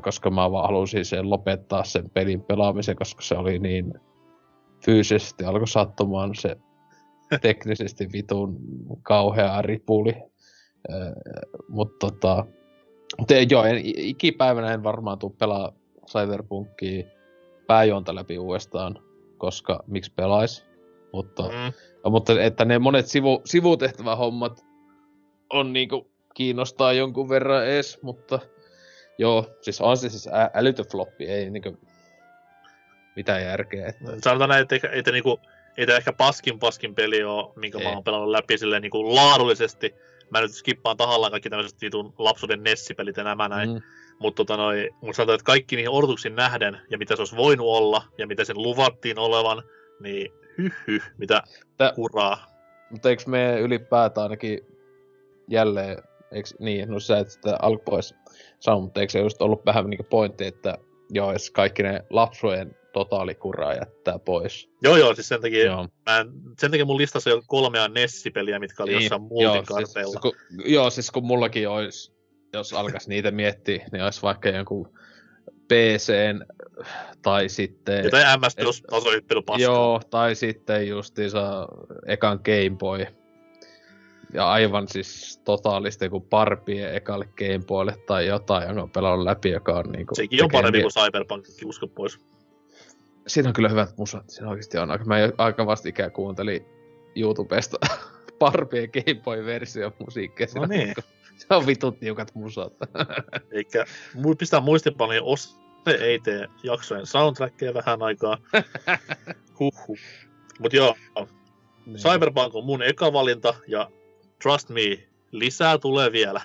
[0.03, 3.95] koska mä vaan halusin sen lopettaa sen pelin pelaamisen, koska se oli niin
[4.85, 6.57] fyysisesti alkoi sattumaan se
[7.43, 8.59] teknisesti vitun
[9.03, 10.15] kauhea ripuli.
[11.69, 12.47] Mutta tota,
[13.27, 15.73] te, joo, en, ikipäivänä en varmaan tuu pelaa
[16.11, 17.05] Cyberpunkia
[17.67, 18.99] pääjuonta läpi uudestaan,
[19.39, 20.67] koska miksi pelais.
[21.15, 21.49] Mutta, mm.
[21.49, 22.12] Mm.
[22.12, 24.65] mutta että ne monet sivu, sivutehtävähommat
[25.51, 28.39] on niinku kiinnostaa jonkun verran ees, mutta
[29.19, 31.78] joo, siis on se siis ä- älytön floppi, ei niinku
[33.16, 33.86] mitään järkeä.
[33.86, 35.41] Että, Sanotaan näin, että, että niinku,
[35.77, 37.95] ei tämä ehkä paskin paskin peli ole, minkä mä Ei.
[37.95, 39.95] oon pelannut läpi silleen niinku laadullisesti.
[40.30, 43.71] Mä nyt skippaan tahallaan kaikki tämmöiset vitun lapsuuden Nessipelit ja nämä näin.
[43.72, 43.80] Mm.
[44.19, 47.66] Mutta tota noi, mut sanotaan, että kaikki niihin odotuksiin nähden, ja mitä se olisi voinut
[47.66, 49.63] olla, ja mitä sen luvattiin olevan,
[50.01, 51.43] niin hyh hyh, mitä
[51.77, 52.47] Tää- kuraa.
[52.91, 54.59] Mutta eikö me ylipäätään ainakin
[55.51, 55.99] jälleen,
[56.33, 58.15] eikö niin, no sä et sitä alkupois
[58.61, 60.79] sano, mutta eikö se just ollut vähän niinku pointti, että
[61.11, 64.71] joo, jos kaikki ne lapsujen totaalikuraa jättää pois.
[64.83, 66.27] Joo joo, siis sen takia, Joo, mä en,
[66.61, 70.11] sen takia mun listassa on kolmea Nessipeliä, mitkä oli jossain Niin, joo, multin siis, karteilla.
[70.11, 70.33] siis, kun,
[70.73, 72.13] joo, siis kun mullakin olisi,
[72.53, 74.99] jos alkaisi niitä miettiä, niin olisi vaikka jonkun
[75.69, 76.45] PCn
[77.23, 78.05] tai sitten...
[78.05, 79.43] Jotain MS plus tasohyppely.
[79.59, 81.69] Joo, tai sitten justiinsa
[82.07, 83.07] ekan Game Boy.
[84.35, 89.51] Ja aivan siis totaalisesti joku Barbie ekalle Game Boylle tai jotain, jonka on pelannut läpi,
[89.51, 90.15] joka on niinku...
[90.15, 92.19] Sekin on parempi mie- kuin Cyberpunk, usko pois.
[93.27, 94.91] Siinä on kyllä hyvät musat, siinä oikeasti on.
[94.91, 96.65] aika- Mä aika vastikään kuuntelin
[97.17, 97.77] YouTubesta
[98.39, 100.47] Barbie ja Game Boy-versio musiikkia.
[100.55, 100.95] No niin.
[101.37, 102.72] Se on vitut tiukat musat.
[103.53, 103.85] Eikä
[104.38, 108.38] pistää muistipanoja, os se ei tee jaksojen soundtrackia vähän aikaa.
[109.61, 109.98] Huhhuh.
[110.59, 110.96] Mut joo,
[111.87, 111.98] Niin.
[111.98, 113.90] Cyberpunk on mun eka valinta ja
[114.43, 116.40] trust me, lisää tulee vielä.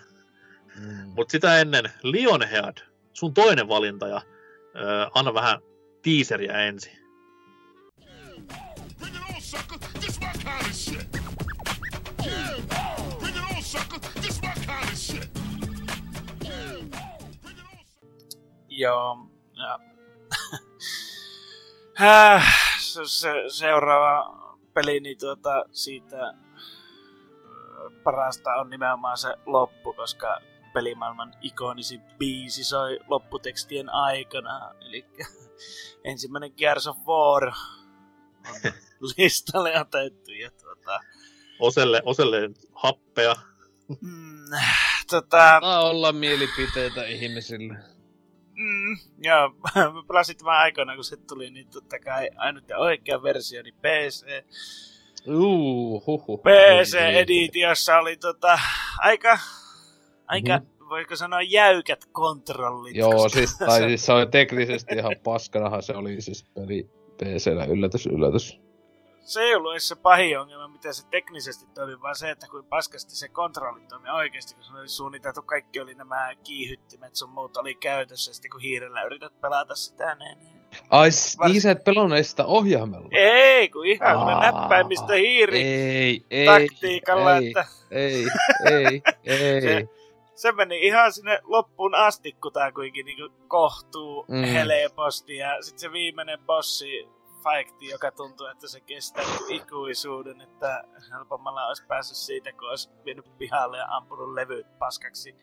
[0.80, 1.12] Mm.
[1.16, 2.78] Mut sitä ennen Lionhead,
[3.14, 4.22] sun toinen valinta ja
[4.76, 5.60] öö, anna vähän
[6.02, 6.98] teaseria ensin.
[9.00, 9.78] Bring it on, sucker.
[10.00, 11.08] This my kind of shit.
[12.26, 12.79] Yeah.
[18.80, 19.18] Joo.
[19.54, 19.80] Ja.
[21.94, 22.44] Häh,
[22.80, 24.40] se, se, seuraava
[24.74, 26.34] peli, niin tuota, siitä
[28.04, 30.40] parasta on nimenomaan se loppu, koska
[30.74, 34.74] pelimaailman ikonisin biisi soi lopputekstien aikana.
[34.82, 35.06] Eli
[36.12, 37.48] ensimmäinen Gears of War
[38.48, 38.72] on
[39.18, 40.32] listalle otettu.
[40.32, 41.00] Ja tuota,
[41.60, 42.38] Oselle, oselle
[42.74, 43.36] happea.
[44.02, 44.46] mm,
[45.12, 47.89] tota, Saa olla mielipiteitä ihmisille.
[48.60, 49.50] Mm, joo,
[49.94, 53.76] mä pelasin tämän aikana, kun se tuli, niin totta kai ainut ja oikea versio, niin
[53.76, 54.26] PC.
[56.08, 56.38] Huhu.
[56.38, 58.60] PC-editiossa oli tota,
[59.00, 59.40] aika,
[60.28, 60.66] aika, Mhm.
[60.66, 60.90] mm-hmm.
[60.90, 62.96] voiko sanoa jäykät kontrollit.
[62.96, 68.06] Joo, siis, tai siis se on teknisesti ihan paskanahan se oli siis peli PCllä yllätys,
[68.06, 68.60] yllätys.
[69.30, 72.66] Se ei ollut edes se pahin ongelma, miten se teknisesti toimi, vaan se, että kuin
[72.66, 77.58] paskasti se kontrolli toimi oikeasti, kun se oli suunniteltu, kaikki oli nämä kiihyttimet sun muut
[77.58, 80.38] oli käytössä, ja sitten kun hiirellä yrität pelata sitä, niin...
[80.40, 80.60] niin.
[80.90, 83.08] Ai, s- niin sä et pelannut edes sitä ohjaimella?
[83.12, 88.26] Ei, kun ihan Aa, näppäimistä hiiri Ei, ei, taktiikalla, ei, että ei,
[88.66, 89.62] ei, ei.
[89.62, 89.88] Se-
[90.36, 94.36] se meni ihan sinne loppuun asti, kun tää kuitenkin niinku kohtuu Mm.
[94.38, 94.44] mm.
[94.44, 95.38] helposti.
[95.38, 97.08] Ja sitten se viimeinen bossi
[97.44, 103.38] fighti, joka tuntuu, että se kestää ikuisuuden, että helpommalla olisi päässyt siitä, kun olisi vienyt
[103.38, 105.36] pihalle ja ampunut levyt paskaksi.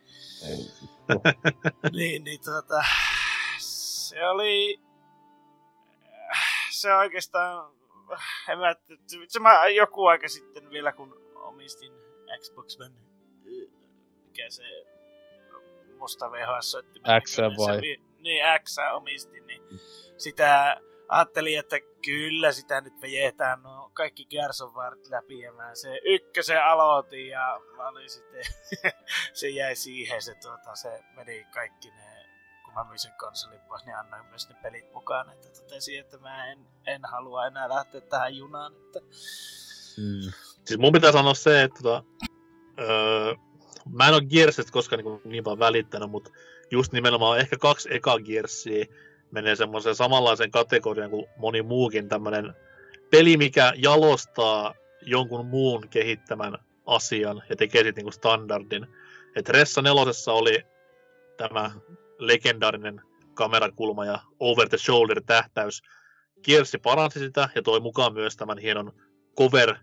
[1.97, 2.84] niin, niin tota,
[3.58, 4.81] se oli,
[6.70, 7.73] se oikeastaan,
[8.49, 8.75] en mä,
[9.28, 11.92] se mä joku aika sitten vielä, kun omistin
[12.41, 12.94] Xbox One,
[14.25, 14.62] mikä se
[15.99, 17.00] musta VHS soitti.
[17.25, 17.81] X vai?
[18.20, 19.62] Niin, X omistin, niin
[20.16, 23.62] sitä ajattelin, että kyllä sitä nyt vejetään.
[23.62, 24.26] No kaikki
[24.75, 28.43] War läpi ja mä se ykkösen aloitin ja mä olin sitten,
[29.41, 32.26] se jäi siihen, se, tuota, se meni kaikki ne,
[32.65, 36.18] kun mä myin sen konsolin pois, niin annoin myös ne pelit mukaan, että totesin, että
[36.18, 39.01] mä en, en halua enää lähteä tähän junaan, että
[39.97, 40.33] Mm.
[40.65, 42.05] Siis mun pitää sanoa se, että tota,
[42.81, 43.35] öö,
[43.93, 46.31] mä en ole Gearsista koskaan niin, niin paljon välittänyt, mutta
[46.70, 48.86] just nimenomaan ehkä kaksi eka Gearsia
[49.31, 52.55] menee semmoiseen samanlaiseen kategoriaan kuin moni muukin tämmönen
[53.11, 58.87] peli, mikä jalostaa jonkun muun kehittämän asian ja tekee siitä niinku standardin.
[59.37, 60.63] Et Ressa nelosessa oli
[61.37, 61.71] tämä
[62.19, 63.01] legendaarinen
[63.35, 65.83] kamerakulma ja over the shoulder tähtäys.
[66.45, 68.93] Gearsi paransi sitä ja toi mukaan myös tämän hienon
[69.39, 69.75] cover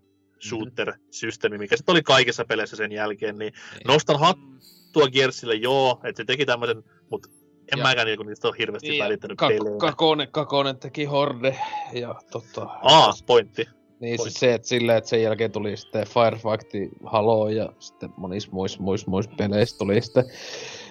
[0.50, 3.54] shooter-systeemi, mikä sitten oli kaikissa peleissä sen jälkeen, niin
[3.88, 7.30] nostan hattua Gearsille, joo, että se teki tämmöisen, mutta
[7.72, 9.78] en Ja- mäkään niinku niistä ole hirveästi Niin, välittänyt Kak- pelejä.
[9.78, 11.58] Kakonen, Kakonen teki Horde
[11.94, 12.62] ja tota...
[12.62, 13.66] Aa, pointti.
[14.00, 14.24] Niin Pointti.
[14.32, 18.82] siis se, että silleen, että sen jälkeen tuli sitten Firefight, Halo ja sitten monissa muissa
[18.82, 20.24] muissa muissa peleissä tuli sitten.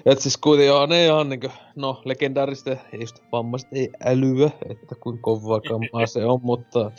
[0.06, 5.22] Et siis kuitenkin joo, ne ihan niinkö, no legendaarista just vammaiset ei älyä, että kuinka
[5.22, 6.90] kovaa kammaa se on, mutta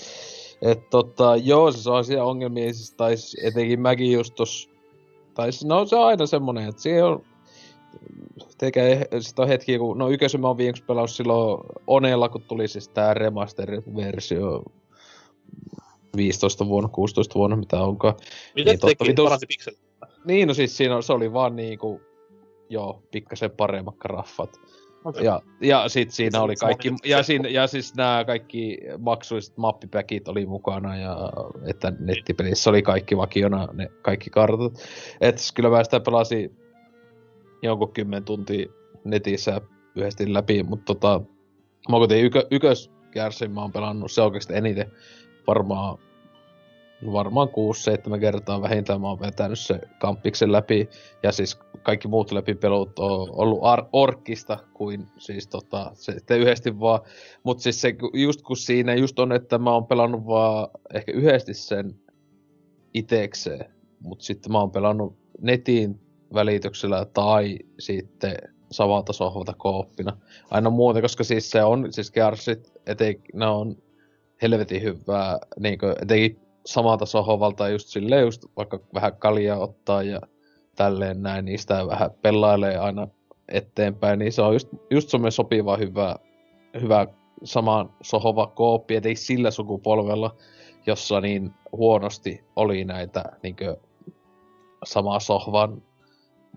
[0.61, 4.69] et tota, joo, se saa siellä ongelmia, siis tais etenkin mäkin just tos,
[5.34, 7.26] tai no se on aina semmonen, että siihen on
[8.66, 12.67] tekee, sit on hetki, kun, no ykkösen mä oon viimeksi pelannut silloin Onella, kun tuli
[12.67, 14.64] siis tää remaster-versio
[16.17, 18.16] 15 vuonna, 16 vuonna, mitä onkaan.
[18.56, 19.11] Miten Niin, teki?
[19.11, 19.77] vitus- Paransi pikseli.
[20.25, 22.01] Niin, no siis siinä on, se oli vaan niinku,
[22.69, 24.59] joo, pikkasen paremmat graffat.
[25.06, 25.25] Okei.
[25.25, 30.45] Ja, ja sit siinä oli kaikki, ja, siinä, ja siis nämä kaikki maksulliset mappipäkit oli
[30.45, 31.17] mukana, ja
[31.66, 34.74] että nettipelissä oli kaikki vakiona, ne kaikki kartat.
[35.22, 36.62] Et kyllä mä sitä pelasin
[37.64, 38.66] jonkun kymmen tuntia
[39.03, 39.61] netissä
[39.95, 41.22] yhdesti läpi, mutta tota,
[41.90, 44.92] mä oon ykö, ykköskärsin mä oon pelannut se oikeasti eniten
[45.48, 45.98] varmaan
[47.11, 47.48] varmaan
[48.16, 50.90] 6-7 kertaa vähintään mä oon vetänyt se kampiksen läpi.
[51.24, 57.00] Ja siis kaikki muut läpipelut on ollut ar- orkkista kuin siis tota, se yhdesti vaan.
[57.43, 61.53] Mut siis se, just kun siinä just on, että mä oon pelannut vaan ehkä yhdesti
[61.53, 61.95] sen
[62.93, 63.66] itekseen.
[64.00, 66.00] Mut sitten mä oon pelannut netin
[66.34, 68.36] välityksellä tai sitten
[68.72, 70.18] samalta sohvalta kooppina.
[70.52, 73.76] Aina muuta, koska siis se on, siis Gearsit, etenkin ne on
[74.42, 80.22] helvetin hyvää, niinkö, etenkin samalta sohvalta just silleen just vaikka vähän kaljaa ottaa ja
[80.76, 83.08] tälleen näin, niin sitä vähän pelailee aina
[83.50, 86.16] eteenpäin, niin se on just, just semmoinen sopiva hyvä,
[86.82, 87.08] hyvä
[87.44, 90.36] samaan sohova kooppi, etenkin sillä sukupolvella,
[90.86, 93.78] jossa niin huonosti oli näitä niinkö
[94.86, 95.82] samaa sohvan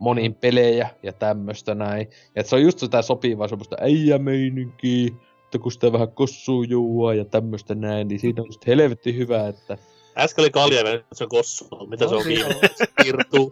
[0.01, 2.09] moniin pelejä ja tämmöstä näin.
[2.37, 5.11] Ja se on just sitä sopivaa semmoista äijämeininkiä,
[5.45, 9.49] että kun sitä vähän kossuu juua ja tämmöstä näin, niin siinä on just helvetti hyvä,
[9.49, 9.79] että
[10.19, 11.65] Äsken oli kalja ja se on kossu.
[11.89, 12.55] Mitä No, se on viime?
[13.07, 13.51] Irtuu.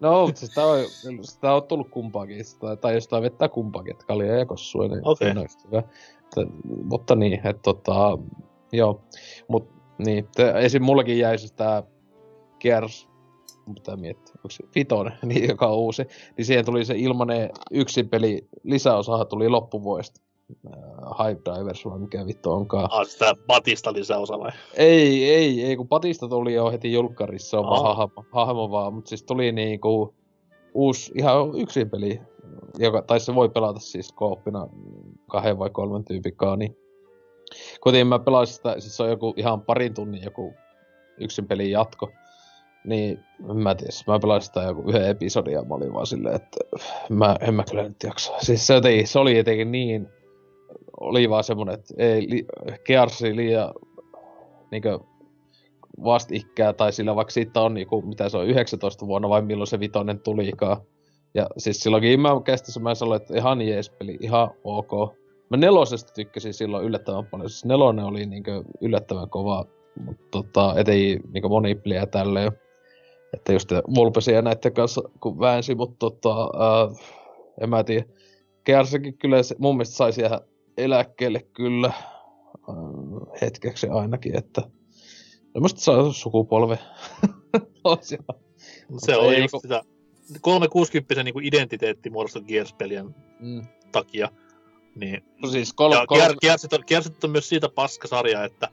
[0.00, 0.78] No, mutta sitä on,
[1.22, 5.02] sitä on tullut kumpaakin, sitä, tai jostain vettää kumpaakin, että kaljaa ja kossua, niin
[5.42, 5.78] just hyvä.
[5.78, 6.46] Että,
[6.84, 8.18] mutta niin, että tota,
[8.72, 9.04] joo,
[9.48, 10.82] mut niin, te, esim.
[10.82, 11.82] mullakin jäi siis tää
[12.60, 13.08] Gears,
[13.66, 16.02] mitä miettiä, onko se Vitoinen, niin, joka on uusi,
[16.36, 20.20] niin siihen tuli se ilmanen yksin peli, lisäosahan tuli loppuvuodesta.
[20.66, 22.88] Äh, Hype Divers vai mikä vittu onkaan.
[22.92, 24.50] Ah, sitä Batista lisäosa vai?
[24.76, 27.94] Ei, ei, ei, kun Patista tuli jo heti julkkarissa, se on vaan Aa.
[27.94, 30.14] hahmo, hahmo vaan, mutta siis tuli niinku
[30.74, 32.20] uusi ihan yksin peli,
[32.78, 34.68] joka, tai se voi pelata siis kooppina
[35.30, 36.76] kahden vai kolmen tyypikaa, niin
[37.80, 40.54] kuitenkin mä pelasin sitä, siis se on joku ihan parin tunnin joku
[41.20, 42.10] yksin pelin jatko,
[42.86, 43.20] niin
[43.54, 46.58] mä tiedä, mä pelasin sitä joku yhden episodin ja mä olin vaan silleen, että
[47.08, 48.32] mä, en mä kyllä nyt jaksa.
[48.38, 50.08] Siis se, jotenkin, se oli jotenkin niin,
[51.00, 52.46] oli vaan semmonen, että ei, li,
[52.84, 53.72] Gearsi liian
[54.70, 54.98] niinkö
[56.04, 59.80] vastikää, tai sillä vaikka siitä on niinku, mitä se on, 19 vuonna vai milloin se
[59.80, 60.76] vitonen tulikaan.
[61.34, 65.16] Ja siis silloinkin mä kästissä mä sanoin, että ihan jees peli, ihan ok.
[65.50, 67.50] Mä nelosesta tykkäsin silloin yllättävän paljon.
[67.50, 68.50] Siis nelonen oli niinku
[68.80, 69.64] yllättävän kova,
[70.04, 72.52] mutta tota, etei niinku monipeliä tälleen.
[73.34, 76.98] Että just Vulpesia näiden kanssa kun väänsi, mutta tota, äh,
[77.60, 78.04] en mä tiedä.
[78.64, 80.40] Kärsäkin kyllä se, mun mielestä saisi jäädä
[80.76, 82.74] eläkkeelle kyllä äh,
[83.40, 84.62] hetkeksi ainakin, että
[85.56, 86.78] Tämmöistä saa sukupolve.
[88.00, 88.18] Se
[88.88, 89.82] Mutta on just niinku- sitä
[90.40, 93.66] 360 niin identiteetti muodostui Gears-pelien mm.
[93.92, 94.28] takia.
[94.94, 98.68] Niin No siis kol- ja kol- Gearsit, on, Gearsit on myös siitä paskasarja, että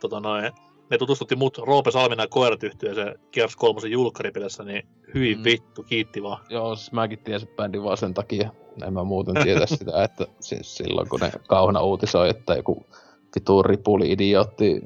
[0.00, 0.52] tota noin,
[0.92, 5.44] ne tutustutti mut Roope Salminen ja koirat yhtyeeseen Gears 3 julkkaripelissä, niin hyvin Mm.
[5.44, 6.44] vittu, kiitti vaan.
[6.48, 8.50] Joo, siis mäkin tiesin bändin vaan sen takia.
[8.86, 12.86] En mä muuten tiedä sitä, että siis silloin kun ne kauhana uutisoi, että joku
[13.34, 14.80] vitu ripuli idiootti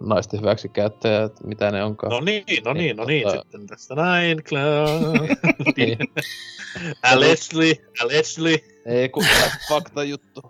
[0.00, 2.10] naisten hyväksi käyttäjä, että mitä ne onkaan.
[2.10, 4.38] No niin, no niin, no niin, tota- sitten tästä näin,
[5.76, 5.98] Niin.
[7.12, 7.72] Allegedly,
[8.02, 8.56] allegedly.
[8.86, 9.24] Ei kun
[9.68, 10.42] fakta juttu.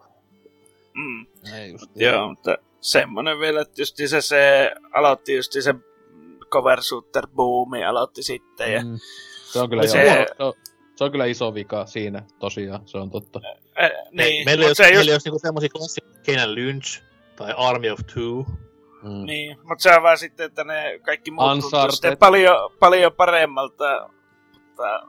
[0.94, 1.26] Mm.
[1.54, 1.90] Ei just.
[1.94, 5.74] Joo, mutta semmonen vielä, että just se, se aloitti just se
[6.50, 8.98] cover shooter boomi aloitti sitten ja Mm.
[9.52, 10.04] Se on kyllä Se- se...
[10.04, 10.52] joo, se, on,
[10.96, 13.40] se on kyllä iso vika siinä, tosiaan, se on totta.
[13.76, 17.02] eh, Me, niin, meillä ole, se meillä just, ole niinku semmosia klassikoita Kenan Lynch
[17.36, 18.44] tai Army of Two.
[19.02, 19.24] Mm.
[19.26, 24.10] niin, mutta se on vaan sitten, että ne kaikki muut tuntuu paljon, paljon paremmalta,
[24.52, 25.06] mutta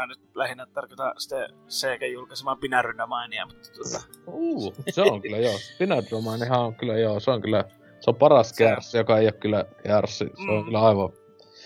[0.00, 5.58] mä nyt lähinnä tarkoitan sitten Sega julkaisemaan Binärynämainia, mutta tuota, Uh, se on kyllä joo.
[5.58, 7.64] Spinadromainenhan on kyllä joo, se on kyllä,
[8.00, 8.70] se on paras Se on.
[8.70, 10.24] kärssi, joka ei ole kyllä kärssi.
[10.24, 10.64] Se on Mm.
[10.64, 11.10] kyllä aivan,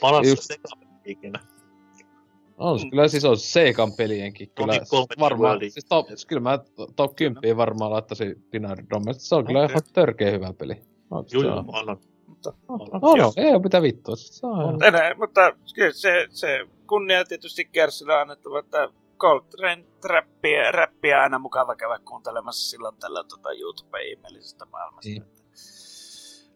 [0.01, 1.41] Paras Just- sekapeli ikinä.
[2.59, 2.91] on se Mm.
[2.91, 4.73] kyllä siis on Seikan pelienkin kyllä.
[5.21, 9.71] Varmaan, siis top, kyllä mä to- top 10 varmaan laittaisin Spinadrome, se on kyllä Okei.
[9.73, 10.75] ihan törkeä hyvä peli.
[10.75, 11.65] Se juu, on.
[11.75, 11.97] annan.
[12.69, 14.17] Mutta, No, no, no, ei oo mitä vittua.
[14.17, 18.89] Se on, enää, mutta kyllä se, se kunnia tietysti Kersille on annettava, että
[19.19, 25.09] Coltrane räppiä, räppiä aina mukava käydä kuuntelemassa silloin tällä tota, YouTube-ihmeellisestä maailmasta.
[25.09, 25.25] Niin.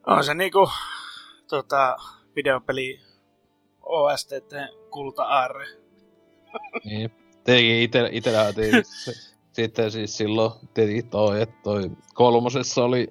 [0.06, 0.68] On se niinku
[1.48, 1.96] tota,
[2.36, 3.00] videopeli
[3.82, 4.52] OSTT
[4.90, 5.66] kulta-aarre.
[6.84, 7.10] Niin.
[7.44, 9.12] Tietenkin ite, itellähän tietenkin se,
[9.56, 13.08] sitten siis silloin tietenkin toi, että toi kolmosessa oli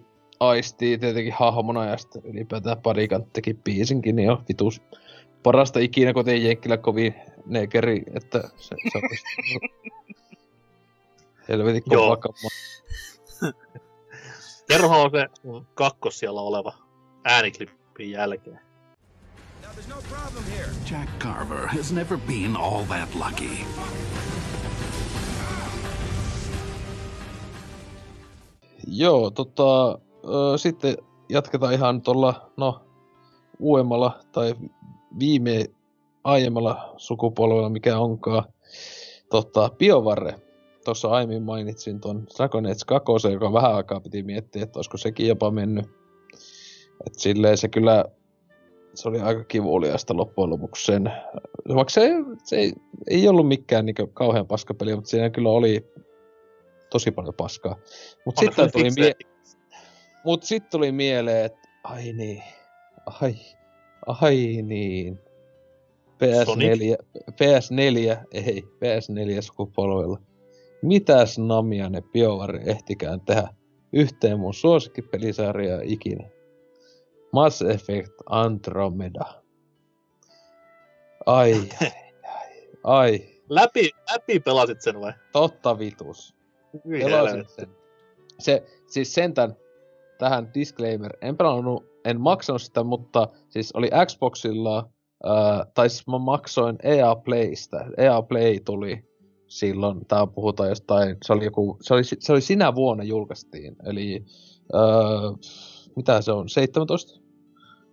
[0.50, 4.82] Aisti tietenkin hahmona ja sitten ylipäätään parikan teki biisinkin, niin on vitus
[5.44, 7.16] parasta ikinä, kun ei Jenkkilä kovin
[7.46, 9.24] nekeri, että se, se olisi
[11.50, 12.50] helvetin kova kamma.
[14.68, 15.28] Kerrohan on se
[15.74, 16.74] kakkos siellä oleva
[17.24, 18.60] ääniklippin jälkeen.
[20.92, 23.66] Jack Carver has never been all that lucky.
[28.88, 30.00] Joo, tota,
[30.58, 30.98] sitten
[31.30, 32.82] jatketaan ihan tuolla, no,
[33.60, 34.56] uudemmalla tai
[35.20, 35.66] viime
[36.24, 38.44] aiemmalla sukupolvella, mikä onkaan.
[39.30, 40.36] Tota, BioVare.
[40.86, 45.28] Tuossa aiemmin mainitsin ton Dragon Age 2, joka vähän aikaa piti miettiä, että olisiko sekin
[45.28, 45.86] jopa mennyt.
[47.08, 48.06] Et silleen se kyllä,
[48.94, 51.12] se oli aika kivuliasta loppujen lopuksi sen.
[51.76, 52.10] Vaikka se,
[52.44, 52.74] se ei,
[53.10, 55.86] ei ollut mikään niin kauhean paskapeli, mutta siinä kyllä oli
[56.90, 57.76] tosi paljon paskaa.
[58.26, 59.16] Mutta sitten tuli, mie-
[60.26, 62.44] mut sit tuli mieleen, että ai niin,
[63.06, 63.36] ai,
[64.08, 65.20] ai niin.
[66.14, 70.22] PS4, PS4, ei, PS4 sukupolvella.
[70.82, 73.48] Mitäs namia ne BioWare ehtikään tehdä
[73.94, 76.30] yhteen mun suosikkipelisarjaa ikinä?
[77.32, 79.26] Mass Effect Andromeda.
[81.26, 81.92] Ai, ai,
[82.24, 82.52] ai,
[82.84, 85.14] ai, Läpi, läpi pelasit sen vai?
[85.32, 86.36] totta vitus.
[86.90, 87.70] Pelasin sen.
[88.40, 89.56] Se, siis sentään
[90.24, 94.90] tähän disclaimer, en pelannut, en maksanut sitä, mutta siis oli Xboxilla,
[95.24, 97.86] ää, tai siis mä maksoin EA Playstä.
[97.98, 99.04] EA Play tuli
[99.48, 104.26] silloin, tää puhutaan jostain, se oli joku, se oli, se oli sinä vuonna julkaistiin, eli
[104.74, 104.82] ää,
[105.96, 107.20] mitä se on, 17?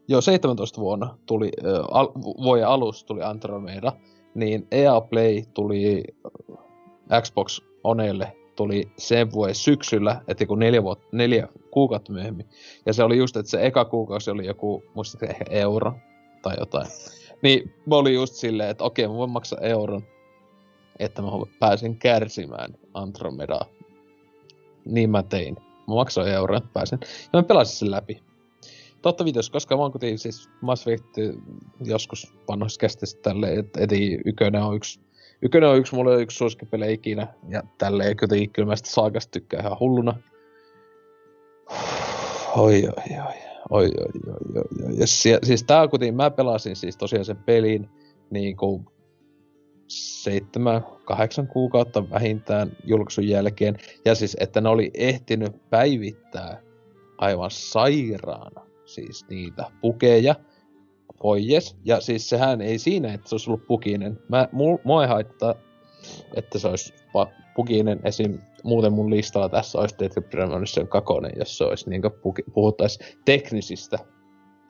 [0.08, 2.08] Joo, 17 vuonna tuli, ää, al,
[2.42, 3.92] vuoden alussa tuli Andromeda,
[4.34, 6.04] niin EA Play tuli
[7.22, 12.46] Xbox Oneille tuli sen vuoden syksyllä, että joku neljä, vuotta, neljä kuukautta myöhemmin.
[12.86, 15.92] Ja se oli just, että se eka kuukausi oli joku, muistatko ehkä euro
[16.42, 16.86] tai jotain.
[17.42, 20.02] Niin mä olin just silleen, että okei, mä voin maksaa euron,
[20.98, 23.64] että mä pääsin kärsimään Andromedaa.
[24.84, 25.56] Niin mä tein.
[25.88, 26.98] Mä maksoin euron, että pääsin.
[27.02, 28.22] Ja mä pelasin sen läpi.
[29.02, 31.06] Totta vitos, koska mä oon kuitenkin siis Mass Effect
[31.84, 35.00] joskus vanhoissa kästissä tälleen, että eti ykönen on yksi
[35.42, 37.26] Ykkönen on yksi, mulla on yksi suosikkipelejä ikinä.
[37.48, 40.14] Ja tälleen kuitenkin kyllä mä sitä saakasta tykkään ihan hulluna.
[42.56, 43.34] Oi, oi, oi.
[43.70, 44.94] Oi, oi, oi, oi, oi.
[44.98, 47.88] Ja sie, siis tää kuitenkin, mä pelasin siis tosiaan sen pelin
[48.30, 48.84] niinku
[49.88, 53.76] seitsemän, kahdeksan kuukautta vähintään julkaisun jälkeen.
[54.04, 56.62] Ja siis, että ne oli ehtinyt päivittää
[57.18, 60.34] aivan sairaana siis niitä pukeja
[61.22, 61.76] pois.
[61.84, 64.18] Ja siis sehän ei siinä, että se olisi ollut pukinen.
[64.28, 65.54] Mä, mul, mua ei haittaa,
[66.34, 66.94] että se olisi
[67.56, 68.38] pukinen esim.
[68.64, 72.02] Muuten mun listalla tässä olisi Deadly Premonition 2, jos se olisi niin
[72.54, 73.98] puhuttaisiin teknisistä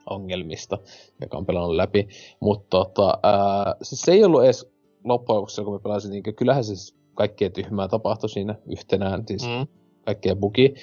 [0.09, 0.77] ongelmista,
[1.21, 2.07] joka on pelannut läpi.
[2.39, 4.71] Mutta tota, ää, siis se ei ollut edes
[5.03, 9.67] loppujen lopuksi, kun mä pelasin, niin kyllähän siis kaikkea tyhmää tapahtui siinä yhtenään, siis mm.
[10.05, 10.73] kaikkea bugi.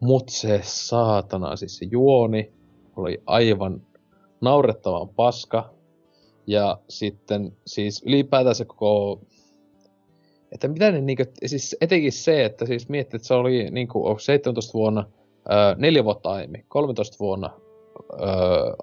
[0.00, 2.52] Mut se saatana, siis se juoni
[2.96, 3.82] oli aivan
[4.40, 5.70] naurettavan paska.
[6.46, 9.20] Ja sitten siis ylipäätään se koko...
[10.52, 14.72] Että mitä ne niinku, siis etenkin se, että siis miettii, että se oli niinku 17
[14.74, 15.04] vuonna,
[15.52, 17.50] öö, neljä vuotta aiemmin, 13 vuonna
[18.12, 18.28] öö,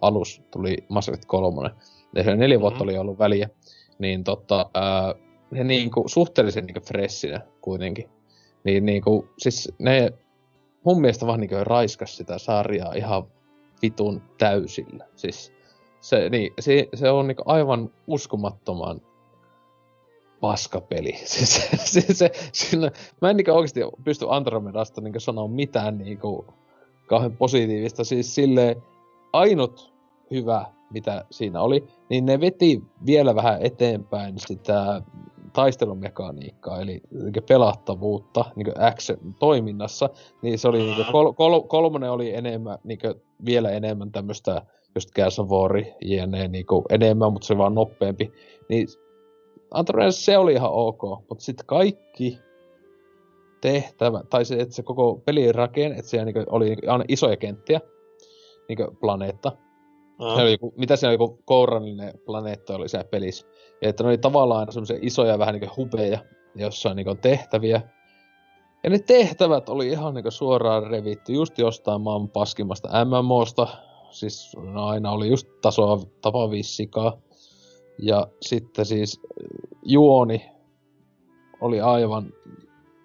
[0.02, 1.70] alus tuli Mass Effect 3.
[2.16, 2.90] Ja se neljä vuotta mm-hmm.
[2.90, 3.50] oli ollut väliä.
[4.00, 8.10] Niin tota, öö, ne niinku suhteellisen niinku freshinä kuitenkin.
[8.64, 10.14] Niin niinku, siis ne
[10.86, 13.24] mun mielestä vaan niinku raiskas sitä sarjaa ihan
[13.82, 15.06] vitun täysillä.
[15.16, 15.54] Siis
[16.02, 19.02] se, niin, se, se on niinku aivan uskomattoman
[20.40, 21.14] paskapeli.
[21.26, 26.46] Siis, se, se, siinä, mä en niinku oikeasti pysty Andromedasta niinku sanoa mitään niinku
[27.08, 28.04] kauhean positiivista.
[28.04, 28.78] Siis sille
[29.34, 29.94] ainut
[30.32, 35.02] hyvä, mitä siinä oli, niin ne veti vielä vähän eteenpäin sitä
[35.56, 37.02] taistelumekaniikkaa, eli,
[37.48, 40.10] pelattavuutta niin action toiminnassa,
[40.42, 43.00] niin se oli niin kol, kol, kolmonen oli enemmän, niin
[43.46, 44.62] vielä enemmän tämmöistä
[44.96, 48.32] just Gas of War, jne, niin enemmän, mutta se oli vaan nopeampi.
[48.70, 48.88] Niin
[49.72, 52.40] Antonionis se oli ihan ok, mutta sitten kaikki
[53.62, 57.38] tehtävä, tai se, että se koko pelin rakenne, että siellä niin oli niin aina isoja
[57.38, 57.82] kenttiä,
[58.68, 59.52] niin planeetta.
[60.18, 63.48] Se oli joku, mitä se oli, joku kourallinen planeetta oli siellä pelissä.
[63.82, 66.20] Ja että ne oli tavallaan semmoisia isoja vähän niin hubeja,
[66.56, 67.82] jossa on niin tehtäviä.
[68.84, 73.68] Ja ne tehtävät oli ihan niin suoraan revitty just jostain maan paskimmasta MMOsta.
[74.10, 77.18] Siis no aina oli just tasoa tapa vissikaa.
[78.00, 79.22] Ja sitten siis
[79.84, 80.52] juoni
[81.62, 82.34] oli aivan,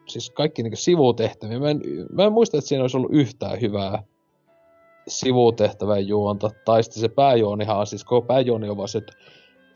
[0.09, 1.59] siis kaikki niin sivutehtäviä.
[1.59, 1.81] Mä en,
[2.13, 4.03] mä en muista, että siinä olisi ollut yhtään hyvää
[5.09, 6.51] sivutehtävän juonta.
[6.65, 9.13] Tai sitten se pääjuonihan, siis koko pääjuoni on vaan se, että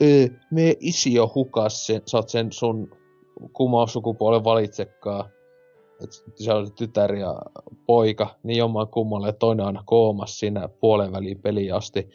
[0.02, 2.90] öö, me isi on hukas, sen, saat sen sun
[3.52, 5.28] kumaussukupuolen valitsekaa.
[6.02, 7.42] että se on tytär ja
[7.86, 12.08] poika, niin jomman kummalle, toinen on koomas siinä puolen väliin peliin asti.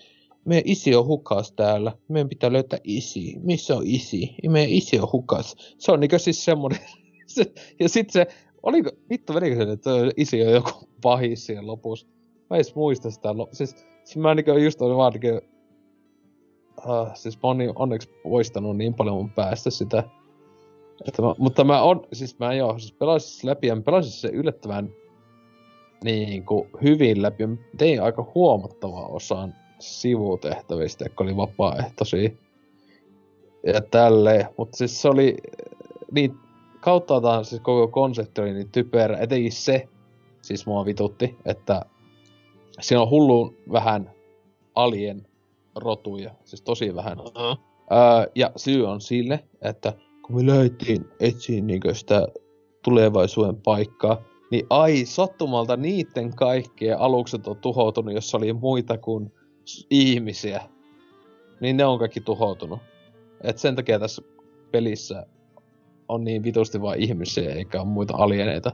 [0.46, 3.36] Me isi on hukas täällä, meidän pitää löytää isi.
[3.44, 4.36] Missä on isi?
[4.50, 5.56] Meidän isi on hukas.
[5.78, 6.80] Se on niinkö siis semmonen...
[7.26, 8.28] se, ja sit se,
[8.64, 10.72] oliko, vittu venikö se, että isi on joku
[11.02, 12.08] pahis siinä lopussa.
[12.50, 15.42] Mä en muista sitä, siis, siis mä niinkö just olin vaan niinkö
[16.78, 20.04] uh, siis mä oon niin onneksi poistanut niin paljon mun päästä sitä.
[21.08, 24.28] Että mä, mutta mä on, siis mä joo, siis pelasin läpi ja mä pelasin se
[24.28, 24.90] yllättävän
[26.04, 27.48] niin kuin hyvin läpi.
[27.48, 32.30] Mä tein aika huomattavaa osan sivutehtävistä, jotka oli vapaaehtoisia.
[33.64, 35.38] Ja tälleen, mutta siis se oli
[36.12, 36.38] niin
[36.80, 39.88] kauttaaltaan siis koko konsepti oli niin typerä, etenkin se,
[40.42, 41.86] siis mua vitutti, että
[42.82, 44.12] siinä on hulluun vähän
[44.76, 45.28] alien
[45.76, 47.20] rotuja, siis tosi vähän.
[47.20, 47.58] Uh-huh.
[47.92, 52.28] Öö, ja syy on sille, että kun me lähdettiin etsiin niin sitä
[52.84, 59.34] tulevaisuuden paikkaa, niin ai sattumalta niiden kaikkien alukset on tuhoutunut, jos oli muita kuin
[59.90, 60.62] ihmisiä.
[61.62, 62.80] Niin ne on kaikki tuhoutunut.
[63.42, 64.22] Et sen takia tässä
[64.72, 65.26] pelissä
[66.08, 68.72] on niin vitusti vain ihmisiä eikä ole muita alieneita.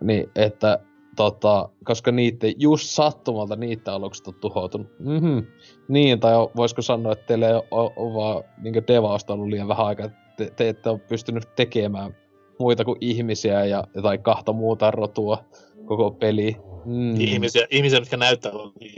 [0.00, 0.78] Niin, että
[1.16, 4.86] tota, koska niitä, just sattumalta niitä alukset on tuhoutunut.
[4.98, 5.46] Mm-hmm.
[5.88, 10.50] Niin, tai voisiko sanoa, että teille on, vaan niin devausta ollut liian vähän aikaa, te,
[10.56, 12.16] te ette ole pystynyt tekemään
[12.58, 15.44] muita kuin ihmisiä ja jotain kahta muuta rotua
[15.84, 16.56] koko peli.
[16.84, 17.20] Mm.
[17.20, 18.52] Ihmisiä, ihmisiä, mitkä näyttää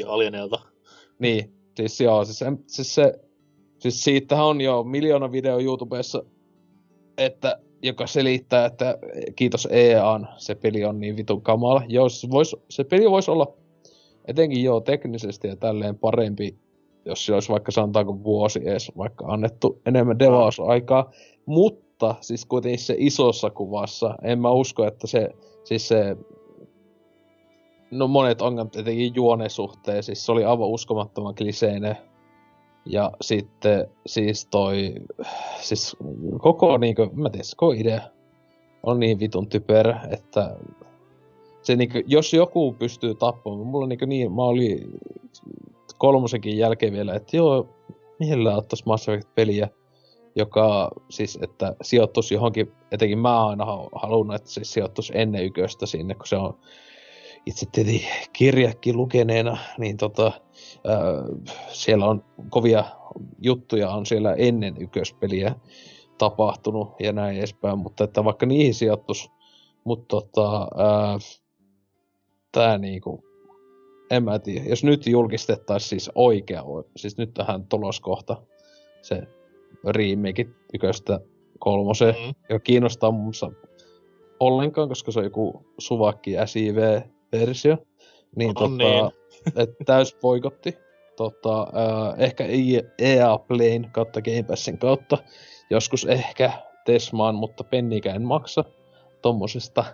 [0.07, 0.61] alieneilta.
[1.19, 3.15] Niin, siis joo, siis, siis se,
[3.79, 6.23] siis siitähän on jo miljoona video YouTubessa,
[7.19, 8.99] että joka selittää, että
[9.37, 11.83] kiitos EAN, se peli on niin vitun kamala.
[11.89, 13.55] Joo, se, vois, se peli voisi olla
[14.25, 16.55] etenkin joo teknisesti ja tälleen parempi,
[17.05, 21.11] jos se olisi vaikka sanotaanko vuosi edes vaikka annettu enemmän devausaikaa.
[21.47, 25.29] Mutta siis kuitenkin se isossa kuvassa, en mä usko, että se,
[25.65, 26.17] siis se
[27.91, 31.97] no monet ongelmat etenkin juonen suhteen, siis se oli aivan uskomattoman kliseinen
[32.87, 34.95] ja sitten siis toi,
[35.61, 35.97] siis
[36.39, 38.01] koko niinku, mä tiedän, koko idea
[38.83, 40.57] on niin vitun typerä, että
[41.63, 45.01] se niinku, jos joku pystyy tappamaan, mulla niinku niin, mä olin
[45.99, 47.69] kolmosenkin jälkeen vielä, että joo,
[48.19, 49.69] mielellään ottais Mass Effect-peliä,
[50.37, 55.87] joka siis, että sijoittuisi johonkin, etenkin mä aina ha- halunnut, että se sijoittuisi ennen yköstä
[55.87, 56.59] sinne, kun se on
[57.47, 60.33] itse tietenkin kirjakki lukeneena, niin tota,
[61.69, 62.85] siellä on kovia
[63.41, 65.55] juttuja on siellä ennen ykköspeliä
[66.19, 69.31] tapahtunut ja näin edespäin, mutta että vaikka niihin sijoittuisi,
[69.85, 70.69] mutta tota,
[72.53, 73.25] tää niinku,
[74.11, 76.63] en mä tiedä, jos nyt julkistettaisiin siis oikea,
[76.97, 78.43] siis nyt tähän tuloskohta,
[79.03, 79.23] se
[79.89, 81.21] remake yköstä
[81.59, 82.35] kolmoseen, Mm.
[82.49, 83.51] ja kiinnostaa mun mielestä
[84.41, 87.77] ollenkaan, koska se on joku suvakki SIV-versio,
[88.37, 89.24] niin On tota, niin.
[89.57, 90.79] Et täys poikotti.
[91.17, 92.45] Tota, äh, ehkä
[92.99, 95.19] EA Playn kautta Game Passin kautta.
[95.71, 96.53] Joskus ehkä
[96.85, 98.65] Tesmaan, mutta pennikä en maksa
[99.23, 99.85] tommosesta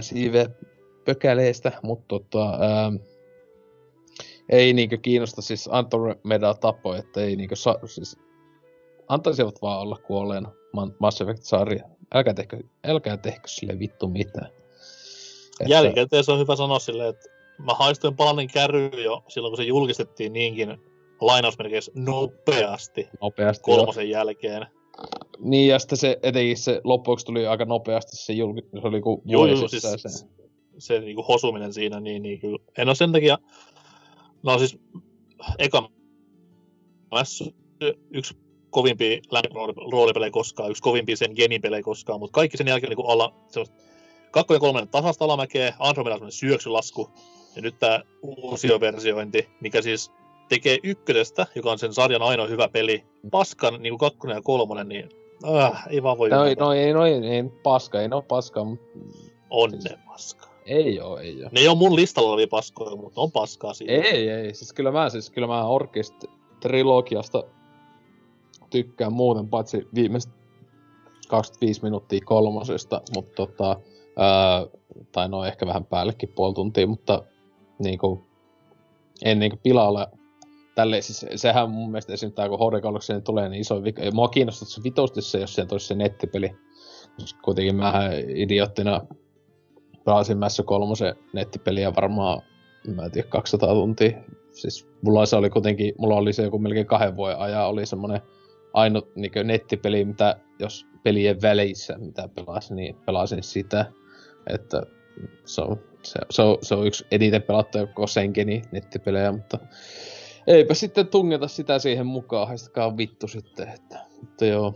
[0.00, 2.96] SIV-pökäleistä, mutta tota, ähm,
[4.48, 8.18] ei niinkö kiinnosta, siis Andromeda tappoi, että ei niinkö sa, siis
[9.08, 11.84] antaisivat vaan olla kuolleena Ma- Mass Effect-sarja.
[12.14, 14.46] Älkää tehkö, älkää tehkö sille vittu mitään.
[15.60, 17.28] Että- Jälkikäteen se on hyvä sanoa silleen, että
[17.58, 20.76] mä haistoin palanen kärry jo silloin, kun se julkistettiin niinkin
[21.20, 23.66] lainausmerkeissä nopeasti nopeasti.
[23.68, 23.76] joo.
[23.76, 24.66] kolmosen jälkeen.
[25.38, 29.22] Niin, ja sitten se etenkin se loppuksi tuli aika nopeasti se julki, se oli kuin
[29.24, 30.26] Joo, joo, vuosissa siis se.
[30.78, 32.58] se niinku hosuminen siinä, niin, niin kyllä.
[32.78, 33.38] En ole sen takia,
[34.42, 34.78] no siis
[35.58, 35.88] eka
[37.10, 37.44] Mass
[38.10, 38.34] yksi
[38.70, 39.18] kovimpia
[39.92, 43.76] roolipelejä koskaan, yksi kovimpia sen genipelejä koskaan, mutta kaikki sen jälkeen niin alla semmoista
[44.30, 47.10] kakko ja kolmannen tasasta alamäkeä, Andromeda on semmoinen syöksylasku,
[47.56, 50.12] ja nyt tämä uusioversiointi, mikä siis
[50.48, 54.88] tekee ykkösestä, joka on sen sarjan ainoa hyvä peli, paskan niin kuin kakkonen ja kolmonen,
[54.88, 55.08] niin
[55.60, 56.64] äh, ei vaan voi No, ymmärtää.
[56.66, 58.98] no, ei, no, ei, ei, paska, ei ne oo paska, mutta
[59.50, 60.46] On ne paska.
[60.66, 61.48] ei oo, ei oo.
[61.52, 63.92] Ne ei ole mun listalla olevia paskoja, mutta on paskaa siinä.
[63.92, 66.14] Ei, ei, siis kyllä mä, siis kyllä mä Orkist
[66.60, 67.44] trilogiasta
[68.70, 70.32] tykkään muuten, paitsi viimeiset
[71.28, 73.76] 25 minuuttia kolmosesta, mutta tota,
[74.16, 74.66] ää,
[75.12, 77.22] tai no ehkä vähän päällekin puoli tuntia, mutta
[77.78, 78.24] niinku,
[79.24, 80.10] en niinku pilalla
[80.74, 82.32] tälleen, siis sehän mun mielestä esim.
[82.32, 85.86] tää kun HD tulee niin iso vika, mua kiinnostaa se vitosti se, jos sieltä olisi
[85.86, 86.56] se nettipeli,
[87.20, 89.00] koska kuitenkin mähän idioottina
[90.04, 92.42] pelasin Mässä kolmosen nettipeliä varmaan,
[92.94, 94.18] mä en tiedä, 200 tuntia.
[94.52, 98.20] Siis mulla se oli kuitenkin, mulla oli se joku melkein kahden vuoden ajan, oli semmonen
[98.72, 103.86] ainut niin nettipeli, mitä jos pelien väleissä, mitä pelasin, niin pelasin sitä.
[104.46, 104.82] Että
[105.44, 109.58] se on, se, se on, se on yksi eniten pelattuja koko Senkeni nettipelejä, mutta
[110.46, 114.74] eipä sitten tungeta sitä siihen mukaan, haistakaa vittu sitten, että, mutta joo.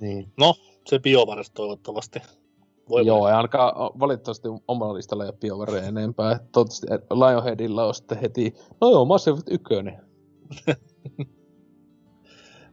[0.00, 0.32] Niin.
[0.36, 0.54] No,
[0.86, 2.18] se BioWares toivottavasti.
[2.88, 6.38] Voi Joo, ei ainakaan valitettavasti omalla listalla ole BioWare enempää.
[6.52, 9.64] Toivottavasti Lionheadilla on sitten heti, no joo, Mass Effect 1.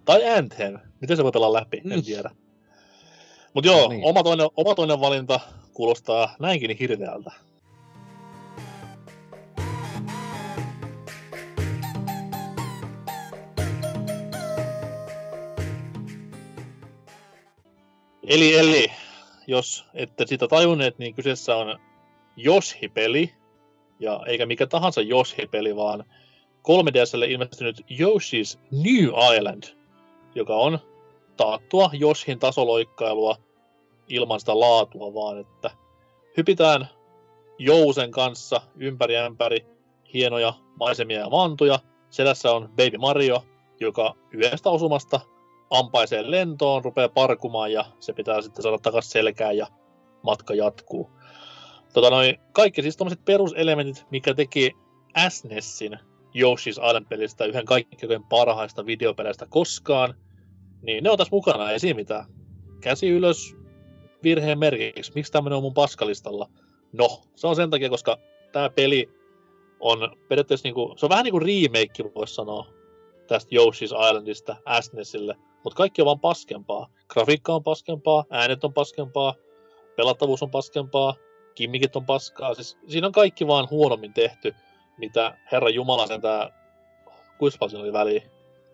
[0.05, 0.79] Tai Anthem.
[1.01, 1.81] Miten se voi pelaa läpi?
[1.91, 2.31] En tiedä.
[3.53, 4.05] Mut joo, No niin.
[4.05, 5.39] oma, toinen, oma toinen valinta
[5.77, 7.31] kuulostaa näinkin hirveältä.
[18.27, 18.91] Eli, eli,
[19.47, 21.79] jos ette sitä tajunneet, niin kyseessä on
[22.45, 23.33] Yoshi-peli,
[23.99, 26.03] ja eikä mikä tahansa Yoshi-peli, vaan
[26.67, 29.63] 3DSlle ilmestynyt Yoshi's New Island,
[30.35, 30.79] joka on
[31.37, 33.46] taattua Joshin tasoloikkailua
[34.07, 35.71] ilman sitä laatua vaan, että
[36.37, 36.87] hypitään
[37.59, 39.65] Jousen kanssa ympäri ämpäri
[40.13, 41.79] hienoja maisemia ja mantuja.
[42.09, 43.43] Selässä on Baby Mario,
[43.79, 45.19] joka yhdestä osumasta
[45.69, 49.67] ampaisee lentoon, rupeaa parkumaan ja se pitää sitten saada takaisin selkään ja
[50.23, 51.09] matka jatkuu.
[51.93, 54.71] Tota noin, kaikki siis tommoset peruselementit, mikä teki
[55.29, 55.99] SNESin
[56.35, 60.13] Yoshi's Island-pelistä yhden kaikkein parhaista videopeleistä koskaan,
[60.81, 62.25] niin ne on tässä mukana, ei mitään.
[62.81, 63.56] Käsi ylös
[64.23, 65.11] virheen merkiksi.
[65.15, 66.49] Miksi tämmönen on mun paskalistalla?
[66.93, 68.17] No, se on sen takia, koska
[68.51, 69.09] tämä peli
[69.79, 72.67] on periaatteessa niinku, se on vähän niinku remake, voisi sanoa,
[73.27, 76.87] tästä Yoshi's Islandista SNESille, mutta kaikki on vaan paskempaa.
[77.07, 79.33] Grafiikka on paskempaa, äänet on paskempaa,
[79.95, 81.15] pelattavuus on paskempaa,
[81.55, 82.53] kimmikit on paskaa.
[82.53, 84.55] Siis siinä on kaikki vaan huonommin tehty,
[84.97, 86.49] mitä Herra Jumala sen tää,
[87.37, 88.21] kuinka oli väliä?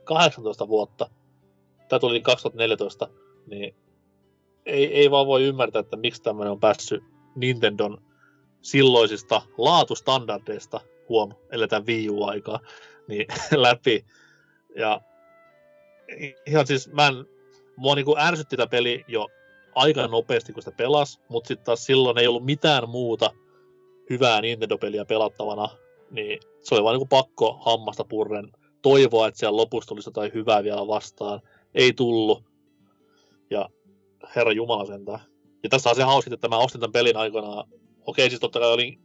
[0.04, 1.10] 18 vuotta.
[1.90, 3.10] Tää tuli 2014,
[3.48, 3.76] niin
[4.66, 7.04] ei, ei vaan voi ymmärtää, että miksi tämmöinen on päässyt
[7.36, 7.98] Nintendon
[8.62, 12.60] silloisista laatustandardeista, huom, eletään Wii U-aikaa,
[13.08, 13.26] niin
[13.56, 14.06] läpi.
[14.76, 15.02] Ja
[16.46, 17.14] ihan siis mä en,
[17.76, 19.28] mua niinku ärsytti tämä peli jo
[19.76, 23.32] aika nopeasti, kun sitä pelasi, mutta sitten taas silloin ei ollut mitään muuta
[24.10, 25.70] hyvää Nintendo-peliä pelattavana,
[26.12, 28.52] niin se oli vaan niin pakko hammasta purren
[28.82, 31.42] toivoa, että siellä lopussa tulisi jotain hyvää vielä vastaan.
[31.76, 32.44] Ei tullut.
[33.50, 33.70] Ja
[34.36, 35.20] herra Jumala sentään.
[35.64, 37.70] Ja tässä on se hauska, että mä ostin tämän pelin aikoinaan.
[38.06, 39.00] Okei, siis totta kai olin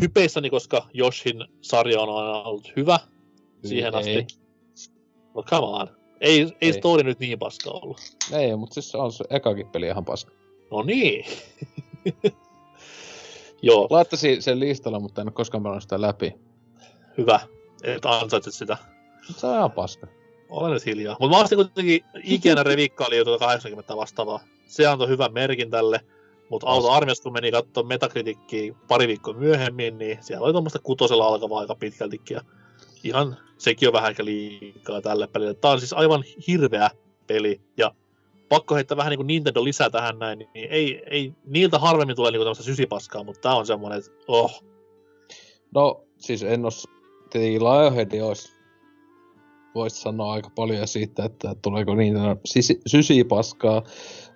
[0.00, 2.98] hypeissäni, koska Joshin sarja on aina ollut hyvä
[3.64, 4.00] siihen Ei.
[4.00, 4.38] asti.
[5.34, 5.88] Mutta come on.
[6.20, 6.72] Ei, ei, Ei.
[6.72, 8.00] story nyt niin paska ollut.
[8.32, 10.32] Ei, mutta siis se on se ekakin peli ihan paska.
[10.70, 11.24] No niin.
[13.62, 16.34] Joo, Laittaisin sen listalla, mutta en ole koskaan pelannut sitä läpi.
[17.18, 17.40] hyvä.
[17.82, 18.76] Et ansaitset sitä.
[19.36, 20.06] Se on ihan paska.
[20.48, 21.16] Olen nyt hiljaa.
[21.20, 24.40] Mutta mä ostin kuitenkin ikinä revikka oli jo tuota 80 vastaavaa.
[24.66, 26.00] Se antoi hyvän merkin tälle.
[26.48, 31.26] Mutta auto armiasta, kun meni katsoa Metacritickiä pari viikkoa myöhemmin, niin siellä oli tuommoista kutosella
[31.26, 32.34] alkavaa aika pitkältikin.
[32.34, 32.40] Ja
[33.04, 35.54] ihan sekin on vähän ehkä liikaa tälle pelille.
[35.54, 36.90] Tämä on siis aivan hirveä
[37.26, 37.60] peli.
[37.76, 37.94] Ja
[38.48, 42.30] pakko heittää vähän niin kuin Nintendo lisää tähän näin, niin ei, ei niiltä harvemmin tulee
[42.30, 44.62] niin tämmöistä sysipaskaa, mutta tämä on semmoinen, että oh,
[45.74, 46.88] No, siis en os...
[47.30, 48.55] Tietenkin Lionhead olisi...
[49.76, 53.82] Voisi sanoa aika paljon siitä, että tuleeko niitä sisi- sysipaskaa.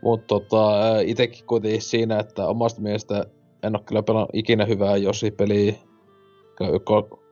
[0.03, 3.25] Mutta tota, ää, itekin kuitenkin siinä, että omasta mielestä
[3.63, 5.75] en ole kyllä pelannut ikinä hyvää Yoshi-peliä.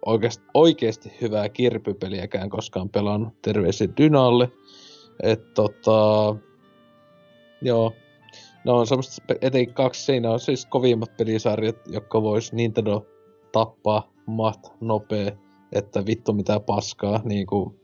[0.07, 3.43] Oikeasti, oikeasti hyvää kirpypeliäkään koskaan pelannut.
[3.43, 4.51] Terveisiä Dynalle.
[5.23, 6.37] Et tota...
[7.63, 7.93] Joo.
[8.65, 13.07] Ne on semmoista, etenkin kaksi siinä on siis kovimmat pelisarjat, jotka vois Nintendo
[13.53, 15.39] tappaa mat nopee,
[15.73, 17.75] että vittu mitä paskaa, niinku,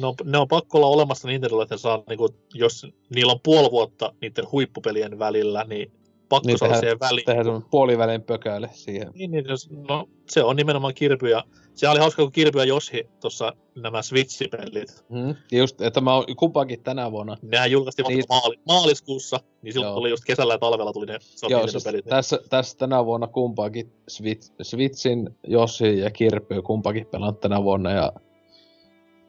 [0.00, 3.40] No, ne on pakko olla olemassa Nintendolla, että ne saa, niin kuin, jos niillä on
[3.44, 5.92] puoli vuotta niiden huippupelien välillä, niin
[6.28, 7.24] pakko niin saada tehdään, siihen väliin.
[7.26, 9.10] tehdään semmonen puolivälin pökäle siihen.
[9.14, 12.64] Niin, niin, jos- no, se on nimenomaan Kirby ja se oli hauska, kun Kirby ja
[12.64, 15.04] Joshi tuossa nämä Switch-pelit.
[15.08, 15.34] Mm.
[15.52, 17.36] Ja just, että mä oon kumpaankin tänä vuonna.
[17.42, 18.18] Nehän julkaistiin Niin.
[18.18, 19.96] vasta maali, maaliskuussa, niin silloin Joo.
[19.96, 22.04] tuli just kesällä ja talvella tuli ne on Joo, siis pelit.
[22.04, 28.12] tässä, tässä tänä vuonna kumpaakin Switch, Switchin, Yoshi ja Kirpy kumpakin pelannut tänä vuonna ja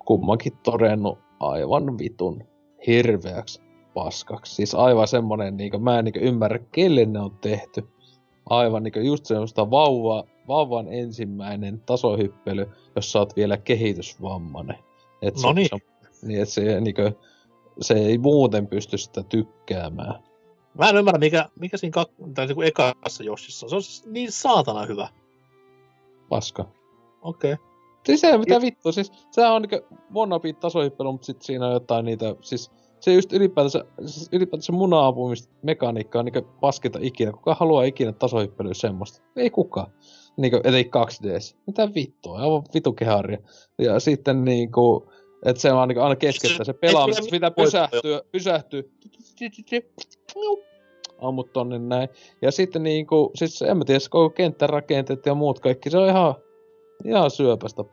[0.07, 2.43] kummankin todennut aivan vitun
[2.87, 3.61] hirveäksi
[3.93, 4.55] paskaksi.
[4.55, 7.87] Siis aivan semmonen, niinku, mä en niinku ymmärrä, kelle ne on tehty.
[8.49, 14.77] Aivan niinku just semmoista vauva, vauvan ensimmäinen tasohyppely, jos sä oot vielä kehitysvammainen.
[15.21, 15.69] Et se, No niin.
[15.69, 17.01] Se, niin, et se, niinku,
[17.81, 20.23] se ei muuten pysty sitä tykkäämään.
[20.73, 23.69] Mä en ymmärrä, mikä, mikä siinä kak- tai niin ekassa Joshissa.
[23.69, 25.09] Se on siis niin saatana hyvä.
[26.29, 26.65] Paska.
[27.21, 27.53] Okei.
[27.53, 27.66] Okay.
[28.07, 32.05] Siis se mitä vittu, siis sehän on niinku wannabe tasohyppely, mutta sit siinä on jotain
[32.05, 37.31] niitä, siis se just ylipäätänsä, siis ylipäätänsä muna-ampumista mekaniikkaa on niinku paskinta ikinä.
[37.31, 39.21] Kuka haluaa ikinä tasohyppelyä semmoista?
[39.35, 39.91] Ei kukaan.
[40.37, 41.57] Niinku, etenkin 2Ds.
[41.67, 43.39] Mitä vittua, aivan vitu keharia.
[43.77, 45.11] Ja sitten niinku,
[45.45, 48.83] että se on niinku aina keskeyttää se pelaamista, se pitää pysähtyä, pysähtyä.
[51.21, 52.09] Ammut tonne näin.
[52.41, 56.35] Ja sitten niinku, siis en mä tiedä, koko kenttärakenteet ja muut kaikki, se on ihan,
[57.05, 57.83] ihan syöpästä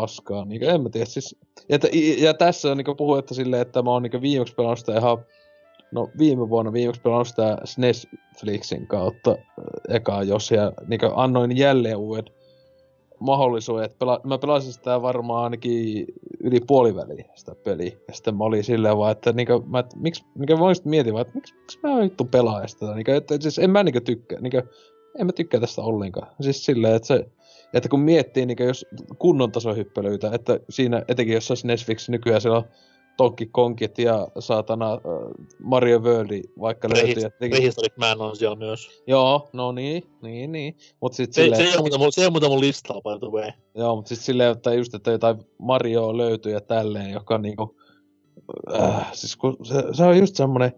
[0.00, 0.44] paskaa.
[0.44, 1.36] Niin en mä tiedä, siis...
[1.68, 4.78] Ja, t- ja tässä on niinku puhuu, että silleen, että mä oon niinku viimeksi pelannut
[4.78, 5.18] sitä ihan...
[5.92, 11.96] No viime vuonna viimeksi pelannut sitä Netflixin kautta äh, ekaa jos ja niinku annoin jälleen
[11.96, 12.24] uuden
[13.20, 16.06] mahdollisuuden, että pela- mä pelasin sitä varmaan ainakin
[16.40, 17.92] yli puoliväliin sitä peliä.
[18.08, 21.12] Ja sitten mä olin silleen vaan, että niinku, mä, et, miksi, niinku mä olisin mietin
[21.12, 22.94] vaan, että miksi, miksi mä vittu pelaa sitä.
[22.94, 24.62] Niinku, että, siis en mä niinku tykkää, niinku,
[25.18, 26.28] en mä tykkää tästä ollenkaan.
[26.40, 27.26] Siis silleen, että se,
[27.74, 28.86] että kun miettii niin jos
[29.18, 32.64] kunnon tasohyppelyitä, että siinä etenkin jos olisi Netflix nykyään siellä on
[33.18, 35.00] Donkey Kongit ja saatana äh,
[35.62, 37.22] Mario World vaikka löytyy.
[37.22, 39.02] ja teki- Prehistoric Man on siellä myös.
[39.06, 40.76] Joo, no niin, niin, niin.
[41.00, 43.00] Mut sit Se, silleen, se, ei ole muuta mun, se ei ole muuta mun listalla,
[43.02, 43.50] by the way.
[43.74, 47.76] joo, mut sit silleen, että just, että jotain Mario löytyy ja tälleen, joka niinku,
[48.80, 50.72] äh, siis kun se, se on just semmonen,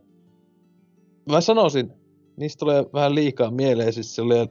[1.31, 1.93] mä sanoisin,
[2.37, 4.49] niistä tulee vähän liikaa mieleen, siis silleen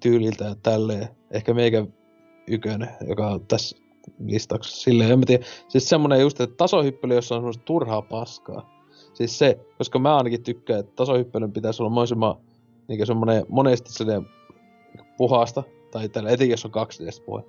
[0.00, 1.86] tyyliltä ja tälleen, ehkä meikä
[2.50, 3.76] ykönen, joka on tässä
[4.24, 8.76] listauksessa silleen, en mä tiedä, siis semmonen just, että tasohyppely, jossa on semmoista turhaa paskaa.
[9.14, 12.36] Siis se, koska mä ainakin tykkään, että tasohyppelyn pitäisi olla mahdollisimman
[12.88, 14.26] niin semmonen monesti silleen
[15.16, 17.42] puhasta, tai tällä etenkin jos on 2 d puhe.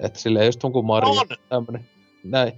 [0.00, 1.26] Että silleen just jonkun Mario, On!
[1.48, 1.86] tämmönen,
[2.24, 2.52] näin.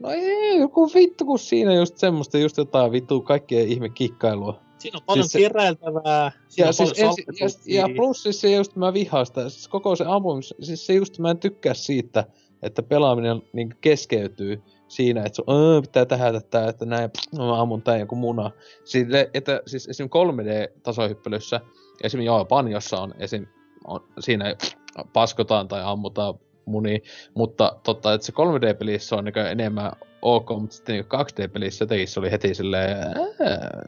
[0.00, 4.60] No ei, joku vittu, kun siinä just semmoista, just jotain vittu kaikkea ihme kikkailua.
[4.78, 6.32] Siinä on paljon Siis se- siis keräiltävää.
[6.56, 7.24] Ja, siis ensi,
[7.66, 10.92] ja, ja plus siis se just mä vihaan sitä, siis koko se ampumis, siis se
[10.92, 12.24] just mä en tykkää siitä,
[12.62, 17.60] että pelaaminen niin keskeytyy siinä, että se on, pitää tehdä tätä, että näin, pff, mä
[17.60, 18.50] ammun tän joku muna.
[18.84, 20.06] Sille, että siis esim.
[20.06, 21.60] 3D-tasohyppelyssä,
[22.02, 22.20] esim.
[22.20, 23.46] joo, Panjossa on esim.
[23.86, 24.72] On, siinä pff,
[25.12, 26.34] paskotaan tai ammutaan
[26.64, 27.02] muni,
[27.34, 29.92] mutta totta, että se 3D-pelissä on niin enemmän
[30.22, 33.82] ok, mutta sitten niin 2D-pelissä jotenkin se oli heti silleen, ää,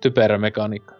[0.00, 0.94] typerä mekaniikka.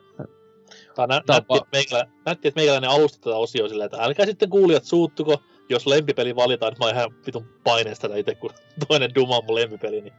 [0.95, 4.51] Tää nä- näytti, että meikälä, näytti, että meikäläinen alusti tätä osioa silleen, että älkää sitten
[4.51, 8.51] kuulijat suuttuko, jos lempipeli valitaan, että mä oon ihan vitun paineesta tätä itse, kun
[8.89, 10.15] toinen Duma on mun lempipeli, niin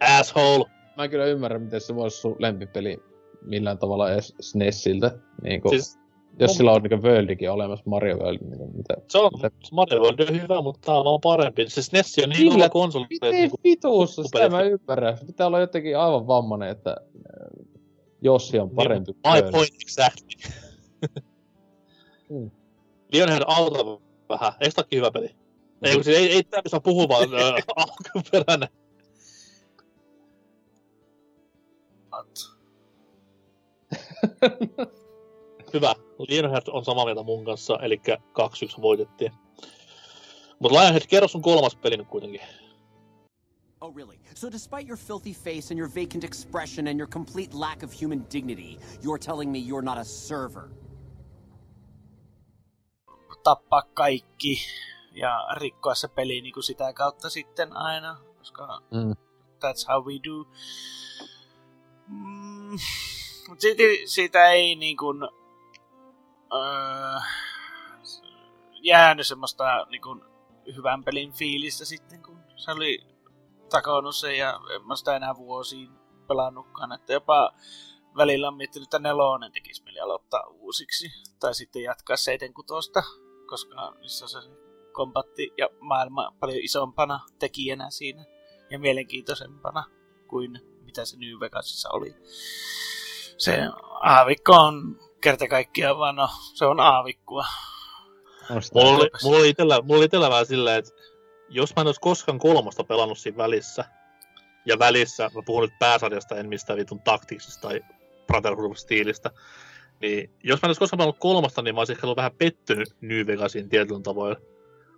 [0.00, 0.64] asshole!
[0.96, 3.02] Mä en kyllä ymmärrä, miten se voisi sun lempipeli
[3.42, 5.18] millään tavalla edes SNESiltä.
[5.42, 5.98] Niin kun, siis,
[6.38, 8.94] jos mun- sillä on niinku Worldikin olemassa, Mario World, niin mitä?
[9.08, 11.68] se on, mitä Mario World on hyvä, mutta tää on vaan parempi.
[11.68, 15.18] Siis NES on niin hyvä konsoli, että Miten niinku, vituussa, sitä mä ymmärrän.
[15.18, 16.96] Se pitää olla jotenkin aivan vammainen, että
[18.24, 19.52] äh, Jossi on parempi My World.
[19.52, 20.28] point exactly.
[22.30, 22.50] Mm.
[23.12, 23.78] Lionhead auta
[24.28, 24.52] vähän.
[24.60, 25.36] Eikö tääkin hyvä peli?
[25.82, 28.68] Ei, kun siis ei, ei tää saa puhua, vaan ö, alkuperäinen.
[35.74, 35.94] Hyvä.
[36.28, 38.00] Lionhead on samaa mieltä mun kanssa, eli
[38.78, 39.32] 2-1 voitettiin.
[40.58, 42.40] Mutta Lionhead, kerro sun kolmas peli nyt kuitenkin.
[43.84, 44.18] Oh, really?
[44.34, 48.24] So, despite your filthy face and your vacant expression and your complete lack of human
[48.30, 50.70] dignity, you're telling me you're not a server?
[53.42, 54.58] tappaa kaikki
[55.12, 59.14] ja rikkoa se peli niin kuin sitä kautta sitten aina, koska Mm.
[59.60, 60.44] that's how we do.
[62.08, 62.78] Mm,
[63.48, 65.22] mut siitä, siitä ei niin kuin,
[66.52, 67.20] öö,
[68.72, 70.22] jäänyt semmoista niin kuin,
[70.76, 73.13] hyvän pelin fiilistä sitten, kun se oli
[73.74, 75.90] takonut sen ja en mä sitä enää vuosiin
[76.28, 77.52] pelannutkaan, että jopa
[78.16, 81.06] välillä on miettinyt, että nelonen tekisi mieli aloittaa uusiksi,
[81.40, 82.90] tai sitten jatkaa 76,
[83.46, 84.38] koska niissä on se
[84.92, 88.24] kombatti ja maailma paljon isompana tekijänä siinä,
[88.70, 89.84] ja mielenkiintoisempana
[90.28, 92.14] kuin mitä se New Vegasissa oli.
[93.38, 93.58] Se
[94.00, 96.80] aavikko on kerta kaikkiaan vaan, no, se on
[98.62, 100.90] sitä- Mulla oli, mulla oli, itellä, mulla oli itellä vähän silleen, että
[101.48, 103.84] jos mä en olisi koskaan kolmosta pelannut siinä välissä,
[104.66, 107.80] ja välissä, mä puhun nyt pääsarjasta, en mistään vitun taktiksista tai
[108.26, 109.30] Brotherhood-stiilistä,
[110.00, 112.96] niin jos mä en olisi koskaan pelannut kolmosta, niin mä olisin ehkä ollut vähän pettynyt
[113.00, 114.36] New Vegasiin tietyllä tavoin.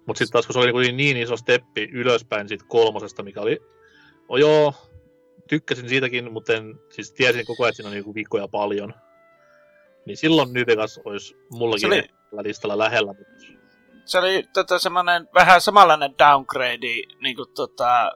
[0.07, 3.60] Mutta sitten taas, kun se oli niin, niin iso steppi ylöspäin siitä kolmosesta, mikä oli,
[4.28, 4.75] no joo,
[5.49, 8.94] tykkäsin siitäkin, mutta en, siis tiesin koko ajan, että siinä on niinku viikkoja paljon.
[10.07, 12.08] Niin silloin New Vegas olisi mullakin oli-
[12.42, 13.12] listalla lähellä.
[13.12, 13.56] mutta
[14.07, 16.86] Se oli tota, semmoinen vähän samanlainen downgrade,
[17.20, 18.12] niin kuin tota,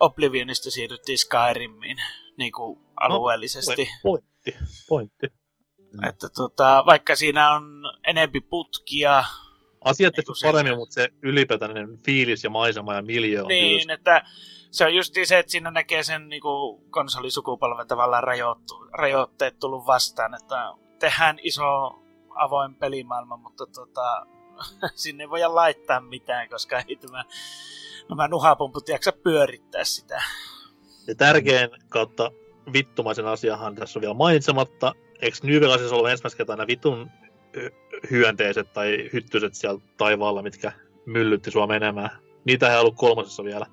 [0.00, 1.96] Oblivionista siirryttiin Skyrimiin
[2.38, 3.88] niin kuin alueellisesti.
[4.02, 4.56] Pointti,
[4.88, 5.26] pointti.
[6.08, 7.64] Että tota, vaikka siinä on
[8.06, 9.24] enempi putkia,
[9.84, 13.80] Asiat tehty Niinku se- paremmin, mutta se ylipäätäinen fiilis ja maisema ja miljö on niin,
[13.80, 13.94] kyllä...
[13.94, 14.22] että
[14.70, 19.86] se on just se, että siinä näkee sen niin kuin konsolisukupolven tavallaan rajoittu, rajoitteet tullut
[19.86, 22.02] vastaan, että tehdään iso
[22.34, 24.26] avoin pelimaailma, mutta tota,
[24.94, 27.24] sinne ei voida laittaa mitään, koska ei tämä,
[28.08, 30.22] nämä nuhapumput jaksa pyörittää sitä.
[31.06, 32.32] Ja tärkein kautta
[32.72, 34.92] vittumaisen asiahan tässä on vielä mainitsematta.
[35.20, 37.10] Eikö New Vegasissa ollut ensimmäistä kertaa nämä vitun
[38.10, 40.72] hyönteiset tai hyttyset siellä taivaalla, mitkä
[41.06, 42.10] myllytti sua menemään?
[42.44, 43.66] Niitä ei ollut kolmosessa vielä.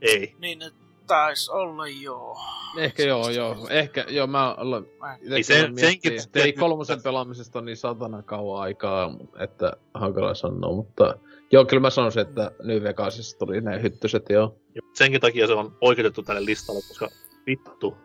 [0.00, 0.34] Ei.
[0.38, 0.70] Niin ne
[1.06, 2.36] taisi olla joo.
[2.78, 3.56] Ehkä joo, joo.
[3.70, 4.84] Ehkä, joo, mä olen
[5.28, 11.14] Niin sen- senkin- ei kolmosen pelaamisesta on niin satana kauan aikaa, että hankala sanoa, mutta
[11.52, 14.56] joo, kyllä mä sanoisin, että New Vegasissa tuli ne hyttyset, joo.
[14.94, 17.08] Senkin takia se on oikeutettu tälle listalle, koska
[17.46, 17.96] vittu.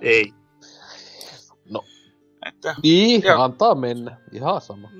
[0.00, 0.32] Ei.
[2.46, 4.16] Että Niin, antaa mennä.
[4.32, 4.90] Ihan sama.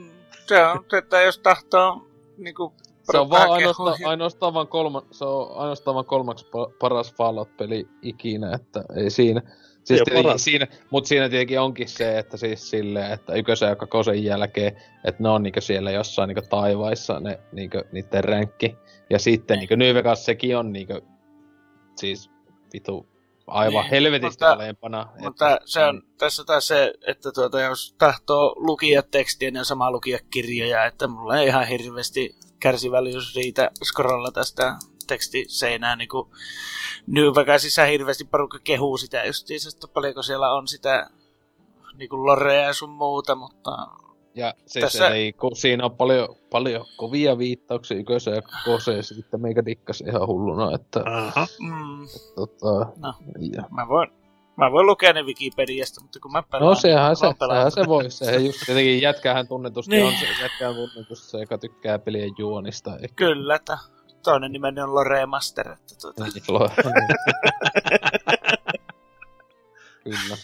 [0.46, 2.06] se on, että jos tahtoo
[2.38, 2.72] niin kuin,
[3.12, 7.88] Se on vaan ainoastaan, ainoastaan, vaan kolma, se on ainoastaan vaan kolmaksi pa- paras Fallout-peli
[8.02, 9.42] ikinä, että ei siinä.
[9.84, 10.44] Siis paras.
[10.44, 15.22] siinä, mutta siinä tietenkin onkin se, että siis silleen, että ykkösen ja kakosen jälkeen, että
[15.22, 18.76] ne on niinku siellä jossain niinku taivaissa ne niinku niitten ränkki.
[19.10, 21.00] Ja sitten niinku New Vegas sekin on niinku,
[21.96, 22.30] siis
[22.72, 23.06] vitu
[23.46, 25.06] aivan Niin, helvetistä mutta- alempana.
[25.20, 29.90] Mutta se on tässä taas se, että tuota, jos tahtoo lukia tekstiä, niin on sama
[29.90, 36.28] lukia kirjoja, että mulla ei ihan hirveästi kärsivällisyys riitä scrolla tästä tekstiseinää, niin kuin
[37.06, 41.10] New Vegasissa hirveästi porukka kehuu sitä justiinsa, että paljonko siellä on sitä
[41.94, 43.70] niin kuin lorea ja sun muuta, mutta
[44.34, 49.02] Ja siis Tässä- ei, kun siinä on paljon, paljon kovia viittauksia ykösen ja kakoseen, ja
[49.02, 51.46] sitten meikä dikkas ihan hulluna, että Aha.
[51.60, 53.14] mm, tota, No.
[53.56, 53.62] ja.
[53.70, 54.10] mä, voin,
[54.58, 56.68] mä voin lukea ne Wikipediasta, mutta kun mä pelaan...
[56.68, 60.06] No sehän se, sehän se voi, se just tietenkin jätkähän tunnetusti Niin.
[60.06, 63.78] on se, jätkähän tunnetusti se, joka tykkää pelien juonista, eikä Kyllä, että
[64.22, 66.70] toinen nimeni on Lore Master, että tuota, Niin, lo-
[70.04, 70.36] Kyllä.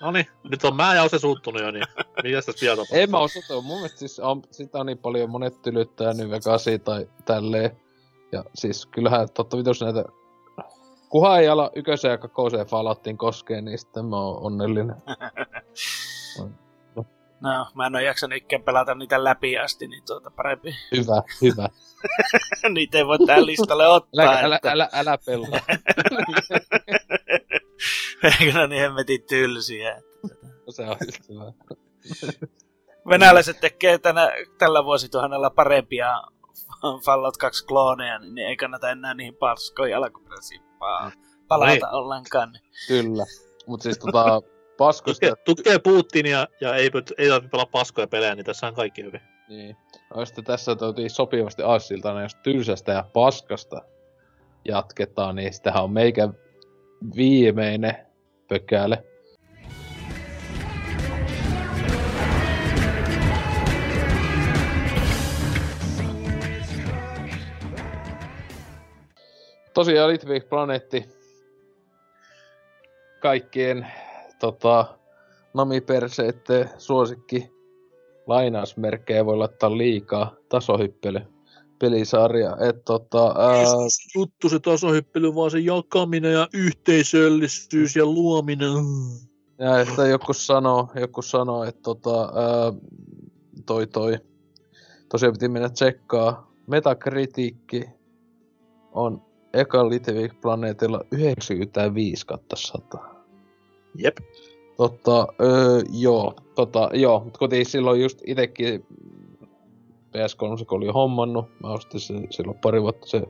[0.00, 1.84] No niin, nyt on mä ja Ose suuttunut jo, niin
[2.22, 2.98] mitäs tässä vielä tapahtuu?
[2.98, 6.78] En mä osaa, mun mielestä siis on, sitä on niin paljon monet tylyttää New Vegasi
[6.78, 7.70] tai tälleen.
[8.32, 10.04] Ja siis kyllähän totta vitus näitä
[11.08, 14.96] Kunhan ei ala ykköseen ja kakoseen Falloutin koskee, niin sitten mä oon onnellinen.
[17.40, 20.76] No, mä en oo jaksanut ikään pelata niitä läpi asti, niin tuota parempi.
[20.92, 21.68] Hyvä, hyvä.
[22.74, 24.24] niitä ei voi tähän listalle ottaa.
[24.24, 24.70] Älä, älä, että...
[24.70, 25.60] älä, älä pelaa.
[28.24, 30.02] Eikö ne niin hemmetin tylsiä?
[30.68, 31.52] Se on just hyvä.
[33.08, 36.22] Venäläiset tekee tänä, tällä vuosituhannella parempia
[37.04, 41.12] Fallout 2 klooneja, niin ei kannata enää niihin paskoihin alkuperäisiin pa-
[41.48, 41.80] palata Ei.
[41.92, 42.52] ollenkaan.
[42.88, 43.24] Kyllä.
[43.66, 44.42] Mut siis tota,
[44.78, 45.26] paskoista...
[45.44, 49.20] Tutkee Putinia ja ei, ei tarvitse pelaa paskoja pelejä, niin tässä on kaikki hyvin.
[49.48, 49.76] Niin.
[50.14, 53.82] No sitten tässä tuotiin sopivasti Assilta, jos tylsästä ja paskasta
[54.64, 56.28] jatketaan, niin sitähän on meikä
[57.16, 57.96] viimeinen
[58.48, 59.04] pökäle.
[69.76, 71.04] Tosiaan Little Big Planetti
[73.20, 73.86] kaikkien
[74.38, 74.98] tota,
[75.54, 77.50] namiperseitten suosikki
[78.26, 81.20] lainausmerkkejä voi laittaa liikaa tasohyppely
[81.78, 82.56] pelisarja.
[82.68, 83.62] Et tota, ää,
[84.14, 88.84] Juttu se tasohyppely, vaan se jakaminen ja yhteisöllisyys ja luominen.
[89.58, 92.72] ja että joku sanoo, joku sanoo, että tota, ää,
[93.66, 94.18] toi toi,
[95.08, 96.52] tosiaan piti mennä tsekkaa.
[96.66, 97.84] Metakritiikki
[98.92, 102.98] on eka Little Big Planetilla 95 kautta 100.
[103.98, 104.16] Jep.
[104.76, 108.86] Totta, öö, joo, tota, joo, mutta kotiin silloin just itekin
[110.16, 113.22] PS3 kun oli hommannut, mä ostin se silloin pari vuotta se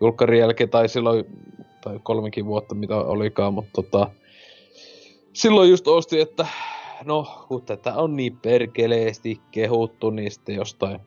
[0.00, 1.24] julkkarin jälkeen, tai silloin,
[1.84, 4.10] tai kolmekin vuotta mitä olikaan, mutta tota,
[5.32, 6.46] silloin just ostin, että
[7.04, 11.00] no, kun tätä on niin perkeleesti kehuttu, niin sitten jostain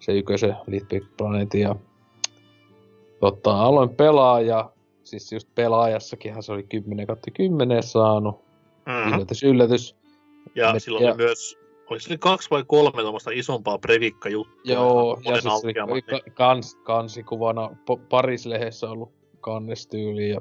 [0.00, 1.76] se ykösen Little Planetin ja
[3.30, 4.70] tota, aloin pelaa ja
[5.04, 8.44] siis just pelaajassakinhan se oli 10 kautta 10 saanut.
[8.86, 9.14] Mm.
[9.14, 9.96] Yllätys, yllätys.
[10.54, 11.58] Ja Me- silloin ja- oli myös,
[11.90, 14.60] oliko se kaksi vai kolme tuommoista isompaa previkka-juttua.
[14.64, 20.30] Joo, ja monen siis oli, aukeamat, oli niin- ka- kans, kansikuvana po- Paris-lehdessä ollut kannestyyli
[20.30, 20.40] ja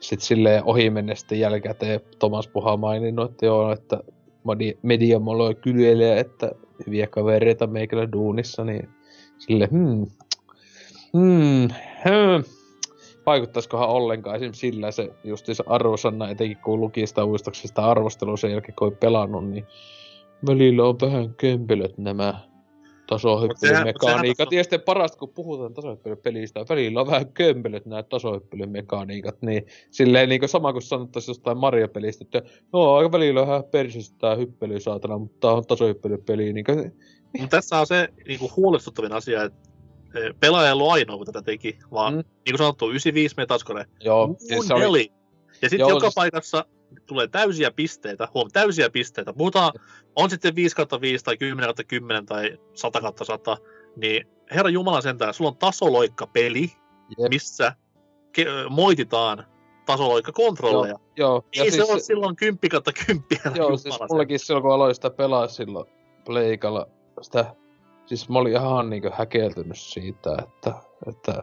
[0.00, 4.00] sit silleen ohi mennä sitten jälkikäteen Thomas Puha maininnut, että joo, että
[4.82, 6.52] media mulla kyljelee, että
[6.86, 8.88] hyviä kavereita meikällä duunissa, niin
[9.38, 10.06] sille hmm,
[11.12, 11.68] hmm,
[12.04, 12.44] hmm.
[13.26, 18.74] Vaikuttaisikohan ollenkaan esimerkiksi sillä se justiinsa arvosanna, etenkin kun luki sitä uistoksista arvostelua sen jälkeen,
[18.78, 19.66] kun oli pelannut, niin
[20.46, 22.40] välillä on vähän kömpelöt nämä
[23.06, 24.52] tasohyppelymekaniikat.
[24.52, 30.48] Ja sitten parasta, kun puhutaan tasohyppelypelistä, välillä on vähän kömpelöt nämä tasohyppelymekaniikat, niin silleen niin
[30.48, 35.18] sama kuin sanottaisiin jostain Mario-pelistä, että joo, aika välillä on vähän persistä tää hyppely saatana,
[35.18, 36.92] mutta tää on tasohyppelypeli, niin kuin,
[37.50, 39.71] tässä on se niinku, huolestuttavin asia, että
[40.40, 42.16] pelaaja ei ollut ainoa, kun tätä teki, vaan Mm.
[42.18, 43.86] niin kuin sanottu, 95 Metascore.
[44.00, 45.12] joo, siis se oli.
[45.62, 46.64] Ja sitten Joo, joka siis- paikassa
[47.06, 49.32] tulee täysiä pisteitä, huom, täysiä pisteitä.
[49.32, 49.72] Puhutaan,
[50.16, 53.56] on sitten 5 kautta 5 tai 10 kautta 10 tai 100 kautta 100,
[53.96, 56.62] niin herra Jumala sentään, sulla on tasoloikka-peli,
[57.18, 57.28] Jep.
[57.30, 57.72] missä
[58.38, 59.46] ke- moititaan
[59.86, 60.98] tasoloikka-kontrolleja.
[61.16, 63.56] joo, Ei se ole silloin 10 kautta 10.
[63.56, 65.86] Joo, siis mullakin silloin kun aloin sitä pelaa silloin
[66.24, 66.86] Pleikalla,
[67.20, 67.54] sitä,
[68.16, 70.74] siis mä olin ihan niinku häkeltynyt siitä, että,
[71.06, 71.42] että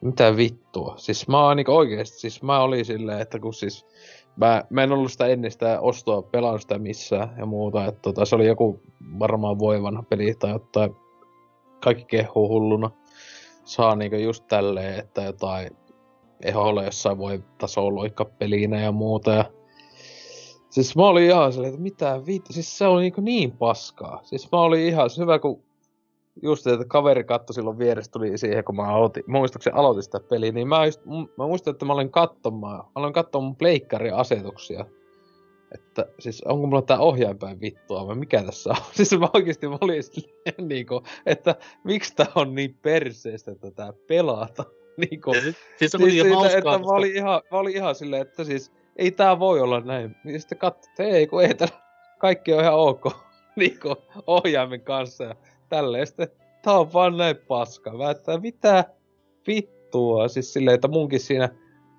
[0.00, 0.94] mitä vittua.
[0.96, 3.86] Siis mä oon niinku oikeesti, siis mä olin silleen, että kun siis
[4.36, 8.24] mä, mä en ollut sitä ennen sitä ostoa pelannut sitä missään ja muuta, että tota,
[8.24, 8.80] se oli joku
[9.18, 10.96] varmaan voivanha peli tai jotain,
[11.80, 12.90] kaikki kehuu hulluna.
[13.64, 15.70] Saa niinku just tälleen, että jotain
[16.42, 19.44] eholle jossain voi tasoloikka pelinä ja muuta ja
[20.70, 24.20] Siis mä olin ihan silleen, että mitä vittu, siis se oli niinku niin paskaa.
[24.22, 25.62] Siis mä olin ihan, se hyvä kun
[26.42, 30.20] just että kaveri katto silloin vieressä tuli siihen, kun mä aloitin, mä se aloitin sitä
[30.20, 31.00] peliä, niin mä, just,
[31.38, 34.86] mä muistan, että mä olin katsomaan, mä aloin katsoa mun pleikkarin asetuksia.
[35.74, 38.76] Että siis onko mulla tää ohjainpäin vittua vai mikä tässä on?
[38.92, 41.54] Siis mä oikeesti mä olin silleen niinku, että
[41.84, 44.64] miksi tää on niin perseestä, että tää pelata.
[44.96, 47.58] Niinku, Ja sit, siis se on siis siitä, hauskaa, että mä koska- olin, ihan, mä
[47.58, 50.16] olin ihan silleen, että siis ei tää voi olla näin.
[50.24, 51.68] Ja sitten katsoin, että ei kun ei tää,
[52.18, 53.04] kaikki on ihan ok
[53.56, 53.96] niinku
[54.26, 55.34] ohjaimen kanssa ja
[55.68, 56.06] tälleen.
[56.06, 56.28] Sitten
[56.62, 57.98] tää on vaan näin paska.
[57.98, 58.84] Mä että mitä
[59.46, 60.28] vittua.
[60.28, 61.48] Siis silleen, että munkin siinä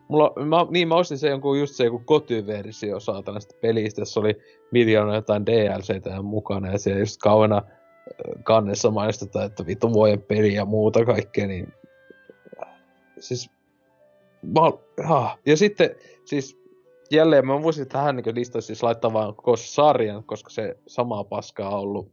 [0.08, 4.20] Mulla, mä, niin mä ostin se jonkun just se joku kotiversio saatana sitä pelistä, jossa
[4.20, 4.38] oli
[4.72, 7.62] miljoona jotain DLCtä mukana ja siellä just kauena
[8.08, 11.74] ö, kannessa mainostetaan, että vittu vuoden peli ja muuta kaikkea, niin
[13.20, 13.50] siis
[14.42, 14.78] mä, ol-
[15.10, 15.38] ah.
[15.46, 15.90] ja sitten
[16.26, 16.60] siis
[17.12, 21.70] jälleen mä voisin tähän niin listaisi siis laittaa vaan koko sarjan, koska se samaa paskaa
[21.70, 22.12] on ollut.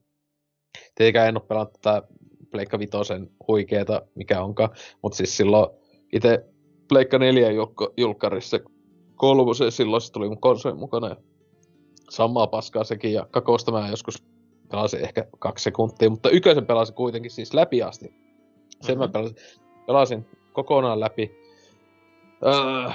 [0.95, 2.03] Tietenkään en ole pelannut tätä
[2.51, 4.71] Pleikka Vitosen huikeeta, mikä onkaan,
[5.03, 5.71] mutta siis silloin
[6.13, 6.45] itse
[6.89, 8.59] Pleikka 4 julkka, julkkarissa
[9.17, 11.09] kolmosen, silloin se tuli mun konsoli mukana.
[11.09, 11.17] Ja
[12.11, 14.25] samaa paskaa sekin, ja kakosta mä joskus
[14.71, 18.15] pelasin ehkä kaksi sekuntia, mutta yköisen pelasin kuitenkin siis läpi asti.
[18.81, 19.13] Sen mä Mhm.
[19.13, 19.37] pelasin,
[19.87, 21.31] pelasin kokonaan läpi.
[22.47, 22.91] Öö,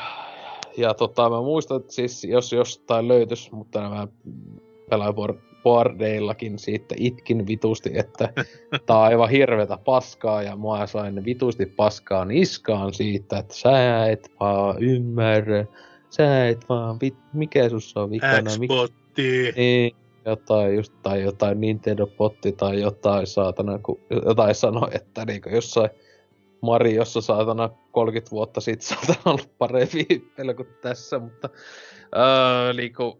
[0.77, 4.07] ja tota, mä muistan, että siis jos jostain löytys, mutta mä
[4.89, 8.29] pelaan board, boardeillakin siitä itkin vitusti, että
[8.85, 14.31] tää on aivan hirvetä paskaa ja mua sain vitusti paskaa niskaan siitä, että sä et
[14.39, 15.65] vaan ymmärrä,
[16.09, 19.53] sä et vaan, vit, mikä sussa on vikana, Xbotti.
[19.55, 25.89] niin, jotain just, tai jotain Nintendo-potti tai jotain saatana, kun jotain sanoi, että niinku jossain
[26.61, 30.05] Mariossa saatana 30 vuotta sitten saatana ollut parempi
[30.37, 31.49] peli kuin tässä, mutta
[32.15, 33.19] öö, niinku,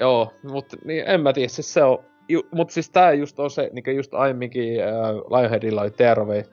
[0.00, 3.70] joo, mutta niin, en mä tiedä, siis se on, ju, siis tää just on se,
[3.72, 6.44] niinku just aiemminkin äh, Lionheadilla oli Terve,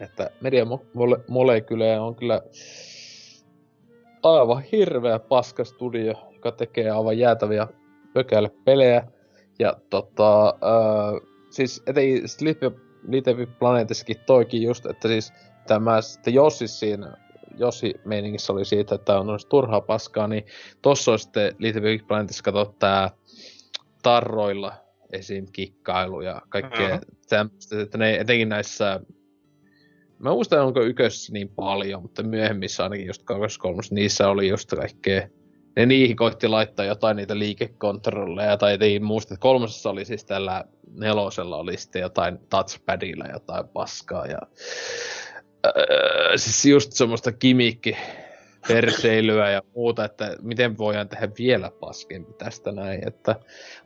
[0.00, 2.42] että Media Mo- Mole- Molecule on kyllä
[4.22, 7.68] aivan hirveä paska studio, joka tekee aivan jäätäviä
[8.12, 9.06] pökälle pelejä.
[9.58, 11.20] Ja tota, öö,
[11.50, 12.72] siis etenkin Sleepy
[13.08, 15.32] Little Planetissakin toikin just, että siis
[15.66, 17.16] tämä sitten Jossi siinä,
[17.56, 20.46] Jossi meiningissä oli siitä, että on olisi turhaa paskaa, niin
[20.82, 23.10] tossa on sitten Little Big Planetissa kato tää
[24.02, 24.72] tarroilla
[25.12, 25.46] esim.
[25.52, 27.00] kikkailu ja kaikkea Aha.
[27.28, 29.00] tämmöistä, että ne etenkin näissä
[30.18, 34.70] Mä muistan, onko ykössä niin paljon, mutta myöhemmissä ainakin just kakkos kolmos, niissä oli just
[34.70, 35.28] kaikkea.
[35.76, 40.64] Ne niihin koitti laittaa jotain niitä liikekontrolleja, tai ei muista, että kolmosessa oli siis tällä
[40.90, 44.38] nelosella oli sitten jotain touchpadilla jotain paskaa, ja
[45.76, 47.96] öö, siis just semmoista kimikki
[48.68, 53.36] perseilyä ja muuta, että miten voidaan tehdä vielä paskempi tästä näin, että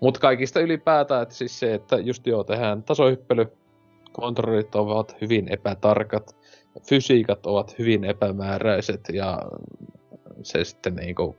[0.00, 3.46] mutta kaikista ylipäätään, että siis se, että just joo, tehdään tasohyppely,
[4.12, 6.36] kontrollit ovat hyvin epätarkat,
[6.88, 9.38] fysiikat ovat hyvin epämääräiset ja
[10.42, 11.36] se sitten niinku...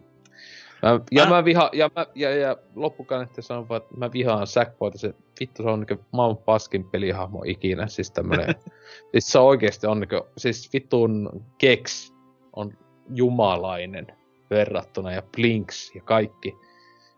[0.82, 4.48] Mä, ja, Mä- mä viha, ja, mä, ja, ja loppukaneetti sanon vaan, että mä vihaan
[4.48, 8.56] Sackboyta, se vittu se on niinku maailman paskin pelihahmo ikinä, siis tämmönen,
[9.12, 12.12] siis se oikeesti on niinku, siis vittun Gex
[12.56, 12.74] on
[13.14, 14.08] jumalainen
[14.50, 16.56] verrattuna ja Blinks ja kaikki,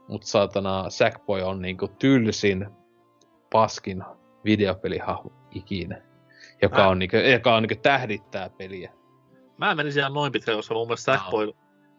[0.08, 2.68] mut saatana Sackboy on niinku tylsin
[3.52, 4.04] paskin
[4.46, 6.02] videopelihahmo ikinä,
[6.62, 8.92] joka Mä- on, niinku, joka on niinku tähdittää peliä.
[9.58, 11.18] Mä menin siellä noin pitkälle, koska mun mielestä.
[11.18, 11.54] Sackboy,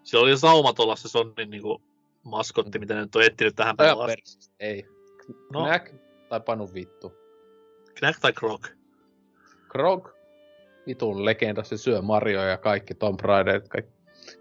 [0.04, 1.82] siellä oli saumat olla se Sonnin niinku
[2.22, 4.10] maskotti, mitä ne nyt on etsinyt tähän päivään.
[4.60, 4.86] ei.
[5.52, 5.64] No.
[5.64, 5.94] Knack
[6.28, 7.12] tai panu vittu.
[7.94, 8.66] Knack tai Croc?
[9.68, 10.08] Krog,
[10.86, 13.92] vitun legenda, se syö Mario ja kaikki Tomb Raider, kaikki.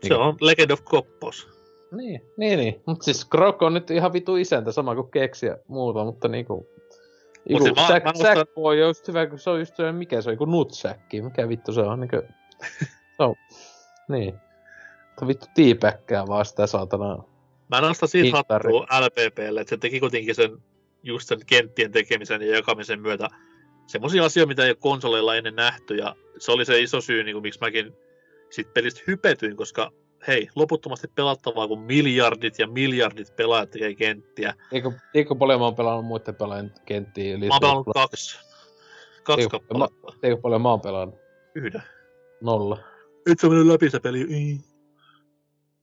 [0.07, 1.47] Se on Legend of Koppos.
[1.91, 2.81] Niin, niin, niin.
[2.85, 6.67] Mut siis Krog on nyt ihan vitu isäntä, sama kuin Keksi ja muuta, mutta niinku...
[7.49, 9.91] Niinku, siis mä- Sack, mä nostan- Sackboy on just hyvä, kun se on just se,
[9.91, 12.21] mikä se on, joku nutsäkki, mikä vittu se on, niinku...
[13.17, 13.35] se on,
[14.07, 14.33] niin.
[15.27, 17.23] Vittu tiipäkkää vaan sitä saatana.
[17.69, 20.57] Mä nostan siitä hattua LPPlle, että se teki kuitenkin sen,
[21.03, 23.29] just sen kenttien tekemisen ja jakamisen myötä
[23.87, 27.35] semmoisia asioita, mitä ei ole konsoleilla ennen nähty, ja se oli se iso syy, niin
[27.35, 27.93] kuin, miksi mäkin
[28.49, 29.91] sit pelistä hypetyin, koska
[30.27, 34.53] hei, loputtomasti pelattavaa, kun miljardit ja miljardit pelaajat tekee kenttiä.
[34.71, 37.35] Eikö, eikö paljon mä oon pelannut muiden pelaajien kenttiä?
[37.35, 38.39] Eli Mä oon pelannut kaksi.
[39.23, 40.13] Kaksi Eikö- kappaletta.
[40.23, 41.19] Eikö paljon mä oon pelannut?
[41.55, 41.83] Yhden.
[42.41, 42.77] Nolla.
[43.31, 44.25] Et sä mennyt läpi peliä.
[44.29, 44.57] Ei.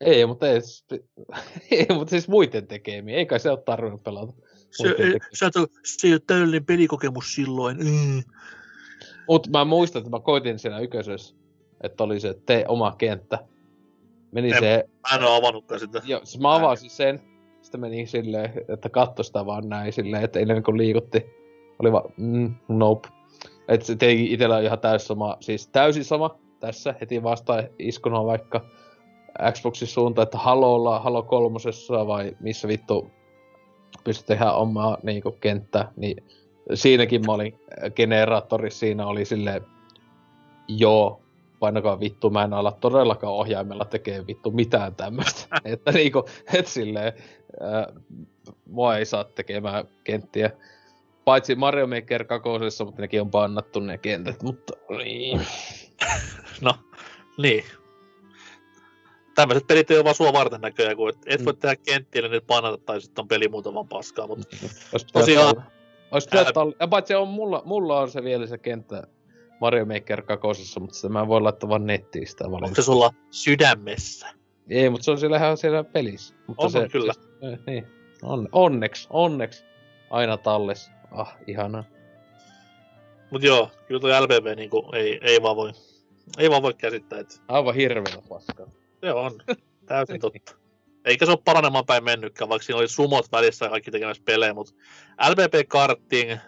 [0.01, 0.85] Ei, mutta ei, s-
[1.71, 3.17] ei, mutta siis muiden tekemiä.
[3.17, 4.33] Eikä se ole tarvinnut pelata.
[4.71, 5.53] Se, ei, sä et,
[5.85, 7.77] se ei ole täydellinen pelikokemus silloin.
[7.77, 8.23] Mm.
[9.29, 11.35] Mut mä muistan, että mä koitin siinä yköisessä,
[11.83, 13.39] että oli se tee oma kenttä.
[14.33, 16.03] Meni En- se, Mä en oo avannutkaan sitä.
[16.05, 17.21] jo, siis mä avasin sen,
[17.63, 21.27] sitten meni silleen, että katso sitä vaan näin silleen, että ennen kuin liikutti,
[21.79, 23.09] oli vaan, mm, nope.
[23.69, 28.25] Et se teki itellä on ihan täys sama, siis täysin sama tässä, heti vastaan iskuna
[28.25, 28.65] vaikka
[29.53, 33.11] Xboxin suuntaan, että Halolla, Halo kolmosessa vai missä vittu
[34.05, 36.25] pystyt tehdä omaa niinku kenttää, niin
[36.75, 39.63] siinäkin mä olin äh, generaattori, siinä oli silleen,
[40.69, 41.21] joo,
[41.61, 45.47] painakaa vittu, mä en ala todellakaan ohjaimella tekee vittu mitään tämmöstä.
[45.65, 47.13] että niinku, et silleen,
[47.61, 47.87] ää,
[48.67, 50.51] mua ei saa tekemään kenttiä.
[51.25, 55.41] Paitsi Mario Maker kakosessa, mutta nekin on bannattu ne kentät, mutta niin.
[56.61, 56.75] No,
[57.39, 57.65] niin.
[59.41, 62.43] Tämmöiset pelit ei ole vaan sua varten näköjään, kun et, et voi tehdä kenttiä, niin
[62.47, 64.57] panata, tai sitten on peli muuta vaan paskaa, mutta
[64.93, 65.63] Ois Tosiaan-
[66.11, 69.03] Ois olla, ja paitsi on mulla, mulla on se vielä se kenttä
[69.61, 72.83] Mario Maker kakosessa, mutta sitä mä voin laittaa vaan nettiin sitä onko valmiiksi.
[72.83, 74.27] se sulla sydämessä?
[74.69, 76.35] Ei, mutta se on siellä ihan siellä pelissä.
[76.47, 77.13] Mutta On, se, on kyllä.
[77.13, 77.21] Se,
[77.53, 77.87] eh, niin.
[78.23, 79.65] On, onneksi, onneksi.
[80.11, 80.91] Aina talles.
[81.11, 81.85] Ah, ihanaa.
[83.31, 85.73] Mut joo, kyllä toi LBB niinku ei, ei vaan voi,
[86.39, 88.67] Ei vaan voi käsittää, että Aivan hirveä paskaa.
[89.01, 89.43] Se on
[89.87, 90.57] täysin totta.
[91.05, 94.75] Eikä se ole paranemaan päin mennytkään, vaikka siinä oli sumot välissä kaikki tekemässä pelejä, mutta
[95.31, 96.39] LBP Karting,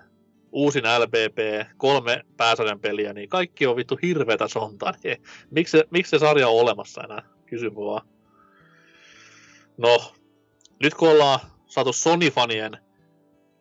[0.52, 4.92] uusin LBP, kolme pääsarjan peliä, niin kaikki on vittu hirveätä sontaa.
[5.04, 7.22] Niin miksi, miksi se sarja on olemassa enää?
[7.46, 8.08] Kysyn vaan.
[9.78, 10.14] No,
[10.82, 12.78] nyt kun ollaan saatu Sony-fanien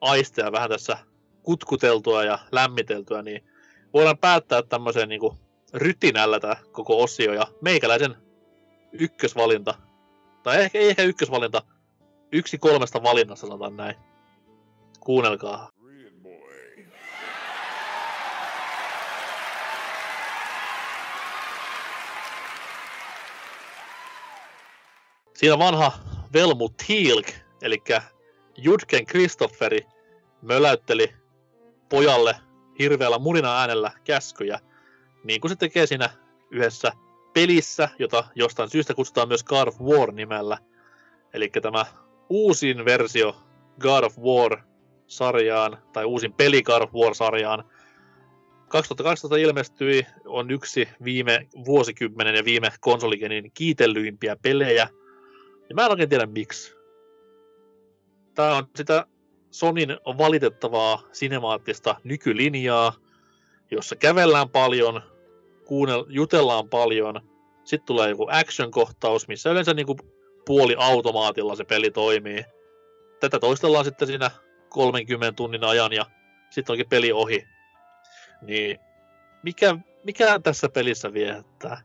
[0.01, 0.97] aisteja vähän tässä
[1.43, 3.43] kutkuteltua ja lämmiteltyä, niin
[3.93, 5.21] voidaan päättää tämmöisen niin
[5.73, 8.15] rytinällä tämä koko osio ja meikäläisen
[8.91, 9.73] ykkösvalinta,
[10.43, 11.61] tai ehkä, ei ehkä ykkösvalinta,
[12.31, 13.95] yksi kolmesta valinnasta sanotaan näin.
[14.99, 15.69] Kuunnelkaa.
[25.33, 25.91] Siinä vanha
[26.33, 27.27] Velmu Tilk,
[27.61, 27.83] eli
[28.57, 29.85] Judken Kristofferi,
[30.41, 31.13] möläytteli
[31.89, 32.35] pojalle
[32.79, 34.59] hirveällä murina äänellä käskyjä,
[35.23, 36.09] niin kuin se tekee siinä
[36.51, 36.91] yhdessä
[37.33, 40.57] pelissä, jota jostain syystä kutsutaan myös God of War nimellä.
[41.33, 41.85] Eli tämä
[42.29, 43.35] uusin versio
[43.79, 47.63] God of War-sarjaan, tai uusin peli God of War-sarjaan,
[48.67, 54.87] 2012 ilmestyi, on yksi viime vuosikymmenen ja viime konsoligenin kiitellyimpiä pelejä.
[55.69, 56.75] Ja mä en oikein tiedä miksi.
[58.35, 59.05] Tää on sitä
[59.51, 62.93] Sonin valitettavaa sinemaattista nykylinjaa,
[63.71, 65.01] jossa kävellään paljon,
[65.71, 67.21] kuunnel, jutellaan paljon,
[67.63, 69.99] sitten tulee joku action-kohtaus, missä yleensä niin kuin
[70.45, 72.43] puoli automaatilla se peli toimii.
[73.19, 74.31] Tätä toistellaan sitten siinä
[74.69, 76.05] 30 tunnin ajan ja
[76.49, 77.47] sitten onkin peli ohi.
[78.41, 78.79] Niin
[79.43, 81.81] mikä, mikä tässä pelissä viehättää?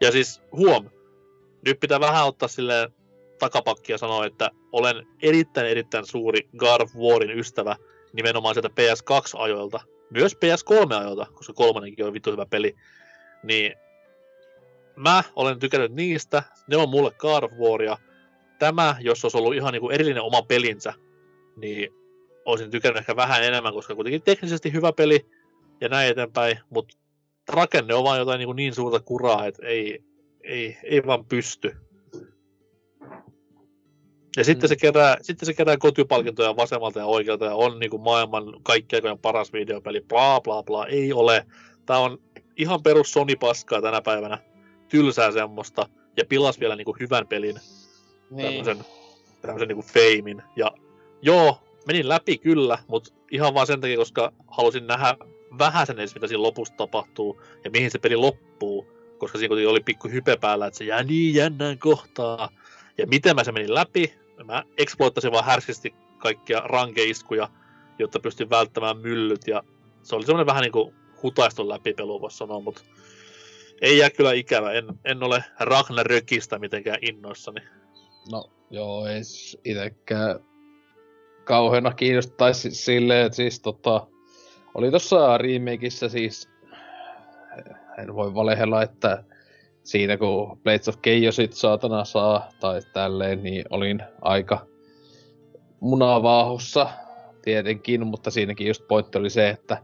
[0.00, 0.90] Ja siis huom,
[1.64, 2.90] nyt pitää vähän ottaa silleen
[3.38, 6.48] takapakkia ja sanoa, että olen erittäin erittäin suuri
[6.82, 7.76] of Warin ystävä
[8.12, 9.95] nimenomaan sieltä PS2-ajoilta.
[10.10, 12.76] Myös PS3-ajoilta, koska kolmonenkin on vittu hyvä peli.
[13.42, 13.74] Niin
[14.96, 17.98] mä olen tykännyt niistä, ne on mulle God of Waria.
[18.58, 20.94] Tämä, jos olisi ollut ihan niinku erillinen oma pelinsä,
[21.56, 21.88] niin
[22.44, 25.26] olisin tykännyt ehkä vähän enemmän, koska kuitenkin teknisesti hyvä peli
[25.80, 26.96] ja näin eteenpäin, mutta
[27.48, 30.04] rakenne on vaan jotain niin, niin suurta kuraa, että ei,
[30.44, 31.76] ei, ei vaan pysty.
[34.36, 34.68] Ja sitten, Mm.
[34.68, 38.98] se kerää, sitten se kerää kotipalkintoja vasemmalta ja oikealta ja on niin kuin maailman kaikkien
[38.98, 41.46] aikojen paras videopeli, bla bla bla, ei ole.
[41.86, 42.18] Tämä on
[42.56, 44.38] ihan perus Sony-paskaa tänä päivänä,
[44.88, 47.56] tylsää semmoista, ja pilas vielä niin kuin hyvän pelin,
[48.36, 48.78] tämmöisen,
[49.42, 50.42] tämmöisen niin kuin feimin.
[50.56, 50.70] Ja
[51.22, 55.16] joo, menin läpi kyllä, mutta ihan vaan sen takia, koska halusin nähdä
[55.58, 58.86] vähän sen edes, mitä siinä lopussa tapahtuu, ja mihin se peli loppuu,
[59.18, 62.48] koska siinä kuitenkin oli pikku hype päällä, että se jää niin jännään kohtaa.
[62.98, 67.48] Ja miten mä se menin läpi, mä exploittasin vaan härskisti kaikkia rankeiskuja,
[67.98, 69.62] jotta pystyn välttämään myllyt, ja
[70.02, 72.82] se oli semmoinen vähän niinku hutaiston läpipelu, voisi sanoa, mutta
[73.80, 74.72] ei jää kyllä ikävä.
[74.72, 77.60] En, en ole Ragnarökistä mitenkään innoissani.
[78.32, 79.22] No, joo, ei
[79.64, 80.40] itekään
[81.44, 84.06] kauheena kiinnostaisi silleen, että siis tota,
[84.74, 86.48] oli tossa remakeissa siis,
[87.98, 89.24] en voi valehella, että
[89.86, 94.66] siinä kun Blades of Chaosit saatana saa, tai tälleen, niin olin aika
[95.80, 96.88] munavaahussa
[97.42, 99.78] tietenkin, mutta siinäkin just pointti oli se, että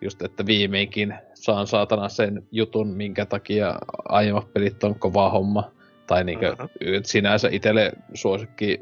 [0.00, 5.70] just, että viimeinkin saan saatana sen jutun, minkä takia aiemmat pelit on kova homma.
[6.06, 7.02] Tai niinkö mm-hmm.
[7.04, 8.80] sinänsä itelle suosikki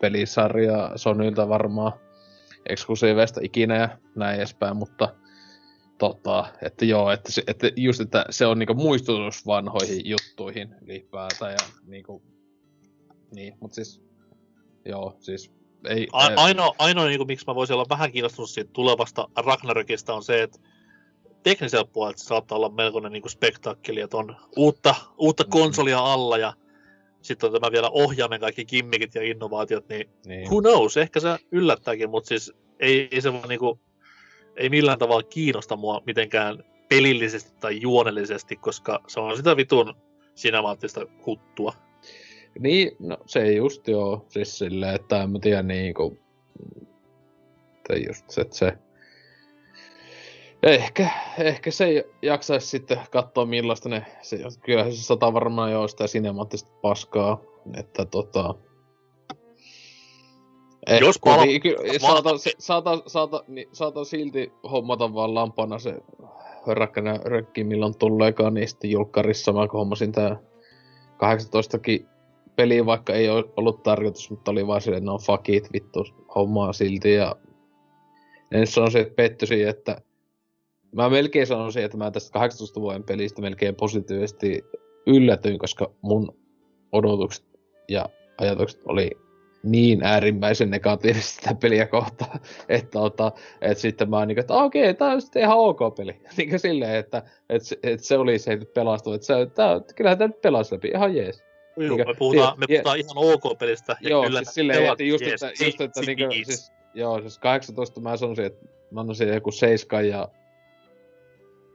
[0.00, 1.92] pelisarja Sonylta varmaan
[2.68, 5.14] eksklusiiveista ikinä ja näin edespäin, mutta
[5.98, 11.52] tota, että joo, että, se, että just, että se on niinku muistutus vanhoihin juttuihin ylipäätään
[11.52, 12.22] ja niinku,
[13.34, 14.02] niin, mutta siis,
[14.84, 15.52] joo, siis
[15.88, 20.14] ei, A- ainoa, ainoa niin kuin, miksi mä voisin olla vähän kiinnostunut siitä tulevasta Ragnarökistä
[20.14, 20.58] on se, että
[21.42, 25.50] teknisellä puolella se saattaa olla melkoinen niin kuin spektaakkeli, että on uutta, uutta Mm.
[25.50, 26.52] konsolia alla ja
[27.22, 30.48] sitten on tämä vielä ohjaimen kaikki kimmikit ja innovaatiot, niin niin.
[30.50, 33.80] who knows, ehkä se yllättääkin, mutta siis ei, ei se vaan niinku,
[34.56, 39.94] ei millään tavalla kiinnosta mua mitenkään pelillisesti tai juonellisesti, koska se on sitä vitun
[40.34, 41.72] sinemaattista huttua.
[42.58, 46.18] Niin, no se just joo, siis silleen, että en mä tiedä niinku,
[47.76, 48.72] että just se, että se,
[50.62, 56.06] ehkä, ehkä se jaksaisi sitten katsoa millaista ne, se, kyllä se sata varmaan joo sitä
[56.06, 57.40] sinemaattista paskaa,
[57.78, 58.54] että tota,
[60.86, 65.78] Eh, Jos pala- kuitenkin ky- saatan, se, saatan, saatan, niin, saatan silti hommata vaan lampana
[65.78, 65.94] se
[66.66, 70.36] höräkkänä rökki, milloin tuleekaan, niin sitten julkkarissa mä hommasin tää
[71.16, 72.06] 18kin
[72.56, 76.04] peli, vaikka ei ollut tarkoitus, mutta oli vaan silleen, no fuck it, vittu,
[76.34, 77.12] hommaa silti.
[77.12, 77.36] Ja
[78.52, 80.02] en sanoisi, että pettyi siihen, että
[80.92, 84.64] mä melkein sanoisin, että mä tästä 18 vuoden pelistä melkein positiivisesti
[85.06, 86.36] yllätyin, koska mun
[86.92, 87.44] odotukset
[87.88, 89.10] ja ajatukset oli
[89.62, 94.82] niin äärimmäisen negatiivisesti sitä peliä kohtaan, että, ota, että sitten mä oon niin, että okei,
[94.82, 96.20] okay, tää on sitten ihan ok peli.
[96.36, 100.18] niin kuin silleen, että, että, se, että se oli se pelastunut, että se, tää, kyllähän
[100.18, 101.42] tämä nyt pelasi läpi, ihan jees.
[101.76, 103.96] Joo, Niinkö- me puhutaan, me puhutaan ihan ok-pelistä.
[104.00, 107.20] Ja Joo, kyllä siis silleen, että just, jees, että, just, että niinku, si- siis, joo,
[107.20, 110.28] siis 18 mä sanoisin, että mä annoisin joku 7 ja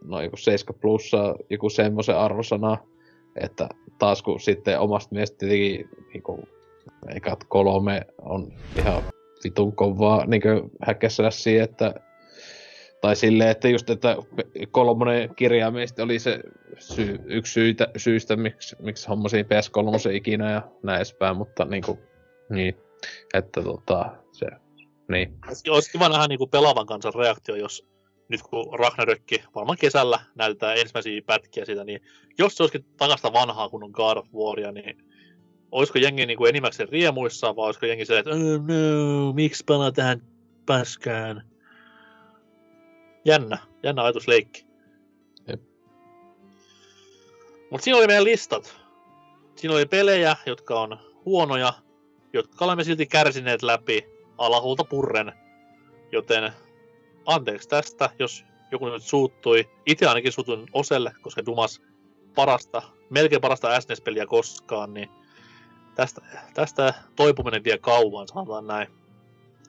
[0.03, 2.77] no joku 7 plussa, joku semmoisen arvosana,
[3.41, 6.47] että taas kun sitten omasta mielestä tietenkin niinku,
[7.15, 9.03] ekat kolme on ihan
[9.43, 10.49] vitun kovaa niinku
[10.81, 11.93] häkkäsellä siihen, että
[13.01, 14.17] tai silleen, että just, että
[14.71, 16.39] kolmonen kirjaimellisesti oli se
[16.79, 21.99] syy, yksi syytä, syystä, miksi, miksi hommasin PS3 ikinä ja näin edespäin, mutta niinku,
[22.49, 22.75] niin,
[23.33, 24.45] että tota, se,
[25.09, 25.39] niin.
[25.69, 27.87] Olisi- kiva nähdä niin kuin pelaavan kansan reaktio, jos
[28.29, 32.01] nyt kun Ragnarökki varmaan kesällä näytetään ensimmäisiä pätkiä siitä, niin
[32.37, 35.03] jos se olisikin takasta vanhaa kunnon God of Waria, niin
[35.71, 39.91] olisiko jengi niin kuin enimmäkseen riemuissaan, vai olisiko jengi silleen, että oh no, miksi palaa
[39.91, 40.21] tähän
[40.65, 41.47] paskään?
[43.25, 44.67] Jännä, jännä ajatusleikki.
[47.71, 48.79] Mutta siinä oli meidän listat.
[49.55, 51.73] Siinä oli pelejä, jotka on huonoja,
[52.33, 54.05] jotka olemme silti kärsineet läpi
[54.37, 55.33] alahulta purren.
[56.11, 56.51] Joten
[57.25, 59.69] anteeksi tästä, jos joku nyt suuttui.
[59.85, 61.81] Itse ainakin suutuin Oselle, koska Dumas
[62.35, 65.09] parasta, melkein parasta SNES-peliä koskaan, niin
[65.97, 66.21] tästä,
[66.53, 68.87] tästä toipuminen vie kauan, sanotaan näin.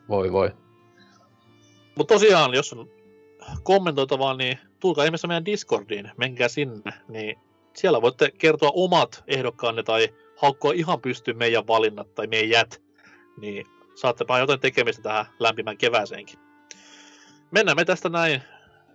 [0.09, 0.51] Voi voi.
[1.97, 2.91] Mutta tosiaan, jos on
[3.63, 7.37] kommentoitavaa, niin tulkaa ihmeessä meidän Discordiin, menkää sinne, niin
[7.77, 12.83] siellä voitte kertoa omat ehdokkaanne tai haukkoa ihan pystyyn meidän valinnat tai meidät,
[13.41, 16.39] niin saattepa jotain tekemistä tähän lämpimään kevääseenkin.
[17.51, 18.43] Mennään me tästä näin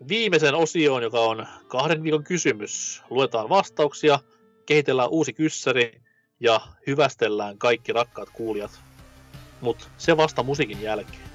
[0.07, 3.03] viimeiseen osioon, joka on kahden viikon kysymys.
[3.09, 4.19] Luetaan vastauksia,
[4.65, 6.01] kehitellään uusi kyssäri
[6.39, 8.81] ja hyvästellään kaikki rakkaat kuulijat.
[9.61, 11.32] Mutta se vasta musiikin jälkeen.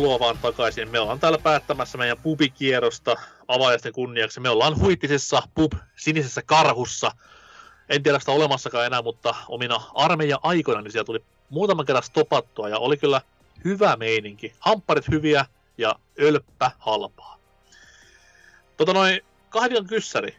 [0.00, 0.90] Tervetuloa vaan takaisin.
[0.90, 3.16] Me ollaan täällä päättämässä meidän pubikierrosta
[3.48, 4.40] avaajaisten kunniaksi.
[4.40, 7.10] Me ollaan huittisessa pub sinisessä karhussa.
[7.88, 12.68] En tiedä sitä olemassakaan enää, mutta omina armeija aikoina niin siellä tuli muutaman kerran stopattua
[12.68, 13.20] ja oli kyllä
[13.64, 14.52] hyvä meininki.
[14.58, 15.46] Hampparit hyviä
[15.78, 17.38] ja ölppä halpaa.
[18.76, 20.36] Tota noin, kahden kyssäri.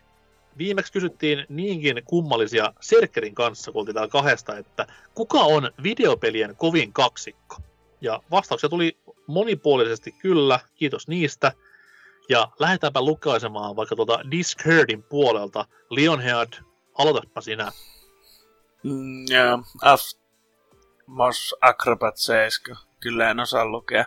[0.57, 6.93] Viimeksi kysyttiin niinkin kummallisia Serkkerin kanssa, kun oltiin täällä kahdesta, että kuka on videopelien kovin
[6.93, 7.57] kaksikko?
[8.01, 8.97] Ja vastauksia tuli
[9.27, 11.51] monipuolisesti kyllä, kiitos niistä.
[12.30, 15.65] Ja lähdetäänpä lukaisemaan vaikka tuolta Discordin puolelta.
[15.89, 16.53] Lionhead,
[16.97, 17.71] aloitapa sinä.
[18.83, 22.77] Mm, ja Afmos Acrobat 7.
[22.99, 24.05] Kyllä en osaa lukea.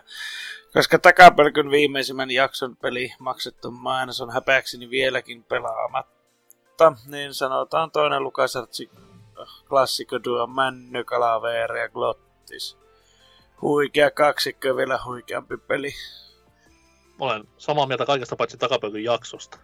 [0.73, 8.89] Koska Takapölkyn viimeisimmän jakson peli maksettu mainos on häpeäkseni vieläkin pelaamatta, niin sanotaan toinen LucasArtsin
[9.69, 12.84] klassikko duo Männy, Kalaveeri ja Glottis.
[13.61, 15.91] Huikea kaksikko vielä huikeampi peli.
[17.19, 19.57] Olen samaa mieltä kaikesta paitsi takapöykyn jaksosta.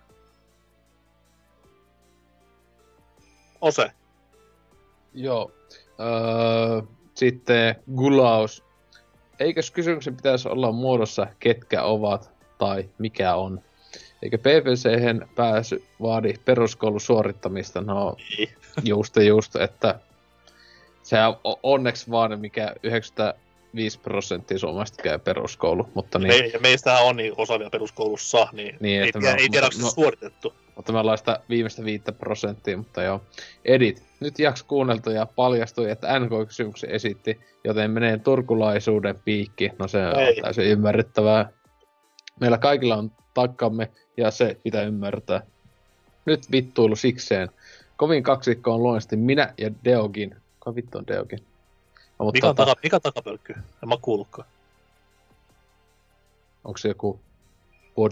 [3.61, 3.91] Ose.
[5.13, 5.51] Joo.
[5.99, 6.81] Öö,
[7.15, 8.63] sitten Gulaus.
[9.39, 13.61] Eikös kysymyksen pitäisi olla muodossa ketkä ovat tai mikä on?
[14.21, 14.89] Eikö PPC
[15.35, 17.81] pääsy vaadi peruskoulun suorittamista?
[17.81, 18.53] No Ei.
[18.83, 19.99] just just, että
[21.03, 22.75] se on onneksi vaan mikä
[23.73, 29.01] 95 prosenttia suomalaisista käy peruskoulu, mutta niin, Me, meistähän on niin osaavia peruskoulussa, niin, Niin,
[29.01, 30.53] ei, tiedä, me- ei tiedä, onko se suoritettu.
[30.75, 33.21] mutta me ollaan sitä viimeistä viittä prosenttia, mutta joo.
[33.65, 39.71] Edit, nyt jaks kuunneltu ja paljastui, että NK-kysymyksen esitti, joten menee turkulaisuuden piikki.
[39.79, 40.41] No se on Ei.
[40.41, 41.49] täysin ymmärrettävää.
[42.39, 45.41] Meillä kaikilla on takkamme ja se pitää ymmärtää.
[46.25, 47.49] Nyt vittuilu sikseen.
[47.97, 50.35] Kovin kaksikko on luonnollisesti minä ja Deogin.
[50.59, 51.39] Kuka vittu on Deogin?
[52.25, 53.53] Mutta Mikä on, tota, taka, mikä takapölkky?
[53.53, 54.47] En mä kuullutkaan.
[56.63, 57.19] onko se joku
[57.95, 58.11] pod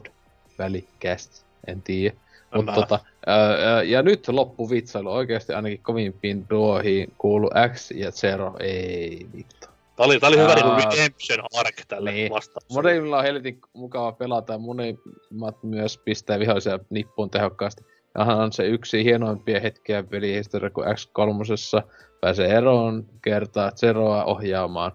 [0.60, 1.46] välikäst?
[1.68, 2.16] En tiedä.
[2.56, 5.12] Mutta mä- tota, ää, ja nyt loppu vitsailu.
[5.12, 8.56] Oikeasti ainakin kovimpiin duoihin kuulu X ja Zero.
[8.60, 9.68] Ei vittu.
[9.96, 12.32] Tää oli, tää oli hyvä niinku redemption arc tälle Niin.
[12.32, 12.82] vastaukselle.
[12.82, 17.86] Monilla on helvetin mukava pelata ja monimmat myös pistää vihoisia nippuun tehokkaasti.
[18.18, 21.84] On se yksi hienoimpia hetkiä pelihistoria, kun X3
[22.22, 24.92] pääsee eroon kertaa Zeroa ohjaamaan.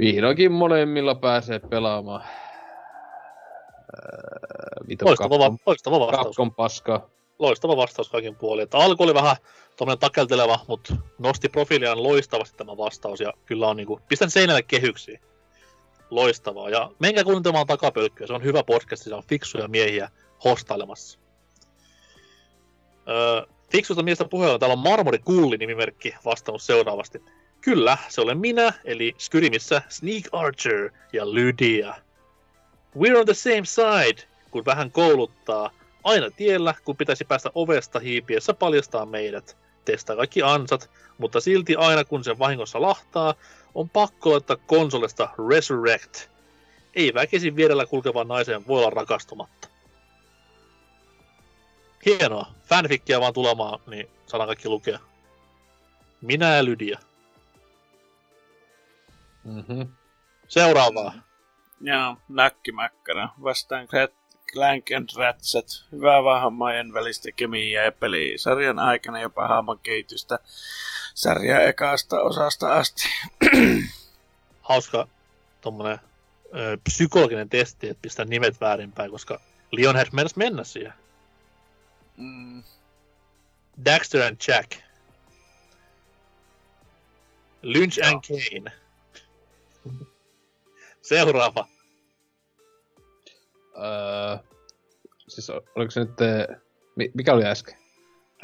[0.00, 2.24] Vihdoinkin molemmilla pääsee pelaamaan.
[5.02, 6.36] Loistava, va- loistava vastaus.
[6.56, 7.10] paska.
[7.38, 8.62] Loistava vastaus kaikin puolin.
[8.62, 9.36] Että alku oli vähän
[9.76, 13.20] tommonen takelteleva, mutta nosti profiiliaan loistavasti tämä vastaus.
[13.20, 15.20] Ja kyllä on niinku, pistän seinälle kehyksiä.
[16.10, 16.70] Loistavaa.
[16.70, 18.26] Ja menkää kuuntelemaan takapölkkyä.
[18.26, 20.10] Se on hyvä podcast, se on fiksuja miehiä
[20.44, 21.18] hostailemassa.
[23.70, 27.22] Fiksusta miestä puheella täällä on Marmori Kulli nimimerkki vastannut seuraavasti.
[27.60, 31.94] Kyllä, se olen minä, eli Skyrimissä Sneak Archer ja Lydia.
[32.98, 35.70] We're on the same side, kun vähän kouluttaa.
[36.04, 39.56] Aina tiellä, kun pitäisi päästä ovesta hiipiessä paljastaa meidät.
[39.84, 43.34] Testaa kaikki ansat, mutta silti aina kun sen vahingossa lahtaa,
[43.74, 46.28] on pakko ottaa konsolista Resurrect.
[46.94, 49.67] Ei väkisin vierellä kulkevan naiseen voi olla rakastumatta.
[52.06, 52.46] Hienoa.
[52.64, 54.98] Fanfickia vaan tulemaan, niin saadaan kaikki lukea.
[56.20, 56.98] Minä ja Lydia.
[59.44, 59.88] Mm-hmm.
[60.48, 61.12] Seuraavaa.
[61.80, 63.28] Joo, näkkimäkkänä.
[63.42, 63.88] Vastaan
[64.52, 65.66] Clank and Ratchet.
[65.92, 68.38] Hyvää vaan hahmojen välistä kemiaa ja peliä.
[68.38, 70.38] Sarjan aikana jopa hahmon kehitystä
[71.14, 73.08] sarjan ekasta osasta asti.
[74.68, 75.08] hauska
[75.60, 75.98] tommonen
[76.56, 80.92] ö, psykologinen testi, että pistää nimet väärinpäin, koska Lionhead mennäs mennä siihen.
[82.18, 82.62] Mm,
[83.84, 84.70] Daxter and Jack.
[87.62, 88.72] Lynch and Kane.
[91.02, 91.68] Seuraava.
[93.76, 94.36] Öö,
[95.28, 96.20] siis ol- oliko se nyt...
[96.20, 96.56] eh,
[96.96, 97.74] mi- Mikä oli äsken?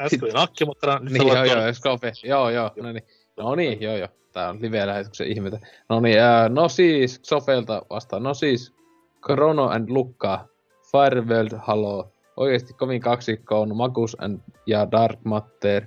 [0.01, 2.11] Äsken oli nakkimakkara, Niin, joo, joo, Skofe.
[2.23, 3.03] Joo, joo, no niin.
[3.37, 4.07] No niin, joo, joo.
[4.31, 5.59] Tää on live-lähetyksen ihmetä.
[5.89, 8.23] No niin, ää, no siis, Xofelta vastaan.
[8.23, 8.73] No siis,
[9.25, 10.47] Chrono and Lukka,
[10.91, 15.85] Fireworld Halo, oikeesti kovin kaksikko on Magus and ja Dark Matter,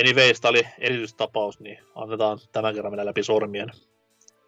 [0.00, 3.72] anyways, tämä oli erityistapaus, niin annetaan tämän kerran mennä läpi sormien.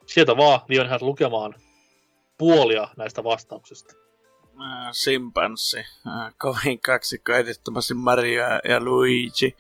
[0.06, 1.54] Sieltä vaan Lionhead lukemaan
[2.38, 3.94] puolia näistä vastauksista.
[4.92, 5.78] Simpanssi.
[5.78, 9.56] Äh, Kovin kaksikko ehdottomasti Mario ja Luigi.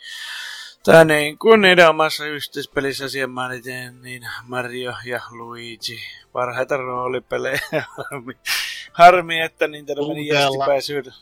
[0.84, 6.00] Tää niin kuin niiden omassa yhteispelissä siihen mainitin, niin Mario ja Luigi.
[6.32, 7.60] Parhaita roolipelejä.
[7.96, 8.34] Harmi,
[8.92, 11.12] harmi että niitä meni jästipäisyyden.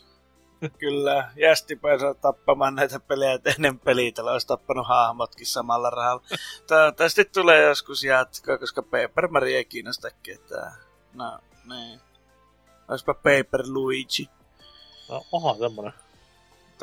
[0.79, 6.23] Kyllä, jästipäisyyden tappamaan näitä pelejä, että ennen pelitä olisi tappanut hahmotkin samalla rahalla.
[6.67, 10.73] Toivottavasti tulee joskus jatkoa, koska Paper Mario ei kiinnosta ketään.
[11.13, 11.99] No, niin.
[12.87, 14.29] Olisipa Paper Luigi.
[15.09, 16.02] No, aha, semmonen.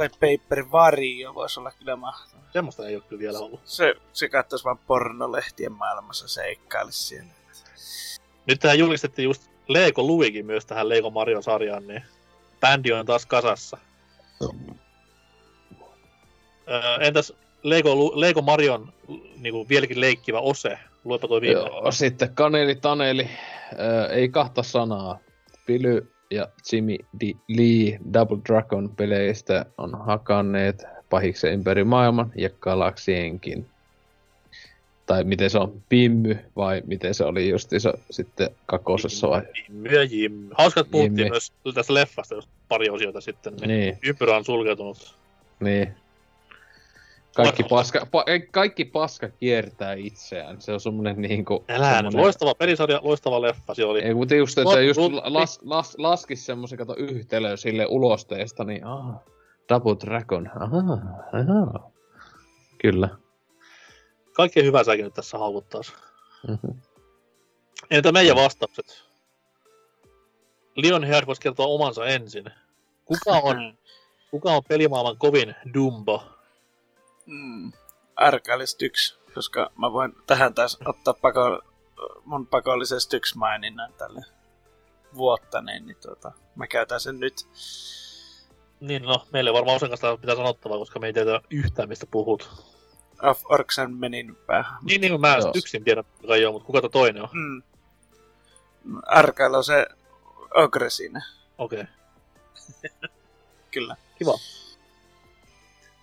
[0.00, 2.44] Tai Paper Vario voisi olla kyllä mahtavaa.
[2.52, 3.60] Semmoista ei ole kyllä vielä ollut.
[3.64, 7.30] Se, se katsoisi vaan pornolehtien maailmassa seikkailisi siellä.
[8.46, 12.02] Nyt tähän julkistettiin just Leiko Luikin myös tähän Leiko Mario-sarjaan, niin
[12.60, 13.78] bändi on taas kasassa.
[16.70, 18.92] Öö, entäs Lego, Lego Marion
[19.36, 20.78] niinku vieläkin leikkivä ose?
[21.04, 21.60] Luepa toi viime.
[21.60, 23.30] Joo, sitten Kaneli Taneli,
[23.78, 25.18] ää, ei kahta sanaa.
[25.66, 27.34] Pily ja Jimmy D.
[27.48, 33.66] Lee Double Dragon peleistä on hakanneet pahiksen ympäri maailman ja galaksienkin.
[35.06, 39.42] Tai miten se on, Pimmy vai miten se oli justiinsa sitten kakosessa vai?
[39.54, 40.48] Jimmy ja Jimmy.
[40.58, 43.56] Hauska, että puhuttiin myös tästä leffasta just pari osioita sitten.
[43.56, 43.98] Niin, Niin.
[44.04, 45.16] Ympyrä on sulkeutunut.
[45.60, 45.94] Niin.
[47.36, 50.60] Kaikki paska, pa, kaikki paska kiertää itseään.
[50.60, 51.64] Se on semmonen niinku...
[51.68, 52.14] Älä nyt.
[52.14, 54.02] Loistava pelisarja, loistava leffa se oli.
[54.02, 58.86] Ei, mutta just, että Mut- just las, las, laskis semmosen kato yhtälö sille ulosteesta, niin
[58.86, 59.14] ah,
[59.68, 60.76] Double Dragon, aha,
[61.32, 61.90] aha.
[62.78, 63.08] Kyllä.
[64.32, 65.80] Kaikkea hyvää säkin nyt tässä haukuttaa.
[66.48, 66.78] Mhm.
[67.90, 69.04] Entä meidän vastaukset?
[70.76, 72.44] Lionheart voisi kertoa omansa ensin.
[73.04, 73.78] Kuka on,
[74.30, 76.22] kuka on pelimaailman kovin Dumbo?
[77.30, 77.72] Mm.
[78.16, 81.62] Arkailisi yksi, koska mä voin tähän taas ottaa pako,
[82.24, 84.24] mun pakollisesti yksi maininnan tälle
[85.14, 87.48] vuotta, niin, niin tuota, mä käytän sen nyt.
[88.80, 92.50] Niin no, meille varmaan osan kanssa pitää sanottavaa, koska me ei tiedä yhtään mistä puhut.
[93.22, 94.78] Of Orksen menin päähän.
[94.82, 95.52] Niin, niin mä Joo.
[95.54, 97.28] yksin tiedän, kuka joo, mutta kuka toinen on?
[97.32, 97.62] Mm.
[99.06, 99.86] Arkailu on se
[100.54, 101.24] Ogre siinä,
[101.58, 103.10] Okei, okay.
[103.74, 103.96] kyllä.
[104.18, 104.38] kiva.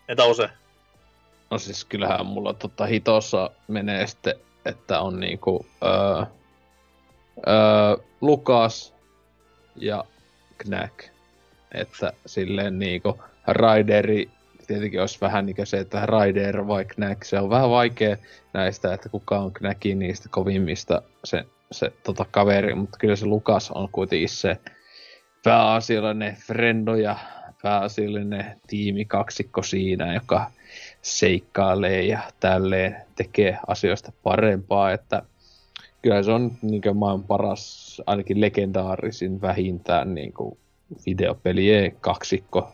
[0.07, 0.49] Entä Ose?
[1.51, 4.35] No siis kyllähän mulla tota hitossa menee sitten,
[4.65, 6.25] että on niinku öö,
[7.47, 8.93] öö, Lukas
[9.75, 10.05] ja
[10.57, 11.05] Knack.
[11.73, 14.29] Että silleen niinku Raideri
[14.67, 18.17] tietenkin olisi vähän niinku se, että Raider vai Knack, se on vähän vaikea
[18.53, 23.71] näistä, että kuka on Knackin niistä kovimmista se, se tota kaveri, mutta kyllä se Lukas
[23.71, 24.57] on kuitenkin se
[25.43, 27.15] pääasiallinen frendo ja
[27.61, 30.51] pääasiallinen tiimikaksikko siinä, joka
[31.01, 35.21] seikkailee ja tälleen tekee asioista parempaa, että
[36.01, 40.57] kyllä se on niin maailman paras, ainakin legendaarisin vähintään niin kuin
[41.05, 42.73] videopelien kaksikko,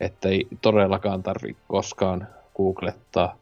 [0.00, 3.36] että ei todellakaan tarvi koskaan googlettaa,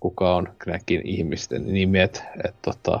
[0.00, 3.00] kuka on Knackin ihmisten nimet, että tota,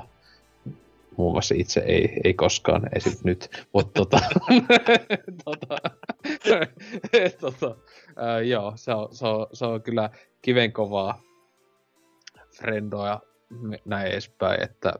[1.16, 3.12] muun muassa itse ei, ei koskaan, esim.
[3.24, 4.18] nyt, mutta tota,
[5.44, 5.76] tota,
[7.40, 7.76] tota,
[8.16, 10.10] ää, joo, se on, se, on, se on kyllä
[10.42, 11.22] kivenkovaa
[12.56, 14.92] frendoa ja me- näin edespäin, että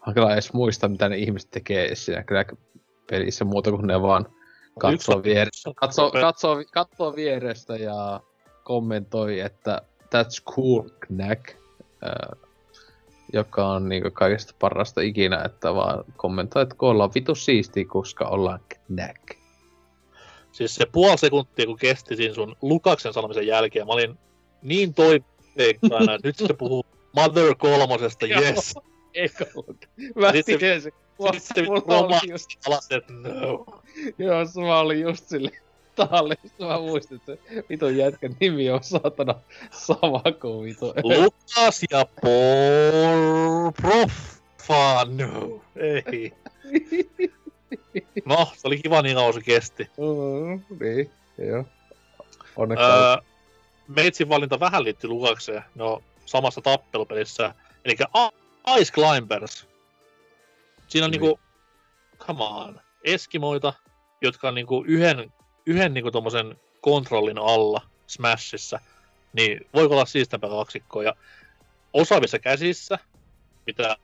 [0.00, 2.44] hankala edes muista, mitä ne ihmiset tekee siinä kyllä
[3.10, 4.26] pelissä muuta kuin ne vaan
[4.78, 8.20] katsoo, vierestä, katsoo, katsoo, katsoo vierestä ja
[8.64, 11.48] kommentoi, että that's cool, Knack.
[12.02, 12.36] Ää,
[13.32, 18.28] joka on niinku kaikesta parasta ikinä, että vaan kommentoi, että kun ollaan vitu siistiä, koska
[18.28, 19.22] ollaan Knack.
[20.52, 24.18] Siis se puoli sekuntia, kun kesti siinä sun Lukaksen sanomisen jälkeen, mä olin
[24.62, 26.84] niin toiveikkaana, että nyt se puhuu
[27.16, 28.74] Mother kolmosesta, yes.
[29.14, 29.88] Eikä ollut.
[30.14, 30.92] Mä Sit se- tiesin.
[31.32, 33.66] Sitten se Mulla oli romahti just, alas, että no.
[34.18, 35.71] joo, se mä olin just sille tahalle,
[36.42, 39.34] sitten mä muistin, että se vitun jätkän nimi on saatana
[39.70, 40.86] sama kuin vitu.
[41.02, 45.60] Lukas ja Paul Profano.
[45.76, 46.32] Ei.
[48.24, 49.90] No, se oli kiva niin kauan se kesti.
[49.96, 51.64] Mm, niin, joo.
[52.56, 53.16] Onneksi Öö,
[53.88, 55.62] Meitsin valinta vähän liittyy Lukakseen.
[55.74, 57.54] No, samassa tappelupelissä.
[57.84, 57.96] Eli
[58.78, 59.66] Ice Climbers.
[60.88, 61.20] Siinä on Niin.
[61.20, 61.40] niinku,
[62.18, 63.72] come on, Eskimoita,
[64.22, 65.32] jotka on niinku yhden,
[65.66, 68.80] yhden niinku tommosen kontrollin alla Smashissa.
[69.32, 71.02] Niin voiko olla siistempää kaksikkoa.
[71.02, 71.14] Ja
[71.92, 72.98] osaavissa käsissä,
[73.66, 73.96] mitä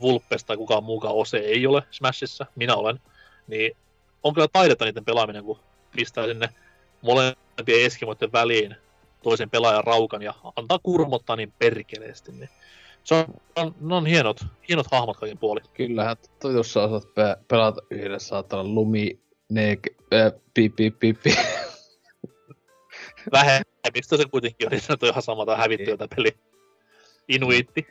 [0.00, 3.00] Vulpes tai kukaan muukaan ose ei ole Smashissa, minä olen,
[3.46, 3.76] niin
[4.22, 5.58] on kyllä taidetta niiden pelaaminen, kun
[5.96, 6.48] pistää sinne
[7.02, 8.76] molempien eskimoiden väliin
[9.22, 12.32] toisen pelaajan raukan ja antaa kurmottaa niin perkeleesti.
[12.32, 12.48] Niin
[13.04, 13.24] se on,
[13.56, 15.64] on, ne on hienot, hienot hahmot kaikin puolin.
[15.74, 19.20] Kyllähän tuossa osaat pe- pelata yhdessä saatana lumi,
[19.54, 21.34] neg, äh, pi, pi, pi, pi.
[23.32, 26.38] Vähemmistö se kuitenkin on, niin se on ihan sama tai hävitty jotain peli.
[27.28, 27.86] Inuitti.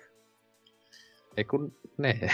[1.38, 2.20] Ei kun ne.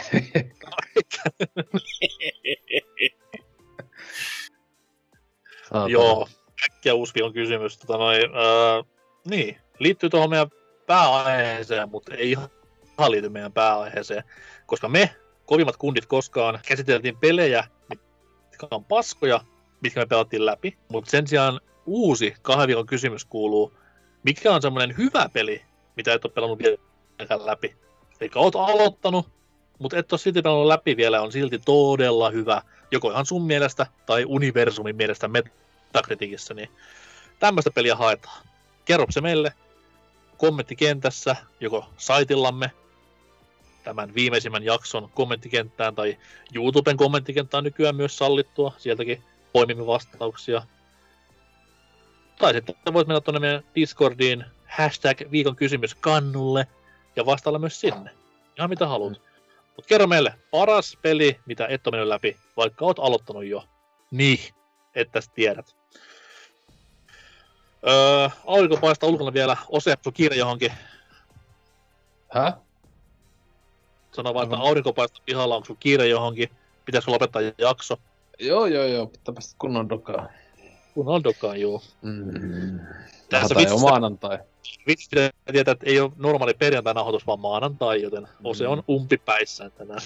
[5.90, 6.28] Joo,
[6.66, 7.78] äkkiä uusi on kysymys.
[7.78, 8.84] Tota noin, öö,
[9.26, 10.48] niin, liittyy tuohon meidän
[10.86, 12.50] pääaiheeseen, mutta ei ihan
[13.10, 14.24] liity meidän pääaiheeseen.
[14.66, 15.16] Koska me,
[15.46, 17.68] kovimmat kundit koskaan, käsiteltiin pelejä,
[18.64, 19.42] mitkä on paskoja,
[19.82, 20.78] mitkä me pelattiin läpi.
[20.90, 23.74] Mutta sen sijaan uusi kahden viikon kysymys kuuluu,
[24.24, 25.62] mikä on semmoinen hyvä peli,
[25.96, 27.76] mitä et ole pelannut vieläkään läpi.
[28.22, 29.30] Eli oot aloittanut,
[29.80, 32.62] mutta et ole silti pelannut läpi vielä, on silti todella hyvä.
[32.92, 36.70] joko ihan sun mielestä tai universumin mielestä Metacriticissa, niin
[37.40, 38.46] tämmöistä peliä haetaan.
[38.86, 39.54] Kerro se meille
[40.38, 42.72] kommenttikentässä, joko saitillamme
[43.88, 46.18] tämän viimeisimmän jakson kommenttikenttään tai
[46.56, 48.74] YouTuben kommenttikenttä on nykyään myös sallittua.
[48.78, 50.62] Sieltäkin poimimme vastauksia.
[52.40, 56.68] Tai sitten voit mennä tuonne meidän Discordiin hashtag viikon kysymys kannulle
[57.16, 58.12] ja vastailla myös sinne.
[58.58, 59.22] Ihan mitä haluat.
[59.76, 63.66] Mutta kerro meille paras peli, mitä et ole mennyt läpi, vaikka oot aloittanut jo.
[64.12, 64.40] Niin,
[64.96, 65.76] että tiedät.
[67.88, 69.58] Öö, aurinko paistaa ulkona vielä.
[69.70, 70.72] Ose, sun kiire johonkin.
[72.34, 72.67] Häh?
[74.18, 76.50] Sano vaan, että aurinko paistaa pihalla, onko sun kiire johonkin.
[76.86, 77.98] Pitäisikö lopettaa jakso?
[78.40, 79.08] Joo, joo, joo.
[79.08, 80.30] Pitää päästä kunnon dokaan.
[80.94, 81.82] Kun on dokaan, juu.
[82.02, 82.80] Mm.
[83.30, 84.38] Tässä jo vitsistä- maanantai.
[84.88, 88.72] Vitsi pitää tietää, että ei ole normaali perjantai-nauhoitus, vaan maanantai, joten Ose Mm.
[88.72, 90.00] on umpipäissään tänään.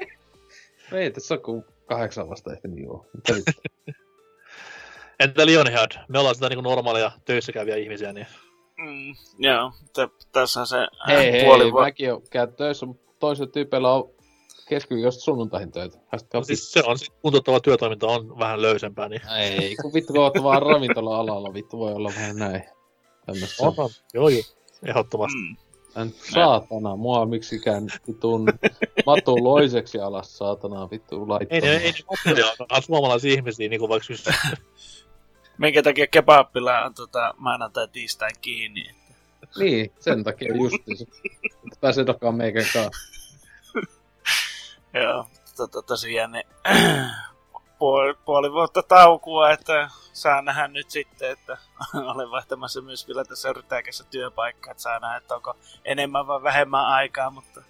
[0.92, 3.06] Ei tässä on kuin kahdeksan vasta ehtinyt joo.
[3.14, 3.44] Mitä nyt?
[5.20, 5.90] Entä Lionhead?
[6.08, 8.26] Me ollaan sitä niin normaaleja töissä käyviä ihmisiä, niin
[8.78, 10.76] Mm, joo, t- tässä on se
[11.06, 11.80] hei, hei, puoli vuotta.
[11.86, 14.10] mäkin oon käynyt töissä, mutta toisella tyypeillä on
[14.68, 15.98] keskiviikosta sunnuntaihin töitä.
[16.34, 20.22] No, siis se on, se kuntouttava työtoiminta on vähän löysempää, niin Ei, kun vittu kun
[20.22, 22.62] oot vaan ravintola-alalla, vittu voi olla vähän näin.
[23.26, 23.66] Tämmöstä.
[23.66, 23.90] on, on.
[24.14, 24.42] joo, joo,
[24.86, 25.38] ehdottomasti.
[25.38, 25.56] Mm.
[25.94, 28.46] Tän saatana, mua miksikään vitun
[29.06, 31.60] Matu Loiseksi alas saatana vittu Ei, laittaa.
[31.60, 34.28] ne, ei ne materiaalia, suomalaisia ihmisiä, niin kuin vaikka just,
[35.58, 38.99] Minkä takia kebabilla on tota, maanantai tiistai kiinni.
[39.58, 41.04] Niin, sen takia justiinsa.
[41.44, 42.90] Että pääsee dokaan meikän kanssa.
[44.94, 46.46] Joo, tota, tosiaan ne,
[47.78, 51.58] puoli, puoli vuotta taukua, että saa nähdä nyt sitten, että
[52.14, 56.86] olen vaihtamassa myös vielä tässä rytäkässä työpaikkaa, että saa nähdä, että onko enemmän vai vähemmän
[56.86, 57.62] aikaa, mutta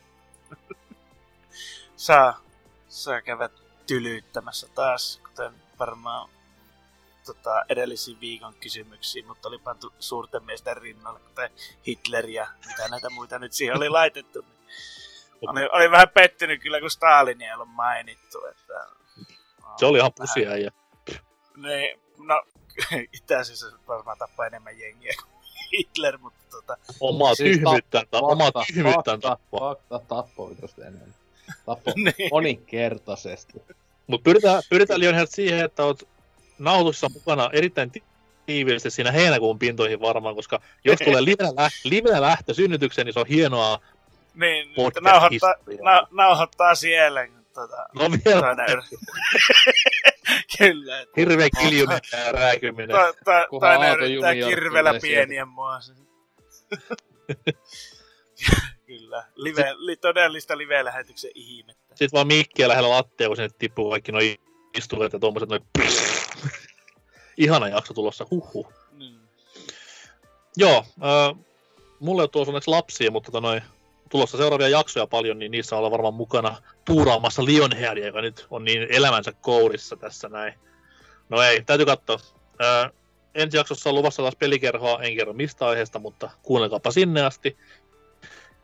[1.97, 2.41] saa,
[2.89, 3.49] saa käydä
[3.87, 6.29] tylyyttämässä taas, kuten varmaan
[7.35, 11.51] tota, edellisiin viikon kysymyksiin, mutta oli pantu suurten miesten rinnalle, kuten
[11.87, 14.45] Hitler ja mitä näitä muita nyt siihen oli laitettu.
[15.41, 18.47] Niin oli, oli vähän pettynyt kyllä, kun Stalin ei ollut mainittu.
[18.47, 18.87] Että,
[19.77, 20.71] se oli ihan pusia ja
[21.57, 22.43] Niin, no,
[23.23, 25.41] itäisissä varmaan tappaa enemmän jengiä kuin
[25.73, 29.61] Hitler, mutta tota, omaa Siis tyhmyyttään, fakta, omaa tyhmyyttään tappaa.
[29.61, 31.15] Fakta tappoi vitusti enemmän.
[31.67, 32.29] Tappoi niin.
[32.31, 33.63] moninkertaisesti.
[34.07, 36.09] Mutta pyritään, pyritään Lionhead siihen, että oot
[36.61, 38.03] nauhoituksessa mukana erittäin ti-
[38.47, 43.21] tiiviisti siinä heinäkuun pintoihin varmaan, koska jos tulee livenä, lä- livenä lähtö synnytykseen, niin se
[43.21, 43.79] on hienoa
[44.35, 46.01] niin että nauhoittaa, podcast-historiaa.
[46.01, 47.27] na, nauhoittaa siellä.
[47.29, 48.57] kun Tota, No vielä
[50.59, 51.01] Kyllä.
[51.01, 52.97] että hirveä kiljuminen ja rääkyminen.
[52.97, 53.15] Aato
[53.99, 55.93] yrittää Junior kirvellä tulee pienien muassa.
[58.87, 59.25] Kyllä.
[59.35, 61.83] Live, li, todellista live-lähetyksen ihmettä.
[61.95, 64.37] Sitten vaan mikkiä lähellä lattia, kun sinne tippuu kaikki noi
[64.79, 65.61] istuvat ja tommoset noi
[67.41, 68.73] Ihana jakso tulossa, huhhuh.
[68.93, 69.19] Mm.
[70.57, 71.45] Joo, äh,
[72.01, 73.63] mulle ei ole onneksi lapsia, mutta tota noin,
[74.09, 78.87] tulossa seuraavia jaksoja paljon, niin niissä ollaan varmaan mukana tuuraamassa Lionheadia, joka nyt on niin
[78.91, 80.55] elämänsä kourissa tässä näin.
[81.29, 82.19] No ei, täytyy katsoa.
[82.63, 82.91] Äh,
[83.35, 87.57] ensi jaksossa on luvassa taas pelikerhoa, en kerro mistä aiheesta, mutta kuunnelkaapa sinne asti.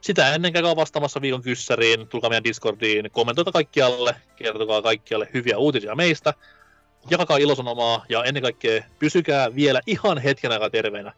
[0.00, 5.94] Sitä ennen käykää vastaamassa viikon kyssäriin, tulkaa meidän Discordiin, kommentoita kaikkialle, kertokaa kaikkialle hyviä uutisia
[5.94, 6.34] meistä,
[7.10, 11.12] jakakaa ilosanomaa ja ennen kaikkea pysykää vielä ihan hetken aikaa terveenä.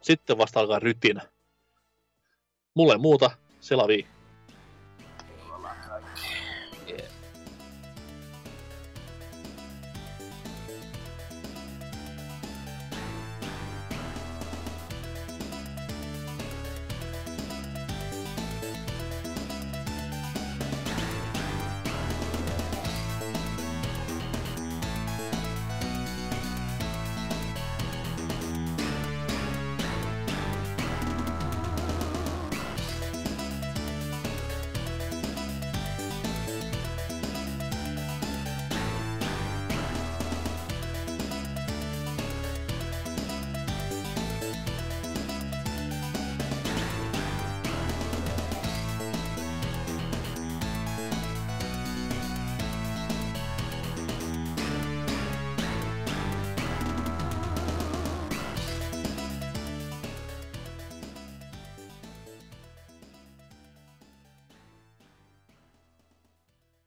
[0.00, 1.22] Sitten vasta alkaa rytinä.
[2.74, 3.30] Mulle muuta,
[3.60, 4.06] selavi.